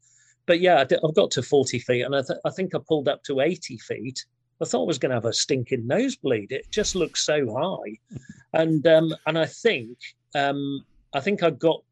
But 0.46 0.62
yeah, 0.62 0.80
I've 0.80 1.16
got 1.16 1.30
to 1.32 1.44
40 1.44 1.80
feet, 1.80 2.04
and 2.04 2.16
I, 2.16 2.22
th- 2.22 2.40
I 2.46 2.50
think 2.52 2.74
I 2.74 2.80
pulled 2.88 3.10
up 3.10 3.22
to 3.24 3.42
80 3.42 3.78
feet. 3.80 4.26
I 4.62 4.66
thought 4.66 4.84
I 4.84 4.88
was 4.88 4.98
going 4.98 5.10
to 5.10 5.18
have 5.18 5.26
a 5.26 5.34
stinking 5.34 5.86
nosebleed. 5.86 6.54
It 6.54 6.72
just 6.72 6.96
looks 6.96 7.26
so 7.26 7.54
high, 7.54 8.00
and 8.54 8.88
um, 8.88 9.14
and 9.28 9.38
I 9.38 9.46
think 9.46 9.98
um, 10.34 10.86
I 11.14 11.20
think 11.20 11.44
I 11.44 11.50
got 11.50 11.84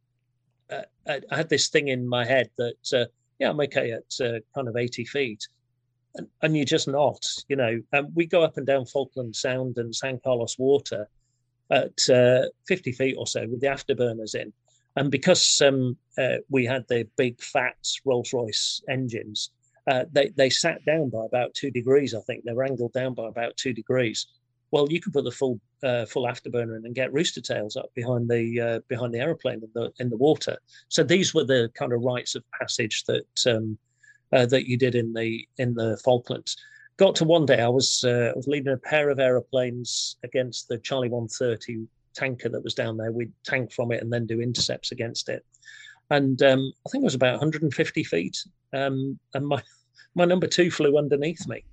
uh, 0.72 0.84
I 1.06 1.36
had 1.36 1.50
this 1.50 1.68
thing 1.68 1.90
in 1.90 2.08
my 2.08 2.26
head 2.26 2.50
that 2.58 2.94
uh, 2.94 3.06
yeah 3.38 3.50
I'm 3.50 3.60
okay 3.60 3.92
at 3.92 4.26
uh, 4.26 4.40
kind 4.56 4.70
of 4.70 4.78
80 4.78 5.04
feet, 5.04 5.46
and, 6.16 6.28
and, 6.42 6.56
you're 6.56 6.66
just 6.66 6.88
not. 6.88 7.24
You 7.50 7.58
know, 7.58 7.82
um, 7.92 8.08
we 8.16 8.26
go 8.26 8.44
up 8.44 8.56
and 8.56 8.66
down 8.66 8.86
Falkland 8.86 9.36
Sound 9.36 9.78
and 9.78 9.94
San 9.94 10.20
Carlos 10.24 10.58
Water 10.58 11.10
at 11.72 12.10
uh, 12.10 12.48
50 12.68 12.92
feet 12.92 13.16
or 13.18 13.28
so 13.28 13.48
with 13.48 13.62
the 13.62 13.68
afterburners 13.68 14.36
in, 14.36 14.54
and 14.96 15.12
because 15.12 15.62
um, 15.62 15.98
uh, 16.18 16.38
we 16.50 16.66
had 16.66 16.86
the 16.88 17.08
big 17.18 17.42
fat 17.42 17.76
Rolls 18.06 18.32
Royce 18.34 18.82
engines, 18.90 19.52
uh, 19.88 20.06
they 20.12 20.30
they 20.30 20.50
sat 20.50 20.84
down 20.86 21.10
by 21.10 21.26
about 21.26 21.54
two 21.54 21.70
degrees. 21.70 22.14
I 22.14 22.22
think 22.22 22.44
they 22.44 22.54
were 22.54 22.64
angled 22.64 22.94
down 22.94 23.14
by 23.14 23.28
about 23.28 23.58
two 23.58 23.74
degrees. 23.74 24.28
Well, 24.72 24.88
you 24.90 25.00
could 25.00 25.14
put 25.14 25.26
the 25.26 25.32
full 25.32 25.60
uh, 25.84 26.06
full 26.06 26.26
afterburner 26.26 26.78
in 26.78 26.86
and 26.86 26.96
get 26.96 27.14
rooster 27.14 27.42
tails 27.42 27.76
up 27.76 27.94
behind 27.94 28.30
the 28.30 28.60
uh, 28.60 28.80
behind 28.88 29.14
the 29.14 29.20
aeroplane 29.20 29.62
in 29.62 29.70
the 29.74 29.92
in 30.00 30.10
the 30.10 30.18
water. 30.18 30.58
So 30.88 31.04
these 31.04 31.34
were 31.34 31.44
the 31.46 31.70
kind 31.76 31.94
of 31.94 32.02
rites 32.02 32.36
of 32.36 32.44
passage 32.60 33.04
that 33.06 33.28
um, 33.46 33.78
uh, 34.34 34.46
that 34.48 34.68
you 34.68 34.78
did 34.78 34.96
in 34.96 35.14
the 35.14 35.48
in 35.58 35.74
the 35.76 35.98
Falklands. 36.04 36.58
Got 36.98 37.16
to 37.16 37.26
one 37.26 37.46
day, 37.46 37.62
I 37.62 37.68
was 37.68 38.04
uh, 38.04 38.32
was 38.36 38.48
leading 38.48 38.74
a 38.74 38.78
pair 38.78 39.10
of 39.10 39.20
aeroplanes 39.20 40.18
against 40.24 40.68
the 40.68 40.78
Charlie 40.78 41.10
130 41.10 41.88
tanker 42.14 42.50
that 42.50 42.64
was 42.64 42.74
down 42.74 42.96
there. 42.98 43.12
We'd 43.12 43.34
tank 43.44 43.74
from 43.74 43.92
it 43.92 44.02
and 44.02 44.12
then 44.12 44.26
do 44.26 44.42
intercepts 44.42 44.92
against 44.92 45.28
it. 45.28 45.46
And 46.10 46.42
um, 46.44 46.72
I 46.86 46.90
think 46.90 47.02
it 47.02 47.06
was 47.06 47.16
about 47.16 47.34
150 47.34 48.04
feet. 48.04 48.38
Um, 48.74 49.20
and 49.34 49.46
my 49.46 49.62
my 50.16 50.26
number 50.26 50.48
two 50.48 50.72
flew 50.72 50.98
underneath 50.98 51.46
me 51.48 51.66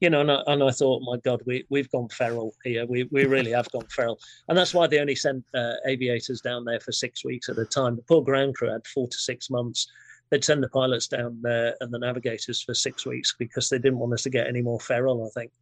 you 0.00 0.10
know, 0.10 0.20
and 0.20 0.30
I, 0.30 0.42
and 0.46 0.62
I 0.62 0.70
thought, 0.70 1.02
my 1.02 1.16
God, 1.24 1.42
we 1.44 1.64
we've 1.70 1.90
gone 1.90 2.08
feral 2.08 2.54
here. 2.64 2.86
We 2.86 3.04
we 3.10 3.24
really 3.26 3.50
have 3.52 3.70
gone 3.72 3.86
feral, 3.90 4.18
and 4.48 4.56
that's 4.56 4.74
why 4.74 4.86
they 4.86 5.00
only 5.00 5.16
sent 5.16 5.44
uh, 5.54 5.74
aviators 5.86 6.40
down 6.40 6.64
there 6.64 6.80
for 6.80 6.92
six 6.92 7.24
weeks 7.24 7.48
at 7.48 7.58
a 7.58 7.64
time. 7.64 7.96
The 7.96 8.02
poor 8.02 8.22
ground 8.22 8.54
crew 8.54 8.70
had 8.70 8.86
four 8.86 9.08
to 9.08 9.16
six 9.16 9.50
months 9.50 9.88
they'd 10.30 10.44
send 10.44 10.62
the 10.62 10.68
pilots 10.68 11.08
down 11.08 11.40
there 11.42 11.74
and 11.80 11.92
the 11.92 11.98
navigators 11.98 12.62
for 12.62 12.74
six 12.74 13.06
weeks 13.06 13.34
because 13.38 13.68
they 13.68 13.78
didn't 13.78 13.98
want 13.98 14.12
us 14.12 14.22
to 14.22 14.30
get 14.30 14.46
any 14.46 14.62
more 14.62 14.80
feral, 14.80 15.24
I 15.24 15.40
think. 15.40 15.52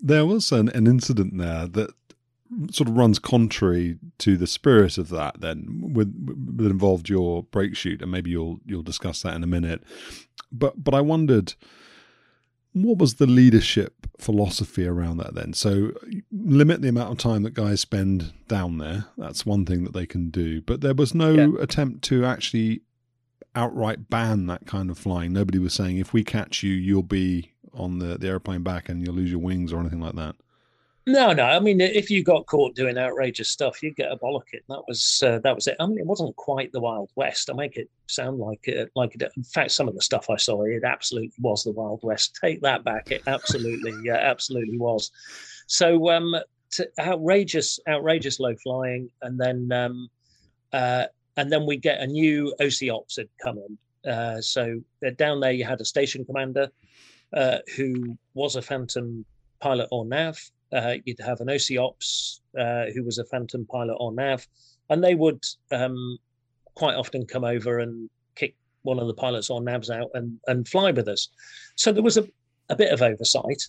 There 0.00 0.26
was 0.26 0.50
an, 0.52 0.68
an 0.70 0.86
incident 0.86 1.36
there 1.36 1.66
that 1.66 1.90
sort 2.70 2.88
of 2.88 2.96
runs 2.96 3.18
contrary 3.18 3.98
to 4.18 4.36
the 4.36 4.46
spirit 4.46 4.98
of 4.98 5.08
that 5.10 5.40
then 5.40 5.92
with 5.94 6.12
that 6.56 6.66
involved 6.70 7.08
your 7.08 7.44
brake 7.44 7.76
chute 7.76 8.02
and 8.02 8.10
maybe 8.10 8.30
you'll 8.30 8.58
you'll 8.66 8.82
discuss 8.82 9.22
that 9.22 9.36
in 9.36 9.44
a 9.44 9.46
minute 9.46 9.84
but 10.50 10.82
but 10.82 10.92
i 10.92 11.00
wondered 11.00 11.54
what 12.72 12.98
was 12.98 13.14
the 13.14 13.26
leadership 13.26 13.99
philosophy 14.20 14.86
around 14.86 15.18
that 15.18 15.34
then? 15.34 15.52
So, 15.52 15.92
limit 16.30 16.82
the 16.82 16.88
amount 16.88 17.12
of 17.12 17.18
time 17.18 17.42
that 17.42 17.54
guys 17.54 17.80
spend 17.80 18.32
down 18.48 18.78
there. 18.78 19.06
That's 19.16 19.46
one 19.46 19.64
thing 19.64 19.84
that 19.84 19.92
they 19.92 20.06
can 20.06 20.30
do. 20.30 20.60
But 20.60 20.80
there 20.80 20.94
was 20.94 21.14
no 21.14 21.32
yeah. 21.32 21.62
attempt 21.62 22.02
to 22.04 22.24
actually 22.24 22.82
outright 23.54 24.08
ban 24.08 24.46
that 24.46 24.66
kind 24.66 24.90
of 24.90 24.98
flying. 24.98 25.32
Nobody 25.32 25.58
was 25.58 25.74
saying, 25.74 25.98
if 25.98 26.12
we 26.12 26.24
catch 26.24 26.62
you, 26.62 26.72
you'll 26.72 27.02
be 27.02 27.52
on 27.72 27.98
the, 27.98 28.18
the 28.18 28.28
airplane 28.28 28.62
back 28.62 28.88
and 28.88 29.02
you'll 29.02 29.14
lose 29.14 29.30
your 29.30 29.40
wings 29.40 29.72
or 29.72 29.80
anything 29.80 30.00
like 30.00 30.14
that. 30.16 30.36
No, 31.06 31.32
no. 31.32 31.44
I 31.44 31.58
mean, 31.60 31.80
if 31.80 32.10
you 32.10 32.22
got 32.22 32.46
caught 32.46 32.74
doing 32.74 32.98
outrageous 32.98 33.48
stuff, 33.50 33.82
you'd 33.82 33.96
get 33.96 34.12
a 34.12 34.16
bollocking. 34.16 34.60
That 34.68 34.82
was 34.86 35.22
uh, 35.26 35.38
that 35.38 35.54
was 35.54 35.66
it. 35.66 35.76
I 35.80 35.86
mean, 35.86 35.98
it 35.98 36.06
wasn't 36.06 36.36
quite 36.36 36.72
the 36.72 36.80
Wild 36.80 37.10
West. 37.16 37.48
I 37.48 37.54
make 37.54 37.76
it 37.76 37.88
sound 38.06 38.38
like 38.38 38.68
it, 38.68 38.90
like 38.94 39.14
it. 39.14 39.32
In 39.36 39.42
fact, 39.42 39.70
some 39.70 39.88
of 39.88 39.94
the 39.94 40.02
stuff 40.02 40.28
I 40.28 40.36
saw, 40.36 40.62
it 40.64 40.84
absolutely 40.84 41.32
was 41.38 41.64
the 41.64 41.72
Wild 41.72 42.00
West. 42.02 42.38
Take 42.40 42.60
that 42.62 42.84
back. 42.84 43.10
It 43.10 43.22
absolutely, 43.26 43.94
yeah, 44.04 44.16
absolutely 44.16 44.76
was. 44.76 45.10
So, 45.66 46.10
um, 46.10 46.36
outrageous, 46.98 47.80
outrageous 47.88 48.38
low 48.38 48.54
flying, 48.62 49.08
and 49.22 49.40
then, 49.40 49.72
um, 49.72 50.08
uh, 50.72 51.06
and 51.36 51.50
then 51.50 51.64
we 51.64 51.78
get 51.78 52.00
a 52.00 52.06
new 52.06 52.54
OC 52.60 52.90
ops 52.92 53.16
had 53.16 53.28
come 53.42 53.58
in. 53.58 54.10
Uh, 54.10 54.40
so 54.40 54.80
uh, 55.06 55.10
down 55.16 55.40
there, 55.40 55.52
you 55.52 55.64
had 55.64 55.80
a 55.80 55.84
station 55.84 56.24
commander 56.26 56.68
uh, 57.32 57.58
who 57.76 58.18
was 58.34 58.56
a 58.56 58.62
Phantom 58.62 59.24
pilot 59.60 59.88
or 59.90 60.04
nav 60.04 60.38
uh, 60.72 60.94
you'd 61.04 61.20
have 61.20 61.40
an 61.40 61.50
OC 61.50 61.78
Ops 61.78 62.40
uh, 62.58 62.86
who 62.94 63.04
was 63.04 63.18
a 63.18 63.24
Phantom 63.24 63.66
pilot 63.66 63.96
or 63.98 64.12
nav, 64.12 64.46
and 64.88 65.02
they 65.02 65.14
would 65.14 65.44
um, 65.72 66.18
quite 66.74 66.94
often 66.94 67.26
come 67.26 67.44
over 67.44 67.78
and 67.78 68.08
kick 68.36 68.54
one 68.82 68.98
of 68.98 69.06
the 69.06 69.14
pilots 69.14 69.50
or 69.50 69.60
navs 69.60 69.90
out 69.90 70.10
and, 70.14 70.38
and 70.46 70.68
fly 70.68 70.90
with 70.90 71.08
us. 71.08 71.28
So 71.76 71.92
there 71.92 72.02
was 72.02 72.16
a, 72.16 72.26
a 72.68 72.76
bit 72.76 72.92
of 72.92 73.02
oversight. 73.02 73.62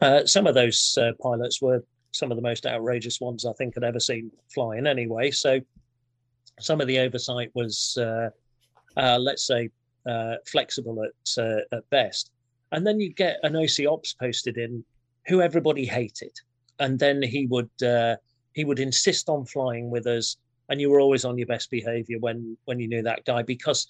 Uh, 0.00 0.24
some 0.26 0.46
of 0.46 0.54
those 0.54 0.98
uh, 1.00 1.12
pilots 1.20 1.62
were 1.62 1.84
some 2.12 2.30
of 2.30 2.36
the 2.36 2.42
most 2.42 2.66
outrageous 2.66 3.20
ones 3.20 3.46
I 3.46 3.52
think 3.54 3.74
I'd 3.76 3.84
ever 3.84 4.00
seen 4.00 4.30
flying 4.52 4.86
anyway. 4.86 5.30
So 5.30 5.60
some 6.60 6.80
of 6.80 6.86
the 6.86 6.98
oversight 6.98 7.50
was, 7.54 7.96
uh, 7.98 8.30
uh, 8.96 9.18
let's 9.18 9.46
say, 9.46 9.70
flexible 10.46 11.04
at, 11.04 11.38
at 11.72 11.90
best. 11.90 12.32
And 12.72 12.86
then 12.86 13.00
you 13.00 13.12
get 13.12 13.38
an 13.42 13.56
OC 13.56 13.86
Ops 13.88 14.14
posted 14.14 14.56
in 14.58 14.84
who 15.26 15.40
everybody 15.40 15.84
hated, 15.84 16.32
and 16.78 16.98
then 16.98 17.22
he 17.22 17.46
would 17.46 17.70
uh, 17.82 18.16
he 18.52 18.64
would 18.64 18.80
insist 18.80 19.28
on 19.28 19.44
flying 19.44 19.90
with 19.90 20.06
us, 20.06 20.36
and 20.68 20.80
you 20.80 20.90
were 20.90 21.00
always 21.00 21.24
on 21.24 21.38
your 21.38 21.46
best 21.46 21.70
behaviour 21.70 22.18
when 22.18 22.56
when 22.64 22.80
you 22.80 22.88
knew 22.88 23.02
that 23.02 23.24
guy 23.24 23.42
because 23.42 23.86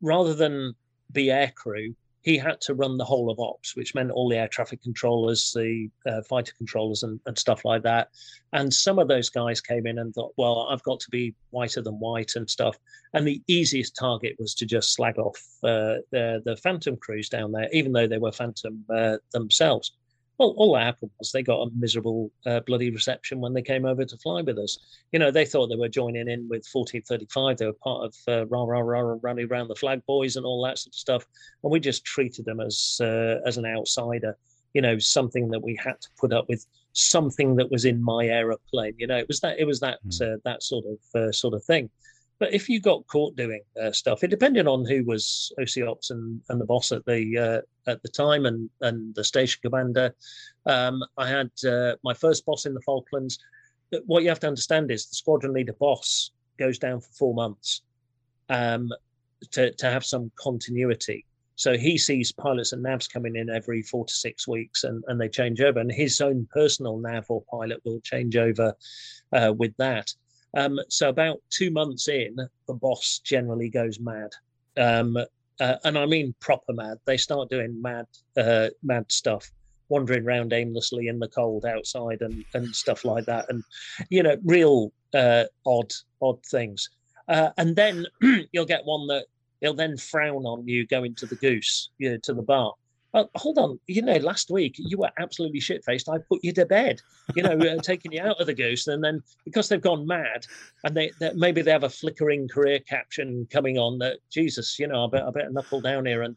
rather 0.00 0.34
than 0.34 0.74
be 1.12 1.26
aircrew, 1.26 1.94
he 2.22 2.36
had 2.36 2.60
to 2.60 2.74
run 2.74 2.98
the 2.98 3.04
whole 3.04 3.30
of 3.30 3.40
ops, 3.40 3.74
which 3.74 3.94
meant 3.94 4.10
all 4.10 4.28
the 4.28 4.36
air 4.36 4.48
traffic 4.48 4.82
controllers, 4.82 5.52
the 5.52 5.88
uh, 6.06 6.22
fighter 6.22 6.52
controllers, 6.56 7.02
and, 7.02 7.18
and, 7.26 7.38
stuff 7.38 7.64
like 7.64 7.82
that. 7.82 8.08
And 8.52 8.72
some 8.72 8.98
of 8.98 9.08
those 9.08 9.30
guys 9.30 9.60
came 9.60 9.86
in 9.86 9.98
and 9.98 10.14
thought, 10.14 10.34
well, 10.36 10.68
I've 10.70 10.82
got 10.82 11.00
to 11.00 11.10
be 11.10 11.34
whiter 11.50 11.80
than 11.80 11.98
white 11.98 12.36
and 12.36 12.48
stuff. 12.48 12.76
And 13.14 13.26
the 13.26 13.42
easiest 13.46 13.96
target 13.96 14.36
was 14.38 14.54
to 14.56 14.66
just 14.66 14.92
slag 14.92 15.18
off 15.18 15.38
uh, 15.64 16.04
the, 16.10 16.42
the 16.44 16.56
Phantom 16.62 16.96
crews 16.96 17.30
down 17.30 17.52
there, 17.52 17.68
even 17.72 17.92
though 17.92 18.06
they 18.06 18.18
were 18.18 18.32
Phantom 18.32 18.84
uh, 18.90 19.16
themselves 19.32 19.92
well, 20.40 20.54
all 20.56 20.72
that 20.72 20.84
happened 20.84 21.10
was 21.18 21.32
they 21.32 21.42
got 21.42 21.60
a 21.60 21.70
miserable 21.76 22.32
uh, 22.46 22.60
bloody 22.60 22.90
reception 22.90 23.42
when 23.42 23.52
they 23.52 23.60
came 23.60 23.84
over 23.84 24.06
to 24.06 24.16
fly 24.16 24.40
with 24.40 24.58
us. 24.58 24.78
You 25.12 25.18
know, 25.18 25.30
they 25.30 25.44
thought 25.44 25.66
they 25.66 25.76
were 25.76 25.90
joining 25.90 26.30
in 26.30 26.48
with 26.48 26.64
1435. 26.72 27.58
They 27.58 27.66
were 27.66 27.74
part 27.74 28.06
of 28.06 28.14
uh, 28.26 28.46
rah 28.46 28.62
rah 28.62 28.80
rah 28.80 29.16
running 29.20 29.48
around 29.50 29.68
the 29.68 29.74
flag 29.74 30.00
boys 30.06 30.36
and 30.36 30.46
all 30.46 30.64
that 30.64 30.78
sort 30.78 30.94
of 30.94 30.98
stuff, 30.98 31.26
and 31.62 31.70
we 31.70 31.78
just 31.78 32.06
treated 32.06 32.46
them 32.46 32.58
as 32.58 32.98
uh, 33.02 33.40
as 33.44 33.58
an 33.58 33.66
outsider. 33.66 34.34
You 34.72 34.80
know, 34.80 34.98
something 34.98 35.50
that 35.50 35.60
we 35.60 35.76
had 35.76 36.00
to 36.00 36.08
put 36.18 36.32
up 36.32 36.48
with, 36.48 36.64
something 36.94 37.54
that 37.56 37.70
was 37.70 37.84
in 37.84 38.02
my 38.02 38.24
aeroplane. 38.24 38.94
You 38.96 39.08
know, 39.08 39.18
it 39.18 39.28
was 39.28 39.40
that 39.40 39.58
it 39.58 39.66
was 39.66 39.80
that 39.80 39.98
mm. 40.06 40.42
that 40.42 40.62
sort 40.62 40.86
of 40.86 41.20
uh, 41.20 41.32
sort 41.32 41.52
of 41.52 41.62
thing. 41.64 41.90
But 42.40 42.54
if 42.54 42.70
you 42.70 42.80
got 42.80 43.06
caught 43.06 43.36
doing 43.36 43.60
uh, 43.80 43.92
stuff, 43.92 44.24
it 44.24 44.30
depended 44.30 44.66
on 44.66 44.86
who 44.86 45.04
was 45.04 45.52
OC 45.60 45.86
Ops 45.86 46.10
and, 46.10 46.40
and 46.48 46.58
the 46.58 46.64
boss 46.64 46.90
at 46.90 47.04
the 47.04 47.38
uh, 47.38 47.90
at 47.90 48.02
the 48.02 48.08
time 48.08 48.46
and 48.46 48.68
and 48.80 49.14
the 49.14 49.22
station 49.22 49.60
commander. 49.62 50.14
Um, 50.64 51.04
I 51.18 51.28
had 51.28 51.50
uh, 51.68 51.96
my 52.02 52.14
first 52.14 52.46
boss 52.46 52.64
in 52.64 52.72
the 52.72 52.80
Falklands. 52.80 53.38
What 54.06 54.22
you 54.22 54.30
have 54.30 54.40
to 54.40 54.48
understand 54.48 54.90
is 54.90 55.06
the 55.06 55.16
squadron 55.16 55.52
leader 55.52 55.74
boss 55.74 56.30
goes 56.58 56.78
down 56.78 57.00
for 57.00 57.12
four 57.12 57.34
months 57.34 57.82
um, 58.48 58.88
to 59.52 59.72
to 59.72 59.90
have 59.90 60.04
some 60.04 60.32
continuity. 60.36 61.26
So 61.56 61.76
he 61.76 61.98
sees 61.98 62.32
pilots 62.32 62.72
and 62.72 62.82
navs 62.82 63.12
coming 63.12 63.36
in 63.36 63.50
every 63.50 63.82
four 63.82 64.06
to 64.06 64.14
six 64.14 64.48
weeks, 64.48 64.84
and, 64.84 65.04
and 65.08 65.20
they 65.20 65.28
change 65.28 65.60
over. 65.60 65.78
And 65.78 65.92
his 65.92 66.22
own 66.22 66.48
personal 66.50 66.96
nav 66.96 67.26
or 67.28 67.42
pilot 67.50 67.82
will 67.84 68.00
change 68.00 68.34
over 68.34 68.74
uh, 69.34 69.52
with 69.54 69.76
that. 69.76 70.10
Um, 70.54 70.80
so 70.88 71.08
about 71.08 71.40
two 71.50 71.70
months 71.70 72.08
in, 72.08 72.36
the 72.66 72.74
boss 72.74 73.20
generally 73.24 73.68
goes 73.68 74.00
mad. 74.00 74.30
Um, 74.76 75.16
uh, 75.60 75.76
and 75.84 75.98
I 75.98 76.06
mean 76.06 76.34
proper 76.40 76.72
mad. 76.72 76.98
They 77.04 77.16
start 77.16 77.50
doing 77.50 77.80
mad, 77.80 78.06
uh, 78.36 78.68
mad 78.82 79.10
stuff, 79.12 79.50
wandering 79.88 80.26
around 80.26 80.52
aimlessly 80.52 81.08
in 81.08 81.18
the 81.18 81.28
cold 81.28 81.66
outside 81.66 82.22
and 82.22 82.44
and 82.54 82.74
stuff 82.74 83.04
like 83.04 83.26
that, 83.26 83.46
and 83.50 83.62
you 84.08 84.22
know, 84.22 84.36
real 84.44 84.92
uh, 85.14 85.44
odd, 85.66 85.92
odd 86.22 86.44
things. 86.46 86.88
Uh, 87.28 87.50
and 87.58 87.76
then 87.76 88.06
you'll 88.52 88.64
get 88.64 88.84
one 88.84 89.06
that 89.08 89.26
he'll 89.60 89.74
then 89.74 89.96
frown 89.96 90.44
on 90.44 90.66
you 90.66 90.86
going 90.86 91.14
to 91.16 91.26
the 91.26 91.36
goose, 91.36 91.90
you 91.98 92.10
know, 92.10 92.18
to 92.22 92.32
the 92.32 92.42
bar. 92.42 92.72
Oh, 93.12 93.28
hold 93.34 93.58
on, 93.58 93.80
you 93.88 94.02
know, 94.02 94.16
last 94.18 94.50
week 94.50 94.76
you 94.78 94.96
were 94.98 95.10
absolutely 95.18 95.58
shit 95.58 95.84
faced. 95.84 96.08
I 96.08 96.18
put 96.28 96.44
you 96.44 96.52
to 96.52 96.64
bed, 96.64 97.00
you 97.34 97.42
know, 97.42 97.58
uh, 97.58 97.78
taking 97.82 98.12
you 98.12 98.22
out 98.22 98.40
of 98.40 98.46
the 98.46 98.54
goose, 98.54 98.86
and 98.86 99.02
then 99.02 99.20
because 99.44 99.68
they've 99.68 99.80
gone 99.80 100.06
mad, 100.06 100.46
and 100.84 100.96
they, 100.96 101.10
maybe 101.34 101.60
they 101.60 101.72
have 101.72 101.82
a 101.82 101.90
flickering 101.90 102.46
career 102.46 102.78
caption 102.78 103.48
coming 103.50 103.78
on 103.78 103.98
that 103.98 104.18
Jesus, 104.30 104.78
you 104.78 104.86
know, 104.86 105.06
I 105.06 105.08
better, 105.10 105.26
I 105.26 105.30
better 105.30 105.50
knuckle 105.50 105.80
down 105.80 106.06
here 106.06 106.22
and 106.22 106.36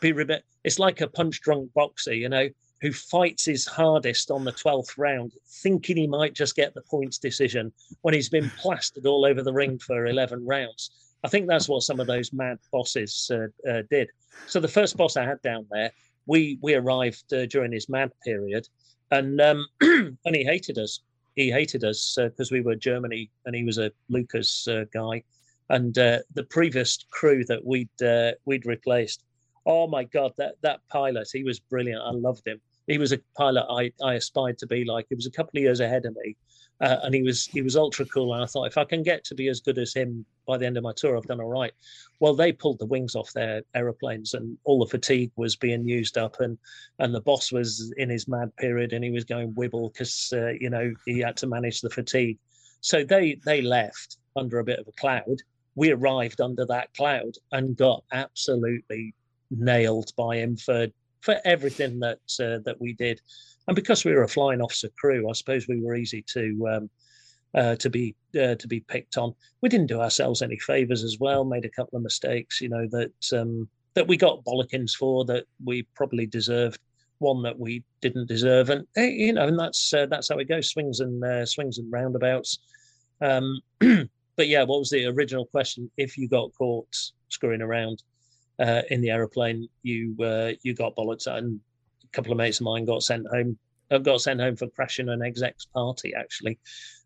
be 0.00 0.12
bit. 0.12 0.44
It's 0.64 0.80
like 0.80 1.00
a 1.00 1.06
punch 1.06 1.40
drunk 1.40 1.72
boxer, 1.72 2.14
you 2.14 2.28
know, 2.28 2.48
who 2.80 2.92
fights 2.92 3.44
his 3.44 3.64
hardest 3.64 4.30
on 4.32 4.44
the 4.44 4.52
twelfth 4.52 4.98
round, 4.98 5.32
thinking 5.62 5.96
he 5.96 6.08
might 6.08 6.34
just 6.34 6.56
get 6.56 6.74
the 6.74 6.82
points 6.82 7.18
decision 7.18 7.72
when 8.02 8.14
he's 8.14 8.28
been 8.28 8.50
plastered 8.50 9.06
all 9.06 9.24
over 9.24 9.42
the 9.42 9.52
ring 9.52 9.78
for 9.78 10.06
eleven 10.06 10.44
rounds. 10.44 10.90
I 11.24 11.28
think 11.28 11.48
that's 11.48 11.68
what 11.68 11.82
some 11.82 12.00
of 12.00 12.06
those 12.06 12.32
mad 12.32 12.58
bosses 12.72 13.30
uh, 13.32 13.68
uh, 13.68 13.82
did. 13.90 14.08
So 14.46 14.60
the 14.60 14.68
first 14.68 14.96
boss 14.96 15.16
I 15.16 15.24
had 15.24 15.42
down 15.42 15.66
there 15.70 15.90
we 16.28 16.58
we 16.62 16.74
arrived 16.74 17.32
uh, 17.32 17.46
during 17.46 17.72
his 17.72 17.88
mad 17.88 18.12
period, 18.24 18.68
and 19.10 19.40
um, 19.40 19.66
and 19.80 20.36
he 20.36 20.44
hated 20.44 20.78
us. 20.78 21.00
He 21.34 21.50
hated 21.50 21.82
us 21.82 22.16
because 22.20 22.52
uh, 22.52 22.54
we 22.54 22.60
were 22.60 22.76
Germany, 22.76 23.30
and 23.46 23.56
he 23.56 23.64
was 23.64 23.78
a 23.78 23.90
Leuchars 24.10 24.68
uh, 24.68 24.84
guy. 24.92 25.24
And 25.70 25.96
uh, 25.98 26.18
the 26.34 26.44
previous 26.44 27.04
crew 27.10 27.44
that 27.46 27.64
we'd 27.64 28.02
uh, 28.02 28.32
we'd 28.44 28.66
replaced, 28.66 29.24
oh 29.66 29.86
my 29.86 30.04
god, 30.04 30.32
that 30.38 30.54
that 30.62 30.80
pilot, 30.88 31.28
he 31.32 31.42
was 31.42 31.58
brilliant. 31.58 32.02
I 32.02 32.10
loved 32.10 32.46
him. 32.46 32.60
He 32.88 32.98
was 32.98 33.12
a 33.12 33.20
pilot 33.36 33.66
I 33.70 33.92
I 34.02 34.14
aspired 34.14 34.58
to 34.58 34.66
be 34.66 34.84
like. 34.84 35.06
He 35.08 35.14
was 35.14 35.26
a 35.26 35.30
couple 35.30 35.58
of 35.58 35.62
years 35.62 35.80
ahead 35.80 36.06
of 36.06 36.16
me, 36.16 36.36
uh, 36.80 36.96
and 37.02 37.14
he 37.14 37.22
was 37.22 37.44
he 37.46 37.62
was 37.62 37.76
ultra 37.76 38.06
cool. 38.06 38.34
And 38.34 38.42
I 38.42 38.46
thought 38.46 38.66
if 38.66 38.78
I 38.78 38.84
can 38.84 39.02
get 39.02 39.24
to 39.24 39.34
be 39.34 39.48
as 39.48 39.60
good 39.60 39.78
as 39.78 39.92
him 39.92 40.24
by 40.46 40.56
the 40.56 40.66
end 40.66 40.78
of 40.78 40.82
my 40.82 40.94
tour, 40.96 41.16
I've 41.16 41.26
done 41.26 41.40
all 41.40 41.50
right. 41.50 41.72
Well, 42.20 42.34
they 42.34 42.52
pulled 42.52 42.78
the 42.78 42.86
wings 42.86 43.14
off 43.14 43.32
their 43.32 43.62
aeroplanes, 43.74 44.32
and 44.34 44.56
all 44.64 44.78
the 44.80 44.86
fatigue 44.86 45.30
was 45.36 45.54
being 45.54 45.86
used 45.86 46.16
up, 46.16 46.40
and 46.40 46.56
and 46.98 47.14
the 47.14 47.20
boss 47.20 47.52
was 47.52 47.92
in 47.98 48.08
his 48.08 48.26
mad 48.26 48.56
period, 48.56 48.92
and 48.92 49.04
he 49.04 49.10
was 49.10 49.24
going 49.24 49.52
wibble 49.52 49.92
because 49.92 50.32
uh, 50.32 50.52
you 50.60 50.70
know 50.70 50.92
he 51.04 51.20
had 51.20 51.36
to 51.38 51.46
manage 51.46 51.82
the 51.82 51.90
fatigue. 51.90 52.38
So 52.80 53.04
they 53.04 53.38
they 53.44 53.60
left 53.60 54.16
under 54.34 54.58
a 54.58 54.64
bit 54.64 54.78
of 54.78 54.88
a 54.88 54.92
cloud. 54.92 55.42
We 55.74 55.92
arrived 55.92 56.40
under 56.40 56.64
that 56.66 56.92
cloud 56.94 57.34
and 57.52 57.76
got 57.76 58.02
absolutely 58.12 59.14
nailed 59.50 60.12
by 60.16 60.36
him 60.36 60.56
for 60.56 60.88
for 61.20 61.36
everything 61.44 62.00
that 62.00 62.20
uh, 62.40 62.58
that 62.64 62.76
we 62.80 62.92
did 62.94 63.20
and 63.68 63.74
because 63.74 64.04
we 64.04 64.12
were 64.14 64.22
a 64.22 64.28
flying 64.28 64.62
officer 64.62 64.88
crew, 64.98 65.28
I 65.28 65.34
suppose 65.34 65.68
we 65.68 65.80
were 65.80 65.94
easy 65.94 66.24
to 66.32 66.68
um, 66.72 66.90
uh, 67.54 67.76
to 67.76 67.90
be 67.90 68.16
uh, 68.34 68.54
to 68.54 68.66
be 68.66 68.80
picked 68.80 69.18
on. 69.18 69.34
We 69.60 69.68
didn't 69.68 69.88
do 69.88 70.00
ourselves 70.00 70.40
any 70.40 70.58
favors 70.58 71.04
as 71.04 71.18
well. 71.20 71.44
Made 71.44 71.66
a 71.66 71.70
couple 71.70 71.98
of 71.98 72.02
mistakes, 72.02 72.62
you 72.62 72.70
know 72.70 72.88
that 72.90 73.38
um, 73.38 73.68
that 73.92 74.08
we 74.08 74.16
got 74.16 74.42
bollockins 74.44 74.92
for 74.92 75.24
that 75.26 75.44
we 75.62 75.82
probably 75.94 76.26
deserved. 76.26 76.80
One 77.18 77.42
that 77.42 77.58
we 77.58 77.84
didn't 78.00 78.28
deserve, 78.28 78.70
and 78.70 78.86
eh, 78.96 79.08
you 79.08 79.32
know, 79.34 79.46
and 79.46 79.58
that's 79.58 79.92
uh, 79.92 80.06
that's 80.06 80.30
how 80.30 80.38
it 80.38 80.48
goes. 80.48 80.70
Swings 80.70 81.00
and 81.00 81.22
uh, 81.22 81.44
swings 81.44 81.76
and 81.76 81.92
roundabouts. 81.92 82.60
Um, 83.20 83.60
but 83.80 84.48
yeah, 84.48 84.62
what 84.62 84.78
was 84.78 84.90
the 84.90 85.04
original 85.06 85.44
question? 85.44 85.90
If 85.98 86.16
you 86.16 86.26
got 86.26 86.54
caught 86.56 86.88
screwing 87.28 87.60
around 87.60 88.02
uh, 88.58 88.82
in 88.90 89.00
the 89.00 89.10
aeroplane, 89.10 89.68
you 89.82 90.16
uh, 90.22 90.52
you 90.62 90.74
got 90.74 90.96
bollocks, 90.96 91.26
and 91.26 91.60
a 92.04 92.08
couple 92.08 92.32
of 92.32 92.38
mates 92.38 92.60
of 92.60 92.64
mine 92.64 92.84
got 92.84 93.02
sent 93.02 93.26
home. 93.28 93.58
Uh, 93.90 93.98
got 93.98 94.20
sent 94.20 94.40
home 94.40 94.54
for 94.56 94.68
crashing 94.68 95.08
an 95.08 95.22
exec's 95.22 95.66
party. 95.66 96.12
Actually, 96.14 96.58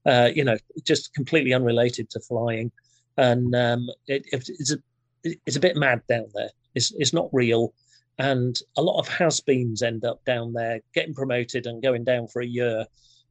uh, 0.06 0.30
you 0.34 0.44
know, 0.44 0.56
just 0.84 1.14
completely 1.14 1.52
unrelated 1.52 2.10
to 2.10 2.20
flying, 2.20 2.72
and 3.16 3.54
um, 3.54 3.88
it, 4.06 4.24
it's 4.32 4.72
a 4.72 4.78
it's 5.22 5.56
a 5.56 5.60
bit 5.60 5.76
mad 5.76 6.02
down 6.08 6.26
there. 6.34 6.50
It's 6.74 6.92
it's 6.98 7.12
not 7.12 7.28
real, 7.32 7.72
and 8.18 8.58
a 8.76 8.82
lot 8.82 8.98
of 8.98 9.08
has-beens 9.08 9.82
end 9.82 10.04
up 10.04 10.24
down 10.24 10.52
there 10.52 10.80
getting 10.94 11.14
promoted 11.14 11.66
and 11.66 11.82
going 11.82 12.04
down 12.04 12.26
for 12.28 12.42
a 12.42 12.46
year. 12.46 12.86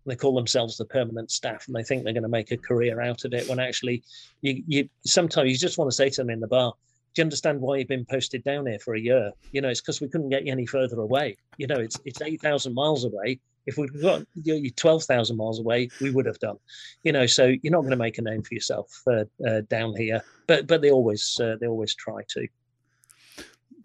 They 0.05 0.15
call 0.15 0.33
themselves 0.33 0.77
the 0.77 0.85
permanent 0.85 1.29
staff, 1.29 1.67
and 1.67 1.75
they 1.75 1.83
think 1.83 2.03
they're 2.03 2.13
going 2.13 2.23
to 2.23 2.29
make 2.29 2.51
a 2.51 2.57
career 2.57 3.01
out 3.01 3.23
of 3.23 3.33
it. 3.33 3.47
When 3.47 3.59
actually, 3.59 4.03
you 4.41 4.63
you 4.65 4.89
sometimes 5.05 5.51
you 5.51 5.57
just 5.57 5.77
want 5.77 5.91
to 5.91 5.95
say 5.95 6.09
to 6.09 6.21
them 6.21 6.29
in 6.29 6.39
the 6.39 6.47
bar, 6.47 6.73
do 7.13 7.21
you 7.21 7.25
understand 7.25 7.59
why 7.59 7.77
you've 7.77 7.87
been 7.87 8.05
posted 8.05 8.43
down 8.43 8.67
here 8.67 8.79
for 8.79 8.95
a 8.95 8.99
year? 8.99 9.31
You 9.51 9.61
know, 9.61 9.69
it's 9.69 9.81
because 9.81 9.99
we 9.99 10.07
couldn't 10.07 10.29
get 10.29 10.45
you 10.45 10.51
any 10.51 10.65
further 10.65 10.99
away. 10.99 11.37
You 11.57 11.67
know, 11.67 11.79
it's 11.79 11.99
it's 12.05 12.21
eight 12.21 12.41
thousand 12.41 12.73
miles 12.73 13.03
away. 13.03 13.39
If 13.65 13.77
we'd 13.77 14.01
got 14.01 14.23
you 14.35 14.71
twelve 14.71 15.03
thousand 15.03 15.37
miles 15.37 15.59
away, 15.59 15.89
we 15.99 16.09
would 16.09 16.25
have 16.25 16.39
done. 16.39 16.57
You 17.03 17.11
know, 17.11 17.25
so 17.25 17.53
you're 17.61 17.71
not 17.71 17.81
going 17.81 17.91
to 17.91 17.97
make 17.97 18.17
a 18.17 18.21
name 18.21 18.43
for 18.43 18.53
yourself 18.53 18.89
uh, 19.07 19.25
uh, 19.45 19.61
down 19.69 19.95
here. 19.95 20.23
But 20.47 20.67
but 20.67 20.81
they 20.81 20.91
always 20.91 21.39
uh, 21.41 21.57
they 21.59 21.67
always 21.67 21.93
try 21.95 22.21
to. 22.29 22.47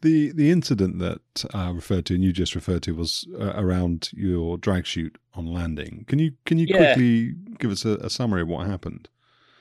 The 0.02 0.30
the 0.30 0.52
incident 0.52 1.00
that 1.00 1.44
I 1.52 1.70
referred 1.70 2.06
to 2.06 2.14
and 2.14 2.22
you 2.22 2.32
just 2.32 2.54
referred 2.54 2.84
to 2.84 2.94
was 2.94 3.26
uh, 3.40 3.54
around 3.56 4.10
your 4.12 4.56
drag 4.56 4.86
chute 4.86 5.18
on 5.34 5.46
landing. 5.46 6.04
Can 6.06 6.20
you 6.20 6.32
can 6.44 6.58
you 6.58 6.66
yeah. 6.68 6.94
quickly 6.94 7.34
give 7.58 7.72
us 7.72 7.84
a, 7.84 7.96
a 7.96 8.10
summary 8.10 8.42
of 8.42 8.48
what 8.48 8.68
happened? 8.68 9.08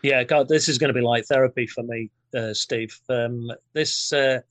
Yeah, 0.05 0.23
God, 0.23 0.49
this 0.49 0.69
is 0.69 0.77
going 0.77 0.89
to 0.89 0.93
be 0.93 1.01
like 1.01 1.25
therapy 1.25 1.65
for 1.65 1.81
me, 1.81 2.11
uh, 2.35 2.53
Steve. 2.53 2.99
Um, 3.09 3.51
this 3.73 4.13
uh, 4.13 4.41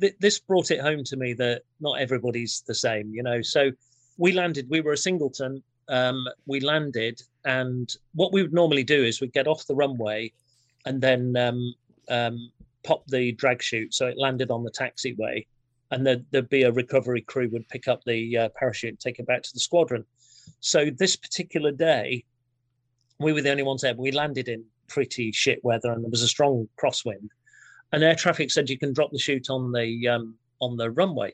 th- 0.00 0.16
this 0.20 0.38
brought 0.38 0.70
it 0.70 0.80
home 0.80 1.04
to 1.04 1.16
me 1.16 1.32
that 1.34 1.62
not 1.80 2.00
everybody's 2.00 2.62
the 2.66 2.74
same, 2.74 3.12
you 3.12 3.22
know. 3.22 3.42
So 3.42 3.70
we 4.18 4.32
landed. 4.32 4.68
We 4.68 4.80
were 4.80 4.92
a 4.92 4.98
singleton. 4.98 5.62
Um, 5.88 6.26
we 6.46 6.60
landed, 6.60 7.20
and 7.44 7.92
what 8.14 8.32
we 8.32 8.42
would 8.42 8.52
normally 8.52 8.84
do 8.84 9.02
is 9.02 9.20
we'd 9.20 9.32
get 9.32 9.48
off 9.48 9.66
the 9.66 9.74
runway, 9.74 10.32
and 10.86 11.00
then 11.00 11.36
um, 11.36 11.74
um, 12.08 12.50
pop 12.84 13.06
the 13.08 13.32
drag 13.32 13.62
chute, 13.62 13.94
so 13.94 14.06
it 14.06 14.18
landed 14.18 14.50
on 14.50 14.62
the 14.62 14.70
taxiway, 14.70 15.46
and 15.90 16.06
there'd, 16.06 16.24
there'd 16.30 16.48
be 16.48 16.62
a 16.62 16.72
recovery 16.72 17.22
crew 17.22 17.48
would 17.50 17.68
pick 17.68 17.88
up 17.88 18.04
the 18.04 18.36
uh, 18.36 18.48
parachute 18.56 18.90
and 18.90 19.00
take 19.00 19.18
it 19.18 19.26
back 19.26 19.42
to 19.42 19.52
the 19.52 19.60
squadron. 19.60 20.04
So 20.60 20.90
this 20.90 21.16
particular 21.16 21.72
day, 21.72 22.24
we 23.18 23.32
were 23.32 23.42
the 23.42 23.50
only 23.50 23.62
ones 23.62 23.82
there. 23.82 23.94
We 23.94 24.12
landed 24.12 24.48
in 24.48 24.64
pretty 24.90 25.32
shit 25.32 25.64
weather 25.64 25.90
and 25.92 26.04
there 26.04 26.10
was 26.10 26.22
a 26.22 26.28
strong 26.28 26.68
crosswind. 26.78 27.28
And 27.92 28.04
air 28.04 28.14
traffic 28.14 28.50
said 28.50 28.68
you 28.68 28.78
can 28.78 28.92
drop 28.92 29.10
the 29.10 29.18
chute 29.18 29.48
on 29.48 29.72
the 29.72 30.08
um, 30.08 30.34
on 30.60 30.76
the 30.76 30.90
runway. 30.90 31.32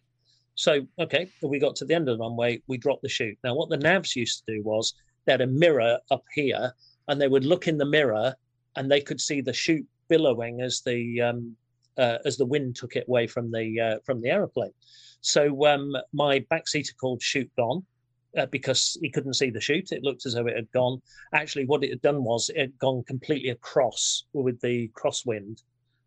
So 0.54 0.86
okay, 0.98 1.28
we 1.42 1.58
got 1.58 1.74
to 1.76 1.84
the 1.84 1.94
end 1.94 2.08
of 2.08 2.16
the 2.16 2.24
runway, 2.24 2.62
we 2.68 2.78
dropped 2.78 3.02
the 3.02 3.08
chute. 3.08 3.38
Now 3.42 3.54
what 3.54 3.68
the 3.68 3.78
navs 3.78 4.14
used 4.14 4.44
to 4.44 4.54
do 4.54 4.62
was 4.62 4.94
they 5.24 5.32
had 5.32 5.40
a 5.40 5.46
mirror 5.46 5.98
up 6.10 6.24
here, 6.32 6.72
and 7.08 7.20
they 7.20 7.28
would 7.28 7.44
look 7.44 7.66
in 7.68 7.76
the 7.76 7.84
mirror, 7.84 8.34
and 8.76 8.90
they 8.90 9.00
could 9.00 9.20
see 9.20 9.40
the 9.40 9.52
chute 9.52 9.86
billowing 10.08 10.60
as 10.62 10.80
the 10.80 11.20
um, 11.20 11.56
uh, 11.98 12.18
as 12.24 12.36
the 12.36 12.46
wind 12.46 12.76
took 12.76 12.96
it 12.96 13.06
away 13.08 13.26
from 13.26 13.50
the 13.50 13.80
uh, 13.80 13.98
from 14.04 14.20
the 14.20 14.30
aeroplane. 14.30 14.72
So 15.20 15.66
um, 15.66 15.94
my 16.12 16.40
backseater 16.50 16.96
called 17.00 17.22
chute 17.22 17.50
gone 17.56 17.84
uh, 18.36 18.46
because 18.46 18.98
he 19.00 19.10
couldn't 19.10 19.34
see 19.34 19.50
the 19.50 19.60
chute. 19.60 19.92
It 19.92 20.02
looked 20.02 20.26
as 20.26 20.34
though 20.34 20.46
it 20.46 20.56
had 20.56 20.70
gone. 20.72 21.00
Actually, 21.32 21.66
what 21.66 21.84
it 21.84 21.90
had 21.90 22.02
done 22.02 22.22
was 22.22 22.50
it 22.50 22.58
had 22.58 22.78
gone 22.78 23.02
completely 23.04 23.50
across 23.50 24.24
with 24.32 24.60
the 24.60 24.88
crosswind, 24.88 25.62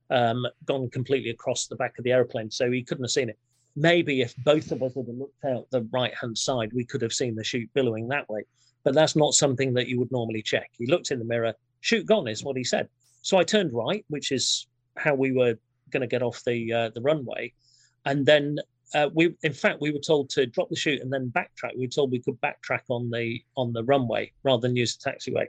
um, 0.09 0.45
gone 0.65 0.89
completely 0.89 1.31
across 1.31 1.67
the 1.67 1.75
back 1.75 1.97
of 1.97 2.03
the 2.03 2.11
aeroplane. 2.11 2.51
So 2.51 2.71
he 2.71 2.83
couldn't 2.83 3.03
have 3.03 3.11
seen 3.11 3.29
it. 3.29 3.37
Maybe 3.75 4.21
if 4.21 4.35
both 4.43 4.71
of 4.71 4.83
us 4.83 4.95
had 4.95 5.07
looked 5.07 5.45
out 5.45 5.69
the 5.69 5.87
right 5.91 6.13
hand 6.19 6.37
side, 6.37 6.71
we 6.73 6.85
could 6.85 7.01
have 7.01 7.13
seen 7.13 7.35
the 7.35 7.43
chute 7.43 7.69
billowing 7.73 8.07
that 8.09 8.29
way. 8.29 8.43
But 8.83 8.95
that's 8.95 9.15
not 9.15 9.33
something 9.33 9.73
that 9.73 9.87
you 9.87 9.99
would 9.99 10.11
normally 10.11 10.41
check. 10.41 10.69
He 10.77 10.87
looked 10.87 11.11
in 11.11 11.19
the 11.19 11.25
mirror, 11.25 11.53
chute 11.81 12.05
gone 12.05 12.27
is 12.27 12.43
what 12.43 12.57
he 12.57 12.63
said. 12.63 12.89
So 13.21 13.37
I 13.37 13.43
turned 13.43 13.73
right, 13.73 14.05
which 14.09 14.31
is 14.31 14.67
how 14.97 15.13
we 15.13 15.31
were 15.31 15.55
going 15.91 16.01
to 16.01 16.07
get 16.07 16.23
off 16.23 16.43
the 16.45 16.71
uh, 16.71 16.89
the 16.89 17.01
runway, 17.01 17.53
and 18.05 18.25
then 18.25 18.57
uh, 18.93 19.09
we 19.13 19.35
in 19.43 19.53
fact 19.53 19.81
we 19.81 19.91
were 19.91 19.99
told 19.99 20.29
to 20.31 20.45
drop 20.45 20.69
the 20.69 20.75
chute 20.75 21.01
and 21.01 21.11
then 21.11 21.31
backtrack. 21.35 21.75
We 21.75 21.85
were 21.85 21.91
told 21.91 22.11
we 22.11 22.19
could 22.19 22.39
backtrack 22.41 22.81
on 22.89 23.09
the 23.09 23.43
on 23.55 23.73
the 23.73 23.83
runway 23.83 24.31
rather 24.43 24.61
than 24.61 24.75
use 24.75 24.97
the 24.97 25.11
taxiway. 25.11 25.45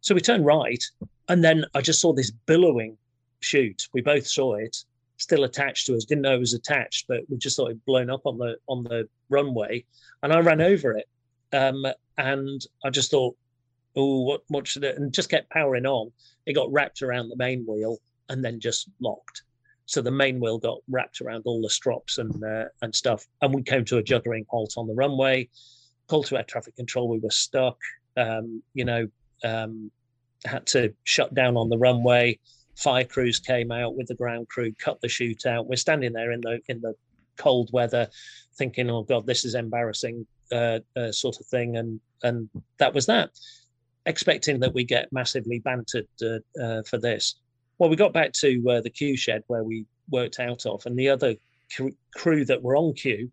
So 0.00 0.14
we 0.14 0.20
turned 0.20 0.46
right, 0.46 0.82
and 1.28 1.42
then 1.42 1.64
I 1.74 1.80
just 1.80 2.00
saw 2.00 2.12
this 2.12 2.30
billowing 2.30 2.96
chute. 3.40 3.88
We 3.92 4.00
both 4.00 4.26
saw 4.26 4.54
it 4.54 4.84
still 5.18 5.44
attached 5.44 5.86
to 5.86 5.96
us. 5.96 6.04
Didn't 6.04 6.22
know 6.22 6.36
it 6.36 6.40
was 6.40 6.54
attached, 6.54 7.06
but 7.08 7.20
we 7.28 7.36
just 7.36 7.56
thought 7.56 7.70
it 7.70 7.84
blown 7.84 8.08
up 8.10 8.24
on 8.24 8.38
the 8.38 8.56
on 8.68 8.84
the 8.84 9.08
runway, 9.28 9.84
and 10.22 10.32
I 10.32 10.40
ran 10.40 10.60
over 10.60 10.92
it. 10.92 11.08
Um, 11.52 11.86
and 12.18 12.60
I 12.84 12.90
just 12.90 13.10
thought, 13.10 13.36
oh, 13.96 14.22
what 14.22 14.42
what 14.48 14.66
should 14.66 14.84
it? 14.84 14.96
And 14.96 15.12
just 15.12 15.30
kept 15.30 15.50
powering 15.50 15.86
on. 15.86 16.10
It 16.46 16.54
got 16.54 16.72
wrapped 16.72 17.02
around 17.02 17.28
the 17.28 17.36
main 17.36 17.64
wheel 17.66 17.98
and 18.28 18.44
then 18.44 18.60
just 18.60 18.88
locked. 19.00 19.42
So 19.88 20.02
the 20.02 20.10
main 20.10 20.38
wheel 20.38 20.58
got 20.58 20.80
wrapped 20.90 21.22
around 21.22 21.44
all 21.46 21.62
the 21.62 21.70
strops 21.70 22.18
and 22.18 22.44
uh, 22.44 22.66
and 22.82 22.94
stuff, 22.94 23.26
and 23.40 23.54
we 23.54 23.62
came 23.62 23.86
to 23.86 23.96
a 23.96 24.02
juddering 24.02 24.44
halt 24.48 24.74
on 24.76 24.86
the 24.86 24.94
runway. 24.94 25.48
Called 26.08 26.26
to 26.26 26.36
air 26.36 26.44
traffic 26.44 26.76
control. 26.76 27.08
We 27.08 27.18
were 27.18 27.30
stuck. 27.30 27.78
Um, 28.14 28.62
you 28.74 28.84
know, 28.84 29.08
um, 29.44 29.90
had 30.44 30.66
to 30.68 30.92
shut 31.04 31.32
down 31.32 31.56
on 31.56 31.70
the 31.70 31.78
runway. 31.78 32.38
fire 32.76 33.04
crews 33.04 33.38
came 33.38 33.72
out 33.72 33.96
with 33.96 34.08
the 34.08 34.14
ground 34.14 34.48
crew, 34.48 34.72
cut 34.78 35.00
the 35.00 35.08
chute 35.08 35.46
out. 35.46 35.66
We're 35.66 35.76
standing 35.76 36.12
there 36.12 36.32
in 36.32 36.42
the 36.42 36.60
in 36.68 36.82
the 36.82 36.94
cold 37.38 37.70
weather, 37.72 38.08
thinking, 38.58 38.90
"Oh 38.90 39.04
God, 39.04 39.26
this 39.26 39.46
is 39.46 39.54
embarrassing," 39.54 40.26
uh, 40.52 40.80
uh, 40.96 41.12
sort 41.12 41.40
of 41.40 41.46
thing, 41.46 41.78
and 41.78 41.98
and 42.22 42.50
that 42.76 42.92
was 42.92 43.06
that. 43.06 43.30
Expecting 44.04 44.60
that 44.60 44.74
we 44.74 44.84
get 44.84 45.10
massively 45.12 45.60
bantered 45.60 46.08
uh, 46.22 46.40
uh 46.62 46.82
for 46.82 46.98
this. 46.98 47.36
Well, 47.78 47.90
we 47.90 47.96
got 47.96 48.12
back 48.12 48.32
to 48.34 48.62
uh, 48.70 48.80
the 48.80 48.90
Q 48.90 49.16
shed 49.16 49.42
where 49.46 49.64
we 49.64 49.86
worked 50.10 50.40
out 50.40 50.66
of, 50.66 50.84
and 50.86 50.98
the 50.98 51.08
other 51.08 51.34
cr- 51.74 51.88
crew 52.14 52.44
that 52.44 52.62
were 52.62 52.76
on 52.76 52.94
Q 52.94 53.30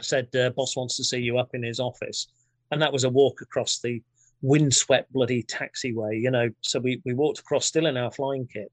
said, 0.00 0.34
uh, 0.34 0.50
"Boss 0.50 0.76
wants 0.76 0.96
to 0.96 1.04
see 1.04 1.18
you 1.18 1.38
up 1.38 1.50
in 1.54 1.62
his 1.62 1.80
office," 1.80 2.28
and 2.70 2.82
that 2.82 2.92
was 2.92 3.04
a 3.04 3.10
walk 3.10 3.40
across 3.40 3.78
the 3.78 4.02
windswept 4.44 5.10
bloody 5.12 5.42
taxiway, 5.42 6.20
you 6.20 6.30
know. 6.30 6.50
So 6.60 6.78
we, 6.78 7.00
we 7.04 7.14
walked 7.14 7.38
across 7.38 7.64
still 7.64 7.86
in 7.86 7.96
our 7.96 8.10
flying 8.10 8.46
kit. 8.46 8.70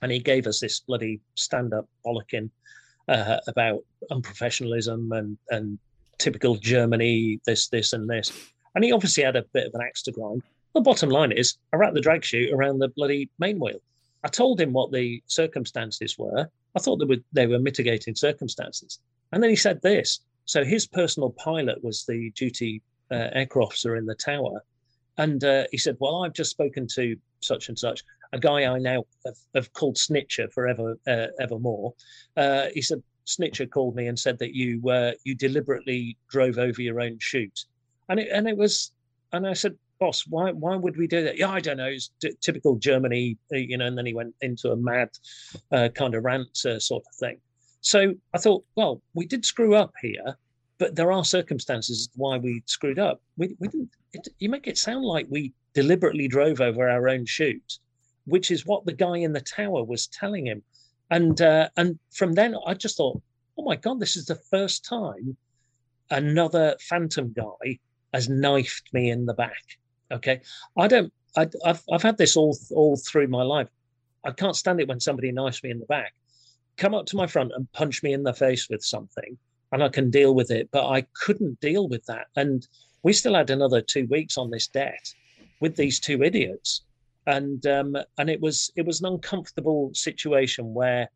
And 0.00 0.10
he 0.10 0.18
gave 0.18 0.46
us 0.46 0.60
this 0.60 0.80
bloody 0.80 1.20
stand 1.34 1.74
up 1.74 1.86
bollocking 2.04 2.48
uh, 3.06 3.36
about 3.46 3.80
unprofessionalism 4.10 5.16
and, 5.16 5.36
and 5.50 5.78
typical 6.18 6.56
Germany, 6.56 7.38
this, 7.44 7.68
this, 7.68 7.92
and 7.92 8.08
this. 8.08 8.32
And 8.74 8.82
he 8.82 8.92
obviously 8.92 9.24
had 9.24 9.36
a 9.36 9.44
bit 9.52 9.66
of 9.66 9.74
an 9.74 9.82
axe 9.82 10.02
to 10.04 10.12
grind. 10.12 10.42
The 10.74 10.80
bottom 10.80 11.10
line 11.10 11.32
is, 11.32 11.58
I 11.72 11.76
wrapped 11.76 11.94
the 11.94 12.00
drag 12.00 12.24
chute 12.24 12.52
around 12.52 12.78
the 12.78 12.88
bloody 12.88 13.28
main 13.38 13.58
wheel. 13.58 13.80
I 14.24 14.28
told 14.28 14.60
him 14.60 14.72
what 14.72 14.92
the 14.92 15.22
circumstances 15.26 16.18
were. 16.18 16.48
I 16.74 16.78
thought 16.78 16.96
they 16.96 17.04
were, 17.04 17.22
they 17.32 17.46
were 17.46 17.58
mitigating 17.58 18.14
circumstances. 18.14 19.00
And 19.32 19.42
then 19.42 19.50
he 19.50 19.56
said 19.56 19.82
this. 19.82 20.20
So 20.44 20.64
his 20.64 20.86
personal 20.86 21.30
pilot 21.30 21.82
was 21.84 22.04
the 22.04 22.30
duty 22.30 22.82
uh, 23.10 23.28
aircraft 23.32 23.66
officer 23.66 23.96
in 23.96 24.06
the 24.06 24.14
tower. 24.14 24.64
And 25.18 25.44
uh, 25.44 25.64
he 25.70 25.78
said, 25.78 25.96
Well, 26.00 26.24
I've 26.24 26.32
just 26.32 26.50
spoken 26.50 26.86
to 26.94 27.16
such 27.40 27.68
and 27.68 27.78
such, 27.78 28.02
a 28.32 28.38
guy 28.38 28.64
I 28.64 28.78
now 28.78 29.04
have, 29.26 29.36
have 29.54 29.72
called 29.74 29.96
Snitcher 29.96 30.50
forever, 30.52 30.96
uh, 31.06 31.26
evermore. 31.38 31.92
Uh, 32.36 32.68
he 32.74 32.80
said, 32.80 33.02
Snitcher 33.26 33.70
called 33.70 33.94
me 33.94 34.06
and 34.06 34.18
said 34.18 34.38
that 34.38 34.54
you 34.54 34.88
uh, 34.88 35.12
you 35.24 35.34
deliberately 35.34 36.16
drove 36.28 36.58
over 36.58 36.82
your 36.82 37.00
own 37.00 37.18
chute. 37.20 37.66
And 38.08 38.18
it, 38.18 38.28
and 38.32 38.48
it 38.48 38.56
was, 38.56 38.92
and 39.32 39.46
I 39.46 39.52
said, 39.52 39.76
Boss, 40.02 40.24
why 40.26 40.50
why 40.50 40.74
would 40.74 40.96
we 40.96 41.06
do 41.06 41.22
that? 41.22 41.38
Yeah, 41.38 41.50
I 41.50 41.60
don't 41.60 41.76
know. 41.76 41.92
It's 41.96 42.10
t- 42.20 42.34
typical 42.40 42.74
Germany, 42.74 43.38
uh, 43.54 43.58
you 43.58 43.78
know. 43.78 43.86
And 43.86 43.96
then 43.96 44.04
he 44.04 44.14
went 44.14 44.34
into 44.40 44.72
a 44.72 44.76
mad 44.76 45.10
kind 45.94 46.14
of 46.16 46.24
rant 46.24 46.56
sort 46.56 47.04
of 47.08 47.14
thing. 47.20 47.38
So 47.82 48.12
I 48.34 48.38
thought, 48.38 48.64
well, 48.74 49.00
we 49.14 49.26
did 49.26 49.44
screw 49.44 49.76
up 49.76 49.92
here, 50.00 50.36
but 50.78 50.96
there 50.96 51.12
are 51.12 51.24
circumstances 51.24 52.08
why 52.16 52.36
we 52.38 52.64
screwed 52.66 52.98
up. 52.98 53.22
We, 53.36 53.54
we 53.60 53.68
didn't. 53.68 53.90
It, 54.12 54.26
you 54.40 54.48
make 54.48 54.66
it 54.66 54.76
sound 54.76 55.04
like 55.04 55.26
we 55.30 55.52
deliberately 55.72 56.26
drove 56.26 56.60
over 56.60 56.88
our 56.88 57.08
own 57.08 57.24
chute, 57.24 57.78
which 58.24 58.50
is 58.50 58.66
what 58.66 58.84
the 58.84 58.92
guy 59.04 59.18
in 59.18 59.32
the 59.32 59.40
tower 59.40 59.84
was 59.84 60.08
telling 60.08 60.46
him. 60.46 60.64
And 61.10 61.40
uh, 61.40 61.68
and 61.76 61.96
from 62.10 62.32
then, 62.32 62.56
I 62.66 62.74
just 62.74 62.96
thought, 62.96 63.22
oh 63.56 63.62
my 63.62 63.76
god, 63.76 64.00
this 64.00 64.16
is 64.16 64.26
the 64.26 64.42
first 64.50 64.84
time 64.84 65.36
another 66.10 66.76
phantom 66.80 67.32
guy 67.32 67.78
has 68.12 68.28
knifed 68.28 68.92
me 68.92 69.10
in 69.10 69.26
the 69.26 69.34
back. 69.34 69.62
Okay, 70.12 70.40
I 70.76 70.88
don't. 70.88 71.12
I, 71.36 71.48
have 71.64 71.82
I've 71.90 72.02
had 72.02 72.18
this 72.18 72.36
all 72.36 72.56
all 72.70 72.96
through 72.96 73.28
my 73.28 73.42
life. 73.42 73.68
I 74.24 74.32
can't 74.32 74.56
stand 74.56 74.80
it 74.80 74.88
when 74.88 75.00
somebody 75.00 75.32
knifes 75.32 75.62
me 75.62 75.70
in 75.70 75.80
the 75.80 75.86
back. 75.86 76.14
Come 76.76 76.94
up 76.94 77.06
to 77.06 77.16
my 77.16 77.26
front 77.26 77.52
and 77.54 77.70
punch 77.72 78.02
me 78.02 78.12
in 78.12 78.22
the 78.22 78.34
face 78.34 78.68
with 78.68 78.84
something 78.84 79.38
and 79.72 79.82
I 79.82 79.88
can 79.88 80.10
deal 80.10 80.34
with 80.34 80.50
it. 80.50 80.68
But 80.70 80.88
I 80.88 81.06
couldn't 81.14 81.60
deal 81.60 81.88
with 81.88 82.04
that. 82.06 82.26
And 82.36 82.66
we 83.02 83.12
still 83.12 83.34
had 83.34 83.50
another 83.50 83.80
two 83.80 84.06
weeks 84.06 84.38
on 84.38 84.50
this 84.50 84.68
det 84.68 85.14
with 85.60 85.74
these 85.76 85.98
two 85.98 86.22
idiots. 86.22 86.82
And 87.26 87.66
um, 87.66 87.96
and 88.18 88.28
it 88.28 88.40
was 88.40 88.70
it 88.76 88.86
was 88.86 89.00
an 89.00 89.06
uncomfortable 89.06 89.90
situation 89.94 90.74
where, 90.74 91.08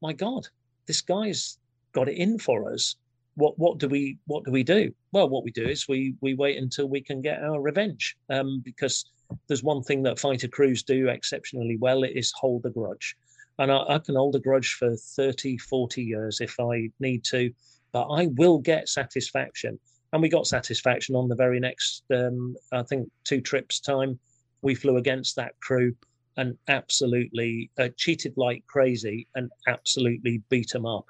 my 0.00 0.12
God, 0.12 0.46
this 0.86 1.00
guy's 1.00 1.58
got 1.92 2.08
it 2.08 2.16
in 2.16 2.38
for 2.38 2.72
us. 2.72 2.96
What 3.34 3.58
what 3.58 3.78
do 3.78 3.88
we 3.88 4.18
what 4.26 4.44
do 4.44 4.50
we 4.50 4.62
do? 4.62 4.92
Well, 5.12 5.28
what 5.28 5.44
we 5.44 5.50
do 5.50 5.64
is 5.64 5.88
we 5.88 6.14
we 6.20 6.34
wait 6.34 6.58
until 6.58 6.88
we 6.88 7.00
can 7.00 7.22
get 7.22 7.42
our 7.42 7.60
revenge. 7.60 8.16
Um, 8.28 8.60
because 8.64 9.04
there's 9.48 9.62
one 9.62 9.82
thing 9.82 10.02
that 10.02 10.18
fighter 10.18 10.48
crews 10.48 10.82
do 10.82 11.08
exceptionally 11.08 11.78
well 11.78 12.02
it 12.02 12.12
is 12.14 12.30
hold 12.38 12.66
a 12.66 12.68
grudge 12.68 13.16
and 13.58 13.72
I, 13.72 13.82
I, 13.88 13.98
can 13.98 14.14
hold 14.14 14.36
a 14.36 14.38
grudge 14.38 14.74
for 14.74 14.94
30 14.94 15.56
40 15.56 16.02
years 16.02 16.42
if 16.42 16.60
i 16.60 16.90
need 17.00 17.24
to 17.30 17.50
but 17.92 18.08
I 18.08 18.26
will 18.26 18.58
get 18.58 18.88
satisfaction. 18.88 19.78
And 20.12 20.20
we 20.20 20.28
got 20.28 20.46
satisfaction 20.46 21.14
on 21.14 21.28
the 21.28 21.36
very 21.36 21.60
next, 21.60 22.02
um, 22.12 22.56
I 22.72 22.82
think, 22.82 23.10
two 23.24 23.40
trips 23.40 23.80
time. 23.80 24.18
We 24.62 24.74
flew 24.74 24.96
against 24.96 25.36
that 25.36 25.58
crew 25.60 25.94
and 26.36 26.56
absolutely 26.68 27.70
uh, 27.78 27.88
cheated 27.96 28.34
like 28.36 28.64
crazy 28.66 29.26
and 29.34 29.50
absolutely 29.68 30.42
beat 30.48 30.70
them 30.70 30.86
up. 30.86 31.06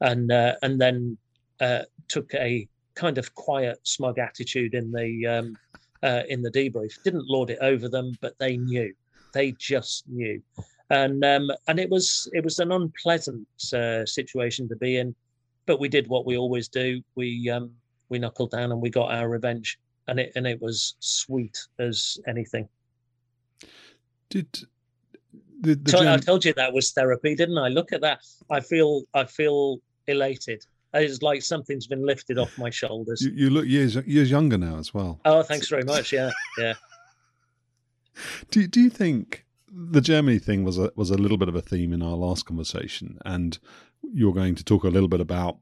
And 0.00 0.30
uh, 0.30 0.54
and 0.62 0.80
then 0.80 1.16
uh, 1.60 1.82
took 2.08 2.32
a 2.34 2.68
kind 2.94 3.18
of 3.18 3.34
quiet, 3.34 3.78
smug 3.82 4.18
attitude 4.18 4.74
in 4.74 4.92
the 4.92 5.26
um, 5.26 5.58
uh, 6.02 6.22
in 6.28 6.42
the 6.42 6.50
debrief. 6.50 7.02
Didn't 7.02 7.28
lord 7.28 7.50
it 7.50 7.58
over 7.60 7.88
them, 7.88 8.12
but 8.20 8.38
they 8.38 8.56
knew. 8.56 8.92
They 9.32 9.52
just 9.52 10.04
knew, 10.08 10.40
and 10.90 11.24
um, 11.24 11.50
and 11.66 11.80
it 11.80 11.90
was 11.90 12.28
it 12.32 12.44
was 12.44 12.58
an 12.58 12.72
unpleasant 12.72 13.46
uh, 13.72 14.06
situation 14.06 14.68
to 14.68 14.76
be 14.76 14.96
in 14.96 15.14
but 15.66 15.80
we 15.80 15.88
did 15.88 16.08
what 16.08 16.26
we 16.26 16.36
always 16.36 16.68
do. 16.68 17.02
We 17.14 17.48
um, 17.50 17.70
we 18.08 18.18
knuckled 18.18 18.50
down 18.50 18.72
and 18.72 18.80
we 18.80 18.90
got 18.90 19.12
our 19.12 19.28
revenge, 19.28 19.78
and 20.08 20.20
it 20.20 20.32
and 20.36 20.46
it 20.46 20.60
was 20.60 20.94
sweet 21.00 21.58
as 21.78 22.18
anything. 22.26 22.68
Did 24.30 24.52
the, 25.60 25.74
the 25.74 25.90
so 25.90 25.98
gen- 25.98 26.08
I 26.08 26.16
told 26.18 26.44
you 26.44 26.52
that 26.54 26.72
was 26.72 26.92
therapy, 26.92 27.34
didn't 27.34 27.58
I? 27.58 27.68
Look 27.68 27.92
at 27.92 28.00
that. 28.02 28.20
I 28.50 28.60
feel 28.60 29.02
I 29.14 29.24
feel 29.24 29.78
elated. 30.06 30.64
It's 30.94 31.22
like 31.22 31.42
something's 31.42 31.86
been 31.86 32.06
lifted 32.06 32.38
off 32.38 32.56
my 32.56 32.70
shoulders. 32.70 33.20
You, 33.22 33.32
you 33.32 33.50
look 33.50 33.66
years 33.66 33.96
years 34.06 34.30
younger 34.30 34.58
now 34.58 34.78
as 34.78 34.94
well. 34.94 35.20
Oh, 35.24 35.42
thanks 35.42 35.68
very 35.68 35.84
much. 35.84 36.12
Yeah, 36.12 36.30
yeah. 36.58 36.74
do 38.50 38.66
Do 38.66 38.80
you 38.80 38.90
think 38.90 39.44
the 39.72 40.00
Germany 40.00 40.38
thing 40.38 40.64
was 40.64 40.78
a 40.78 40.92
was 40.94 41.10
a 41.10 41.18
little 41.18 41.36
bit 41.36 41.48
of 41.48 41.56
a 41.56 41.62
theme 41.62 41.92
in 41.92 42.02
our 42.02 42.16
last 42.16 42.46
conversation, 42.46 43.18
and 43.24 43.58
you're 44.12 44.32
going 44.32 44.54
to 44.54 44.64
talk 44.64 44.84
a 44.84 44.88
little 44.88 45.08
bit 45.08 45.20
about 45.20 45.58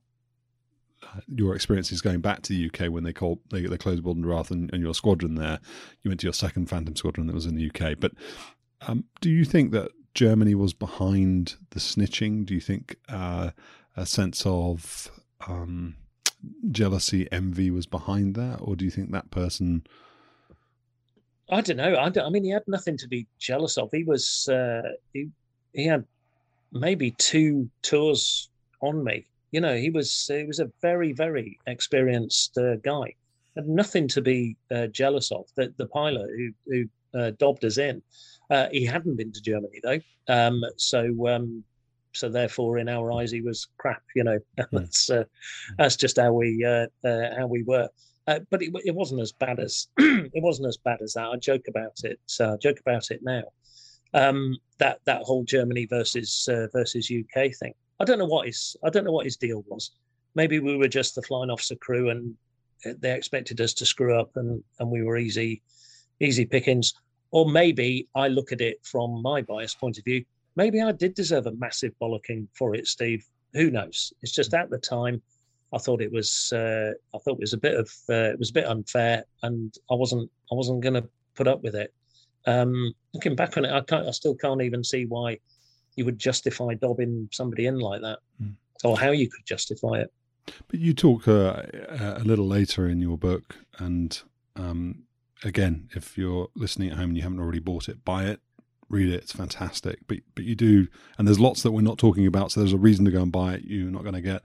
uh, 1.03 1.21
your 1.29 1.55
experiences 1.55 2.01
going 2.01 2.21
back 2.21 2.43
to 2.43 2.53
the 2.53 2.67
UK 2.67 2.93
when 2.93 3.05
they 3.05 3.13
called 3.13 3.39
they, 3.51 3.63
they 3.63 3.79
closed 3.79 4.03
Wildenrath 4.03 4.51
and, 4.51 4.73
and, 4.73 4.83
your 4.83 4.95
squadron 4.95 5.37
there. 5.37 5.61
You 6.03 6.11
went 6.11 6.21
to 6.21 6.27
your 6.27 6.35
second 6.35 6.67
Phantom 6.67 6.95
squadron 6.95 7.27
that 7.27 7.35
was 7.35 7.47
in 7.47 7.55
the 7.55 7.71
UK. 7.71 7.99
But 7.99 8.13
um, 8.87 9.05
do 9.21 9.31
you 9.31 9.45
think 9.45 9.73
that 9.73 9.91
Germany 10.15 10.55
was 10.55 10.75
behind 10.75 11.57
the 11.71 11.81
snitching? 11.81 12.45
Do 12.45 12.55
you 12.55 12.61
think 12.61 12.97
uh, 13.09 13.51
a 13.97 14.07
sense 14.07 14.45
of 14.45 15.11
um, 15.49 15.97
jealousy, 16.71 17.29
envy 17.33 17.71
was 17.71 17.87
behind 17.87 18.35
that, 18.35 18.59
or 18.61 18.77
do 18.77 18.85
you 18.85 18.91
think 18.91 19.13
that 19.13 19.31
person? 19.31 19.87
I 21.51 21.61
don't 21.61 21.77
know. 21.77 21.97
I, 21.99 22.09
don't, 22.09 22.27
I 22.27 22.31
mean, 22.31 22.45
he 22.45 22.51
had 22.51 22.67
nothing 22.67 22.97
to 22.99 23.09
be 23.09 23.27
jealous 23.39 23.77
of. 23.77 23.91
He 23.93 24.05
was 24.05 24.49
uh, 24.49 24.83
he 25.13 25.29
he 25.73 25.87
had 25.87 26.05
maybe 26.73 27.13
two 27.13 27.69
tours 27.83 28.49
on 28.81 29.05
me. 29.05 29.27
You 29.51 29.61
know, 29.61 29.77
he 29.77 29.91
was 29.91 30.27
he 30.29 30.45
was 30.45 30.61
a 30.61 30.71
very 30.81 31.13
very 31.13 31.59
experienced 31.67 32.57
uh, 32.57 32.77
guy. 32.77 33.15
Had 33.57 33.69
nothing 33.69 34.09
to 34.09 34.23
be 34.23 34.57
uh, 34.71 34.87
jealous 34.87 35.31
of. 35.31 35.47
The 35.57 35.73
the 35.77 35.87
pilot 35.87 36.31
who 36.37 36.53
who 36.67 37.19
uh, 37.19 37.33
dobbed 37.39 37.65
us 37.65 37.77
in, 37.77 38.03
uh, 38.51 38.69
he 38.73 38.87
hadn't 38.87 39.17
been 39.17 39.33
to 39.33 39.43
Germany 39.43 39.81
though. 39.83 40.01
Um, 40.29 40.63
so 40.77 41.29
um, 41.29 41.65
so 42.13 42.29
therefore, 42.29 42.79
in 42.79 42.89
our 42.89 43.13
eyes, 43.13 43.31
he 43.31 43.41
was 43.41 43.69
crap. 43.79 44.03
You 44.15 44.25
know, 44.25 44.39
hmm. 44.59 44.77
that's 44.77 45.11
uh, 45.11 45.25
that's 45.79 45.97
just 45.97 46.19
how 46.19 46.33
we 46.33 46.65
uh, 46.65 46.87
how 47.37 47.47
we 47.47 47.63
were. 47.63 47.89
but 48.27 48.63
it, 48.63 48.73
it 48.85 48.95
wasn't 48.95 49.21
as 49.21 49.33
bad 49.33 49.61
as 49.61 49.89
it 49.99 50.43
wasn't 50.43 50.69
as 50.69 50.77
bad 50.77 51.01
as 51.03 51.15
that. 51.15 51.29
I 51.29 51.37
joke 51.37 51.69
about 51.69 51.99
it. 52.05 52.21
I 52.41 52.57
joke 52.57 52.81
about 52.81 53.11
it 53.11 53.21
now 53.23 53.43
um, 54.15 54.57
that 54.79 55.01
that 55.07 55.23
whole 55.23 55.45
Germany 55.45 55.87
versus 55.87 56.49
uh, 56.51 56.67
versus 56.73 57.11
UK 57.11 57.55
thing. 57.55 57.75
I 58.01 58.05
don't 58.05 58.19
know 58.19 58.27
what 58.27 58.47
his 58.47 58.77
I 58.85 58.91
don't 58.91 59.05
know 59.05 59.13
what 59.13 59.27
his 59.27 59.37
deal 59.37 59.65
was. 59.69 59.93
Maybe 60.35 60.59
we 60.59 60.77
were 60.77 60.89
just 60.89 61.15
the 61.15 61.23
flying 61.23 61.51
officer 61.51 61.77
crew, 61.77 62.11
and 62.11 62.35
they 62.85 63.13
expected 63.13 63.61
us 63.61 63.75
to 63.75 63.87
screw 63.87 64.19
up, 64.19 64.37
and 64.37 64.63
and 64.81 64.91
we 64.91 65.03
were 65.03 65.17
easy 65.17 65.63
easy 66.21 66.45
pickings. 66.45 66.95
Or 67.31 67.51
maybe 67.51 68.09
I 68.15 68.29
look 68.29 68.53
at 68.53 68.61
it 68.61 68.79
from 68.83 69.23
my 69.23 69.41
biased 69.43 69.81
point 69.81 69.99
of 69.99 70.05
view. 70.05 70.25
Maybe 70.57 70.81
I 70.81 70.93
did 70.93 71.15
deserve 71.15 71.47
a 71.47 71.53
massive 71.53 71.93
bollocking 72.01 72.47
for 72.55 72.75
it, 72.75 72.87
Steve. 72.87 73.27
Who 73.55 73.71
knows? 73.71 74.13
It's 74.23 74.33
just 74.33 74.55
at 74.55 74.71
the 74.71 74.79
time, 74.79 75.23
I 75.73 75.79
thought 75.79 76.03
it 76.03 76.13
was 76.13 76.53
uh, 76.53 76.93
I 77.15 77.19
thought 77.19 77.35
it 77.35 77.41
was 77.41 77.55
a 77.55 77.59
bit 77.59 77.75
of 77.75 77.91
uh, 78.09 78.31
it 78.31 78.39
was 78.39 78.51
a 78.51 78.53
bit 78.53 78.67
unfair, 78.67 79.25
and 79.43 79.75
I 79.91 79.95
wasn't 79.95 80.31
I 80.51 80.55
wasn't 80.55 80.83
going 80.83 80.95
to 80.95 81.09
put 81.35 81.49
up 81.49 81.63
with 81.63 81.75
it. 81.75 81.93
Um, 82.47 82.93
looking 83.15 83.37
back 83.37 83.57
on 83.57 83.65
it, 83.65 83.73
I 83.73 83.81
can't. 83.81 84.07
I 84.07 84.11
still 84.11 84.35
can't 84.35 84.61
even 84.63 84.85
see 84.85 85.07
why 85.07 85.39
you 85.97 86.05
would 86.05 86.19
justify 86.19 86.75
dobbing 86.75 87.29
somebody 87.33 87.67
in 87.67 87.79
like 87.79 88.03
that, 88.03 88.19
mm. 88.43 88.55
or 88.85 88.99
how 88.99 89.11
you 89.11 89.31
could 89.31 89.47
justify 89.47 90.01
it. 90.01 90.13
But 90.69 90.81
you 90.81 90.93
talk 90.93 91.29
uh, 91.29 91.63
a 91.89 92.23
little 92.25 92.47
later 92.47 92.89
in 92.89 93.01
your 93.01 93.17
book, 93.17 93.57
and 93.79 94.21
um, 94.57 95.05
again, 95.45 95.89
if 95.95 96.19
you're 96.19 96.49
listening 96.55 96.91
at 96.91 96.97
home 96.97 97.11
and 97.11 97.17
you 97.17 97.23
haven't 97.23 97.41
already 97.41 97.61
bought 97.61 97.89
it, 97.89 98.05
buy 98.05 98.25
it, 98.25 98.41
read 98.93 99.09
it; 99.09 99.23
it's 99.23 99.33
fantastic. 99.33 99.99
But 100.07 100.19
but 100.35 100.45
you 100.45 100.55
do, 100.55 100.87
and 101.19 101.27
there's 101.27 101.41
lots 101.41 101.63
that 101.65 101.73
we're 101.73 101.81
not 101.81 101.99
talking 101.99 102.27
about. 102.27 102.53
So 102.53 102.61
there's 102.61 102.73
a 102.73 102.79
reason 102.79 103.05
to 103.07 103.11
go 103.11 103.23
and 103.23 103.33
buy 103.33 103.55
it. 103.55 103.63
You're 103.65 103.91
not 103.91 104.03
going 104.03 104.15
to 104.15 104.21
get 104.21 104.43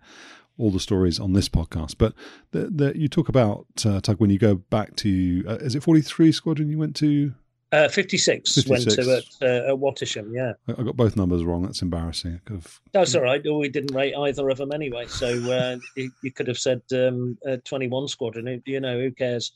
all 0.58 0.72
the 0.72 0.80
stories 0.80 1.20
on 1.20 1.34
this 1.34 1.48
podcast. 1.48 1.96
But 1.98 2.14
the, 2.52 2.70
the, 2.70 2.98
you 2.98 3.08
talk 3.08 3.30
about 3.30 3.68
uh, 3.86 4.02
Tug 4.02 4.20
when 4.20 4.30
you 4.30 4.40
go 4.40 4.56
back 4.56 4.96
to 4.98 5.44
uh, 5.48 5.58
is 5.58 5.76
it 5.76 5.84
43 5.84 6.32
Squadron 6.32 6.70
you 6.70 6.78
went 6.78 6.96
to? 6.98 7.34
Uh, 7.74 7.90
56, 7.90 8.56
56, 8.56 8.70
went 8.70 8.90
to 8.90 9.18
at, 9.18 9.24
uh, 9.42 9.74
at 9.74 9.78
Wattisham, 9.78 10.34
yeah. 10.34 10.54
I 10.70 10.84
got 10.84 10.96
both 10.96 11.18
numbers 11.18 11.44
wrong. 11.44 11.64
That's 11.64 11.82
embarrassing. 11.82 12.40
Have... 12.48 12.80
That's 12.94 13.14
all 13.14 13.24
right. 13.24 13.44
We 13.44 13.68
didn't 13.68 13.94
rate 13.94 14.16
either 14.16 14.50
of 14.50 14.58
them 14.58 14.72
anyway. 14.72 15.08
So 15.08 15.28
uh, 15.52 15.78
you, 15.98 16.10
you, 16.24 16.32
could 16.32 16.48
have 16.48 16.58
said 16.58 16.82
um, 16.94 17.38
uh, 17.46 17.58
21 17.66 18.08
Squadron. 18.08 18.46
Do 18.66 18.72
you 18.72 18.80
know, 18.80 18.98
who 18.98 19.12
cares? 19.12 19.52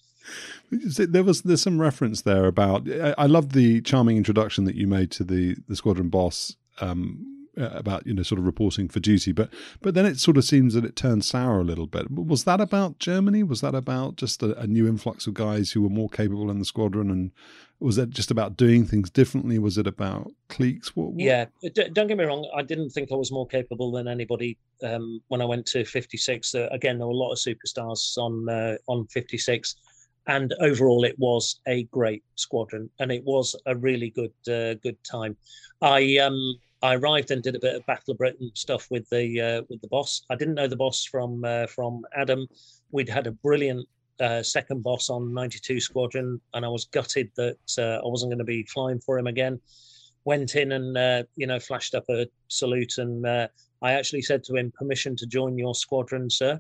There 0.71 1.23
was 1.23 1.41
there's 1.41 1.61
some 1.61 1.81
reference 1.81 2.21
there 2.21 2.45
about. 2.45 2.89
I, 2.89 3.13
I 3.17 3.25
love 3.25 3.53
the 3.53 3.81
charming 3.81 4.17
introduction 4.17 4.63
that 4.65 4.75
you 4.75 4.87
made 4.87 5.11
to 5.11 5.23
the 5.23 5.55
the 5.67 5.75
squadron 5.75 6.09
boss 6.09 6.55
um, 6.79 7.31
uh, 7.57 7.69
about 7.73 8.07
you 8.07 8.13
know 8.13 8.23
sort 8.23 8.39
of 8.39 8.45
reporting 8.45 8.87
for 8.87 8.99
duty, 8.99 9.31
but 9.31 9.49
but 9.81 9.93
then 9.93 10.05
it 10.05 10.19
sort 10.19 10.37
of 10.37 10.45
seems 10.45 10.73
that 10.73 10.85
it 10.85 10.95
turned 10.95 11.25
sour 11.25 11.59
a 11.59 11.63
little 11.63 11.87
bit. 11.87 12.09
Was 12.09 12.45
that 12.45 12.61
about 12.61 12.99
Germany? 12.99 13.43
Was 13.43 13.61
that 13.61 13.75
about 13.75 14.15
just 14.15 14.41
a, 14.41 14.57
a 14.57 14.67
new 14.67 14.87
influx 14.87 15.27
of 15.27 15.33
guys 15.33 15.71
who 15.71 15.81
were 15.81 15.89
more 15.89 16.09
capable 16.09 16.49
in 16.49 16.59
the 16.59 16.65
squadron, 16.65 17.11
and 17.11 17.31
was 17.79 17.97
that 17.97 18.11
just 18.11 18.31
about 18.31 18.55
doing 18.55 18.85
things 18.85 19.09
differently? 19.09 19.59
Was 19.59 19.77
it 19.77 19.87
about 19.87 20.31
cliques? 20.47 20.95
What, 20.95 21.11
what? 21.11 21.19
Yeah, 21.19 21.45
don't 21.73 22.07
get 22.07 22.17
me 22.17 22.23
wrong. 22.23 22.49
I 22.55 22.61
didn't 22.61 22.91
think 22.91 23.11
I 23.11 23.15
was 23.15 23.31
more 23.31 23.47
capable 23.47 23.91
than 23.91 24.07
anybody 24.07 24.57
um, 24.83 25.21
when 25.27 25.41
I 25.41 25.45
went 25.45 25.65
to 25.67 25.83
56. 25.83 26.55
Uh, 26.55 26.69
again, 26.71 26.97
there 26.97 27.07
were 27.07 27.13
a 27.13 27.15
lot 27.15 27.31
of 27.31 27.37
superstars 27.37 28.17
on 28.17 28.47
uh, 28.47 28.77
on 28.87 29.07
56 29.07 29.75
and 30.27 30.53
overall 30.59 31.03
it 31.03 31.17
was 31.17 31.59
a 31.67 31.83
great 31.83 32.23
squadron 32.35 32.89
and 32.99 33.11
it 33.11 33.23
was 33.23 33.55
a 33.65 33.75
really 33.75 34.09
good 34.11 34.33
uh, 34.47 34.73
good 34.75 34.97
time 35.03 35.35
i 35.81 36.17
um 36.17 36.55
I 36.83 36.95
arrived 36.95 37.29
and 37.29 37.43
did 37.43 37.55
a 37.55 37.59
bit 37.59 37.75
of 37.75 37.85
Battle 37.85 38.11
of 38.11 38.17
Britain 38.17 38.51
stuff 38.55 38.89
with 38.89 39.07
the 39.09 39.39
uh, 39.39 39.61
with 39.69 39.81
the 39.81 39.87
boss. 39.87 40.23
I 40.29 40.35
didn't 40.35 40.55
know 40.55 40.67
the 40.67 40.75
boss 40.75 41.05
from 41.05 41.43
uh, 41.45 41.67
from 41.67 42.03
Adam. 42.15 42.47
We'd 42.91 43.09
had 43.09 43.27
a 43.27 43.31
brilliant 43.31 43.87
uh, 44.19 44.41
second 44.41 44.81
boss 44.83 45.09
on 45.09 45.33
92 45.33 45.79
Squadron, 45.79 46.41
and 46.53 46.65
I 46.65 46.69
was 46.69 46.85
gutted 46.85 47.31
that 47.37 47.57
uh, 47.77 48.03
I 48.03 48.07
wasn't 48.07 48.31
going 48.31 48.39
to 48.39 48.45
be 48.45 48.63
flying 48.63 48.99
for 48.99 49.17
him 49.17 49.27
again. 49.27 49.59
Went 50.25 50.55
in 50.55 50.71
and 50.71 50.97
uh, 50.97 51.23
you 51.35 51.45
know 51.45 51.59
flashed 51.59 51.93
up 51.93 52.05
a 52.09 52.27
salute, 52.47 52.97
and 52.97 53.25
uh, 53.27 53.47
I 53.83 53.93
actually 53.93 54.23
said 54.23 54.43
to 54.45 54.55
him, 54.55 54.71
"Permission 54.71 55.15
to 55.17 55.27
join 55.27 55.59
your 55.59 55.75
squadron, 55.75 56.31
sir," 56.31 56.59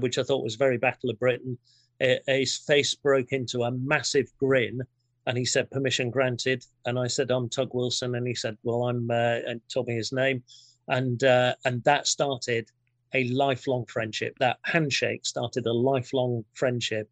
which 0.00 0.16
I 0.16 0.22
thought 0.22 0.44
was 0.44 0.56
very 0.56 0.78
Battle 0.78 1.10
of 1.10 1.18
Britain. 1.18 1.58
His 2.00 2.56
face 2.56 2.94
broke 2.94 3.32
into 3.32 3.62
a 3.62 3.70
massive 3.70 4.30
grin 4.38 4.82
and 5.28 5.36
he 5.36 5.44
said 5.44 5.70
permission 5.70 6.10
granted. 6.10 6.64
And 6.86 6.98
i 6.98 7.06
said 7.06 7.30
i'm 7.30 7.48
tug 7.48 7.70
wilson. 7.74 8.14
And 8.16 8.26
he 8.26 8.34
said 8.34 8.56
well 8.64 8.84
i'm 8.84 9.10
uh, 9.10 9.40
and 9.46 9.60
told 9.72 9.86
me 9.86 9.94
his 9.94 10.10
name. 10.10 10.42
And 10.88 11.22
uh, 11.22 11.54
and 11.64 11.84
that 11.84 12.06
started 12.06 12.70
a 13.14 13.24
lifelong 13.28 13.84
friendship. 13.86 14.34
That 14.40 14.58
handshake 14.64 15.26
started 15.26 15.66
a 15.66 15.72
lifelong 15.72 16.44
friendship 16.54 17.08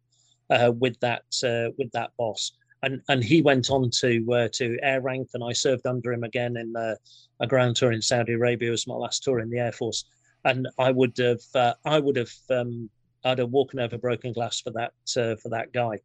uh, 0.49 0.71
with 0.77 0.99
that 0.99 1.25
uh, 1.43 1.71
with 1.77 1.91
that 1.91 2.09
boss. 2.17 2.53
And 2.81 3.01
and 3.07 3.23
he 3.23 3.41
went 3.43 3.69
on 3.69 3.91
to 4.01 4.33
uh, 4.33 4.49
to 4.53 4.77
air 4.81 5.01
rank 5.01 5.29
and 5.35 5.43
i 5.43 5.53
served 5.53 5.85
under 5.85 6.11
him 6.11 6.23
again 6.23 6.57
in 6.57 6.75
uh, 6.75 6.95
a 7.39 7.47
ground 7.47 7.75
tour 7.75 7.91
in 7.91 8.01
saudi 8.01 8.33
arabia. 8.33 8.69
It 8.69 8.71
was 8.71 8.87
my 8.87 8.95
last 8.95 9.23
tour 9.23 9.39
in 9.39 9.49
the 9.51 9.59
air 9.59 9.71
force. 9.71 10.05
And 10.43 10.67
i 10.79 10.89
would 10.89 11.15
have 11.19 11.75
i 11.85 11.99
would 11.99 12.15
have 12.15 12.33
um, 12.49 12.89
I'd 13.23 13.39
have 13.39 13.49
walked 13.49 13.75
over 13.75 13.97
broken 13.97 14.33
glass 14.33 14.61
for 14.61 14.71
that 14.71 14.93
for 15.05 15.49
that 15.49 15.71
guy. 15.73 15.99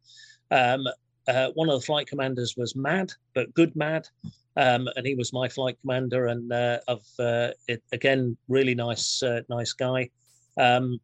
Um, 0.51 0.87
uh, 1.27 1.49
one 1.53 1.69
of 1.69 1.79
the 1.79 1.85
flight 1.85 2.07
commanders 2.07 2.55
was 2.57 2.75
mad, 2.75 3.11
but 3.33 3.53
good 3.53 3.75
mad, 3.75 4.07
um, 4.57 4.89
and 4.95 5.05
he 5.05 5.15
was 5.15 5.33
my 5.33 5.47
flight 5.47 5.77
commander. 5.81 6.27
And 6.27 6.51
uh, 6.51 6.79
of 6.87 7.01
uh, 7.19 7.49
it, 7.67 7.81
again, 7.91 8.37
really 8.49 8.75
nice, 8.75 9.23
uh, 9.23 9.41
nice 9.49 9.73
guy. 9.73 10.09
Um, 10.57 10.99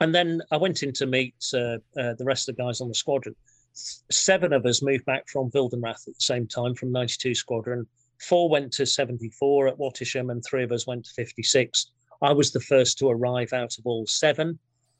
and 0.00 0.14
then 0.14 0.42
I 0.50 0.56
went 0.56 0.82
in 0.82 0.92
to 0.94 1.06
meet 1.06 1.34
uh, 1.54 1.78
uh, 1.98 2.14
the 2.14 2.24
rest 2.24 2.48
of 2.48 2.56
the 2.56 2.62
guys 2.62 2.80
on 2.80 2.88
the 2.88 2.94
squadron. 2.94 3.34
Seven 3.72 4.52
of 4.52 4.66
us 4.66 4.82
moved 4.82 5.04
back 5.06 5.28
from 5.28 5.50
Wildenrath 5.50 6.08
at 6.08 6.14
the 6.14 6.20
same 6.20 6.46
time 6.46 6.74
from 6.74 6.92
92 6.92 7.34
Squadron. 7.34 7.86
Four 8.20 8.50
went 8.50 8.72
to 8.74 8.86
74 8.86 9.68
at 9.68 9.78
Wattisham, 9.78 10.30
and 10.30 10.44
three 10.44 10.64
of 10.64 10.72
us 10.72 10.86
went 10.86 11.04
to 11.04 11.12
56. 11.12 11.90
I 12.20 12.32
was 12.32 12.50
the 12.50 12.60
first 12.60 12.98
to 12.98 13.08
arrive 13.08 13.52
out 13.52 13.78
of 13.78 13.86
all 13.86 14.06
seven, 14.06 14.58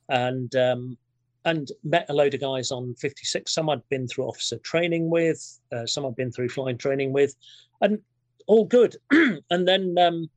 and 0.09 0.55
um, 0.57 0.99
and 1.45 1.71
met 1.85 2.07
a 2.09 2.13
load 2.13 2.35
of 2.35 2.41
guys 2.41 2.71
on 2.71 2.95
56. 2.95 3.53
Some 3.53 3.71
I'd 3.71 3.89
been 3.89 4.07
through 4.07 4.25
officer 4.25 4.59
training 4.59 5.09
with, 5.11 5.61
uh, 5.73 5.87
some 5.87 6.05
I'd 6.05 6.17
been 6.17 6.33
through 6.33 6.51
flying 6.51 6.77
training 6.77 7.13
with, 7.13 7.35
and 7.81 8.01
all 8.47 8.65
good. 8.65 8.97
and 9.11 9.67
then 9.67 9.97
um, 9.99 10.29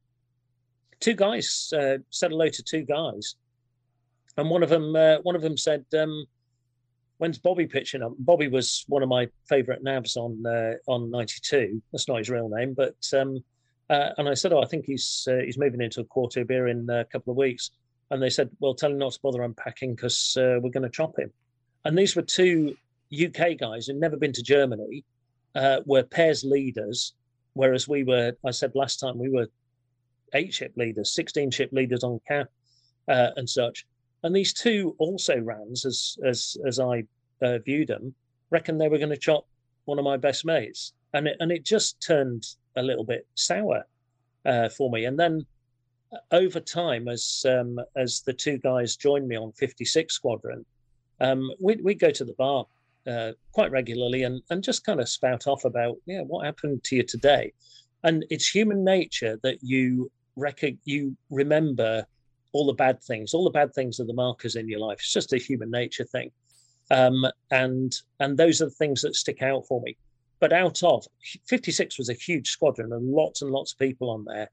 two 1.00 1.14
guys 1.14 1.74
uh, 1.76 1.98
said 2.12 2.32
hello 2.32 2.48
to 2.48 2.64
two 2.64 2.84
guys, 2.84 3.36
and 4.38 4.50
one 4.50 4.64
of 4.64 4.70
them 4.70 4.96
uh, 4.96 5.18
one 5.24 5.36
of 5.36 5.42
them 5.42 5.58
said, 5.58 5.86
um, 5.98 6.26
"When's 7.18 7.40
Bobby 7.40 7.68
pitching 7.68 8.04
up?" 8.04 8.14
Bobby 8.20 8.48
was 8.48 8.86
one 8.88 9.04
of 9.04 9.10
my 9.10 9.28
favourite 9.50 9.84
navs 9.84 10.16
on 10.16 10.46
uh, 10.46 10.76
on 10.88 11.12
92. 11.12 11.82
That's 11.92 12.08
not 12.08 12.20
his 12.20 12.30
real 12.30 12.50
name, 12.50 12.74
but 12.74 12.96
um, 13.14 13.44
uh, 13.90 14.12
and 14.18 14.30
I 14.30 14.34
said, 14.36 14.54
"Oh, 14.54 14.62
I 14.62 14.68
think 14.68 14.86
he's 14.86 15.28
uh, 15.30 15.44
he's 15.44 15.58
moving 15.58 15.82
into 15.82 16.02
a 16.02 16.06
quarter 16.06 16.46
beer 16.46 16.68
in 16.68 16.90
a 16.90 17.06
couple 17.06 17.32
of 17.32 17.38
weeks." 17.38 17.72
And 18.12 18.22
they 18.22 18.30
said, 18.30 18.50
"Well, 18.60 18.76
tell 18.76 18.92
him 18.92 19.00
not 19.00 19.14
to 19.14 19.20
bother 19.22 19.42
unpacking 19.42 19.96
because 19.96 20.38
uh, 20.38 20.60
we're 20.62 20.70
going 20.70 20.84
to 20.84 20.90
chop 20.90 21.18
him." 21.18 21.32
And 21.86 21.98
these 21.98 22.16
were 22.16 22.22
two 22.22 22.76
UK 23.12 23.58
guys 23.58 23.88
who'd 23.88 23.96
never 23.96 24.18
been 24.18 24.34
to 24.34 24.44
Germany, 24.44 25.04
uh, 25.56 25.80
were 25.86 26.04
pairs 26.04 26.44
leaders, 26.44 27.14
whereas 27.54 27.88
we 27.88 28.04
were. 28.04 28.34
I 28.46 28.52
said 28.52 28.76
last 28.76 29.00
time 29.00 29.18
we 29.18 29.30
were 29.30 29.48
eight 30.34 30.54
ship 30.54 30.74
leaders, 30.76 31.16
sixteen 31.16 31.50
ship 31.50 31.72
leaders 31.72 32.04
on 32.04 32.20
cap, 32.28 32.48
uh, 33.08 33.30
and 33.38 33.50
such. 33.50 33.86
And 34.24 34.36
these 34.36 34.54
two 34.54 34.96
also 35.00 35.40
rans, 35.40 35.86
as 35.86 36.18
as 36.26 36.58
as 36.68 36.80
I 36.80 37.06
uh, 37.42 37.60
viewed 37.60 37.88
them, 37.88 38.14
reckoned 38.50 38.80
they 38.80 38.90
were 38.90 39.00
going 39.00 39.10
to 39.10 39.18
chop 39.18 39.48
one 39.86 39.98
of 39.98 40.06
my 40.06 40.18
best 40.18 40.46
mates, 40.46 40.94
and 41.14 41.28
it, 41.28 41.38
and 41.40 41.52
it 41.52 41.66
just 41.66 42.02
turned 42.06 42.46
a 42.76 42.84
little 42.84 43.04
bit 43.06 43.26
sour 43.36 43.84
uh, 44.46 44.70
for 44.70 44.92
me. 44.92 45.06
And 45.06 45.20
then 45.20 45.46
over 46.32 46.60
time, 46.60 47.08
as 47.08 47.46
um, 47.48 47.80
as 47.96 48.22
the 48.22 48.34
two 48.34 48.58
guys 48.58 48.96
joined 48.96 49.28
me 49.28 49.38
on 49.38 49.52
56 49.54 50.14
Squadron, 50.14 50.66
um, 51.20 51.50
we 51.60 51.76
we 51.78 51.94
go 51.94 52.12
to 52.12 52.26
the 52.26 52.34
bar 52.34 52.66
uh, 53.08 53.32
quite 53.52 53.72
regularly 53.72 54.24
and 54.24 54.42
and 54.50 54.64
just 54.64 54.86
kind 54.86 55.00
of 55.00 55.10
spout 55.10 55.48
off 55.48 55.66
about 55.66 55.98
yeah 56.06 56.22
what 56.22 56.46
happened 56.46 56.84
to 56.86 56.98
you 56.98 57.04
today, 57.04 57.54
and 58.04 58.26
it's 58.30 58.48
human 58.48 58.84
nature 58.84 59.40
that 59.44 59.58
you 59.62 60.12
rec- 60.36 60.78
you 60.84 61.16
remember 61.30 62.06
all 62.54 62.66
the 62.66 62.74
bad 62.74 63.02
things, 63.02 63.34
all 63.34 63.46
the 63.46 63.50
bad 63.50 63.74
things 63.74 64.00
are 64.00 64.06
the 64.06 64.14
markers 64.14 64.56
in 64.58 64.68
your 64.68 64.80
life. 64.80 64.98
It's 65.00 65.14
just 65.14 65.34
a 65.34 65.38
human 65.38 65.72
nature 65.72 66.04
thing, 66.04 66.32
um, 66.90 67.26
and 67.52 67.96
and 68.20 68.38
those 68.38 68.62
are 68.62 68.66
the 68.66 68.72
things 68.72 69.02
that 69.02 69.16
stick 69.16 69.42
out 69.42 69.66
for 69.66 69.82
me. 69.82 69.96
But 70.42 70.54
out 70.54 70.82
of 70.82 71.06
56 71.48 72.00
was 72.00 72.10
a 72.10 72.14
huge 72.16 72.50
squadron 72.50 72.92
and 72.94 73.12
lots 73.12 73.44
and 73.44 73.52
lots 73.52 73.74
of 73.74 73.78
people 73.78 74.10
on 74.10 74.26
there 74.26 74.50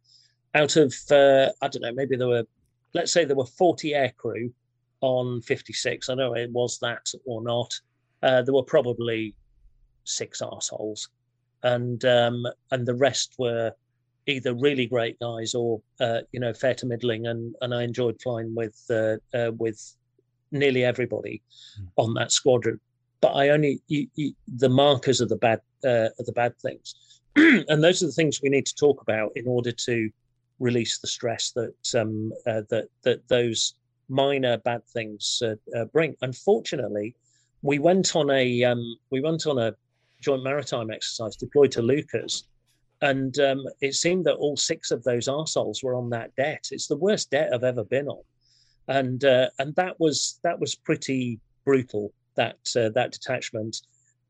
out 0.58 0.76
of 0.76 0.94
uh, 1.10 1.50
I 1.62 1.68
don't 1.68 1.82
know, 1.82 1.92
maybe 1.92 2.16
there 2.16 2.28
were, 2.28 2.44
let's 2.94 3.12
say 3.12 3.24
there 3.24 3.36
were 3.36 3.46
40 3.46 3.92
aircrew 3.92 4.52
on 5.00 5.40
56. 5.42 6.08
I 6.08 6.12
don't 6.12 6.18
know 6.18 6.34
it 6.34 6.50
was 6.52 6.78
that 6.80 7.06
or 7.24 7.42
not. 7.42 7.72
Uh, 8.22 8.42
there 8.42 8.54
were 8.54 8.64
probably 8.64 9.34
six 10.04 10.42
assholes, 10.42 11.08
and 11.62 12.04
um, 12.04 12.46
and 12.72 12.86
the 12.86 12.94
rest 12.94 13.34
were 13.38 13.72
either 14.26 14.54
really 14.54 14.86
great 14.86 15.18
guys 15.20 15.54
or 15.54 15.80
uh, 16.00 16.20
you 16.32 16.40
know 16.40 16.52
fair 16.52 16.74
to 16.74 16.86
middling. 16.86 17.26
And 17.28 17.54
and 17.60 17.72
I 17.72 17.84
enjoyed 17.84 18.20
flying 18.20 18.54
with 18.54 18.76
uh, 18.90 19.16
uh, 19.32 19.52
with 19.56 19.94
nearly 20.50 20.84
everybody 20.84 21.42
mm. 21.80 21.86
on 21.96 22.14
that 22.14 22.32
squadron. 22.32 22.80
But 23.20 23.34
I 23.34 23.50
only 23.50 23.80
you, 23.86 24.08
you, 24.16 24.32
the 24.56 24.68
markers 24.68 25.20
of 25.20 25.28
the 25.28 25.36
bad 25.36 25.60
uh, 25.84 26.08
of 26.18 26.26
the 26.26 26.32
bad 26.32 26.58
things, 26.58 26.94
and 27.36 27.84
those 27.84 28.02
are 28.02 28.06
the 28.06 28.12
things 28.12 28.40
we 28.42 28.48
need 28.48 28.66
to 28.66 28.74
talk 28.74 29.00
about 29.00 29.30
in 29.36 29.46
order 29.46 29.70
to 29.70 30.10
release 30.58 30.98
the 30.98 31.06
stress 31.06 31.52
that 31.52 32.00
um, 32.00 32.32
uh, 32.46 32.62
that 32.70 32.88
that 33.02 33.26
those 33.28 33.74
minor 34.08 34.58
bad 34.58 34.84
things 34.86 35.42
uh, 35.44 35.54
uh, 35.76 35.84
bring. 35.86 36.16
Unfortunately, 36.22 37.14
we 37.62 37.78
went 37.78 38.16
on 38.16 38.30
a 38.30 38.64
um, 38.64 38.96
we 39.10 39.20
went 39.20 39.46
on 39.46 39.58
a 39.58 39.74
joint 40.20 40.42
maritime 40.42 40.90
exercise 40.90 41.36
deployed 41.36 41.72
to 41.72 41.82
Leuchars, 41.82 42.44
and 43.02 43.38
um, 43.40 43.64
it 43.80 43.94
seemed 43.94 44.24
that 44.26 44.34
all 44.34 44.56
six 44.56 44.90
of 44.90 45.04
those 45.04 45.28
arseholes 45.28 45.82
were 45.82 45.94
on 45.94 46.10
that 46.10 46.34
det. 46.36 46.68
It's 46.70 46.86
the 46.86 46.96
worst 46.96 47.30
det 47.30 47.52
I've 47.52 47.64
ever 47.64 47.84
been 47.84 48.08
on, 48.08 48.22
and 48.88 49.24
uh, 49.24 49.50
and 49.58 49.74
that 49.76 49.98
was 50.00 50.40
that 50.42 50.58
was 50.58 50.74
pretty 50.74 51.40
brutal. 51.64 52.12
That 52.36 52.58
uh, 52.76 52.90
that 52.90 53.12
detachment, 53.12 53.78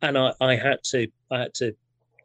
and 0.02 0.16
I, 0.16 0.32
I 0.40 0.56
had 0.56 0.82
to 0.84 1.08
I 1.30 1.40
had 1.40 1.54
to 1.54 1.74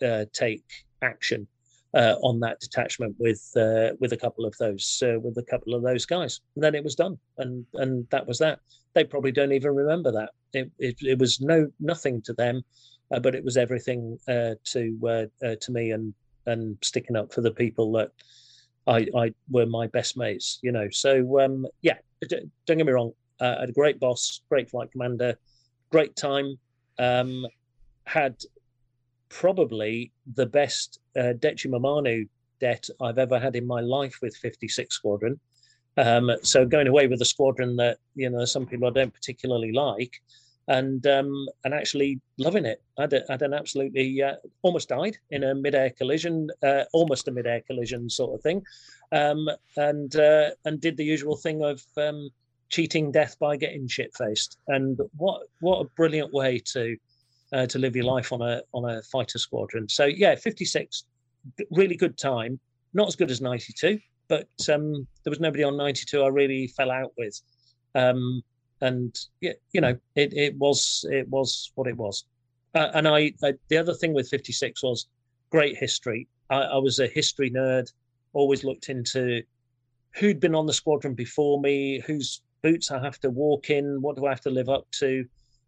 uh, 0.01 0.25
take 0.33 0.63
action 1.01 1.47
uh, 1.93 2.15
on 2.21 2.39
that 2.39 2.59
detachment 2.59 3.15
with 3.19 3.51
uh, 3.55 3.89
with 3.99 4.13
a 4.13 4.17
couple 4.17 4.45
of 4.45 4.55
those 4.57 5.03
uh, 5.05 5.19
with 5.19 5.37
a 5.37 5.43
couple 5.43 5.73
of 5.73 5.83
those 5.83 6.05
guys. 6.05 6.41
And 6.55 6.63
then 6.63 6.75
it 6.75 6.83
was 6.83 6.95
done, 6.95 7.17
and 7.37 7.65
and 7.75 8.07
that 8.09 8.27
was 8.27 8.39
that. 8.39 8.59
They 8.93 9.03
probably 9.03 9.31
don't 9.31 9.51
even 9.51 9.75
remember 9.75 10.11
that. 10.11 10.31
It 10.53 10.71
it, 10.79 10.95
it 11.01 11.19
was 11.19 11.41
no 11.41 11.69
nothing 11.79 12.21
to 12.23 12.33
them, 12.33 12.63
uh, 13.11 13.19
but 13.19 13.35
it 13.35 13.43
was 13.43 13.57
everything 13.57 14.17
uh, 14.27 14.55
to 14.65 15.29
uh, 15.43 15.55
to 15.55 15.71
me. 15.71 15.91
And 15.91 16.13
and 16.45 16.77
sticking 16.81 17.15
up 17.15 17.33
for 17.33 17.41
the 17.41 17.51
people 17.51 17.91
that 17.93 18.11
I, 18.85 19.07
I 19.15 19.33
were 19.49 19.65
my 19.65 19.87
best 19.87 20.17
mates, 20.17 20.59
you 20.61 20.71
know. 20.71 20.89
So 20.91 21.39
um, 21.39 21.65
yeah, 21.81 21.97
don't 22.27 22.77
get 22.77 22.85
me 22.85 22.91
wrong. 22.91 23.13
I 23.39 23.61
had 23.61 23.69
a 23.69 23.73
great 23.73 23.99
boss, 23.99 24.41
great 24.49 24.69
flight 24.69 24.91
commander, 24.91 25.37
great 25.89 26.15
time. 26.15 26.57
Um, 26.99 27.45
had 28.05 28.35
probably 29.33 30.11
the 30.35 30.45
best 30.45 30.99
uh, 31.19 31.33
Decima 31.33 31.79
det 32.59 32.89
I've 33.01 33.17
ever 33.17 33.39
had 33.39 33.55
in 33.55 33.65
my 33.65 33.81
life 33.81 34.19
with 34.21 34.35
56 34.37 34.93
Squadron. 34.93 35.39
Um, 35.97 36.31
so 36.43 36.65
going 36.65 36.87
away 36.87 37.07
with 37.07 37.21
a 37.21 37.25
squadron 37.25 37.75
that 37.77 37.97
you 38.15 38.29
know 38.29 38.45
some 38.45 38.65
people 38.65 38.87
I 38.87 38.91
don't 38.91 39.13
particularly 39.13 39.71
like, 39.71 40.21
and 40.67 41.05
um, 41.05 41.47
and 41.63 41.73
actually 41.73 42.19
loving 42.37 42.65
it. 42.65 42.81
I 42.97 43.03
had, 43.03 43.23
had 43.29 43.41
an 43.41 43.53
absolutely 43.53 44.21
uh, 44.21 44.35
almost 44.63 44.89
died 44.89 45.17
in 45.29 45.43
a 45.43 45.53
mid-air 45.53 45.91
collision, 45.91 46.49
uh, 46.63 46.83
almost 46.93 47.27
a 47.27 47.31
mid-air 47.31 47.61
collision 47.67 48.09
sort 48.09 48.33
of 48.33 48.41
thing, 48.41 48.63
um, 49.11 49.47
and 49.77 50.15
uh, 50.15 50.49
and 50.65 50.81
did 50.81 50.97
the 50.97 51.05
usual 51.05 51.35
thing 51.35 51.63
of 51.63 51.83
um, 51.97 52.29
cheating 52.69 53.11
death 53.11 53.37
by 53.37 53.55
getting 53.55 53.87
shit 53.87 54.15
faced. 54.15 54.57
And 54.67 54.99
what 55.17 55.43
what 55.59 55.81
a 55.81 55.89
brilliant 55.95 56.33
way 56.33 56.59
to 56.73 56.97
uh, 57.53 57.67
to 57.67 57.79
live 57.79 57.95
your 57.95 58.05
life 58.05 58.31
on 58.33 58.41
a 58.41 58.61
on 58.73 58.89
a 58.89 59.01
fighter 59.03 59.37
squadron. 59.37 59.87
So 59.87 60.05
yeah, 60.05 60.35
56, 60.35 61.03
really 61.71 61.95
good 61.95 62.17
time. 62.17 62.59
Not 62.93 63.07
as 63.07 63.15
good 63.15 63.31
as 63.31 63.41
92, 63.41 63.99
but 64.27 64.47
um, 64.71 65.07
there 65.23 65.31
was 65.31 65.39
nobody 65.39 65.63
on 65.63 65.77
92 65.77 66.21
I 66.21 66.27
really 66.27 66.67
fell 66.67 66.91
out 66.91 67.11
with. 67.17 67.39
Um, 67.95 68.41
and 68.81 69.17
yeah, 69.41 69.53
you 69.71 69.81
know, 69.81 69.97
it, 70.15 70.33
it 70.33 70.57
was 70.57 71.05
it 71.09 71.27
was 71.29 71.71
what 71.75 71.87
it 71.87 71.97
was. 71.97 72.25
Uh, 72.75 72.89
and 72.95 73.07
I, 73.07 73.31
I, 73.43 73.53
the 73.69 73.77
other 73.77 73.93
thing 73.93 74.13
with 74.13 74.29
56 74.29 74.81
was 74.81 75.07
great 75.51 75.77
history. 75.77 76.27
I, 76.49 76.61
I 76.61 76.77
was 76.77 76.99
a 76.99 77.07
history 77.07 77.51
nerd. 77.51 77.91
Always 78.33 78.63
looked 78.63 78.89
into 78.89 79.43
who'd 80.15 80.39
been 80.39 80.55
on 80.55 80.65
the 80.65 80.73
squadron 80.73 81.13
before 81.13 81.59
me, 81.61 81.99
whose 82.05 82.41
boots 82.61 82.91
I 82.91 82.99
have 82.99 83.19
to 83.19 83.29
walk 83.29 83.69
in, 83.69 84.01
what 84.01 84.15
do 84.15 84.25
I 84.25 84.29
have 84.29 84.41
to 84.41 84.49
live 84.49 84.69
up 84.69 84.87
to. 84.99 85.25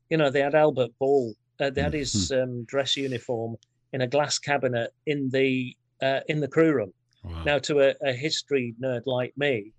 You 0.09 0.17
know, 0.17 0.29
they 0.29 0.41
had 0.41 0.55
Albert 0.55 0.91
Ball. 0.99 1.33
Uh, 1.59 1.69
they 1.69 1.81
had 1.81 1.93
his 1.93 2.31
mm-hmm. 2.31 2.43
um, 2.43 2.63
dress 2.65 2.97
uniform 2.97 3.55
in 3.93 4.01
a 4.01 4.07
glass 4.07 4.37
cabinet 4.39 4.93
in 5.05 5.29
the 5.29 5.75
uh, 6.01 6.19
in 6.27 6.39
the 6.39 6.47
crew 6.47 6.73
room. 6.73 6.93
Wow. 7.23 7.43
Now, 7.43 7.59
to 7.59 7.79
a, 7.79 7.93
a 8.03 8.13
history 8.13 8.75
nerd 8.81 9.03
like 9.05 9.33
me, 9.37 9.73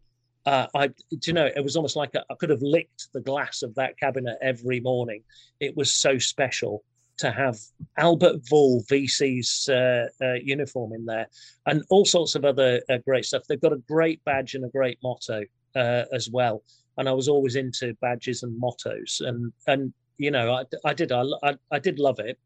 uh, 0.46 0.66
I, 0.74 0.90
you 1.10 1.32
know, 1.32 1.48
it 1.54 1.62
was 1.62 1.76
almost 1.76 1.96
like 1.96 2.14
a, 2.14 2.24
I 2.30 2.34
could 2.34 2.50
have 2.50 2.62
licked 2.62 3.08
the 3.12 3.20
glass 3.20 3.62
of 3.62 3.74
that 3.74 3.98
cabinet 3.98 4.38
every 4.40 4.80
morning. 4.80 5.22
It 5.60 5.76
was 5.76 5.92
so 5.92 6.18
special 6.18 6.82
to 7.18 7.30
have 7.30 7.58
Albert 7.96 8.46
Ball 8.48 8.82
VC's 8.84 9.68
uh, 9.68 10.06
uh, 10.22 10.34
uniform 10.34 10.92
in 10.92 11.04
there, 11.04 11.26
and 11.66 11.82
all 11.90 12.04
sorts 12.04 12.34
of 12.34 12.44
other 12.44 12.80
uh, 12.88 12.98
great 12.98 13.24
stuff. 13.24 13.42
They've 13.48 13.60
got 13.60 13.72
a 13.72 13.82
great 13.88 14.24
badge 14.24 14.54
and 14.54 14.64
a 14.64 14.68
great 14.68 14.98
motto 15.02 15.44
uh, 15.74 16.04
as 16.12 16.28
well. 16.30 16.62
And 16.98 17.08
I 17.08 17.12
was 17.12 17.28
always 17.28 17.56
into 17.56 17.94
badges 18.00 18.42
and 18.42 18.58
mottos, 18.58 19.20
and 19.24 19.52
and 19.66 19.92
you 20.18 20.30
know, 20.30 20.52
I, 20.52 20.64
I 20.84 20.94
did 20.94 21.12
I, 21.12 21.24
I, 21.70 21.78
did 21.78 21.98
love 21.98 22.18
it. 22.18 22.38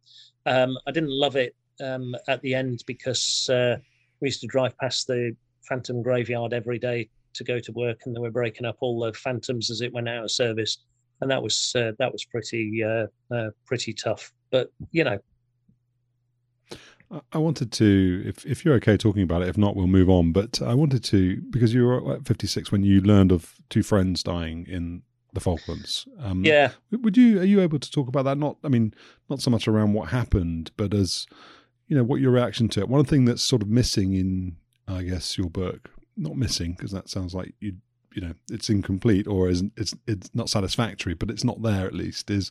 Um, 0.46 0.76
I 0.86 0.90
didn't 0.90 1.10
love 1.10 1.36
it 1.36 1.54
um, 1.82 2.14
at 2.28 2.40
the 2.42 2.54
end 2.54 2.82
because 2.86 3.48
uh, 3.50 3.76
we 4.20 4.28
used 4.28 4.40
to 4.40 4.46
drive 4.46 4.76
past 4.78 5.06
the 5.06 5.36
Phantom 5.68 6.02
graveyard 6.02 6.52
every 6.52 6.78
day 6.78 7.08
to 7.34 7.44
go 7.44 7.58
to 7.60 7.72
work, 7.72 8.00
and 8.04 8.14
they 8.14 8.20
were 8.20 8.30
breaking 8.30 8.66
up 8.66 8.76
all 8.80 9.00
the 9.00 9.12
Phantoms 9.12 9.70
as 9.70 9.80
it 9.80 9.92
went 9.92 10.08
out 10.08 10.24
of 10.24 10.30
service, 10.30 10.78
and 11.20 11.30
that 11.30 11.42
was 11.42 11.72
uh, 11.76 11.92
that 11.98 12.12
was 12.12 12.24
pretty 12.24 12.82
uh, 12.82 13.06
uh, 13.34 13.50
pretty 13.66 13.92
tough. 13.92 14.32
But 14.50 14.72
you 14.90 15.04
know, 15.04 15.18
I 17.32 17.38
wanted 17.38 17.72
to, 17.72 18.22
if 18.26 18.46
if 18.46 18.64
you're 18.64 18.74
okay 18.74 18.96
talking 18.96 19.22
about 19.22 19.42
it, 19.42 19.48
if 19.48 19.58
not, 19.58 19.74
we'll 19.74 19.86
move 19.86 20.08
on. 20.08 20.32
But 20.32 20.62
I 20.62 20.74
wanted 20.74 21.02
to 21.04 21.40
because 21.50 21.74
you 21.74 21.86
were 21.86 22.14
at 22.14 22.26
56 22.26 22.70
when 22.70 22.82
you 22.84 23.00
learned 23.00 23.32
of 23.32 23.54
two 23.68 23.82
friends 23.82 24.22
dying 24.22 24.66
in 24.68 25.02
the 25.32 25.40
Falklands. 25.40 26.06
Um, 26.18 26.44
yeah. 26.44 26.72
Would 26.90 27.16
you 27.16 27.40
are 27.40 27.44
you 27.44 27.60
able 27.60 27.78
to 27.78 27.90
talk 27.90 28.08
about 28.08 28.24
that? 28.24 28.38
Not, 28.38 28.56
I 28.64 28.68
mean, 28.68 28.94
not 29.28 29.40
so 29.40 29.50
much 29.50 29.68
around 29.68 29.92
what 29.92 30.08
happened, 30.10 30.70
but 30.76 30.94
as 30.94 31.26
you 31.90 31.96
know, 31.96 32.04
what 32.04 32.20
your 32.20 32.30
reaction 32.30 32.68
to 32.70 32.80
it. 32.80 32.88
One 32.88 33.04
thing 33.04 33.24
that's 33.24 33.42
sort 33.42 33.62
of 33.62 33.68
missing 33.68 34.14
in, 34.14 34.56
I 34.86 35.02
guess, 35.02 35.36
your 35.36 35.50
book, 35.50 35.90
not 36.16 36.36
missing 36.36 36.72
because 36.72 36.92
that 36.92 37.08
sounds 37.08 37.34
like 37.34 37.54
you, 37.58 37.74
you 38.14 38.22
know, 38.22 38.34
it's 38.50 38.70
incomplete 38.70 39.26
or 39.26 39.48
isn't 39.48 39.72
it's 39.76 39.92
it's 40.06 40.30
not 40.32 40.48
satisfactory, 40.48 41.14
but 41.14 41.30
it's 41.30 41.44
not 41.44 41.62
there 41.62 41.86
at 41.86 41.94
least. 41.94 42.30
Is 42.30 42.50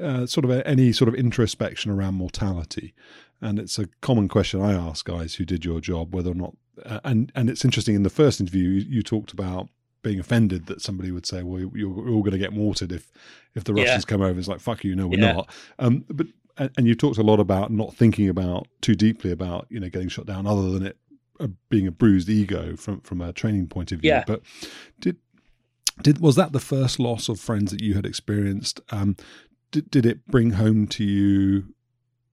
uh, 0.00 0.26
sort 0.26 0.44
of 0.44 0.50
a, 0.50 0.66
any 0.66 0.92
sort 0.92 1.08
of 1.08 1.14
introspection 1.14 1.90
around 1.90 2.14
mortality, 2.14 2.94
and 3.40 3.58
it's 3.58 3.78
a 3.78 3.88
common 4.02 4.28
question 4.28 4.60
I 4.60 4.72
ask 4.72 5.06
guys 5.06 5.36
who 5.36 5.44
did 5.46 5.64
your 5.64 5.80
job 5.80 6.14
whether 6.14 6.30
or 6.30 6.34
not, 6.34 6.54
uh, 6.84 7.00
and 7.02 7.32
and 7.34 7.48
it's 7.48 7.64
interesting. 7.64 7.94
In 7.94 8.02
the 8.02 8.10
first 8.10 8.40
interview, 8.40 8.68
you, 8.68 8.96
you 8.96 9.02
talked 9.02 9.32
about 9.32 9.68
being 10.04 10.20
offended 10.20 10.66
that 10.66 10.80
somebody 10.80 11.10
would 11.10 11.26
say, 11.26 11.42
"Well, 11.42 11.68
you're, 11.74 11.90
all 11.90 12.20
going 12.20 12.32
to 12.32 12.38
get 12.38 12.52
mortared 12.52 12.92
if 12.92 13.10
if 13.56 13.64
the 13.64 13.74
Russians 13.74 14.04
yeah. 14.04 14.08
come 14.08 14.22
over." 14.22 14.38
It's 14.38 14.46
like, 14.46 14.60
"Fuck 14.60 14.84
you, 14.84 14.94
no, 14.94 15.08
we're 15.08 15.18
yeah. 15.18 15.32
not." 15.32 15.50
Um, 15.80 16.04
but 16.08 16.28
and 16.56 16.86
you 16.86 16.94
talked 16.94 17.18
a 17.18 17.22
lot 17.22 17.40
about 17.40 17.72
not 17.72 17.94
thinking 17.94 18.28
about 18.28 18.68
too 18.80 18.94
deeply 18.94 19.32
about 19.32 19.66
you 19.70 19.80
know 19.80 19.88
getting 19.88 20.08
shot 20.08 20.26
down, 20.26 20.46
other 20.46 20.70
than 20.70 20.86
it 20.86 20.96
uh, 21.40 21.48
being 21.68 21.88
a 21.88 21.90
bruised 21.90 22.28
ego 22.28 22.76
from 22.76 23.00
from 23.00 23.20
a 23.20 23.32
training 23.32 23.66
point 23.66 23.90
of 23.90 24.00
view. 24.00 24.10
Yeah. 24.10 24.24
But 24.24 24.42
did 25.00 25.16
did 26.00 26.20
was 26.20 26.36
that 26.36 26.52
the 26.52 26.60
first 26.60 27.00
loss 27.00 27.28
of 27.28 27.40
friends 27.40 27.72
that 27.72 27.82
you 27.82 27.94
had 27.94 28.06
experienced? 28.06 28.80
Um, 28.90 29.16
did 29.72 29.90
did 29.90 30.06
it 30.06 30.26
bring 30.26 30.52
home 30.52 30.86
to 30.88 31.02
you 31.02 31.74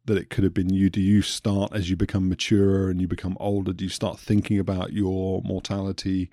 that 0.06 0.18
it 0.18 0.30
could 0.30 0.43
have 0.43 0.53
been 0.53 0.69
you? 0.69 0.89
Do 0.89 1.02
you 1.02 1.22
start 1.22 1.73
as 1.73 1.89
you 1.89 1.95
become 1.95 2.30
maturer 2.30 2.89
and 2.89 3.02
you 3.02 3.07
become 3.07 3.38
older? 3.39 3.73
Do 3.73 3.84
you 3.84 3.89
start 3.89 4.19
thinking 4.19 4.60
about 4.60 4.93
your 4.93 5.41
mortality? 5.43 6.30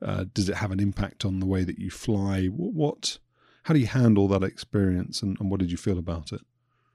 Uh, 0.00 0.24
does 0.32 0.48
it 0.48 0.56
have 0.56 0.70
an 0.70 0.80
impact 0.80 1.24
on 1.24 1.40
the 1.40 1.46
way 1.46 1.64
that 1.64 1.78
you 1.78 1.90
fly? 1.90 2.46
What, 2.46 2.72
what 2.72 3.18
how 3.64 3.74
do 3.74 3.80
you 3.80 3.86
handle 3.86 4.28
that 4.28 4.42
experience, 4.42 5.22
and, 5.22 5.36
and, 5.40 5.50
what 5.50 5.60
did 5.60 5.70
you 5.70 5.76
feel 5.76 5.98
about 5.98 6.32
it? 6.32 6.40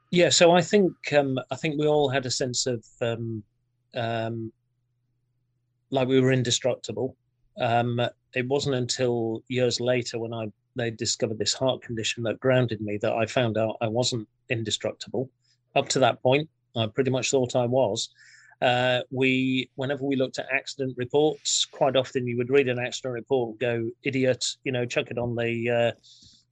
Yeah, 0.10 0.30
so 0.30 0.52
I 0.52 0.62
think 0.62 0.94
um, 1.14 1.38
I 1.52 1.56
think 1.56 1.80
we 1.80 1.88
all 1.88 2.10
had 2.10 2.26
a 2.26 2.32
sense 2.32 2.66
of 2.66 2.84
um, 3.02 3.44
um, 3.96 4.52
like 5.92 6.08
we 6.08 6.20
were 6.20 6.32
indestructible. 6.32 7.16
Um, 7.60 8.02
it 8.34 8.48
wasn't 8.48 8.76
until 8.76 9.44
years 9.48 9.80
later 9.80 10.18
when 10.18 10.34
I 10.34 10.48
they 10.76 10.90
discovered 10.90 11.38
this 11.38 11.54
heart 11.54 11.82
condition 11.82 12.24
that 12.24 12.40
grounded 12.40 12.82
me 12.82 12.98
that 13.02 13.14
I 13.14 13.26
found 13.26 13.58
out 13.58 13.78
I 13.82 13.88
wasn't 13.88 14.28
indestructible. 14.50 15.30
Up 15.76 15.90
to 15.90 16.00
that 16.00 16.22
point, 16.24 16.50
I 16.76 16.88
pretty 16.88 17.12
much 17.12 17.30
thought 17.30 17.56
I 17.56 17.66
was. 17.66 18.10
Uh, 18.64 19.02
we, 19.12 19.70
whenever 19.76 20.06
we 20.06 20.16
looked 20.16 20.40
at 20.40 20.48
accident 20.50 20.94
reports, 20.96 21.66
quite 21.66 21.98
often 21.98 22.26
you 22.26 22.38
would 22.38 22.50
read 22.50 22.70
an 22.70 22.80
accident 22.80 23.14
report 23.14 23.60
go, 23.60 23.90
"Idiot!" 24.04 24.46
You 24.64 24.72
know, 24.72 24.86
chuck 24.86 25.12
it 25.12 25.18
on 25.18 25.36
the, 25.36 25.70
uh, 25.70 25.92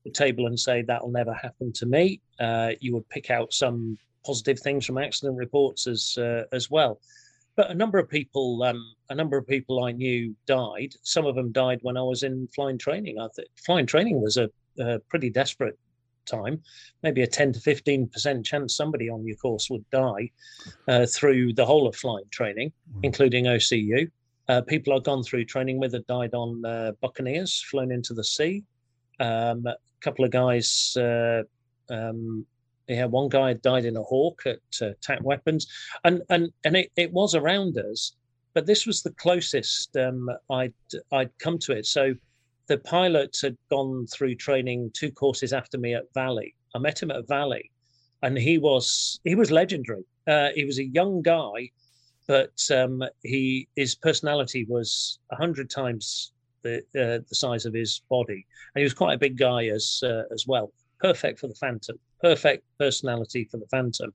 the 0.04 0.12
table 0.12 0.48
and 0.48 0.60
say 0.60 0.82
that'll 0.82 1.12
never 1.12 1.34
happen 1.34 1.72
to 1.74 1.86
me. 1.86 2.20
Uh, 2.38 2.72
you 2.82 2.94
would 2.94 3.08
pick 3.08 3.32
out 3.32 3.54
some 3.54 3.98
positive 4.26 4.60
things 4.60 4.86
from 4.86 4.98
accident 4.98 5.38
reports 5.38 5.88
as 5.88 6.18
uh, 6.18 6.44
as 6.52 6.70
well. 6.70 7.00
But 7.56 7.72
a 7.72 7.76
number 7.76 7.98
of 7.98 8.10
people, 8.10 8.62
um, 8.64 8.94
a 9.10 9.16
number 9.16 9.38
of 9.38 9.48
people 9.48 9.84
I 9.84 9.94
knew 9.94 10.36
died. 10.46 10.94
Some 11.04 11.26
of 11.26 11.36
them 11.36 11.54
died 11.54 11.80
when 11.82 11.96
I 11.96 12.04
was 12.04 12.24
in 12.24 12.48
flying 12.54 12.78
training. 12.78 13.20
I 13.20 13.30
think 13.36 13.48
flying 13.66 13.86
training 13.86 14.22
was 14.22 14.36
a, 14.36 14.50
a 14.80 15.00
pretty 15.10 15.30
desperate 15.30 15.78
time, 16.26 16.62
maybe 17.04 17.22
a 17.22 17.28
10 17.28 17.54
to 17.54 17.60
15% 17.60 18.46
chance 18.46 18.76
somebody 18.76 19.10
on 19.10 19.26
your 19.26 19.38
course 19.38 19.70
would 19.70 19.88
die 19.90 20.32
uh, 20.88 21.06
through 21.06 21.54
the 21.54 21.66
whole 21.66 21.88
of 21.88 21.96
flying 21.96 22.26
training, 22.32 22.70
mm. 22.70 23.00
including 23.04 23.46
OCU. 23.46 24.10
Uh, 24.50 24.62
people 24.62 24.94
I've 24.94 25.04
gone 25.04 25.24
through 25.24 25.46
training 25.46 25.80
with 25.80 25.94
have 25.94 26.08
died 26.08 26.34
on 26.34 26.66
uh, 26.66 26.92
Buccaneers, 27.02 27.64
flown 27.70 27.92
into 27.92 28.14
the 28.14 28.24
sea. 28.24 28.64
Um, 29.20 29.66
a 29.66 29.76
couple 30.02 30.26
of 30.26 30.32
guys, 30.32 30.96
uh, 30.98 31.44
um, 31.90 32.46
yeah, 32.88 33.06
one 33.06 33.30
guy 33.30 33.54
died 33.54 33.86
in 33.86 33.96
a 33.96 34.04
hawk 34.04 34.42
at 34.46 34.60
uh, 34.82 34.92
TAC 35.02 35.24
Weapons, 35.24 35.68
and 36.04 36.22
and 36.30 36.52
and 36.66 36.76
it, 36.76 36.92
it 36.98 37.14
was 37.14 37.36
around 37.36 37.78
us, 37.78 38.14
but 38.54 38.66
this 38.66 38.86
was 38.86 39.02
the 39.02 39.12
closest 39.12 39.96
um, 39.96 40.30
I'd 40.50 40.74
I'd 41.12 41.38
come 41.40 41.58
to 41.60 41.74
it. 41.74 41.86
So 41.86 42.16
the 42.72 42.78
pilot 42.78 43.38
had 43.42 43.58
gone 43.70 44.08
through 44.08 44.34
training 44.34 44.90
two 44.94 45.12
courses 45.12 45.52
after 45.52 45.78
me 45.78 45.94
at 45.94 46.14
Valley. 46.14 46.56
I 46.74 46.80
met 46.80 47.04
him 47.04 47.12
at 47.12 47.28
Valley, 47.28 47.70
and 48.22 48.38
he 48.38 48.58
was 48.58 49.20
he 49.26 49.36
was 49.36 49.52
legendary. 49.52 50.06
Uh, 50.26 50.52
he 50.56 50.64
was 50.64 50.80
a 50.80 50.86
young 50.86 51.22
guy, 51.22 51.70
but 52.28 52.58
um, 52.74 53.04
he 53.24 53.68
his 53.76 53.96
personality 53.96 54.66
was 54.70 55.20
a 55.34 55.36
hundred 55.36 55.70
times 55.70 56.32
the 56.64 56.78
uh, 56.96 57.20
the 57.28 57.36
size 57.44 57.66
of 57.66 57.74
his 57.74 58.04
body, 58.10 58.46
and 58.74 58.80
he 58.80 58.84
was 58.84 58.94
quite 58.94 59.16
a 59.16 59.26
big 59.26 59.38
guy 59.38 59.66
as 59.66 60.02
uh, 60.06 60.24
as 60.32 60.46
well. 60.48 60.72
Perfect 61.02 61.40
for 61.40 61.50
the 61.50 61.56
Phantom. 61.56 61.98
Perfect 62.22 62.64
personality 62.80 63.50
for 63.52 63.58
the 63.58 63.68
Phantom. 63.68 64.14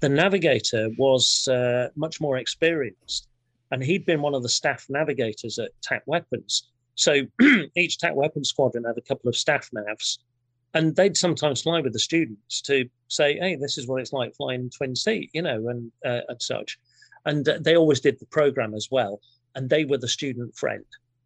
The 0.00 0.10
navigator 0.10 0.90
was 0.98 1.48
uh, 1.48 1.88
much 1.96 2.20
more 2.20 2.36
experienced, 2.36 3.28
and 3.70 3.82
he'd 3.82 4.04
been 4.04 4.20
one 4.20 4.34
of 4.34 4.42
the 4.42 4.50
staff 4.60 4.84
navigators 4.90 5.58
at 5.58 5.70
TAC 5.80 6.02
Weapons. 6.04 6.68
So 6.98 7.22
each 7.76 7.98
TAC 7.98 8.16
weapon 8.16 8.44
squadron 8.44 8.84
had 8.84 8.98
a 8.98 9.00
couple 9.00 9.28
of 9.28 9.36
staff 9.36 9.70
navs, 9.70 10.18
and 10.74 10.96
they'd 10.96 11.16
sometimes 11.16 11.62
fly 11.62 11.80
with 11.80 11.92
the 11.92 11.98
students 11.98 12.60
to 12.62 12.88
say, 13.06 13.38
"Hey, 13.38 13.54
this 13.54 13.78
is 13.78 13.86
what 13.86 14.00
it's 14.00 14.12
like 14.12 14.34
flying 14.34 14.68
twin 14.68 14.96
seat," 14.96 15.30
you 15.32 15.42
know, 15.42 15.68
and 15.68 15.92
uh, 16.04 16.22
and 16.28 16.42
such. 16.42 16.78
and 17.24 17.44
they 17.60 17.76
always 17.76 18.00
did 18.00 18.18
the 18.18 18.26
program 18.26 18.74
as 18.74 18.88
well. 18.90 19.20
And 19.54 19.70
they 19.70 19.84
were 19.84 19.98
the 19.98 20.08
student 20.08 20.56
friend. 20.56 20.84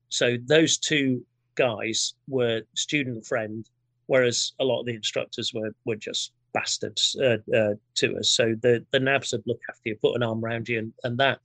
So 0.09 0.37
those 0.47 0.79
two 0.79 1.25
guys 1.55 2.15
were 2.29 2.63
student 2.75 3.27
friend, 3.27 3.69
whereas 4.07 4.53
a 4.61 4.65
lot 4.65 4.81
of 4.81 4.87
the 4.87 4.95
instructors 4.95 5.53
were 5.55 5.75
were 5.87 5.97
just 5.97 6.33
bastards 6.53 7.17
uh, 7.23 7.39
uh, 7.55 7.75
to 7.97 8.17
us. 8.17 8.31
So 8.31 8.55
the 8.61 8.85
the 8.93 8.99
navs 8.99 9.33
would 9.33 9.43
look 9.47 9.61
after 9.69 9.89
you, 9.89 9.97
put 9.97 10.17
an 10.17 10.23
arm 10.23 10.45
around 10.45 10.69
you, 10.69 10.79
and, 10.79 10.93
and 11.05 11.19
that. 11.19 11.41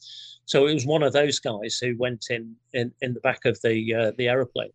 So 0.46 0.68
it 0.68 0.74
was 0.74 0.86
one 0.86 1.04
of 1.04 1.14
those 1.14 1.40
guys 1.40 1.78
who 1.82 1.96
went 1.98 2.28
in 2.30 2.56
in, 2.74 2.92
in 3.02 3.14
the 3.14 3.20
back 3.22 3.46
of 3.46 3.60
the 3.62 3.94
uh, 3.94 4.12
the 4.18 4.28
aeroplane. 4.28 4.72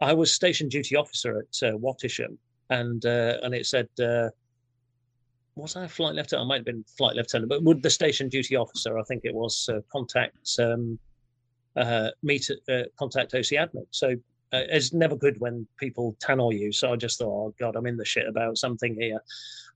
I 0.00 0.12
was 0.12 0.32
station 0.32 0.68
duty 0.68 0.96
officer 0.96 1.38
at 1.38 1.68
uh, 1.68 1.76
Wattisham, 1.76 2.36
and 2.70 3.04
uh, 3.04 3.38
and 3.42 3.54
it 3.54 3.66
said. 3.66 3.88
Uh, 4.00 4.30
was 5.56 5.74
I 5.74 5.86
a 5.86 5.88
flight 5.88 6.14
lieutenant? 6.14 6.44
I 6.44 6.48
might 6.48 6.58
have 6.58 6.66
been 6.66 6.84
flight 6.96 7.16
lieutenant, 7.16 7.48
but 7.48 7.64
would 7.64 7.82
the 7.82 7.90
station 7.90 8.28
duty 8.28 8.54
officer, 8.54 8.96
I 8.96 9.02
think 9.02 9.24
it 9.24 9.34
was, 9.34 9.68
contact 9.90 10.56
um, 10.60 11.00
meet 12.22 12.48
contact 12.96 13.34
OC 13.34 13.58
admin. 13.58 13.84
So 13.90 14.14
uh, 14.52 14.62
it's 14.68 14.92
never 14.92 15.16
good 15.16 15.38
when 15.40 15.66
people 15.78 16.16
Tannoy 16.24 16.58
you. 16.58 16.72
So 16.72 16.92
I 16.92 16.96
just 16.96 17.18
thought, 17.18 17.48
oh 17.48 17.54
God, 17.58 17.76
I'm 17.76 17.86
in 17.86 17.96
the 17.96 18.04
shit 18.04 18.28
about 18.28 18.58
something 18.58 18.94
here. 18.94 19.20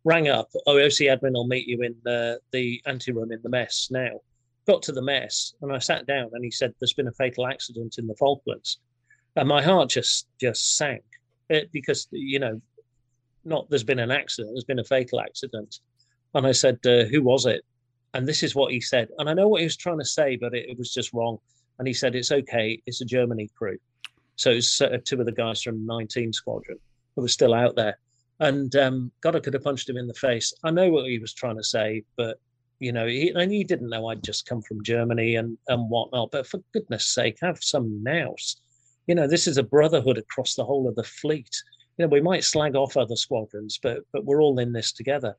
Rang 0.05 0.29
up, 0.29 0.49
oh, 0.67 0.79
OC 0.79 1.09
admin 1.11 1.35
will 1.35 1.47
meet 1.47 1.69
you 1.69 1.83
in 1.83 1.95
the, 2.05 2.41
the 2.51 2.83
anteroom 2.87 3.33
in 3.33 3.41
the 3.43 3.49
mess 3.49 3.89
now. 3.91 4.21
Got 4.67 4.83
to 4.85 4.93
the 4.93 5.03
mess 5.03 5.55
and 5.63 5.73
I 5.73 5.79
sat 5.79 6.07
down 6.07 6.31
and 6.33 6.45
he 6.45 6.51
said, 6.51 6.75
there's 6.81 6.95
been 6.95 7.09
a 7.09 7.13
fatal 7.13 7.47
accident 7.47 7.97
in 7.99 8.07
the 8.07 8.17
Falklands. 8.17 8.79
And 9.37 9.49
my 9.49 9.63
heart 9.63 9.91
just 9.91 10.27
just 10.41 10.77
sank 10.77 11.03
it, 11.49 11.71
because, 11.73 12.09
you 12.11 12.39
know, 12.39 12.61
not 13.45 13.69
there's 13.71 13.85
been 13.85 13.99
an 13.99 14.11
accident, 14.11 14.55
there's 14.55 14.65
been 14.65 14.79
a 14.79 14.85
fatal 14.85 15.21
accident. 15.21 15.81
And 16.35 16.47
I 16.47 16.53
said, 16.53 16.79
uh, 16.87 17.05
who 17.05 17.23
was 17.23 17.47
it? 17.47 17.63
And 18.15 18.27
this 18.27 18.43
is 18.43 18.55
what 18.55 18.73
he 18.73 18.81
said. 18.81 19.09
And 19.19 19.29
I 19.29 19.35
know 19.35 19.49
what 19.49 19.61
he 19.61 19.67
was 19.67 19.77
trying 19.77 19.99
to 19.99 20.05
say, 20.05 20.37
but 20.37 20.55
it, 20.55 20.69
it 20.71 20.79
was 20.79 20.93
just 20.93 21.13
wrong. 21.13 21.39
And 21.79 21.89
he 21.89 21.95
said, 21.95 22.15
it's 22.15 22.33
okay, 22.33 22.81
it's 22.87 23.01
a 23.01 23.07
Germany 23.07 23.49
crew. 23.57 23.79
So 24.37 24.53
uh, 24.53 24.99
two 25.05 25.21
of 25.21 25.27
the 25.27 25.33
guys 25.33 25.63
from 25.63 25.87
19 25.87 26.33
Squadron 26.33 26.79
who 27.15 27.23
were 27.23 27.29
still 27.29 27.55
out 27.55 27.77
there. 27.77 27.99
And 28.41 28.75
um, 28.77 29.13
God, 29.21 29.37
I 29.37 29.41
could 29.41 29.55
have 29.55 29.63
punched 29.63 29.89
him 29.89 29.97
in 29.97 30.09
the 30.09 30.15
face. 30.15 30.53
I 30.65 30.71
know 30.71 30.91
what 30.91 31.07
he 31.07 31.19
was 31.19 31.33
trying 31.33 31.57
to 31.57 31.65
say, 31.65 32.03
but 32.17 32.39
you 32.81 32.91
know, 32.91 33.07
he, 33.07 33.31
and 33.31 33.53
he 33.53 33.63
didn't 33.63 33.91
know 33.91 34.09
I'd 34.09 34.25
just 34.25 34.47
come 34.47 34.61
from 34.63 34.83
Germany 34.83 35.37
and 35.37 35.57
and 35.69 35.89
whatnot. 35.89 36.33
But 36.33 36.49
for 36.49 36.61
goodness' 36.73 37.15
sake, 37.15 37.39
have 37.41 37.63
some 37.63 38.03
nous. 38.03 38.57
You 39.07 39.15
know, 39.15 39.29
this 39.29 39.47
is 39.47 39.57
a 39.57 39.63
brotherhood 39.63 40.19
across 40.19 40.57
the 40.57 40.65
whole 40.65 40.89
of 40.89 40.97
the 40.97 41.05
fleet. 41.05 41.51
You 41.97 42.05
know, 42.05 42.09
we 42.09 42.21
might 42.21 42.43
slag 42.43 42.75
off 42.75 42.97
other 42.97 43.15
squadrons, 43.15 43.79
but 43.81 44.01
but 44.13 44.25
we're 44.25 44.43
all 44.43 44.59
in 44.59 44.73
this 44.73 44.91
together. 44.91 45.37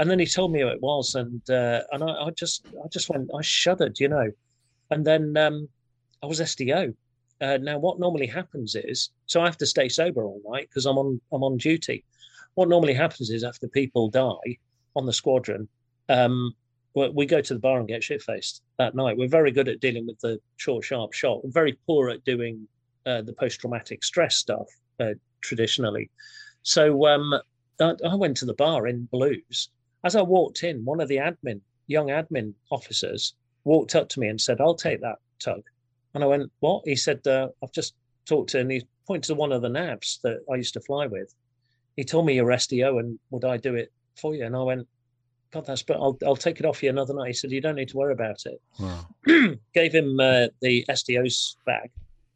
And 0.00 0.10
then 0.10 0.18
he 0.18 0.26
told 0.26 0.50
me 0.50 0.62
who 0.62 0.68
it 0.68 0.82
was, 0.82 1.14
and 1.14 1.48
uh, 1.48 1.82
and 1.92 2.02
I, 2.02 2.24
I, 2.24 2.30
just 2.30 2.66
I 2.84 2.88
just 2.88 3.08
went, 3.08 3.30
I 3.38 3.42
shuddered, 3.42 4.00
you 4.00 4.08
know. 4.08 4.28
And 4.90 5.06
then 5.06 5.36
um, 5.36 5.68
I 6.24 6.26
was 6.26 6.40
SDO, 6.40 6.92
uh, 7.40 7.58
now, 7.60 7.78
what 7.78 7.98
normally 7.98 8.26
happens 8.26 8.74
is, 8.74 9.10
so 9.26 9.40
I 9.40 9.46
have 9.46 9.56
to 9.58 9.66
stay 9.66 9.88
sober 9.88 10.24
all 10.24 10.42
night 10.46 10.68
because 10.68 10.86
I'm 10.86 10.98
on 10.98 11.20
I'm 11.32 11.42
on 11.42 11.56
duty. 11.56 12.04
What 12.54 12.68
normally 12.68 12.94
happens 12.94 13.30
is 13.30 13.44
after 13.44 13.68
people 13.68 14.10
die 14.10 14.58
on 14.96 15.06
the 15.06 15.12
squadron, 15.12 15.68
um, 16.08 16.54
we 16.94 17.24
go 17.24 17.40
to 17.40 17.54
the 17.54 17.60
bar 17.60 17.78
and 17.78 17.88
get 17.88 18.02
shit 18.02 18.22
faced 18.22 18.62
that 18.78 18.94
night. 18.94 19.16
We're 19.16 19.28
very 19.28 19.52
good 19.52 19.68
at 19.68 19.80
dealing 19.80 20.06
with 20.06 20.18
the 20.20 20.40
short, 20.56 20.84
sharp 20.84 21.12
shot. 21.12 21.44
We're 21.44 21.50
very 21.50 21.78
poor 21.86 22.10
at 22.10 22.24
doing 22.24 22.66
uh, 23.06 23.22
the 23.22 23.32
post 23.32 23.60
traumatic 23.60 24.02
stress 24.04 24.36
stuff 24.36 24.66
uh, 24.98 25.14
traditionally. 25.40 26.10
So 26.62 27.06
um, 27.06 27.32
I, 27.80 27.94
I 28.04 28.14
went 28.16 28.36
to 28.38 28.44
the 28.44 28.54
bar 28.54 28.86
in 28.86 29.04
Blues. 29.04 29.70
As 30.04 30.16
I 30.16 30.22
walked 30.22 30.64
in, 30.64 30.84
one 30.84 31.00
of 31.00 31.08
the 31.08 31.16
admin, 31.16 31.60
young 31.86 32.08
admin 32.08 32.54
officers, 32.70 33.34
walked 33.64 33.94
up 33.94 34.08
to 34.10 34.20
me 34.20 34.28
and 34.28 34.40
said, 34.40 34.60
"I'll 34.60 34.74
take 34.74 35.00
that 35.00 35.18
tug." 35.38 35.62
And 36.14 36.24
I 36.24 36.26
went, 36.26 36.50
what? 36.60 36.82
He 36.84 36.96
said, 36.96 37.26
uh, 37.26 37.48
I've 37.62 37.72
just 37.72 37.94
talked 38.26 38.50
to, 38.50 38.60
and 38.60 38.70
he 38.70 38.86
pointed 39.06 39.28
to 39.28 39.34
one 39.34 39.52
of 39.52 39.62
the 39.62 39.68
navs 39.68 40.20
that 40.22 40.38
I 40.50 40.56
used 40.56 40.74
to 40.74 40.80
fly 40.80 41.06
with. 41.06 41.34
He 41.96 42.04
told 42.04 42.26
me 42.26 42.34
you're 42.34 42.46
SDO 42.46 43.00
and 43.00 43.18
would 43.30 43.44
I 43.44 43.56
do 43.56 43.74
it 43.74 43.92
for 44.16 44.34
you? 44.34 44.44
And 44.44 44.56
I 44.56 44.62
went, 44.62 44.86
God, 45.50 45.66
that's, 45.66 45.82
but 45.82 45.96
I'll, 45.96 46.16
I'll 46.24 46.36
take 46.36 46.60
it 46.60 46.66
off 46.66 46.82
you 46.82 46.90
another 46.90 47.14
night. 47.14 47.28
He 47.28 47.32
said, 47.32 47.50
you 47.50 47.60
don't 47.60 47.74
need 47.74 47.88
to 47.88 47.96
worry 47.96 48.12
about 48.12 48.42
it. 48.46 48.60
Wow. 48.78 49.06
Gave 49.74 49.92
him 49.92 50.18
uh, 50.20 50.46
the 50.62 50.84
SDO's 50.88 51.56
bag, 51.66 51.90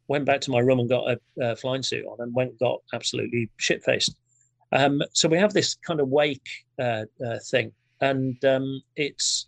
went 0.07 0.25
back 0.25 0.41
to 0.41 0.51
my 0.51 0.59
room 0.59 0.79
and 0.79 0.89
got 0.89 1.09
a, 1.09 1.19
a 1.41 1.55
flying 1.55 1.83
suit 1.83 2.05
on 2.05 2.17
and 2.19 2.35
went 2.35 2.59
got 2.59 2.81
absolutely 2.93 3.49
shit 3.57 3.83
faced. 3.83 4.15
Um, 4.71 5.01
so 5.13 5.29
we 5.29 5.37
have 5.37 5.53
this 5.53 5.75
kind 5.75 5.99
of 5.99 6.09
wake 6.09 6.49
uh, 6.79 7.05
uh, 7.25 7.39
thing, 7.49 7.71
and 8.01 8.43
um, 8.43 8.81
it's 8.95 9.47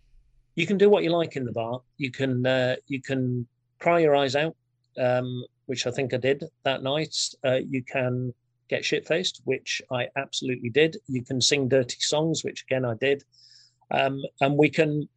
you 0.55 0.65
can 0.65 0.77
do 0.77 0.89
what 0.89 1.03
you 1.03 1.09
like 1.09 1.35
in 1.35 1.43
the 1.43 1.51
bar. 1.51 1.81
You 1.97 2.11
can 2.11 2.45
uh, 2.45 2.75
you 2.87 3.01
can 3.01 3.47
cry 3.79 3.99
your 3.99 4.15
eyes 4.15 4.35
out, 4.35 4.55
um, 4.97 5.43
which 5.65 5.87
I 5.87 5.91
think 5.91 6.13
I 6.13 6.17
did 6.17 6.43
that 6.63 6.83
night. 6.83 7.15
Uh, 7.45 7.59
you 7.67 7.83
can 7.83 8.33
get 8.69 8.83
shit 8.83 9.07
faced, 9.07 9.41
which 9.45 9.81
I 9.91 10.07
absolutely 10.15 10.69
did. 10.69 10.97
You 11.07 11.23
can 11.23 11.41
sing 11.41 11.67
dirty 11.67 11.97
songs, 11.99 12.43
which 12.43 12.63
again 12.63 12.85
I 12.85 12.95
did. 12.95 13.23
Um, 13.91 14.21
and 14.41 14.57
we 14.57 14.69
can, 14.69 15.07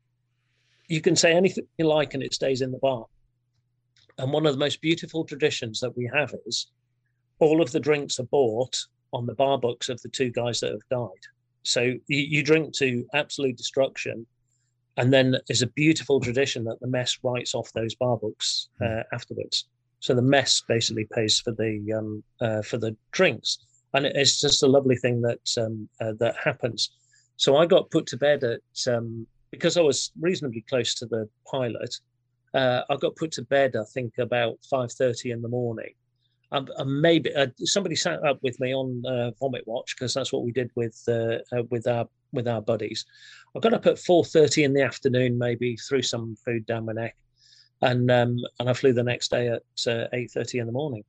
you 0.89 1.01
can 1.01 1.17
say 1.17 1.33
anything 1.33 1.67
you 1.79 1.87
like, 1.87 2.15
and 2.15 2.23
it 2.23 2.35
stays 2.35 2.63
in 2.63 2.71
the 2.71 2.79
bar. 2.79 3.07
And 4.19 4.33
one 4.33 4.47
of 4.47 4.53
the 4.53 4.59
most 4.59 4.81
beautiful 4.81 5.25
traditions 5.25 5.81
that 5.81 5.97
we 5.97 6.09
have 6.13 6.35
is 6.47 6.69
all 7.39 7.63
of 7.63 7.73
the 7.73 7.81
drinks 7.81 8.21
are 8.21 8.25
bought 8.25 8.79
on 9.13 9.27
the 9.27 9.35
bar 9.35 9.59
books 9.59 9.89
of 9.89 10.01
the 10.03 10.09
two 10.09 10.31
guys 10.31 10.61
that 10.61 10.71
have 10.71 10.89
died. 10.91 11.25
So 11.63 11.83
you, 11.83 11.99
you 12.09 12.43
drink 12.43 12.75
to 12.75 13.05
absolute 13.15 13.57
destruction 13.57 14.27
and 15.01 15.15
then 15.15 15.37
there's 15.49 15.63
a 15.63 15.67
beautiful 15.69 16.21
tradition 16.21 16.63
that 16.65 16.79
the 16.81 16.87
mess 16.87 17.19
writes 17.23 17.55
off 17.55 17.73
those 17.73 17.95
bar 17.95 18.19
books 18.19 18.69
hmm. 18.79 18.85
uh, 18.85 19.03
afterwards. 19.15 19.67
So 20.01 20.15
the 20.15 20.23
mess 20.23 20.63
basically 20.69 21.07
pays 21.13 21.41
for 21.41 21.53
the 21.53 21.93
um, 21.99 22.23
uh, 22.41 22.63
for 22.63 22.79
the 22.79 22.95
drinks, 23.11 23.59
and 23.95 24.07
it's 24.07 24.41
just 24.41 24.63
a 24.63 24.67
lovely 24.67 24.97
thing 24.97 25.23
that 25.23 25.47
um, 25.59 25.89
uh, 26.01 26.13
that 26.21 26.37
happens. 26.37 26.91
So 27.37 27.57
I 27.57 27.67
got 27.67 27.91
put 27.91 28.07
to 28.09 28.17
bed 28.19 28.45
at 28.45 28.93
um, 28.95 29.27
because 29.51 29.79
I 29.79 29.81
was 29.81 30.13
reasonably 30.21 30.65
close 30.69 30.95
to 30.97 31.07
the 31.07 31.29
pilot. 31.51 31.95
Uh, 32.53 32.83
I 32.91 32.97
got 32.97 33.17
put 33.17 33.33
to 33.33 33.43
bed, 33.43 33.77
I 33.77 33.85
think, 33.95 34.19
about 34.19 34.59
five 34.69 34.93
thirty 34.93 35.31
in 35.31 35.41
the 35.41 35.49
morning. 35.49 35.93
And, 36.53 36.69
and 36.79 37.01
maybe 37.01 37.33
uh, 37.35 37.47
somebody 37.59 37.95
sat 37.95 38.25
up 38.25 38.39
with 38.43 38.59
me 38.59 38.75
on 38.75 39.05
uh, 39.07 39.31
Vomit 39.39 39.63
Watch 39.67 39.95
because 39.97 40.13
that's 40.15 40.33
what 40.33 40.43
we 40.45 40.53
did 40.53 40.71
with 40.75 40.99
with 41.71 41.87
our 41.87 42.07
with 42.33 42.49
our 42.49 42.63
buddies. 42.63 43.05
I 43.57 43.61
got 43.61 43.75
up 43.75 43.87
at 43.87 43.99
four 43.99 44.25
thirty 44.25 44.65
in 44.65 44.73
the 44.73 44.83
afternoon, 44.83 45.39
maybe 45.39 45.77
threw 45.77 46.03
some 46.03 46.37
food 46.45 46.67
down 46.67 46.85
my 46.85 46.93
neck, 46.93 47.17
and 47.83 48.11
um, 48.11 48.39
and 48.59 48.71
I 48.71 48.73
flew 48.73 48.93
the 48.93 49.03
next 49.03 49.31
day 49.31 49.49
at 49.49 49.63
uh, 49.87 50.07
eight 50.13 50.31
thirty 50.31 50.59
in 50.59 50.67
the 50.67 50.73
morning, 50.73 51.05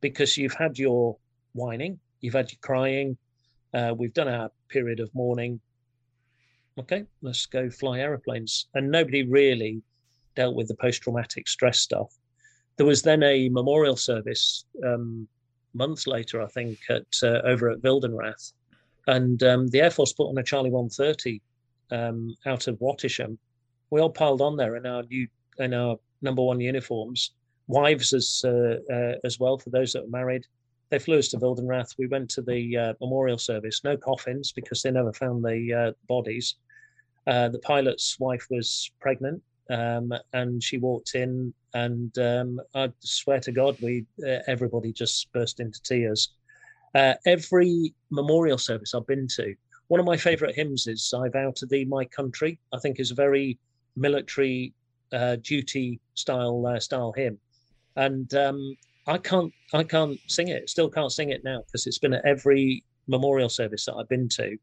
because 0.00 0.36
you've 0.36 0.54
had 0.54 0.78
your 0.78 1.16
whining, 1.54 1.98
you've 2.20 2.34
had 2.34 2.52
your 2.52 2.58
crying, 2.60 3.16
uh, 3.74 3.94
we've 3.96 4.14
done 4.14 4.28
our 4.28 4.50
period 4.68 5.00
of 5.00 5.14
mourning. 5.14 5.60
Okay, 6.78 7.04
let's 7.22 7.46
go 7.46 7.70
fly 7.70 7.98
aeroplanes, 8.00 8.68
and 8.74 8.90
nobody 8.90 9.24
really 9.24 9.82
dealt 10.36 10.54
with 10.54 10.68
the 10.68 10.76
post-traumatic 10.76 11.48
stress 11.48 11.80
stuff. 11.80 12.14
There 12.76 12.86
was 12.86 13.02
then 13.02 13.24
a 13.24 13.48
memorial 13.48 13.96
service 13.96 14.64
um, 14.86 15.26
months 15.74 16.06
later, 16.06 16.40
I 16.40 16.46
think, 16.46 16.78
at 16.88 17.06
uh, 17.24 17.40
over 17.42 17.70
at 17.70 17.80
Wildenrath, 17.80 18.52
and 19.08 19.42
um, 19.42 19.68
the 19.68 19.80
Air 19.80 19.90
Force 19.90 20.12
put 20.12 20.28
on 20.28 20.38
a 20.38 20.42
Charlie 20.42 20.70
130 20.70 21.40
um, 21.90 22.36
out 22.46 22.68
of 22.68 22.78
Wattisham. 22.78 23.38
We 23.90 24.00
all 24.00 24.10
piled 24.10 24.42
on 24.42 24.56
there 24.56 24.76
in 24.76 24.86
our 24.86 25.02
new 25.02 25.26
in 25.58 25.74
our 25.74 25.96
number 26.22 26.42
one 26.42 26.60
uniforms. 26.60 27.32
Wives 27.66 28.12
as 28.12 28.42
uh, 28.44 28.76
uh, 28.92 29.14
as 29.24 29.40
well 29.40 29.58
for 29.58 29.70
those 29.70 29.92
that 29.92 30.04
were 30.04 30.10
married. 30.10 30.46
They 30.90 30.98
flew 30.98 31.18
us 31.18 31.28
to 31.28 31.38
Wildenrath. 31.38 31.96
We 31.98 32.06
went 32.06 32.30
to 32.30 32.42
the 32.42 32.76
uh, 32.76 32.92
memorial 33.00 33.38
service. 33.38 33.82
No 33.82 33.96
coffins 33.96 34.52
because 34.52 34.82
they 34.82 34.90
never 34.90 35.12
found 35.12 35.44
the 35.44 35.74
uh, 35.74 35.92
bodies. 36.06 36.56
Uh, 37.26 37.48
the 37.48 37.58
pilot's 37.58 38.18
wife 38.20 38.46
was 38.50 38.90
pregnant, 39.00 39.42
um, 39.68 40.12
and 40.32 40.62
she 40.62 40.78
walked 40.78 41.14
in, 41.14 41.52
and 41.74 42.16
um, 42.18 42.60
I 42.74 42.90
swear 43.00 43.40
to 43.40 43.52
God, 43.52 43.76
we 43.82 44.06
uh, 44.26 44.38
everybody 44.46 44.92
just 44.92 45.30
burst 45.32 45.60
into 45.60 45.82
tears 45.82 46.30
uh, 46.94 47.14
every 47.26 47.94
memorial 48.10 48.58
service 48.58 48.94
I've 48.94 49.06
been 49.06 49.28
to, 49.36 49.54
one 49.88 50.00
of 50.00 50.06
my 50.06 50.16
favourite 50.16 50.54
hymns 50.54 50.86
is 50.86 51.12
"I 51.14 51.28
vow 51.28 51.52
to 51.56 51.66
thee, 51.66 51.84
my 51.84 52.04
country." 52.04 52.58
I 52.72 52.78
think 52.78 53.00
is 53.00 53.10
a 53.10 53.14
very 53.14 53.58
military 53.96 54.72
uh, 55.12 55.36
duty 55.36 56.00
style 56.14 56.66
uh, 56.66 56.78
style 56.78 57.12
hymn, 57.12 57.38
and 57.96 58.32
um, 58.34 58.76
I 59.06 59.18
can't 59.18 59.52
I 59.72 59.82
can't 59.84 60.18
sing 60.26 60.48
it. 60.48 60.68
Still 60.68 60.90
can't 60.90 61.12
sing 61.12 61.30
it 61.30 61.42
now 61.44 61.62
because 61.66 61.86
it's 61.86 61.98
been 61.98 62.14
at 62.14 62.24
every 62.24 62.84
memorial 63.06 63.48
service 63.48 63.86
that 63.86 63.94
I've 63.94 64.08
been 64.08 64.28
to, 64.30 64.56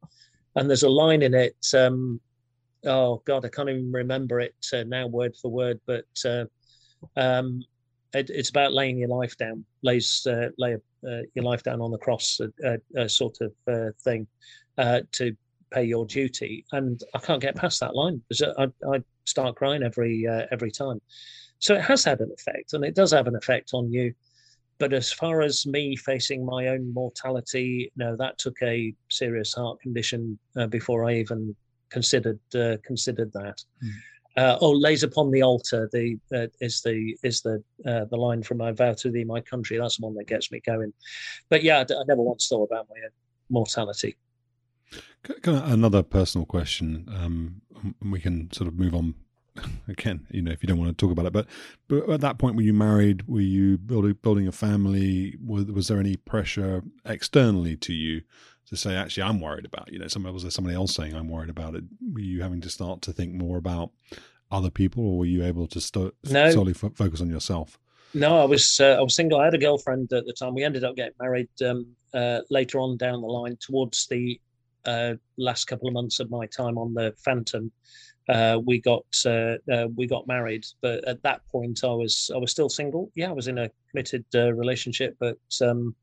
and 0.56 0.70
there's 0.70 0.84
a 0.84 0.90
line 0.90 1.24
in 1.24 1.34
it. 1.34 1.58
Um, 1.74 2.22
oh 2.86 3.22
God, 3.26 3.46
I 3.46 3.50
can't 3.50 3.70
even 3.70 3.92
remember 3.92 4.40
it 4.40 4.56
uh, 4.74 4.84
now 4.84 5.08
word 5.08 5.36
for 5.36 5.50
word, 5.50 5.80
but 5.88 6.06
uh, 6.24 6.46
um, 7.18 7.64
it, 8.14 8.30
it's 8.30 8.50
about 8.50 8.74
laying 8.74 9.00
your 9.00 9.10
life 9.10 9.36
down, 9.38 9.66
lays 9.82 10.26
uh, 10.30 10.50
lay 10.60 10.78
your 11.34 11.45
life 11.45 11.64
down 11.64 11.82
on 11.82 11.91
the 11.91 11.98
cross, 11.98 12.40
uh, 12.65 12.77
uh, 12.98 13.07
sort 13.07 13.38
of 13.41 13.53
uh, 13.68 13.91
thing, 14.03 14.27
uh, 14.77 15.02
to 15.14 15.36
pay 15.72 15.84
your 15.84 16.06
duty, 16.06 16.65
and 16.72 17.02
I 17.14 17.19
can't 17.19 17.41
get 17.41 17.56
past 17.56 17.80
that 17.82 17.95
line 17.95 18.22
because 18.27 18.53
I, 18.57 18.68
I 18.90 19.03
start 19.26 19.56
crying 19.56 19.84
every 19.84 20.27
uh, 20.27 20.45
every 20.52 20.72
time. 20.72 21.02
So 21.60 21.76
it 21.76 21.82
has 21.82 22.03
had 22.03 22.19
an 22.19 22.32
effect, 22.32 22.73
and 22.73 22.84
it 22.84 22.95
does 22.95 23.11
have 23.11 23.27
an 23.27 23.36
effect 23.36 23.72
on 23.73 23.91
you. 23.91 24.14
But 24.77 24.94
as 24.94 25.11
far 25.11 25.41
as 25.41 25.65
me 25.65 25.95
facing 25.95 26.45
my 26.45 26.68
own 26.68 26.94
mortality, 26.94 27.91
no, 27.95 28.18
that 28.18 28.38
took 28.38 28.57
a 28.61 28.94
serious 29.10 29.53
heart 29.53 29.80
condition 29.80 30.38
uh, 30.57 30.68
before 30.68 31.06
I 31.06 31.15
even 31.15 31.56
considered 31.90 32.40
uh, 32.53 32.77
considered 32.84 33.32
that. 33.34 33.64
Mm. 33.84 33.91
Uh, 34.38 34.57
oh, 34.60 34.72
lays 34.72 35.03
upon 35.03 35.32
the 35.32 35.41
altar. 35.41 35.90
The 35.94 36.18
uh, 36.34 36.48
is 36.60 36.82
the 36.82 37.18
is 37.24 37.41
the 37.41 37.64
uh, 37.86 38.06
the 38.06 38.18
line 38.18 38.44
from 38.44 38.62
"I 38.62 38.72
vow 38.72 38.94
to 38.94 39.10
thee, 39.10 39.24
my 39.24 39.40
country." 39.40 39.78
That's 39.78 39.98
the 39.98 40.06
one 40.06 40.16
that 40.16 40.28
gets 40.28 40.52
me 40.52 40.60
going. 40.66 40.94
But 41.49 41.64
yeah, 41.64 41.78
I, 41.78 41.94
I 41.94 42.03
never 42.07 42.22
once 42.22 42.48
thought 42.48 42.64
about 42.64 42.88
my 42.90 42.98
mortality. 43.49 44.18
Another 45.45 46.03
personal 46.03 46.45
question. 46.45 47.10
Um, 47.14 47.62
we 48.02 48.20
can 48.20 48.52
sort 48.52 48.68
of 48.68 48.78
move 48.78 48.94
on 48.94 49.16
again. 49.88 50.28
You 50.30 50.41
know, 50.41 50.52
if 50.52 50.62
you 50.62 50.68
don't 50.68 50.78
want 50.78 50.95
to 50.95 51.06
talk 51.06 51.12
about 51.12 51.26
it, 51.26 51.34
but 51.34 51.48
but 51.88 52.10
at 52.10 52.22
that 52.22 52.38
point, 52.38 52.56
were 52.56 52.62
you 52.62 52.74
married? 52.74 53.28
Were 53.28 53.40
you 53.40 53.78
building 53.78 54.18
building 54.22 54.48
a 54.48 54.52
family? 54.52 55.38
Was, 55.44 55.66
was 55.66 55.88
there 55.88 55.99
any 55.99 56.18
pressure 56.18 56.84
externally 57.06 57.76
to 57.78 57.94
you 57.94 58.22
to 58.76 58.82
say, 58.82 58.96
actually, 58.96 59.24
I'm 59.24 59.40
worried 59.40 59.66
about, 59.66 59.92
you 59.92 60.00
know, 60.00 60.08
somebody, 60.08 60.34
was 60.34 60.44
there 60.44 60.52
somebody 60.52 60.76
else 60.76 60.96
saying 60.96 61.16
I'm 61.16 61.30
worried 61.30 61.50
about 61.50 61.76
it? 61.76 61.84
Were 62.14 62.20
you 62.20 62.42
having 62.42 62.62
to 62.62 62.70
start 62.70 63.02
to 63.04 63.14
think 63.14 63.34
more 63.34 63.58
about 63.58 63.92
other 64.52 64.70
people 64.70 65.04
or 65.06 65.20
were 65.20 65.26
you 65.26 65.44
able 65.44 65.68
to 65.68 65.82
st- 65.82 66.14
no. 66.30 66.52
solely 66.52 66.72
f- 66.74 66.94
focus 66.96 67.22
on 67.22 67.30
yourself? 67.30 67.80
No, 68.14 68.42
I 68.42 68.46
was 68.46 68.80
uh, 68.80 68.96
I 68.98 69.02
was 69.02 69.14
single. 69.14 69.42
I 69.42 69.46
had 69.46 69.54
a 69.54 69.58
girlfriend 69.58 70.14
at 70.14 70.26
the 70.26 70.32
time. 70.32 70.56
We 70.56 70.64
ended 70.64 70.86
up 70.86 70.96
getting 70.96 71.16
married 71.20 71.50
um, 71.66 71.88
uh, 72.14 72.42
later 72.50 72.80
on 72.80 72.96
down 72.96 73.20
the 73.20 73.28
line, 73.28 73.58
towards 73.60 74.08
the 74.08 74.40
uh, 74.86 75.16
last 75.38 75.66
couple 75.66 75.90
of 75.90 75.94
months 75.94 76.22
of 76.22 76.30
my 76.30 76.46
time 76.46 76.78
on 76.78 76.94
the 76.94 77.14
Phantom. 77.18 77.72
Uh, 78.30 78.60
we 78.66 78.80
got 78.80 79.06
uh, 79.26 79.58
uh, 79.70 79.88
we 79.98 80.08
got 80.08 80.28
married, 80.28 80.66
but 80.82 81.06
at 81.06 81.22
that 81.24 81.46
point 81.50 81.84
I 81.84 81.92
was 81.92 82.32
I 82.34 82.38
was 82.38 82.52
still 82.52 82.70
single. 82.70 83.12
Yeah, 83.16 83.30
I 83.30 83.34
was 83.34 83.50
in 83.50 83.58
a 83.58 83.70
committed 83.92 84.24
relationship, 84.34 85.18
but 85.20 85.38
um, 85.62 85.94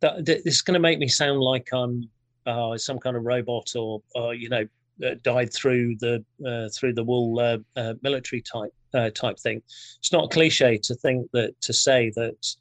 that, 0.00 0.24
this 0.24 0.42
is 0.44 0.62
going 0.62 0.74
to 0.74 0.80
make 0.80 0.98
me 0.98 1.08
sound 1.08 1.40
like 1.40 1.68
I'm 1.72 2.08
uh, 2.46 2.76
some 2.76 2.98
kind 2.98 3.16
of 3.16 3.24
robot 3.24 3.74
or, 3.74 4.02
or 4.14 4.34
you 4.34 4.48
know 4.48 4.66
uh, 5.04 5.14
dyed 5.22 5.52
through 5.52 5.96
the 5.96 6.24
uh, 6.46 6.68
through 6.68 6.92
the 6.94 7.04
wool 7.04 7.38
uh, 7.40 7.58
uh, 7.76 7.94
military 8.02 8.42
type 8.42 8.72
uh, 8.94 9.10
type 9.10 9.38
thing. 9.38 9.62
It's 9.98 10.12
not 10.12 10.30
cliche 10.30 10.78
to 10.78 10.94
think 10.94 11.30
that 11.32 11.60
to 11.62 11.72
say 11.72 12.12
that 12.16 12.56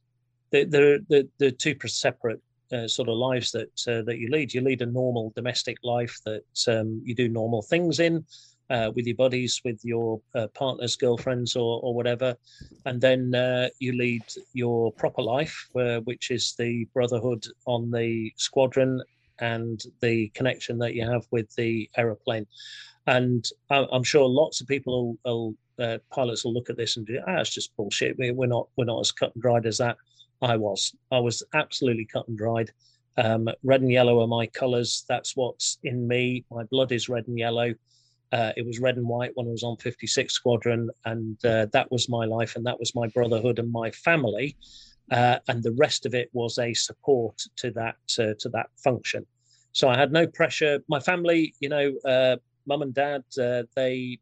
the 0.51 0.63
the 0.65 1.05
the, 1.09 1.29
the 1.37 1.51
two 1.51 1.75
separate 1.85 2.41
sort 2.87 3.07
of 3.07 3.15
lives 3.15 3.51
that 3.51 3.69
that 3.85 4.17
you 4.17 4.29
lead. 4.29 4.53
You 4.53 4.61
lead 4.61 4.81
a 4.81 4.87
normal 4.87 5.31
domestic 5.35 5.77
life 5.83 6.17
that 6.25 6.43
um, 6.67 7.01
you 7.05 7.13
do 7.13 7.29
normal 7.29 7.61
things 7.61 7.99
in 7.99 8.25
uh, 8.73 8.91
with 8.95 9.05
your 9.05 9.15
buddies, 9.15 9.61
with 9.63 9.79
your 9.83 10.19
uh, 10.35 10.47
partners, 10.55 10.95
girlfriends, 10.95 11.55
or, 11.55 11.79
or 11.83 11.93
whatever. 11.93 12.35
And 12.85 12.99
then 12.99 13.33
uh, 13.35 13.69
you 13.79 13.93
lead 13.93 14.23
your 14.53 14.91
proper 14.93 15.21
life, 15.21 15.69
which 16.03 16.31
is 16.31 16.55
the 16.57 16.85
brotherhood 16.93 17.45
on 17.65 17.91
the 17.91 18.33
squadron 18.35 19.01
and 19.39 19.81
the 20.01 20.29
connection 20.29 20.77
that 20.79 20.95
you 20.95 21.09
have 21.09 21.25
with 21.31 21.53
the 21.55 21.89
aeroplane. 21.97 22.47
And 23.05 23.45
I'm 23.69 24.03
sure 24.03 24.27
lots 24.27 24.61
of 24.61 24.67
people 24.67 25.17
will, 25.23 25.55
will 25.77 25.85
uh, 25.85 25.97
pilots 26.11 26.45
will 26.45 26.53
look 26.53 26.69
at 26.69 26.77
this 26.77 26.97
and 26.97 27.05
do, 27.05 27.19
ah, 27.27 27.39
it's 27.39 27.49
just 27.49 27.75
bullshit. 27.75 28.15
We're 28.17 28.47
not 28.47 28.67
we're 28.77 28.85
not 28.85 29.01
as 29.01 29.11
cut 29.11 29.33
and 29.35 29.41
dried 29.41 29.65
as 29.65 29.77
that. 29.79 29.97
I 30.41 30.57
was. 30.57 30.93
I 31.11 31.19
was 31.19 31.41
absolutely 31.53 32.05
cut 32.05 32.27
and 32.27 32.37
dried. 32.37 32.71
Um, 33.17 33.47
red 33.63 33.81
and 33.81 33.91
yellow 33.91 34.21
are 34.21 34.27
my 34.27 34.47
colours. 34.47 35.05
That's 35.07 35.35
what's 35.35 35.77
in 35.83 36.07
me. 36.07 36.45
My 36.51 36.63
blood 36.63 36.91
is 36.91 37.09
red 37.09 37.27
and 37.27 37.37
yellow. 37.37 37.73
Uh, 38.33 38.51
it 38.57 38.65
was 38.65 38.79
red 38.79 38.97
and 38.97 39.07
white 39.07 39.29
when 39.35 39.45
I 39.45 39.51
was 39.51 39.61
on 39.61 39.77
56 39.77 40.33
Squadron, 40.33 40.89
and 41.05 41.37
uh, 41.45 41.67
that 41.71 41.91
was 41.91 42.09
my 42.09 42.25
life, 42.25 42.55
and 42.55 42.65
that 42.65 42.79
was 42.79 42.95
my 42.95 43.07
brotherhood 43.09 43.59
and 43.59 43.71
my 43.71 43.91
family, 43.91 44.57
uh, 45.11 45.37
and 45.47 45.61
the 45.61 45.73
rest 45.73 46.07
of 46.07 46.15
it 46.15 46.31
was 46.33 46.57
a 46.57 46.73
support 46.73 47.39
to 47.57 47.69
that 47.71 47.97
uh, 48.17 48.33
to 48.39 48.49
that 48.49 48.71
function. 48.83 49.23
So 49.71 49.87
I 49.87 49.95
had 49.95 50.11
no 50.11 50.25
pressure. 50.25 50.79
My 50.87 50.99
family, 50.99 51.53
you 51.59 51.69
know, 51.69 51.93
uh, 52.05 52.37
mum 52.65 52.81
and 52.81 52.93
dad, 52.93 53.23
uh, 53.39 53.63
they 53.75 54.17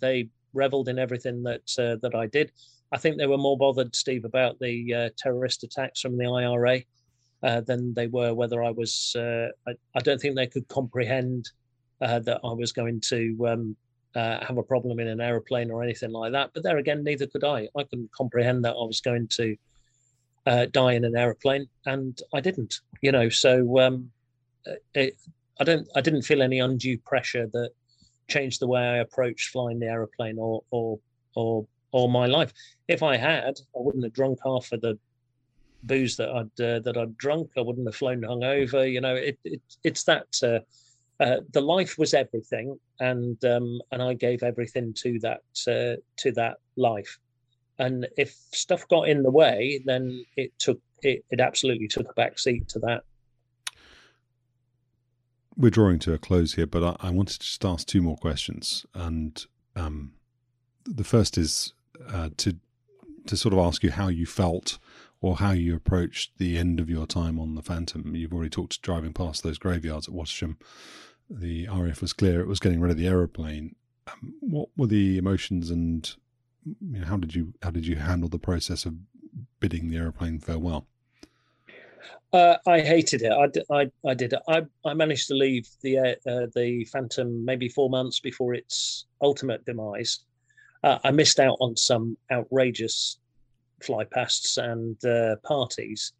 they 0.00 0.28
revelled 0.54 0.88
in 0.88 1.00
everything 1.00 1.42
that 1.42 1.66
that 1.76 2.14
I 2.14 2.28
did. 2.28 2.52
I 2.92 2.98
think 2.98 3.18
they 3.18 3.26
were 3.26 3.36
more 3.36 3.58
bothered, 3.58 3.96
Steve, 3.96 4.24
about 4.24 4.60
the 4.60 5.10
terrorist 5.18 5.64
attacks 5.64 6.02
from 6.02 6.16
the 6.16 6.26
IRA 6.26 6.82
than 7.62 7.94
they 7.94 8.06
were 8.06 8.32
whether 8.32 8.62
I 8.62 8.70
was. 8.70 9.16
I, 9.18 9.72
I 9.96 10.00
don't 10.04 10.20
think 10.20 10.36
they 10.36 10.46
could 10.46 10.68
comprehend 10.68 11.50
uh, 12.00 12.18
that 12.20 12.40
I 12.44 12.52
was 12.52 12.72
going 12.72 13.00
to 13.02 13.46
um, 13.48 13.76
uh, 14.14 14.44
have 14.44 14.58
a 14.58 14.62
problem 14.62 14.98
in 14.98 15.08
an 15.08 15.20
aeroplane 15.20 15.70
or 15.70 15.82
anything 15.82 16.12
like 16.12 16.32
that. 16.32 16.50
But 16.54 16.62
there 16.62 16.78
again, 16.78 17.04
neither 17.04 17.26
could 17.26 17.44
I. 17.44 17.68
I 17.76 17.84
couldn't 17.84 18.12
comprehend 18.12 18.64
that 18.64 18.72
I 18.72 18.84
was 18.84 19.00
going 19.00 19.28
to 19.28 19.56
uh, 20.46 20.66
die 20.72 20.92
in 20.92 21.04
an 21.04 21.16
aeroplane, 21.16 21.68
and 21.84 22.18
I 22.32 22.40
didn't. 22.40 22.80
You 23.02 23.12
know, 23.12 23.28
so 23.28 23.78
um, 23.78 24.10
uh, 24.66 24.74
it, 24.94 25.16
I 25.60 25.64
don't. 25.64 25.88
I 25.94 26.00
didn't 26.00 26.22
feel 26.22 26.42
any 26.42 26.60
undue 26.60 26.98
pressure 26.98 27.48
that 27.52 27.70
changed 28.28 28.60
the 28.60 28.66
way 28.66 28.80
I 28.80 28.96
approached 28.98 29.50
flying 29.50 29.78
the 29.78 29.86
aeroplane 29.86 30.38
or 30.38 30.62
or 30.70 30.98
or 31.34 31.66
or 31.92 32.08
my 32.08 32.26
life. 32.26 32.52
If 32.88 33.02
I 33.02 33.16
had, 33.16 33.58
I 33.74 33.80
wouldn't 33.80 34.04
have 34.04 34.12
drunk 34.12 34.38
half 34.44 34.70
of 34.72 34.80
the 34.80 34.98
booze 35.82 36.16
that 36.16 36.30
I'd 36.30 36.60
uh, 36.60 36.80
that 36.80 36.96
I'd 36.96 37.16
drunk. 37.16 37.50
I 37.56 37.60
wouldn't 37.60 37.86
have 37.86 37.96
flown 37.96 38.22
hungover. 38.22 38.90
You 38.90 39.00
know, 39.00 39.14
it, 39.14 39.38
it 39.44 39.62
it's 39.84 40.04
that 40.04 40.26
uh, 41.18 41.36
the 41.52 41.60
life 41.60 41.96
was 41.98 42.14
everything, 42.14 42.78
and 43.00 43.42
um, 43.44 43.80
and 43.90 44.02
I 44.02 44.14
gave 44.14 44.42
everything 44.42 44.92
to 44.94 45.18
that 45.20 45.42
uh, 45.66 46.00
to 46.18 46.32
that 46.32 46.58
life. 46.76 47.18
And 47.78 48.06
if 48.16 48.34
stuff 48.52 48.86
got 48.88 49.08
in 49.08 49.22
the 49.22 49.30
way, 49.30 49.82
then 49.84 50.24
it 50.36 50.52
took 50.58 50.80
it, 51.02 51.24
it 51.30 51.40
absolutely 51.40 51.88
took 51.88 52.10
a 52.10 52.14
back 52.14 52.38
seat 52.38 52.68
to 52.68 52.78
that. 52.80 53.04
We're 55.56 55.70
drawing 55.70 55.98
to 56.00 56.12
a 56.12 56.18
close 56.18 56.54
here, 56.54 56.66
but 56.66 56.82
I, 56.82 57.08
I 57.08 57.10
wanted 57.10 57.40
to 57.40 57.46
just 57.46 57.64
ask 57.64 57.86
two 57.86 58.02
more 58.02 58.16
questions, 58.18 58.84
and 58.94 59.44
um, 59.74 60.12
the 60.84 61.04
first 61.04 61.38
is 61.38 61.72
uh, 62.08 62.30
to 62.36 62.56
to 63.26 63.36
sort 63.36 63.54
of 63.54 63.58
ask 63.58 63.82
you 63.82 63.90
how 63.90 64.08
you 64.08 64.26
felt 64.26 64.78
or 65.26 65.36
how 65.36 65.52
you 65.52 65.74
approached 65.74 66.38
the 66.38 66.56
end 66.56 66.80
of 66.80 66.88
your 66.88 67.06
time 67.06 67.38
on 67.38 67.54
the 67.54 67.62
Phantom. 67.62 68.14
You've 68.14 68.32
already 68.32 68.50
talked 68.50 68.80
driving 68.82 69.12
past 69.12 69.42
those 69.42 69.58
graveyards 69.58 70.08
at 70.08 70.14
Wattisham 70.14 70.56
the 71.28 71.68
RAF 71.68 72.00
was 72.00 72.12
clear 72.12 72.40
it 72.40 72.46
was 72.46 72.60
getting 72.60 72.80
rid 72.80 72.90
of 72.90 72.96
the 72.96 73.06
aeroplane. 73.06 73.74
Um, 74.06 74.34
what 74.40 74.68
were 74.76 74.86
the 74.86 75.18
emotions 75.18 75.70
and 75.70 76.08
you 76.64 77.00
know, 77.00 77.06
how 77.06 77.16
did 77.16 77.34
you 77.34 77.54
how 77.62 77.70
did 77.70 77.86
you 77.86 77.96
handle 77.96 78.28
the 78.28 78.38
process 78.38 78.84
of 78.84 78.94
bidding 79.60 79.90
the 79.90 79.96
aeroplane 79.96 80.38
farewell? 80.38 80.86
Uh, 82.32 82.56
I 82.66 82.80
hated 82.80 83.22
it. 83.22 83.32
I, 83.32 83.74
I, 83.74 83.90
I 84.06 84.14
did. 84.14 84.34
I, 84.48 84.62
I 84.84 84.94
managed 84.94 85.28
to 85.28 85.34
leave 85.34 85.68
the 85.82 85.98
uh, 85.98 86.46
the 86.54 86.86
Phantom 86.92 87.44
maybe 87.44 87.68
four 87.68 87.88
months 87.88 88.20
before 88.20 88.54
its 88.54 89.06
ultimate 89.22 89.64
demise. 89.64 90.20
Uh, 90.82 90.98
I 91.02 91.10
missed 91.10 91.40
out 91.40 91.56
on 91.60 91.76
some 91.76 92.16
outrageous 92.30 93.18
flypasts 93.82 94.58
and 94.58 95.04
uh, 95.04 95.36
parties 95.46 96.12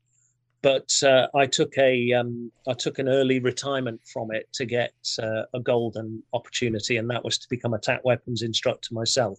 but 0.66 0.90
uh, 1.04 1.28
I 1.32 1.46
took 1.46 1.78
a 1.78 2.12
um, 2.12 2.50
I 2.66 2.72
took 2.72 2.98
an 2.98 3.08
early 3.08 3.38
retirement 3.38 4.00
from 4.12 4.32
it 4.32 4.48
to 4.54 4.64
get 4.64 4.94
uh, 5.22 5.42
a 5.54 5.60
golden 5.60 6.24
opportunity, 6.32 6.96
and 6.96 7.08
that 7.08 7.24
was 7.24 7.38
to 7.38 7.48
become 7.48 7.74
a 7.74 7.78
TAC 7.78 8.04
weapons 8.04 8.42
instructor 8.42 8.92
myself 8.92 9.38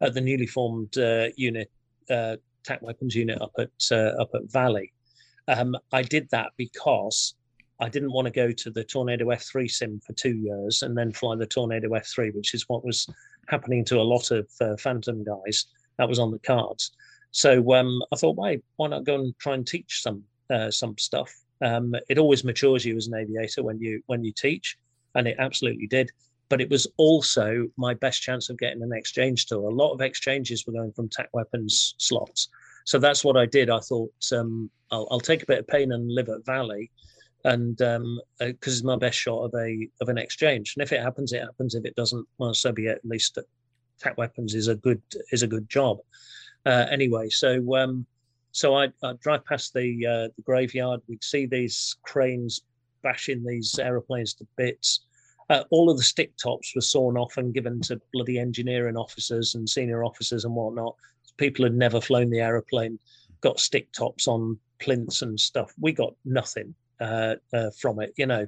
at 0.00 0.14
the 0.14 0.20
newly 0.22 0.46
formed 0.46 0.96
uh, 0.96 1.28
unit 1.36 1.70
uh, 2.08 2.36
TAC 2.64 2.80
weapons 2.80 3.14
unit 3.14 3.38
up 3.42 3.52
at 3.58 3.70
uh, 3.90 4.12
up 4.18 4.30
at 4.34 4.50
Valley. 4.50 4.94
Um, 5.46 5.76
I 5.92 6.00
did 6.00 6.26
that 6.30 6.52
because 6.56 7.34
I 7.78 7.90
didn't 7.90 8.12
want 8.12 8.24
to 8.24 8.32
go 8.32 8.50
to 8.50 8.70
the 8.70 8.82
Tornado 8.82 9.26
F3 9.26 9.70
sim 9.70 10.00
for 10.06 10.14
two 10.14 10.36
years 10.36 10.80
and 10.80 10.96
then 10.96 11.12
fly 11.12 11.36
the 11.36 11.46
Tornado 11.46 11.90
F3, 11.90 12.34
which 12.34 12.54
is 12.54 12.66
what 12.66 12.82
was 12.82 13.06
happening 13.48 13.84
to 13.84 14.00
a 14.00 14.08
lot 14.14 14.30
of 14.30 14.48
Phantom 14.80 15.22
guys. 15.22 15.66
That 15.98 16.08
was 16.08 16.18
on 16.18 16.30
the 16.30 16.38
cards. 16.38 16.92
So 17.36 17.74
um, 17.74 18.02
I 18.10 18.16
thought, 18.16 18.36
why 18.36 18.62
why 18.76 18.88
not 18.88 19.04
go 19.04 19.16
and 19.16 19.38
try 19.38 19.52
and 19.52 19.66
teach 19.66 20.00
some 20.00 20.24
uh, 20.48 20.70
some 20.70 20.96
stuff. 20.96 21.30
Um, 21.60 21.94
it 22.08 22.16
always 22.16 22.44
matures 22.44 22.82
you 22.82 22.96
as 22.96 23.08
an 23.08 23.14
aviator 23.14 23.62
when 23.62 23.78
you 23.78 24.02
when 24.06 24.24
you 24.24 24.32
teach, 24.32 24.78
and 25.14 25.28
it 25.28 25.36
absolutely 25.38 25.86
did. 25.86 26.10
But 26.48 26.62
it 26.62 26.70
was 26.70 26.86
also 26.96 27.66
my 27.76 27.92
best 27.92 28.22
chance 28.22 28.48
of 28.48 28.56
getting 28.56 28.82
an 28.82 28.94
exchange 28.94 29.44
tour. 29.44 29.68
A 29.68 29.74
lot 29.74 29.92
of 29.92 30.00
exchanges 30.00 30.66
were 30.66 30.72
going 30.72 30.92
from 30.92 31.10
TAC 31.10 31.28
weapons 31.34 31.94
slots, 31.98 32.48
so 32.86 32.98
that's 32.98 33.22
what 33.22 33.36
I 33.36 33.44
did. 33.44 33.68
I 33.68 33.80
thought 33.80 34.14
um, 34.32 34.70
I'll, 34.90 35.06
I'll, 35.10 35.20
take 35.20 35.42
a 35.42 35.46
bit 35.46 35.58
of 35.58 35.66
pain 35.66 35.92
and 35.92 36.10
live 36.10 36.30
at 36.30 36.46
Valley, 36.46 36.90
and 37.44 37.76
because 37.76 37.96
um, 37.98 38.18
uh, 38.40 38.46
it's 38.46 38.82
my 38.82 38.96
best 38.96 39.18
shot 39.18 39.44
of 39.44 39.52
a 39.54 39.86
of 40.00 40.08
an 40.08 40.16
exchange. 40.16 40.72
And 40.74 40.82
if 40.82 40.90
it 40.90 41.02
happens, 41.02 41.34
it 41.34 41.42
happens. 41.42 41.74
If 41.74 41.84
it 41.84 41.96
doesn't, 41.96 42.26
well, 42.38 42.54
so 42.54 42.72
be 42.72 42.86
it. 42.86 42.96
At 42.96 43.04
least 43.04 43.38
TAC 44.00 44.16
weapons 44.16 44.54
is 44.54 44.68
a 44.68 44.74
good 44.74 45.02
is 45.32 45.42
a 45.42 45.46
good 45.46 45.68
job. 45.68 45.98
Uh, 46.66 46.86
anyway, 46.90 47.28
so 47.28 47.76
um, 47.76 48.04
so 48.50 48.74
I'd, 48.74 48.92
I'd 49.02 49.20
drive 49.20 49.44
past 49.44 49.72
the 49.72 50.06
uh, 50.06 50.28
the 50.36 50.42
graveyard. 50.44 51.00
We'd 51.08 51.22
see 51.22 51.46
these 51.46 51.96
cranes 52.02 52.60
bashing 53.02 53.44
these 53.44 53.78
aeroplanes 53.78 54.34
to 54.34 54.46
bits. 54.56 55.00
Uh, 55.48 55.62
all 55.70 55.88
of 55.88 55.96
the 55.96 56.02
stick 56.02 56.32
tops 56.36 56.72
were 56.74 56.80
sawn 56.80 57.16
off 57.16 57.36
and 57.36 57.54
given 57.54 57.80
to 57.82 58.00
bloody 58.12 58.38
engineering 58.38 58.96
officers 58.96 59.54
and 59.54 59.68
senior 59.68 60.02
officers 60.04 60.44
and 60.44 60.54
whatnot. 60.54 60.96
People 61.36 61.64
had 61.64 61.74
never 61.74 62.00
flown 62.00 62.30
the 62.30 62.40
aeroplane, 62.40 62.98
got 63.42 63.60
stick 63.60 63.92
tops 63.92 64.26
on 64.26 64.58
plinths 64.80 65.22
and 65.22 65.38
stuff. 65.38 65.72
We 65.80 65.92
got 65.92 66.14
nothing 66.24 66.74
uh, 67.00 67.36
uh, 67.52 67.70
from 67.78 68.00
it, 68.00 68.12
you 68.16 68.26
know. 68.26 68.46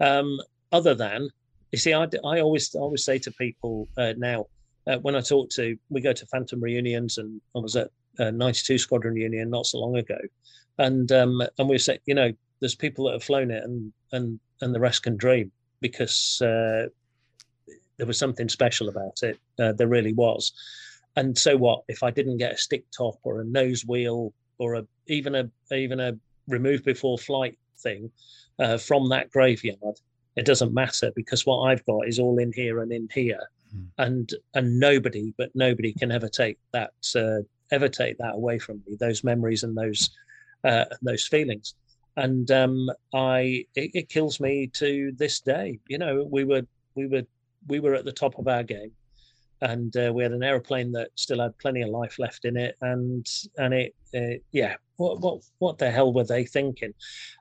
Um, 0.00 0.40
other 0.72 0.96
than, 0.96 1.28
you 1.70 1.78
see, 1.78 1.94
I, 1.94 2.08
I 2.24 2.40
always 2.40 2.74
always 2.74 3.04
say 3.04 3.18
to 3.20 3.30
people 3.32 3.88
uh, 3.96 4.14
now 4.16 4.46
uh, 4.86 4.98
when 4.98 5.14
I 5.14 5.20
talk 5.20 5.50
to, 5.50 5.76
we 5.90 6.00
go 6.00 6.12
to 6.12 6.26
Phantom 6.26 6.60
reunions, 6.60 7.18
and 7.18 7.40
I 7.54 7.60
was 7.60 7.76
at 7.76 7.90
92 8.18 8.78
Squadron 8.78 9.16
Union 9.16 9.50
not 9.50 9.66
so 9.66 9.78
long 9.78 9.96
ago, 9.96 10.18
and 10.78 11.10
um, 11.12 11.42
and 11.58 11.68
we 11.68 11.78
said, 11.78 12.00
you 12.06 12.14
know, 12.14 12.32
there's 12.60 12.74
people 12.74 13.06
that 13.06 13.12
have 13.12 13.24
flown 13.24 13.50
it, 13.50 13.64
and 13.64 13.92
and 14.12 14.40
and 14.60 14.74
the 14.74 14.80
rest 14.80 15.02
can 15.02 15.16
dream 15.16 15.50
because 15.80 16.40
uh, 16.42 16.86
there 17.96 18.06
was 18.06 18.18
something 18.18 18.48
special 18.48 18.88
about 18.88 19.22
it. 19.22 19.38
Uh, 19.58 19.72
there 19.72 19.88
really 19.88 20.12
was. 20.12 20.52
And 21.16 21.36
so 21.36 21.56
what 21.56 21.82
if 21.88 22.02
I 22.02 22.10
didn't 22.10 22.38
get 22.38 22.52
a 22.52 22.56
stick 22.56 22.84
top 22.96 23.16
or 23.22 23.40
a 23.40 23.44
nose 23.44 23.84
wheel 23.84 24.32
or 24.58 24.74
a 24.74 24.86
even 25.08 25.34
a 25.34 25.50
even 25.74 26.00
a 26.00 26.16
remove 26.48 26.84
before 26.84 27.18
flight 27.18 27.58
thing 27.78 28.10
uh, 28.58 28.78
from 28.78 29.08
that 29.10 29.30
graveyard? 29.30 30.00
It 30.36 30.46
doesn't 30.46 30.72
matter 30.72 31.12
because 31.14 31.44
what 31.44 31.64
I've 31.64 31.84
got 31.84 32.08
is 32.08 32.18
all 32.18 32.38
in 32.38 32.52
here 32.52 32.80
and 32.80 32.90
in 32.90 33.08
here, 33.12 33.40
mm. 33.74 33.86
and 33.98 34.32
and 34.54 34.78
nobody 34.78 35.32
but 35.36 35.50
nobody 35.54 35.92
can 35.92 36.10
ever 36.10 36.28
take 36.28 36.58
that 36.72 36.92
uh, 37.16 37.42
ever 37.70 37.88
take 37.88 38.18
that 38.18 38.34
away 38.34 38.58
from 38.58 38.82
me. 38.86 38.96
Those 38.98 39.24
memories 39.24 39.62
and 39.62 39.76
those 39.76 40.10
uh, 40.64 40.84
those 41.02 41.26
feelings 41.26 41.74
and 42.16 42.50
um, 42.50 42.90
I 43.14 43.64
it, 43.74 43.90
it, 43.94 44.08
kills 44.08 44.40
me 44.40 44.68
to 44.74 45.12
this 45.16 45.40
day. 45.40 45.78
You 45.88 45.98
know, 45.98 46.26
we 46.30 46.44
were 46.44 46.62
we 46.94 47.06
were 47.06 47.22
we 47.68 47.80
were 47.80 47.94
at 47.94 48.04
the 48.04 48.12
top 48.12 48.38
of 48.38 48.48
our 48.48 48.62
game, 48.62 48.92
and 49.62 49.96
uh, 49.96 50.12
we 50.12 50.24
had 50.24 50.32
an 50.32 50.42
aeroplane 50.42 50.90
that 50.92 51.10
still 51.14 51.40
had 51.40 51.56
plenty 51.58 51.82
of 51.82 51.88
life 51.88 52.18
left 52.18 52.44
in 52.44 52.56
it, 52.56 52.76
and 52.82 53.26
and 53.56 53.72
it 53.72 53.94
uh, 54.14 54.38
yeah. 54.50 54.76
What, 54.96 55.20
what 55.20 55.42
what 55.58 55.78
the 55.78 55.90
hell 55.90 56.12
were 56.12 56.24
they 56.24 56.44
thinking? 56.44 56.92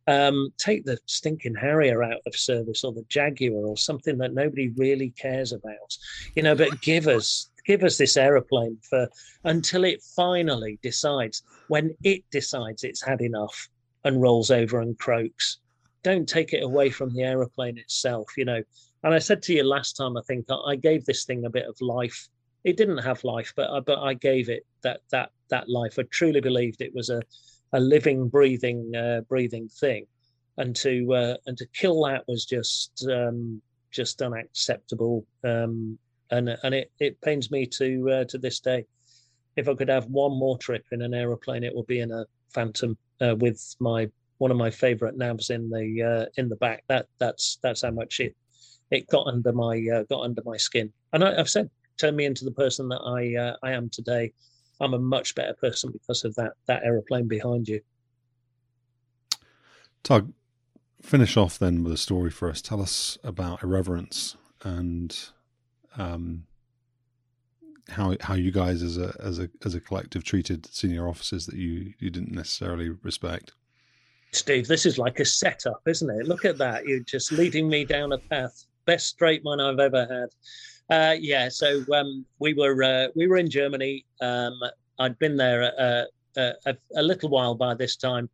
Um, 0.08 0.50
take 0.58 0.86
the 0.86 0.98
stinking 1.06 1.56
Harrier 1.56 2.04
out 2.04 2.22
of 2.26 2.36
service, 2.36 2.84
or 2.84 2.94
the 2.94 3.06
Jaguar, 3.10 3.66
or 3.66 3.78
something 3.78 4.18
that 4.20 4.34
nobody 4.34 4.70
really 4.78 5.10
cares 5.12 5.52
about, 5.52 5.98
you 6.36 6.44
know. 6.44 6.56
But 6.56 6.82
give 6.82 7.08
us 7.08 7.50
give 7.66 7.84
us 7.84 7.98
this 7.98 8.18
aeroplane 8.18 8.78
for 8.88 9.10
until 9.44 9.84
it 9.84 10.02
finally 10.16 10.80
decides 10.82 11.44
when 11.68 11.96
it 12.04 12.24
decides 12.32 12.84
it's 12.84 13.04
had 13.04 13.22
enough 13.22 13.70
and 14.04 14.22
rolls 14.22 14.52
over 14.52 14.80
and 14.80 14.98
croaks. 14.98 15.58
Don't 16.04 16.28
take 16.28 16.54
it 16.54 16.64
away 16.64 16.90
from 16.90 17.14
the 17.14 17.24
aeroplane 17.24 17.78
itself, 17.78 18.28
you 18.38 18.46
know. 18.46 18.64
And 19.04 19.14
I 19.14 19.20
said 19.20 19.42
to 19.44 19.54
you 19.54 19.64
last 19.64 19.94
time, 19.94 20.16
I 20.16 20.22
think 20.22 20.46
I 20.66 20.76
gave 20.76 21.06
this 21.06 21.26
thing 21.26 21.46
a 21.46 21.50
bit 21.50 21.66
of 21.68 21.80
life. 21.82 22.28
It 22.64 22.78
didn't 22.78 23.00
have 23.00 23.24
life, 23.24 23.52
but 23.56 23.70
I, 23.72 23.80
but 23.80 24.00
I 24.00 24.14
gave 24.14 24.50
it 24.50 24.66
that 24.84 25.02
that 25.12 25.32
that 25.50 25.70
life. 25.70 25.98
I 25.98 26.04
truly 26.04 26.42
believed 26.42 26.82
it 26.82 26.94
was 26.94 27.10
a 27.10 27.22
a 27.74 27.80
living, 27.80 28.28
breathing, 28.28 28.96
uh, 28.96 29.22
breathing 29.22 29.70
thing, 29.70 30.06
and 30.58 30.76
to 30.78 31.14
uh, 31.14 31.38
and 31.48 31.58
to 31.58 31.66
kill 31.74 32.04
that 32.06 32.28
was 32.28 32.46
just 32.46 33.08
um, 33.12 33.62
just 33.92 34.22
unacceptable. 34.22 35.26
Um, 35.44 35.98
and 36.30 36.50
and 36.64 36.76
it, 36.76 36.92
it 37.00 37.20
pains 37.22 37.50
me 37.50 37.66
to 37.66 38.10
uh, 38.12 38.26
to 38.26 38.38
this 38.38 38.60
day. 38.60 38.86
If 39.56 39.68
I 39.68 39.74
could 39.74 39.90
have 39.90 40.06
one 40.06 40.38
more 40.38 40.58
trip 40.58 40.86
in 40.92 41.02
an 41.02 41.14
aeroplane, 41.14 41.64
it 41.64 41.76
would 41.76 41.88
be 41.88 42.00
in 42.00 42.12
a 42.12 42.26
Phantom 42.54 42.98
uh, 43.20 43.36
with 43.36 43.76
my 43.80 44.10
one 44.38 44.52
of 44.52 44.58
my 44.58 44.70
favorite 44.70 45.18
navs 45.18 45.50
in 45.50 45.70
the 45.70 46.04
uh, 46.04 46.26
in 46.38 46.50
the 46.50 46.56
back. 46.58 46.84
That 46.88 47.08
that's 47.18 47.58
that's 47.64 47.82
how 47.82 47.92
much 47.92 48.20
it 48.20 48.36
it 48.92 49.08
got 49.08 49.28
under 49.28 49.52
my 49.52 49.84
uh, 49.94 50.04
got 50.04 50.24
under 50.24 50.42
my 50.46 50.58
skin. 50.58 50.92
And 51.14 51.24
I, 51.24 51.36
have 51.36 51.50
said, 51.50 51.70
turned 51.98 52.18
me 52.18 52.26
into 52.26 52.46
the 52.46 52.52
person 52.52 52.90
that 52.90 53.02
I 53.02 53.36
uh, 53.36 53.56
I 53.64 53.72
am 53.72 53.90
today. 53.90 54.34
I'm 54.80 54.94
a 54.94 55.00
much 55.00 55.36
better 55.36 55.54
person 55.54 55.92
because 55.92 56.24
of 56.24 56.36
that 56.36 56.54
that 56.68 56.84
aeroplane 56.84 57.28
behind 57.28 57.68
you. 57.68 57.82
Tug, 60.04 60.34
finish 61.02 61.38
off 61.38 61.58
then 61.58 61.84
with 61.84 61.94
a 61.94 61.98
story 61.98 62.32
for 62.32 62.50
us. 62.50 62.62
Tell 62.62 62.82
us 62.82 63.18
about 63.24 63.64
irreverence 63.64 64.36
and 64.64 65.18
um, 65.98 66.46
how 67.90 68.16
how 68.22 68.34
you 68.34 68.52
guys 68.52 68.82
as 68.82 68.98
a 68.98 69.16
as 69.20 69.40
a 69.40 69.50
as 69.64 69.76
a 69.76 69.80
collective 69.80 70.24
treated 70.24 70.66
senior 70.66 71.08
officers 71.08 71.46
that 71.46 71.56
you 71.56 71.94
you 72.00 72.10
didn't 72.10 72.32
necessarily 72.32 72.90
respect. 72.90 73.54
Steve, 74.34 74.68
this 74.68 74.86
is 74.86 74.98
like 74.98 75.20
a 75.20 75.26
setup, 75.26 75.82
isn't 75.86 76.10
it? 76.10 76.26
Look 76.26 76.46
at 76.46 76.58
that. 76.58 76.86
You're 76.86 77.02
just 77.02 77.34
leading 77.34 77.68
me 77.68 77.84
down 77.84 78.14
a 78.14 78.18
path. 78.18 78.66
Best 78.92 79.08
straight 79.08 79.42
one 79.46 79.62
I've 79.62 79.80
ever 79.80 80.06
had. 80.06 80.30
Uh, 80.94 81.16
yeah, 81.18 81.48
so 81.48 81.82
um, 81.94 82.26
we 82.40 82.54
were 82.54 82.84
uh, 82.84 83.08
we 83.16 83.26
were 83.26 83.38
in 83.38 83.50
Germany. 83.50 84.06
Um, 84.20 84.60
I'd 85.00 85.18
been 85.18 85.38
there 85.38 85.62
uh 85.80 86.04
a, 86.36 86.76
a, 86.98 87.02
little 87.02 87.30
while 87.30 87.56
by 87.56 87.74
this 87.74 87.96
time, 87.96 88.30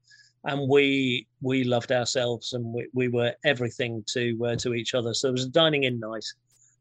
and 0.46 0.68
we 0.68 1.28
we 1.42 1.64
loved 1.64 1.92
ourselves 1.92 2.54
and 2.54 2.66
we, 2.74 2.88
we 2.94 3.08
were 3.08 3.34
everything 3.46 4.04
to 4.14 4.24
uh, 4.48 4.56
to 4.56 4.74
each 4.74 4.96
other. 4.96 5.14
So 5.14 5.30
it 5.30 5.34
was 5.34 5.46
a 5.46 5.50
dining 5.50 5.84
in 5.84 6.00
night 6.00 6.26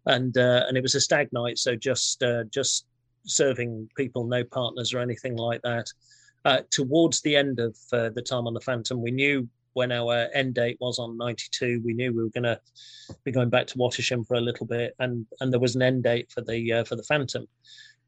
and 0.06 0.38
uh, 0.38 0.64
and 0.66 0.78
it 0.78 0.82
was 0.82 0.94
a 0.94 1.00
stag 1.08 1.28
night, 1.34 1.58
so 1.58 1.76
just 1.76 2.22
uh, 2.22 2.44
just 2.44 2.86
serving 3.26 3.90
people, 3.94 4.24
no 4.24 4.42
partners 4.42 4.94
or 4.94 5.00
anything 5.00 5.36
like 5.36 5.60
that. 5.64 5.86
Uh, 6.46 6.60
towards 6.70 7.20
the 7.20 7.36
end 7.36 7.60
of 7.60 7.76
the 7.90 8.24
time 8.26 8.46
on 8.46 8.54
the 8.54 8.60
Phantom, 8.68 9.02
we 9.02 9.10
knew 9.10 9.46
when 9.76 9.92
our 9.92 10.28
end 10.32 10.54
date 10.54 10.78
was 10.80 10.98
on 10.98 11.18
92. 11.18 11.82
We 11.84 11.92
knew 11.92 12.10
we 12.14 12.22
were 12.22 12.30
going 12.30 12.44
to 12.44 12.58
be 13.24 13.30
going 13.30 13.50
back 13.50 13.66
to 13.66 13.78
Wattisham 13.78 14.26
for 14.26 14.34
a 14.34 14.40
little 14.40 14.64
bit, 14.66 14.94
and 14.98 15.26
and 15.40 15.52
there 15.52 15.60
was 15.60 15.76
an 15.76 15.82
end 15.82 16.02
date 16.02 16.30
for 16.32 16.40
the 16.40 16.72
uh, 16.72 16.84
for 16.84 16.96
the 16.96 17.02
Phantom. 17.02 17.46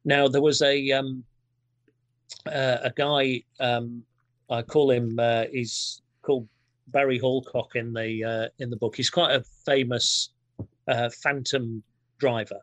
Now 0.05 0.29
there 0.29 0.41
was 0.41 0.63
a 0.63 0.93
um, 0.93 1.23
uh, 2.47 2.79
a 2.83 2.93
guy 2.97 3.43
um, 3.61 4.03
I 4.49 4.63
call 4.63 4.91
him. 4.91 5.21
he's 5.53 6.01
called 6.23 6.49
Barry 6.87 7.21
Hallcock 7.21 7.77
in 7.77 7.93
the 7.93 8.51
in 8.59 8.71
the 8.71 8.77
book. 8.77 8.97
He's 8.97 9.11
quite 9.11 9.35
a 9.35 9.45
famous 9.67 10.31
uh, 10.89 11.11
Phantom 11.23 11.83
driver, 12.19 12.61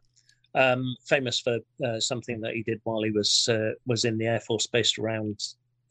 um, 0.55 0.95
famous 1.05 1.39
for 1.39 1.59
uh, 1.85 1.99
something 1.99 2.41
that 2.41 2.55
he 2.55 2.63
did 2.63 2.81
while 2.83 3.03
he 3.03 3.11
was 3.11 3.47
uh, 3.49 3.71
was 3.85 4.03
in 4.03 4.17
the 4.17 4.25
Air 4.25 4.39
Force, 4.39 4.65
based 4.65 4.97
around 4.97 5.39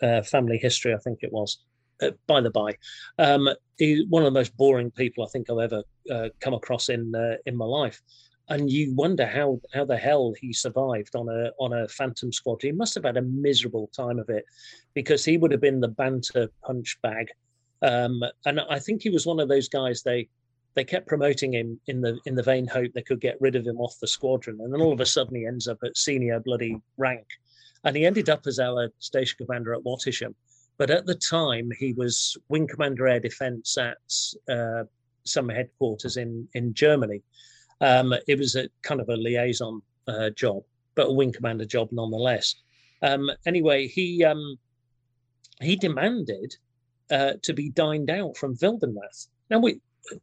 uh, 0.03 0.23
family 0.23 0.59
history, 0.59 0.93
I 0.93 0.99
think 0.99 1.21
it 1.23 1.33
was. 1.33 1.59
Uh, 2.03 2.11
by 2.27 2.41
the 2.41 2.51
by, 2.51 2.77
um, 3.19 3.49
he's 3.79 4.05
one 4.09 4.23
of 4.23 4.27
the 4.27 4.39
most 4.39 4.57
boring 4.57 4.91
people 4.91 5.25
I 5.25 5.29
think 5.29 5.49
I've 5.49 5.59
ever 5.59 5.83
uh, 6.11 6.29
come 6.41 6.55
across 6.55 6.89
in 6.89 7.13
in 7.47 7.57
my 7.57 7.65
life. 7.67 8.03
And 8.49 8.71
you 8.71 8.95
wonder 8.95 9.27
how 9.27 9.61
how 9.73 9.85
the 9.85 9.97
hell 9.97 10.35
he 10.39 10.53
survived 10.53 11.15
on 11.15 11.29
a 11.29 11.53
on 11.59 11.73
a 11.73 11.89
Phantom 11.89 12.33
squad. 12.33 12.63
He 12.63 12.73
must 12.73 12.95
have 12.95 13.05
had 13.05 13.17
a 13.17 13.23
miserable 13.23 13.89
time 13.97 14.19
of 14.19 14.29
it, 14.29 14.45
because 14.93 15.25
he 15.25 15.37
would 15.37 15.53
have 15.53 15.61
been 15.61 15.81
the 15.81 15.89
banter 15.89 16.51
punch 16.63 16.99
bag. 17.01 17.29
Um, 17.81 18.23
and 18.45 18.61
I 18.61 18.79
think 18.79 19.03
he 19.03 19.11
was 19.11 19.25
one 19.25 19.41
of 19.41 19.49
those 19.49 19.69
guys 19.69 20.03
they 20.03 20.29
they 20.75 20.85
kept 20.85 21.07
promoting 21.07 21.55
him 21.55 21.81
in 21.87 22.01
the 22.01 22.19
in 22.27 22.35
the 22.35 22.43
vain 22.43 22.67
hope 22.67 22.93
they 22.93 23.03
could 23.03 23.21
get 23.21 23.41
rid 23.41 23.57
of 23.57 23.65
him 23.67 23.79
off 23.79 24.01
the 24.01 24.09
squadron, 24.09 24.61
and 24.61 24.75
then 24.75 24.81
all 24.83 24.93
of 24.93 25.01
a 25.01 25.07
sudden 25.07 25.37
he 25.37 25.47
ends 25.47 25.69
up 25.69 25.79
at 25.85 25.97
senior 25.97 26.41
bloody 26.41 26.77
rank, 26.99 27.27
and 27.85 27.97
he 27.97 28.05
ended 28.05 28.29
up 28.29 28.47
as 28.47 28.59
our 28.59 28.91
station 28.99 29.37
commander 29.39 29.75
at 29.75 29.85
Wattisham. 29.85 30.35
But 30.77 30.91
at 30.91 31.07
the 31.07 31.15
time, 31.15 31.71
he 31.79 31.93
was 31.93 32.37
wing 32.49 32.67
commander 32.67 33.07
air 33.07 33.21
defence 33.21 33.79
at 33.79 33.99
uh, 34.53 34.85
summer 35.25 35.55
headquarters 35.55 36.17
in 36.17 36.49
in 36.55 36.75
Germany. 36.75 37.23
Um, 37.81 38.15
it 38.27 38.39
was 38.39 38.57
a 38.57 38.69
kind 38.83 39.01
of 39.01 39.09
a 39.09 39.17
liaison 39.17 39.83
uh, 40.09 40.31
job, 40.31 40.63
but 40.95 41.09
a 41.09 41.13
wing 41.13 41.33
commander 41.33 41.65
job 41.65 41.89
nonetheless. 41.93 42.55
Um, 43.03 43.31
anyway, 43.47 43.87
he 43.87 44.25
um, 44.25 44.59
he 45.61 45.77
demanded 45.77 46.57
uh, 47.11 47.35
to 47.43 47.53
be 47.53 47.71
dined 47.71 48.11
out 48.11 48.37
from 48.37 48.57
Wildenrath. 48.57 49.29
Now 49.51 49.59
we 49.59 49.81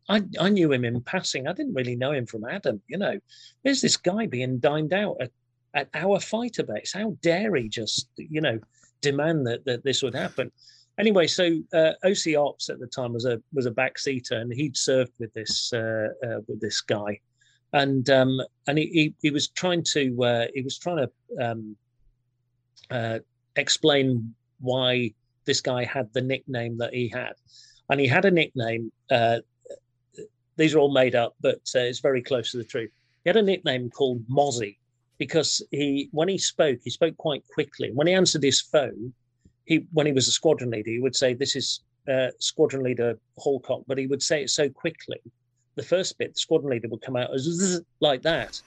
I, 0.10 0.24
I 0.40 0.50
knew 0.50 0.72
him 0.72 0.86
in 0.86 1.02
passing. 1.02 1.48
I 1.48 1.54
didn't 1.54 1.74
really 1.74 1.96
know 1.96 2.12
him 2.12 2.26
from 2.26 2.46
Adam. 2.46 2.82
You 2.88 2.98
know, 2.98 3.20
there's 3.64 3.82
this 3.82 3.98
guy 3.98 4.28
being 4.28 4.60
dined 4.60 4.94
out 4.94 5.18
at, 5.20 5.32
at 5.74 5.90
our 5.94 6.20
fighter 6.20 6.64
base. 6.64 6.94
How 6.94 7.18
dare 7.22 7.56
he 7.56 7.68
just, 7.68 8.08
you 8.18 8.42
know, 8.42 8.60
demand 9.02 9.46
that, 9.48 9.66
that 9.66 9.84
this 9.84 10.02
would 10.04 10.16
happen? 10.16 10.52
Anyway, 11.00 11.28
so 11.28 11.60
uh, 11.74 11.94
OC 12.04 12.36
Ops 12.38 12.70
at 12.70 12.80
the 12.80 12.88
time 12.88 13.14
was 13.14 13.26
a 13.26 13.42
was 13.54 13.66
a 13.66 13.72
backseater, 13.72 14.42
and 14.42 14.54
he'd 14.54 14.78
served 14.78 15.14
with 15.20 15.34
this 15.34 15.74
uh, 15.74 16.10
uh, 16.24 16.40
with 16.48 16.60
this 16.60 16.82
guy, 16.82 17.20
and 17.74 18.10
um, 18.10 18.42
and 18.68 18.78
he, 18.78 18.88
he, 18.88 19.14
he 19.22 19.32
was 19.32 19.48
trying 19.50 19.84
to 19.84 20.24
uh, 20.24 20.48
he 20.54 20.62
was 20.62 20.78
trying 20.78 21.08
to 21.08 21.12
um, 21.44 21.76
uh, 22.92 23.20
explain 23.56 24.34
why 24.60 25.14
this 25.46 25.62
guy 25.62 25.84
had 25.84 26.12
the 26.14 26.22
nickname 26.22 26.78
that 26.78 26.94
he 26.94 27.08
had, 27.08 27.34
and 27.90 28.00
he 28.00 28.06
had 28.06 28.26
a 28.26 28.32
nickname 28.32 28.92
uh, 29.10 29.40
these 30.62 30.76
are 30.76 30.80
all 30.80 30.92
made 30.92 31.16
up, 31.16 31.36
but 31.42 31.60
it's 31.74 32.00
very 32.00 32.22
close 32.22 32.52
to 32.52 32.58
the 32.58 32.64
truth. 32.64 32.92
He 33.24 33.30
had 33.30 33.38
a 33.38 33.42
nickname 33.42 33.90
called 33.90 34.24
Mozzie 34.28 34.78
because 35.22 35.62
he, 35.70 36.10
when 36.14 36.28
he 36.28 36.40
spoke, 36.40 36.80
he 36.84 36.90
spoke 36.90 37.16
quite 37.18 37.44
quickly. 37.54 37.92
When 37.94 38.08
he 38.08 38.14
answered 38.14 38.42
his 38.42 38.60
phone, 38.60 39.14
he, 39.66 39.86
when 39.94 40.08
he 40.08 40.14
was 40.14 40.28
a 40.28 40.32
squadron 40.32 40.72
leader, 40.72 40.90
he 40.90 40.98
would 40.98 41.16
say, 41.16 41.36
"This 41.36 41.56
is 41.56 41.82
uh, 42.12 42.30
squadron 42.40 42.82
leader 42.82 43.20
Hallcock," 43.38 43.84
but 43.86 44.00
he 44.00 44.08
would 44.08 44.24
say 44.24 44.42
it 44.42 44.50
so 44.50 44.68
quickly, 44.68 45.22
the 45.76 45.84
first 45.84 46.18
bit, 46.18 46.34
the 46.34 46.40
squadron 46.40 46.72
leader 46.72 46.88
would 46.88 47.04
come 47.04 47.16
out 47.16 47.32
as 47.36 47.82
like 48.00 48.24
that, 48.24 48.60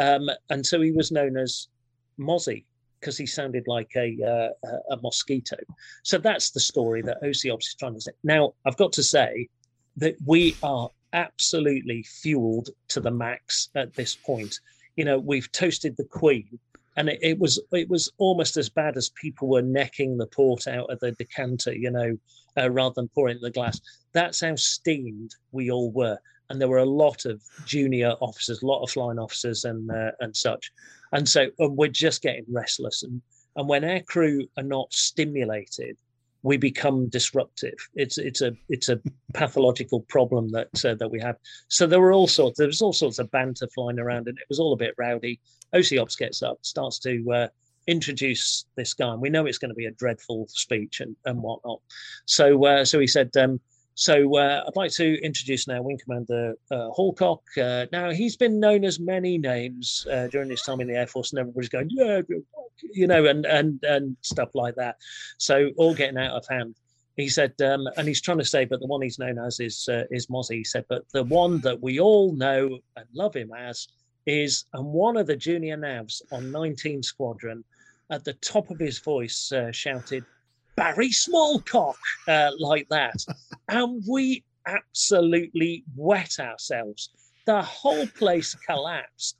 um, 0.00 0.28
and 0.50 0.66
so 0.66 0.80
he 0.80 0.90
was 0.90 1.12
known 1.12 1.36
as 1.36 1.68
Mozzie 2.18 2.64
because 2.98 3.16
he 3.16 3.26
sounded 3.26 3.68
like 3.68 3.92
a, 3.94 4.16
uh, 4.24 4.68
a 4.90 4.96
mosquito. 5.02 5.56
So 6.02 6.18
that's 6.18 6.50
the 6.50 6.58
story 6.58 7.02
that 7.02 7.18
OC 7.22 7.56
is 7.56 7.76
trying 7.78 7.94
to 7.94 8.00
say. 8.00 8.12
Now, 8.24 8.54
I've 8.64 8.76
got 8.76 8.92
to 8.94 9.04
say 9.04 9.48
that 9.98 10.16
we 10.26 10.56
are 10.64 10.88
absolutely 11.12 12.02
fueled 12.02 12.70
to 12.88 13.00
the 13.00 13.10
max 13.12 13.68
at 13.76 13.94
this 13.94 14.16
point. 14.16 14.58
You 14.96 15.04
know, 15.04 15.18
we've 15.18 15.50
toasted 15.52 15.96
the 15.96 16.04
Queen, 16.04 16.58
and 16.96 17.08
it, 17.08 17.18
it 17.22 17.38
was 17.38 17.60
it 17.72 17.88
was 17.88 18.10
almost 18.18 18.56
as 18.56 18.68
bad 18.68 18.96
as 18.96 19.10
people 19.10 19.48
were 19.48 19.62
necking 19.62 20.16
the 20.16 20.26
port 20.26 20.66
out 20.66 20.90
of 20.90 21.00
the 21.00 21.12
decanter. 21.12 21.74
You 21.74 21.90
know, 21.90 22.18
uh, 22.58 22.70
rather 22.70 22.94
than 22.94 23.08
pouring 23.08 23.36
it 23.36 23.38
in 23.38 23.42
the 23.42 23.50
glass. 23.50 23.80
That's 24.12 24.40
how 24.40 24.56
steamed 24.56 25.34
we 25.52 25.70
all 25.70 25.90
were 25.90 26.18
and 26.52 26.60
there 26.60 26.68
were 26.68 26.78
a 26.78 26.84
lot 26.84 27.24
of 27.24 27.42
junior 27.64 28.10
officers, 28.20 28.62
a 28.62 28.66
lot 28.66 28.82
of 28.82 28.90
flying 28.90 29.18
officers, 29.18 29.64
and 29.64 29.90
uh, 29.90 30.10
and 30.20 30.36
such, 30.36 30.70
and 31.12 31.26
so 31.26 31.48
and 31.58 31.76
we're 31.76 31.88
just 31.88 32.20
getting 32.20 32.44
restless. 32.48 33.02
And 33.02 33.22
and 33.56 33.68
when 33.68 33.84
our 33.84 34.00
crew 34.00 34.46
are 34.58 34.62
not 34.62 34.92
stimulated, 34.92 35.96
we 36.42 36.56
become 36.56 37.08
disruptive. 37.08 37.74
It's 37.94 38.18
it's 38.18 38.40
a 38.40 38.52
it's 38.68 38.88
a 38.88 39.00
pathological 39.34 40.00
problem 40.02 40.50
that 40.50 40.84
uh, 40.84 40.94
that 40.96 41.10
we 41.10 41.20
have. 41.20 41.36
So 41.68 41.86
there 41.86 42.00
were 42.00 42.12
all 42.12 42.26
sorts. 42.26 42.58
There 42.58 42.66
was 42.66 42.82
all 42.82 42.92
sorts 42.92 43.18
of 43.18 43.30
banter 43.30 43.68
flying 43.74 43.98
around, 43.98 44.28
and 44.28 44.38
it 44.38 44.44
was 44.48 44.58
all 44.58 44.72
a 44.72 44.76
bit 44.76 44.94
rowdy. 44.98 45.40
OC 45.74 45.98
Ops 45.98 46.16
gets 46.16 46.42
up, 46.42 46.58
starts 46.62 46.98
to 47.00 47.32
uh, 47.32 47.48
introduce 47.86 48.66
this 48.76 48.92
guy, 48.94 49.12
and 49.12 49.22
we 49.22 49.30
know 49.30 49.46
it's 49.46 49.58
going 49.58 49.70
to 49.70 49.74
be 49.74 49.86
a 49.86 49.92
dreadful 49.92 50.46
speech 50.48 51.00
and 51.00 51.16
and 51.24 51.40
whatnot. 51.42 51.80
So 52.26 52.64
uh, 52.64 52.84
so 52.84 52.98
he 52.98 53.06
said. 53.06 53.36
Um, 53.36 53.60
so 53.94 54.36
uh, 54.36 54.64
I'd 54.66 54.76
like 54.76 54.90
to 54.92 55.22
introduce 55.22 55.68
now 55.68 55.82
Wing 55.82 55.98
Commander 56.02 56.54
uh, 56.70 56.88
Hallcock. 56.96 57.40
Uh, 57.60 57.86
now 57.92 58.10
he's 58.10 58.36
been 58.36 58.58
known 58.58 58.84
as 58.84 58.98
many 58.98 59.36
names 59.36 60.06
uh, 60.10 60.28
during 60.28 60.50
his 60.50 60.62
time 60.62 60.80
in 60.80 60.88
the 60.88 60.94
Air 60.94 61.06
Force, 61.06 61.32
and 61.32 61.40
everybody's 61.40 61.68
going, 61.68 61.90
yeah, 61.90 62.22
you 62.94 63.06
know, 63.06 63.26
and 63.26 63.44
and 63.44 63.82
and 63.84 64.16
stuff 64.22 64.54
like 64.54 64.74
that. 64.76 64.96
So 65.38 65.70
all 65.76 65.94
getting 65.94 66.18
out 66.18 66.32
of 66.32 66.46
hand. 66.48 66.74
He 67.16 67.28
said, 67.28 67.52
um, 67.60 67.86
and 67.98 68.08
he's 68.08 68.22
trying 68.22 68.38
to 68.38 68.44
say, 68.44 68.64
but 68.64 68.80
the 68.80 68.86
one 68.86 69.02
he's 69.02 69.18
known 69.18 69.38
as 69.38 69.60
is 69.60 69.86
uh, 69.88 70.04
is 70.10 70.28
Mozzie. 70.28 70.56
He 70.56 70.64
said, 70.64 70.86
but 70.88 71.04
the 71.12 71.24
one 71.24 71.60
that 71.60 71.82
we 71.82 72.00
all 72.00 72.32
know 72.32 72.78
and 72.96 73.06
love 73.12 73.36
him 73.36 73.52
as 73.52 73.88
is, 74.24 74.64
and 74.72 74.86
one 74.86 75.18
of 75.18 75.26
the 75.26 75.36
junior 75.36 75.76
navs 75.76 76.22
on 76.32 76.50
19 76.50 77.02
Squadron, 77.02 77.64
at 78.10 78.24
the 78.24 78.32
top 78.34 78.70
of 78.70 78.78
his 78.78 78.98
voice, 78.98 79.52
uh, 79.52 79.70
shouted, 79.72 80.24
Barry 80.76 81.10
Smallcock 81.10 81.96
uh, 82.28 82.50
like 82.58 82.88
that. 82.88 83.24
and 83.68 84.02
we 84.08 84.44
absolutely 84.66 85.84
wet 85.96 86.38
ourselves. 86.40 87.10
The 87.46 87.62
whole 87.62 88.06
place 88.06 88.54
collapsed. 88.54 89.36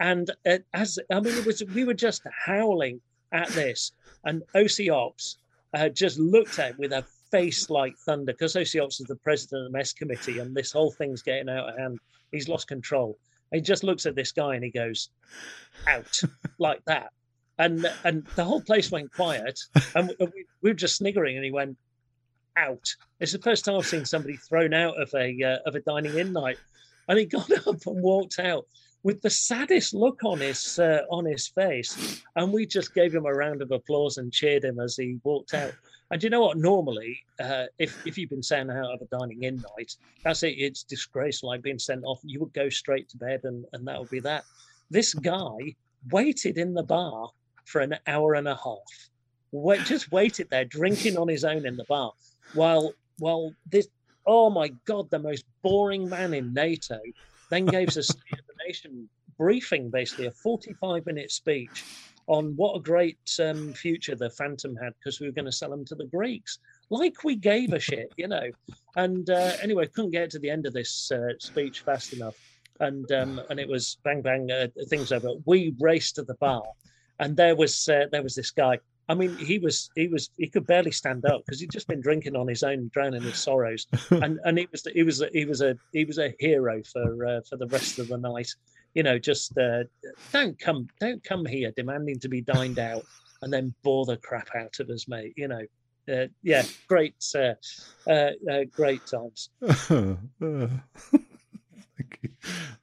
And 0.00 0.30
uh, 0.46 0.58
as 0.74 0.98
I 1.10 1.20
mean, 1.20 1.34
it 1.36 1.46
was 1.46 1.62
we 1.74 1.84
were 1.84 1.94
just 1.94 2.22
howling 2.44 3.00
at 3.32 3.48
this, 3.48 3.92
and 4.24 4.42
OC 4.54 4.90
Ops 4.92 5.38
uh, 5.74 5.88
just 5.88 6.18
looked 6.18 6.58
at 6.58 6.70
it 6.70 6.78
with 6.78 6.92
a 6.92 7.04
face 7.30 7.68
like 7.68 7.96
thunder 7.98 8.32
because 8.32 8.54
OC 8.54 8.80
Ops 8.80 9.00
is 9.00 9.06
the 9.06 9.16
president 9.16 9.66
of 9.66 9.72
the 9.72 9.78
mess 9.78 9.92
committee, 9.92 10.38
and 10.38 10.54
this 10.54 10.70
whole 10.70 10.92
thing's 10.92 11.22
getting 11.22 11.48
out 11.48 11.68
of 11.68 11.76
hand. 11.76 11.98
He's 12.30 12.48
lost 12.48 12.68
control. 12.68 13.18
He 13.52 13.60
just 13.60 13.82
looks 13.82 14.06
at 14.06 14.14
this 14.14 14.30
guy 14.30 14.54
and 14.54 14.62
he 14.62 14.70
goes, 14.70 15.08
"Out!" 15.88 16.20
like 16.58 16.84
that 16.84 17.10
and 17.58 17.90
and 18.04 18.24
the 18.36 18.44
whole 18.44 18.60
place 18.60 18.90
went 18.90 19.12
quiet, 19.12 19.58
and 19.94 20.12
we, 20.20 20.44
we, 20.62 20.70
were 20.70 20.74
just 20.74 20.96
sniggering. 20.96 21.36
And 21.36 21.44
he 21.44 21.50
went 21.50 21.76
out. 22.56 22.88
It's 23.20 23.32
the 23.32 23.38
first 23.38 23.64
time 23.64 23.76
I've 23.76 23.86
seen 23.86 24.04
somebody 24.04 24.36
thrown 24.36 24.74
out 24.74 25.00
of 25.00 25.12
a 25.14 25.42
uh, 25.42 25.58
of 25.66 25.74
a 25.74 25.80
dining 25.80 26.16
in 26.16 26.32
night, 26.32 26.58
and 27.08 27.18
he 27.18 27.24
got 27.38 27.50
up 27.66 27.86
and 27.86 28.02
walked 28.02 28.38
out 28.38 28.66
with 29.02 29.22
the 29.22 29.30
saddest 29.30 29.94
look 29.94 30.24
on 30.24 30.38
his 30.40 30.78
uh, 30.78 31.02
on 31.10 31.24
his 31.24 31.48
face, 31.48 32.22
and 32.36 32.52
we 32.52 32.66
just 32.66 32.94
gave 32.94 33.14
him 33.14 33.26
a 33.26 33.34
round 33.34 33.62
of 33.62 33.70
applause 33.70 34.18
and 34.18 34.32
cheered 34.32 34.64
him 34.64 34.80
as 34.80 34.96
he 34.96 35.18
walked 35.24 35.54
out. 35.54 35.72
And 36.10 36.22
you 36.22 36.30
know 36.30 36.40
what? 36.40 36.56
Normally, 36.56 37.20
uh, 37.40 37.66
if 37.78 38.06
if 38.06 38.16
you've 38.16 38.30
been 38.30 38.42
sent 38.42 38.70
out 38.70 38.94
of 38.94 39.02
a 39.02 39.18
dining 39.18 39.42
in 39.42 39.56
night, 39.76 39.96
that's 40.22 40.42
it. 40.42 40.54
It's 40.58 40.82
disgraceful, 40.82 41.50
like 41.50 41.62
being 41.62 41.78
sent 41.78 42.04
off. 42.04 42.20
You 42.22 42.40
would 42.40 42.54
go 42.54 42.68
straight 42.68 43.08
to 43.10 43.16
bed, 43.16 43.40
and 43.44 43.64
and 43.72 43.86
that 43.86 43.98
would 43.98 44.10
be 44.10 44.20
that. 44.20 44.44
This 44.90 45.12
guy 45.12 45.76
waited 46.10 46.56
in 46.56 46.72
the 46.72 46.82
bar 46.82 47.30
for 47.68 47.80
an 47.80 47.96
hour 48.06 48.34
and 48.34 48.48
a 48.48 48.56
half. 48.56 49.08
Wait, 49.52 49.84
just 49.84 50.10
waited 50.10 50.48
there, 50.50 50.64
drinking 50.64 51.16
on 51.16 51.28
his 51.28 51.44
own 51.44 51.66
in 51.66 51.76
the 51.76 51.84
bar, 51.84 52.12
while 52.54 52.92
while 53.18 53.52
this 53.70 53.88
oh 54.26 54.50
my 54.50 54.68
god, 54.84 55.10
the 55.10 55.18
most 55.18 55.44
boring 55.62 56.08
man 56.08 56.34
in 56.34 56.52
NATO 56.52 56.98
then 57.50 57.64
gave 57.66 57.88
us 57.88 57.96
a 57.96 58.12
the 58.12 58.66
Nation 58.66 59.08
briefing, 59.38 59.90
basically 59.90 60.26
a 60.26 60.30
45 60.30 61.06
minute 61.06 61.30
speech 61.30 61.84
on 62.26 62.52
what 62.56 62.76
a 62.76 62.80
great 62.80 63.18
um, 63.42 63.72
future 63.72 64.14
the 64.14 64.28
Phantom 64.28 64.76
had 64.76 64.92
because 64.98 65.18
we 65.18 65.26
were 65.26 65.32
going 65.32 65.46
to 65.46 65.52
sell 65.52 65.70
them 65.70 65.84
to 65.86 65.94
the 65.94 66.04
Greeks. 66.04 66.58
Like 66.90 67.24
we 67.24 67.36
gave 67.36 67.72
a 67.72 67.80
shit, 67.80 68.12
you 68.18 68.28
know. 68.28 68.50
And 68.96 69.30
uh, 69.30 69.52
anyway, 69.62 69.86
couldn't 69.86 70.10
get 70.10 70.30
to 70.30 70.38
the 70.38 70.50
end 70.50 70.66
of 70.66 70.74
this 70.74 71.10
uh, 71.10 71.32
speech 71.38 71.80
fast 71.80 72.12
enough. 72.12 72.36
And 72.80 73.10
um, 73.12 73.40
and 73.50 73.58
it 73.58 73.68
was 73.68 73.98
bang 74.04 74.20
bang, 74.22 74.50
uh, 74.50 74.68
things 74.88 75.10
over. 75.10 75.30
We 75.46 75.74
raced 75.80 76.16
to 76.16 76.22
the 76.22 76.34
bar 76.34 76.62
and 77.18 77.36
there 77.36 77.56
was 77.56 77.88
uh, 77.88 78.06
there 78.12 78.22
was 78.22 78.34
this 78.34 78.50
guy. 78.50 78.78
I 79.10 79.14
mean, 79.14 79.36
he 79.38 79.58
was 79.58 79.90
he 79.94 80.08
was 80.08 80.30
he 80.36 80.48
could 80.48 80.66
barely 80.66 80.90
stand 80.90 81.24
up 81.24 81.42
because 81.44 81.60
he'd 81.60 81.70
just 81.70 81.88
been 81.88 82.00
drinking 82.00 82.36
on 82.36 82.46
his 82.46 82.62
own, 82.62 82.90
drowning 82.92 83.22
his 83.22 83.38
sorrows, 83.38 83.86
and 84.10 84.38
and 84.44 84.58
he 84.58 84.68
was 84.70 84.86
he 84.92 85.02
was 85.02 85.24
he 85.32 85.44
was 85.44 85.62
a 85.62 85.76
he 85.92 86.04
was 86.04 86.18
a 86.18 86.34
hero 86.38 86.82
for 86.92 87.26
uh, 87.26 87.40
for 87.48 87.56
the 87.56 87.66
rest 87.68 87.98
of 87.98 88.08
the 88.08 88.18
night. 88.18 88.48
You 88.94 89.02
know, 89.02 89.18
just 89.18 89.56
uh, 89.56 89.84
don't 90.32 90.58
come 90.58 90.88
don't 91.00 91.22
come 91.24 91.46
here 91.46 91.72
demanding 91.76 92.18
to 92.20 92.28
be 92.28 92.40
dined 92.40 92.78
out 92.78 93.04
and 93.42 93.52
then 93.52 93.74
bore 93.82 94.04
the 94.04 94.16
crap 94.16 94.48
out 94.54 94.78
of 94.80 94.90
us, 94.90 95.08
mate. 95.08 95.34
You 95.36 95.48
know, 95.48 95.62
uh, 96.12 96.26
yeah, 96.42 96.62
great, 96.86 97.14
uh, 97.34 97.54
uh, 98.06 98.30
uh 98.50 98.64
great 98.72 99.06
times. 99.06 99.50
Thank 99.60 100.20
you. 102.22 102.30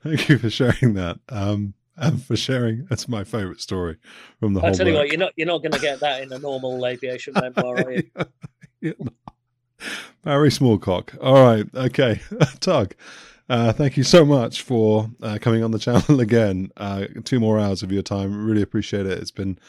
Thank 0.04 0.30
you 0.30 0.38
for 0.38 0.50
sharing 0.50 0.94
that. 0.96 1.20
Um, 1.30 1.74
and 1.98 2.24
for 2.24 2.36
sharing. 2.36 2.86
That's 2.90 3.08
my 3.08 3.24
favourite 3.24 3.62
story 3.62 3.98
from 4.40 4.54
the 4.54 4.62
whole. 4.62 4.74
tell 4.74 4.88
you 4.88 4.94
what, 4.94 5.08
you're 5.10 5.18
not 5.20 5.34
you're 5.36 5.48
not 5.48 5.62
going 5.62 5.72
to 5.72 5.80
get 5.80 6.00
that 6.02 6.24
in 6.24 6.32
a 6.32 6.40
normal 6.40 6.86
aviation 6.86 7.34
memoir, 7.34 7.78
are 7.78 7.92
you? 7.92 8.04
Barry 10.24 10.50
Smallcock. 10.50 11.18
All 11.22 11.44
right, 11.44 11.66
okay, 11.76 12.22
Tug. 12.60 12.96
Uh, 13.48 13.72
thank 13.72 13.96
you 13.96 14.04
so 14.04 14.26
much 14.26 14.64
for 14.64 15.10
uh, 15.22 15.38
coming 15.40 15.64
on 15.64 15.72
the 15.72 15.80
channel 15.80 16.20
again. 16.20 16.72
Uh, 16.78 17.06
two 17.24 17.40
more 17.40 17.60
hours 17.60 17.84
of 17.84 17.92
your 17.92 18.02
time. 18.02 18.46
Really 18.46 18.64
appreciate 18.64 19.06
it. 19.06 19.20
It's 19.20 19.32
been 19.32 19.60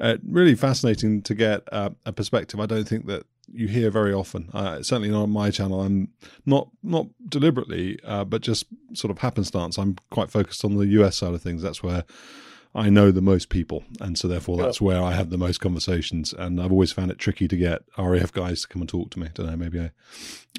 uh, 0.00 0.16
really 0.28 0.54
fascinating 0.54 1.22
to 1.22 1.34
get 1.34 1.62
uh, 1.72 1.90
a 2.04 2.12
perspective. 2.12 2.60
I 2.60 2.66
don't 2.66 2.86
think 2.86 3.06
that 3.06 3.26
you 3.52 3.68
hear 3.68 3.90
very 3.90 4.12
often. 4.12 4.50
Uh, 4.52 4.82
certainly 4.82 5.10
not 5.10 5.22
on 5.24 5.30
my 5.30 5.50
channel. 5.50 5.80
I'm 5.80 6.08
not 6.44 6.68
not 6.82 7.06
deliberately, 7.28 7.98
uh, 8.04 8.24
but 8.24 8.42
just 8.42 8.66
sort 8.92 9.10
of 9.10 9.18
happenstance. 9.18 9.78
I'm 9.78 9.96
quite 10.10 10.30
focused 10.30 10.64
on 10.64 10.76
the 10.76 10.86
US 10.86 11.16
side 11.16 11.34
of 11.34 11.42
things. 11.42 11.62
That's 11.62 11.82
where 11.82 12.04
I 12.76 12.90
know 12.90 13.10
the 13.10 13.22
most 13.22 13.48
people, 13.48 13.84
and 14.00 14.18
so 14.18 14.28
therefore 14.28 14.58
that's 14.58 14.80
where 14.80 15.02
I 15.02 15.12
have 15.12 15.30
the 15.30 15.38
most 15.38 15.58
conversations. 15.60 16.32
And 16.32 16.60
I've 16.60 16.70
always 16.72 16.92
found 16.92 17.10
it 17.10 17.18
tricky 17.18 17.48
to 17.48 17.56
get 17.56 17.82
RAF 17.96 18.32
guys 18.32 18.62
to 18.62 18.68
come 18.68 18.82
and 18.82 18.88
talk 18.88 19.10
to 19.10 19.18
me. 19.18 19.26
I 19.26 19.30
don't 19.34 19.46
know, 19.46 19.56
maybe 19.56 19.80
I 19.80 19.90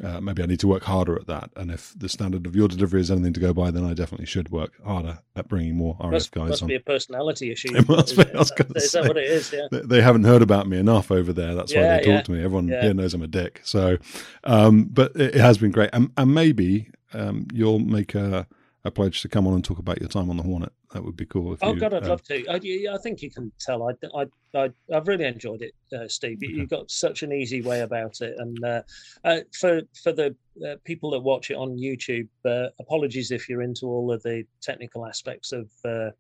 uh, 0.04 0.22
maybe 0.22 0.44
I 0.44 0.46
need 0.46 0.60
to 0.60 0.68
work 0.68 0.84
harder 0.84 1.16
at 1.16 1.28
that. 1.28 1.50
And 1.56 1.72
if 1.72 1.94
the 1.98 2.10
standard 2.10 2.46
of 2.46 2.56
your 2.56 2.68
delivery 2.68 3.02
is 3.02 3.10
anything 3.10 3.34
to 3.34 3.40
go 3.40 3.54
by, 3.54 3.72
then 3.72 3.86
I 3.86 3.94
definitely 3.94 4.26
should 4.28 4.50
work 4.50 4.74
harder 4.84 5.20
at 5.36 5.48
bringing 5.48 5.76
more 5.76 5.96
RAF 6.00 6.12
must, 6.12 6.32
guys 6.32 6.50
must 6.50 6.62
on. 6.64 6.68
be 6.68 6.76
a 6.76 6.80
personality 6.80 7.52
issue. 7.52 7.70
It 7.78 7.88
must 7.88 8.16
be. 8.16 8.24
I 8.34 8.38
was 8.38 8.52
is 8.76 8.92
say, 8.92 9.02
that 9.02 9.08
what 9.08 9.18
it 9.18 9.26
is? 9.26 9.54
Yeah. 9.54 9.68
They, 9.72 9.82
they 9.82 10.02
haven't 10.02 10.24
heard 10.24 10.42
about 10.42 10.68
me 10.68 10.78
enough 10.78 11.12
over 11.12 11.34
there. 11.34 11.54
That's 11.56 11.74
why 11.74 11.82
they 11.82 11.98
talk 12.00 12.08
yeah. 12.08 12.22
to 12.22 12.32
me. 12.32 12.44
Everyone 12.44 12.68
Yeah. 12.68 12.82
here 12.82 12.94
knows 12.94 13.14
I'm 13.14 13.22
a 13.22 13.28
dick. 13.28 13.62
So, 13.64 13.98
um, 14.44 14.86
but 14.86 15.16
it, 15.16 15.36
it 15.36 15.42
has 15.42 15.58
been 15.58 15.72
great. 15.72 15.90
And, 15.94 16.12
and 16.18 16.34
maybe 16.34 16.90
um, 17.14 17.48
you'll 17.54 17.80
make 17.80 18.16
a, 18.16 18.48
a 18.84 18.92
pledge 18.92 19.22
to 19.22 19.30
come 19.30 19.48
on 19.48 19.54
and 19.54 19.64
talk 19.64 19.80
about 19.80 20.00
your 20.00 20.10
time 20.10 20.30
on 20.30 20.38
the 20.38 20.44
Hornet. 20.44 20.74
That 20.94 21.04
would 21.04 21.18
be 21.18 21.26
cool. 21.26 21.54
If 21.54 21.60
Oh 21.62 21.74
you, 21.74 21.80
God, 21.80 21.94
I'd 21.94 22.06
uh, 22.06 22.10
love 22.10 22.24
to. 22.24 22.48
I, 22.48 22.60
yeah, 22.64 22.96
I 22.96 22.98
think 22.98 23.22
you 23.22 23.30
can 23.30 23.52
tell. 23.60 23.90
I, 23.90 23.94
I, 24.18 24.26
I, 24.58 24.70
I've 24.94 25.08
really 25.08 25.26
enjoyed 25.26 25.62
it, 25.62 25.74
uh, 25.94 26.08
Steve. 26.08 26.42
You, 26.42 26.50
you've 26.50 26.70
got 26.70 26.90
such 26.90 27.24
an 27.24 27.34
easy 27.34 27.62
way 27.62 27.82
about 27.82 28.22
it, 28.22 28.36
and 28.38 28.64
uh, 28.64 28.82
uh, 29.26 29.40
for 29.60 29.82
for 30.02 30.14
the 30.14 30.34
uh, 30.66 30.76
people 30.86 31.12
that 31.12 31.20
watch 31.20 31.52
it 31.52 31.56
on 31.56 31.78
YouTube, 31.78 32.30
uh, 32.46 32.70
apologies 32.80 33.32
if 33.32 33.50
you're 33.50 33.64
into 33.64 33.88
all 33.88 34.14
of 34.14 34.24
the 34.24 34.46
technical 34.62 35.06
aspects 35.06 35.52
of 35.52 35.70
uh, 35.84 36.12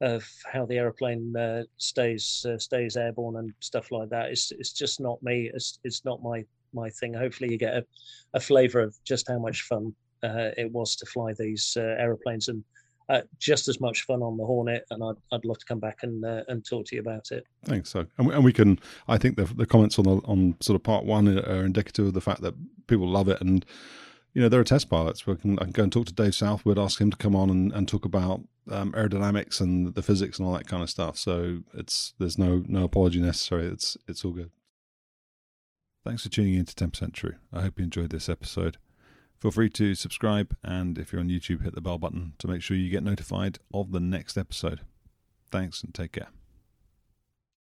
of 0.00 0.26
how 0.50 0.64
the 0.64 0.78
aeroplane 0.78 1.36
uh, 1.36 1.64
stays 1.76 2.46
uh, 2.48 2.56
stays 2.56 2.96
airborne 2.96 3.36
and 3.36 3.52
stuff 3.60 3.92
like 3.92 4.08
that. 4.08 4.30
It's 4.30 4.52
it's 4.52 4.72
just 4.72 5.00
not 5.00 5.22
me. 5.22 5.50
It's 5.52 5.80
it's 5.84 6.06
not 6.06 6.22
my 6.22 6.44
my 6.72 6.88
thing. 6.90 7.12
Hopefully, 7.12 7.52
you 7.52 7.58
get 7.58 7.74
a, 7.74 7.84
a 8.32 8.40
flavour 8.40 8.80
of 8.80 8.96
just 9.04 9.28
how 9.28 9.38
much 9.38 9.62
fun 9.62 9.94
uh, 10.22 10.50
it 10.56 10.70
was 10.72 10.96
to 10.96 11.06
fly 11.06 11.32
these 11.38 11.76
uh, 11.78 11.94
aeroplanes 11.98 12.48
and 12.48 12.64
uh, 13.08 13.22
just 13.38 13.68
as 13.68 13.80
much 13.80 14.02
fun 14.02 14.22
on 14.22 14.36
the 14.36 14.44
Hornet, 14.44 14.84
and 14.90 15.02
I'd, 15.02 15.16
I'd 15.32 15.44
love 15.44 15.58
to 15.58 15.64
come 15.64 15.80
back 15.80 15.98
and 16.02 16.24
uh, 16.24 16.42
and 16.48 16.64
talk 16.64 16.86
to 16.86 16.96
you 16.96 17.00
about 17.00 17.30
it. 17.30 17.46
Thanks. 17.64 17.90
So, 17.90 18.06
and 18.18 18.26
we, 18.26 18.34
and 18.34 18.44
we 18.44 18.52
can. 18.52 18.78
I 19.08 19.18
think 19.18 19.36
the 19.36 19.44
the 19.44 19.66
comments 19.66 19.98
on 19.98 20.04
the 20.04 20.16
on 20.24 20.56
sort 20.60 20.76
of 20.76 20.82
part 20.82 21.04
one 21.04 21.28
are 21.38 21.64
indicative 21.64 22.06
of 22.06 22.14
the 22.14 22.20
fact 22.20 22.42
that 22.42 22.54
people 22.86 23.08
love 23.08 23.28
it, 23.28 23.40
and 23.40 23.64
you 24.34 24.42
know, 24.42 24.48
there 24.48 24.60
are 24.60 24.64
test 24.64 24.88
pilots. 24.88 25.26
We 25.26 25.36
can, 25.36 25.58
I 25.58 25.64
can 25.64 25.72
go 25.72 25.82
and 25.82 25.92
talk 25.92 26.06
to 26.06 26.12
Dave 26.12 26.34
Southwood, 26.34 26.78
ask 26.78 27.00
him 27.00 27.10
to 27.10 27.16
come 27.16 27.34
on 27.34 27.50
and, 27.50 27.72
and 27.72 27.88
talk 27.88 28.04
about 28.04 28.42
um, 28.70 28.92
aerodynamics 28.92 29.60
and 29.60 29.94
the 29.94 30.02
physics 30.02 30.38
and 30.38 30.46
all 30.46 30.54
that 30.54 30.68
kind 30.68 30.82
of 30.82 30.90
stuff. 30.90 31.18
So 31.18 31.60
it's 31.74 32.14
there's 32.18 32.38
no 32.38 32.62
no 32.68 32.84
apology 32.84 33.20
necessary. 33.20 33.66
It's 33.66 33.96
it's 34.06 34.24
all 34.24 34.32
good. 34.32 34.50
Thanks 36.04 36.22
for 36.22 36.28
tuning 36.28 36.54
in 36.54 36.64
to 36.64 36.74
10% 36.74 37.12
True. 37.12 37.34
I 37.52 37.62
hope 37.62 37.78
you 37.78 37.84
enjoyed 37.84 38.10
this 38.10 38.28
episode. 38.28 38.78
Feel 39.40 39.50
free 39.52 39.70
to 39.70 39.94
subscribe 39.94 40.56
and 40.64 40.98
if 40.98 41.12
you're 41.12 41.20
on 41.20 41.28
YouTube, 41.28 41.62
hit 41.62 41.74
the 41.74 41.80
bell 41.80 41.98
button 41.98 42.32
to 42.38 42.48
make 42.48 42.62
sure 42.62 42.76
you 42.76 42.90
get 42.90 43.04
notified 43.04 43.58
of 43.72 43.92
the 43.92 44.00
next 44.00 44.36
episode. 44.36 44.80
Thanks 45.50 45.82
and 45.82 45.94
take 45.94 46.12
care. 46.12 46.28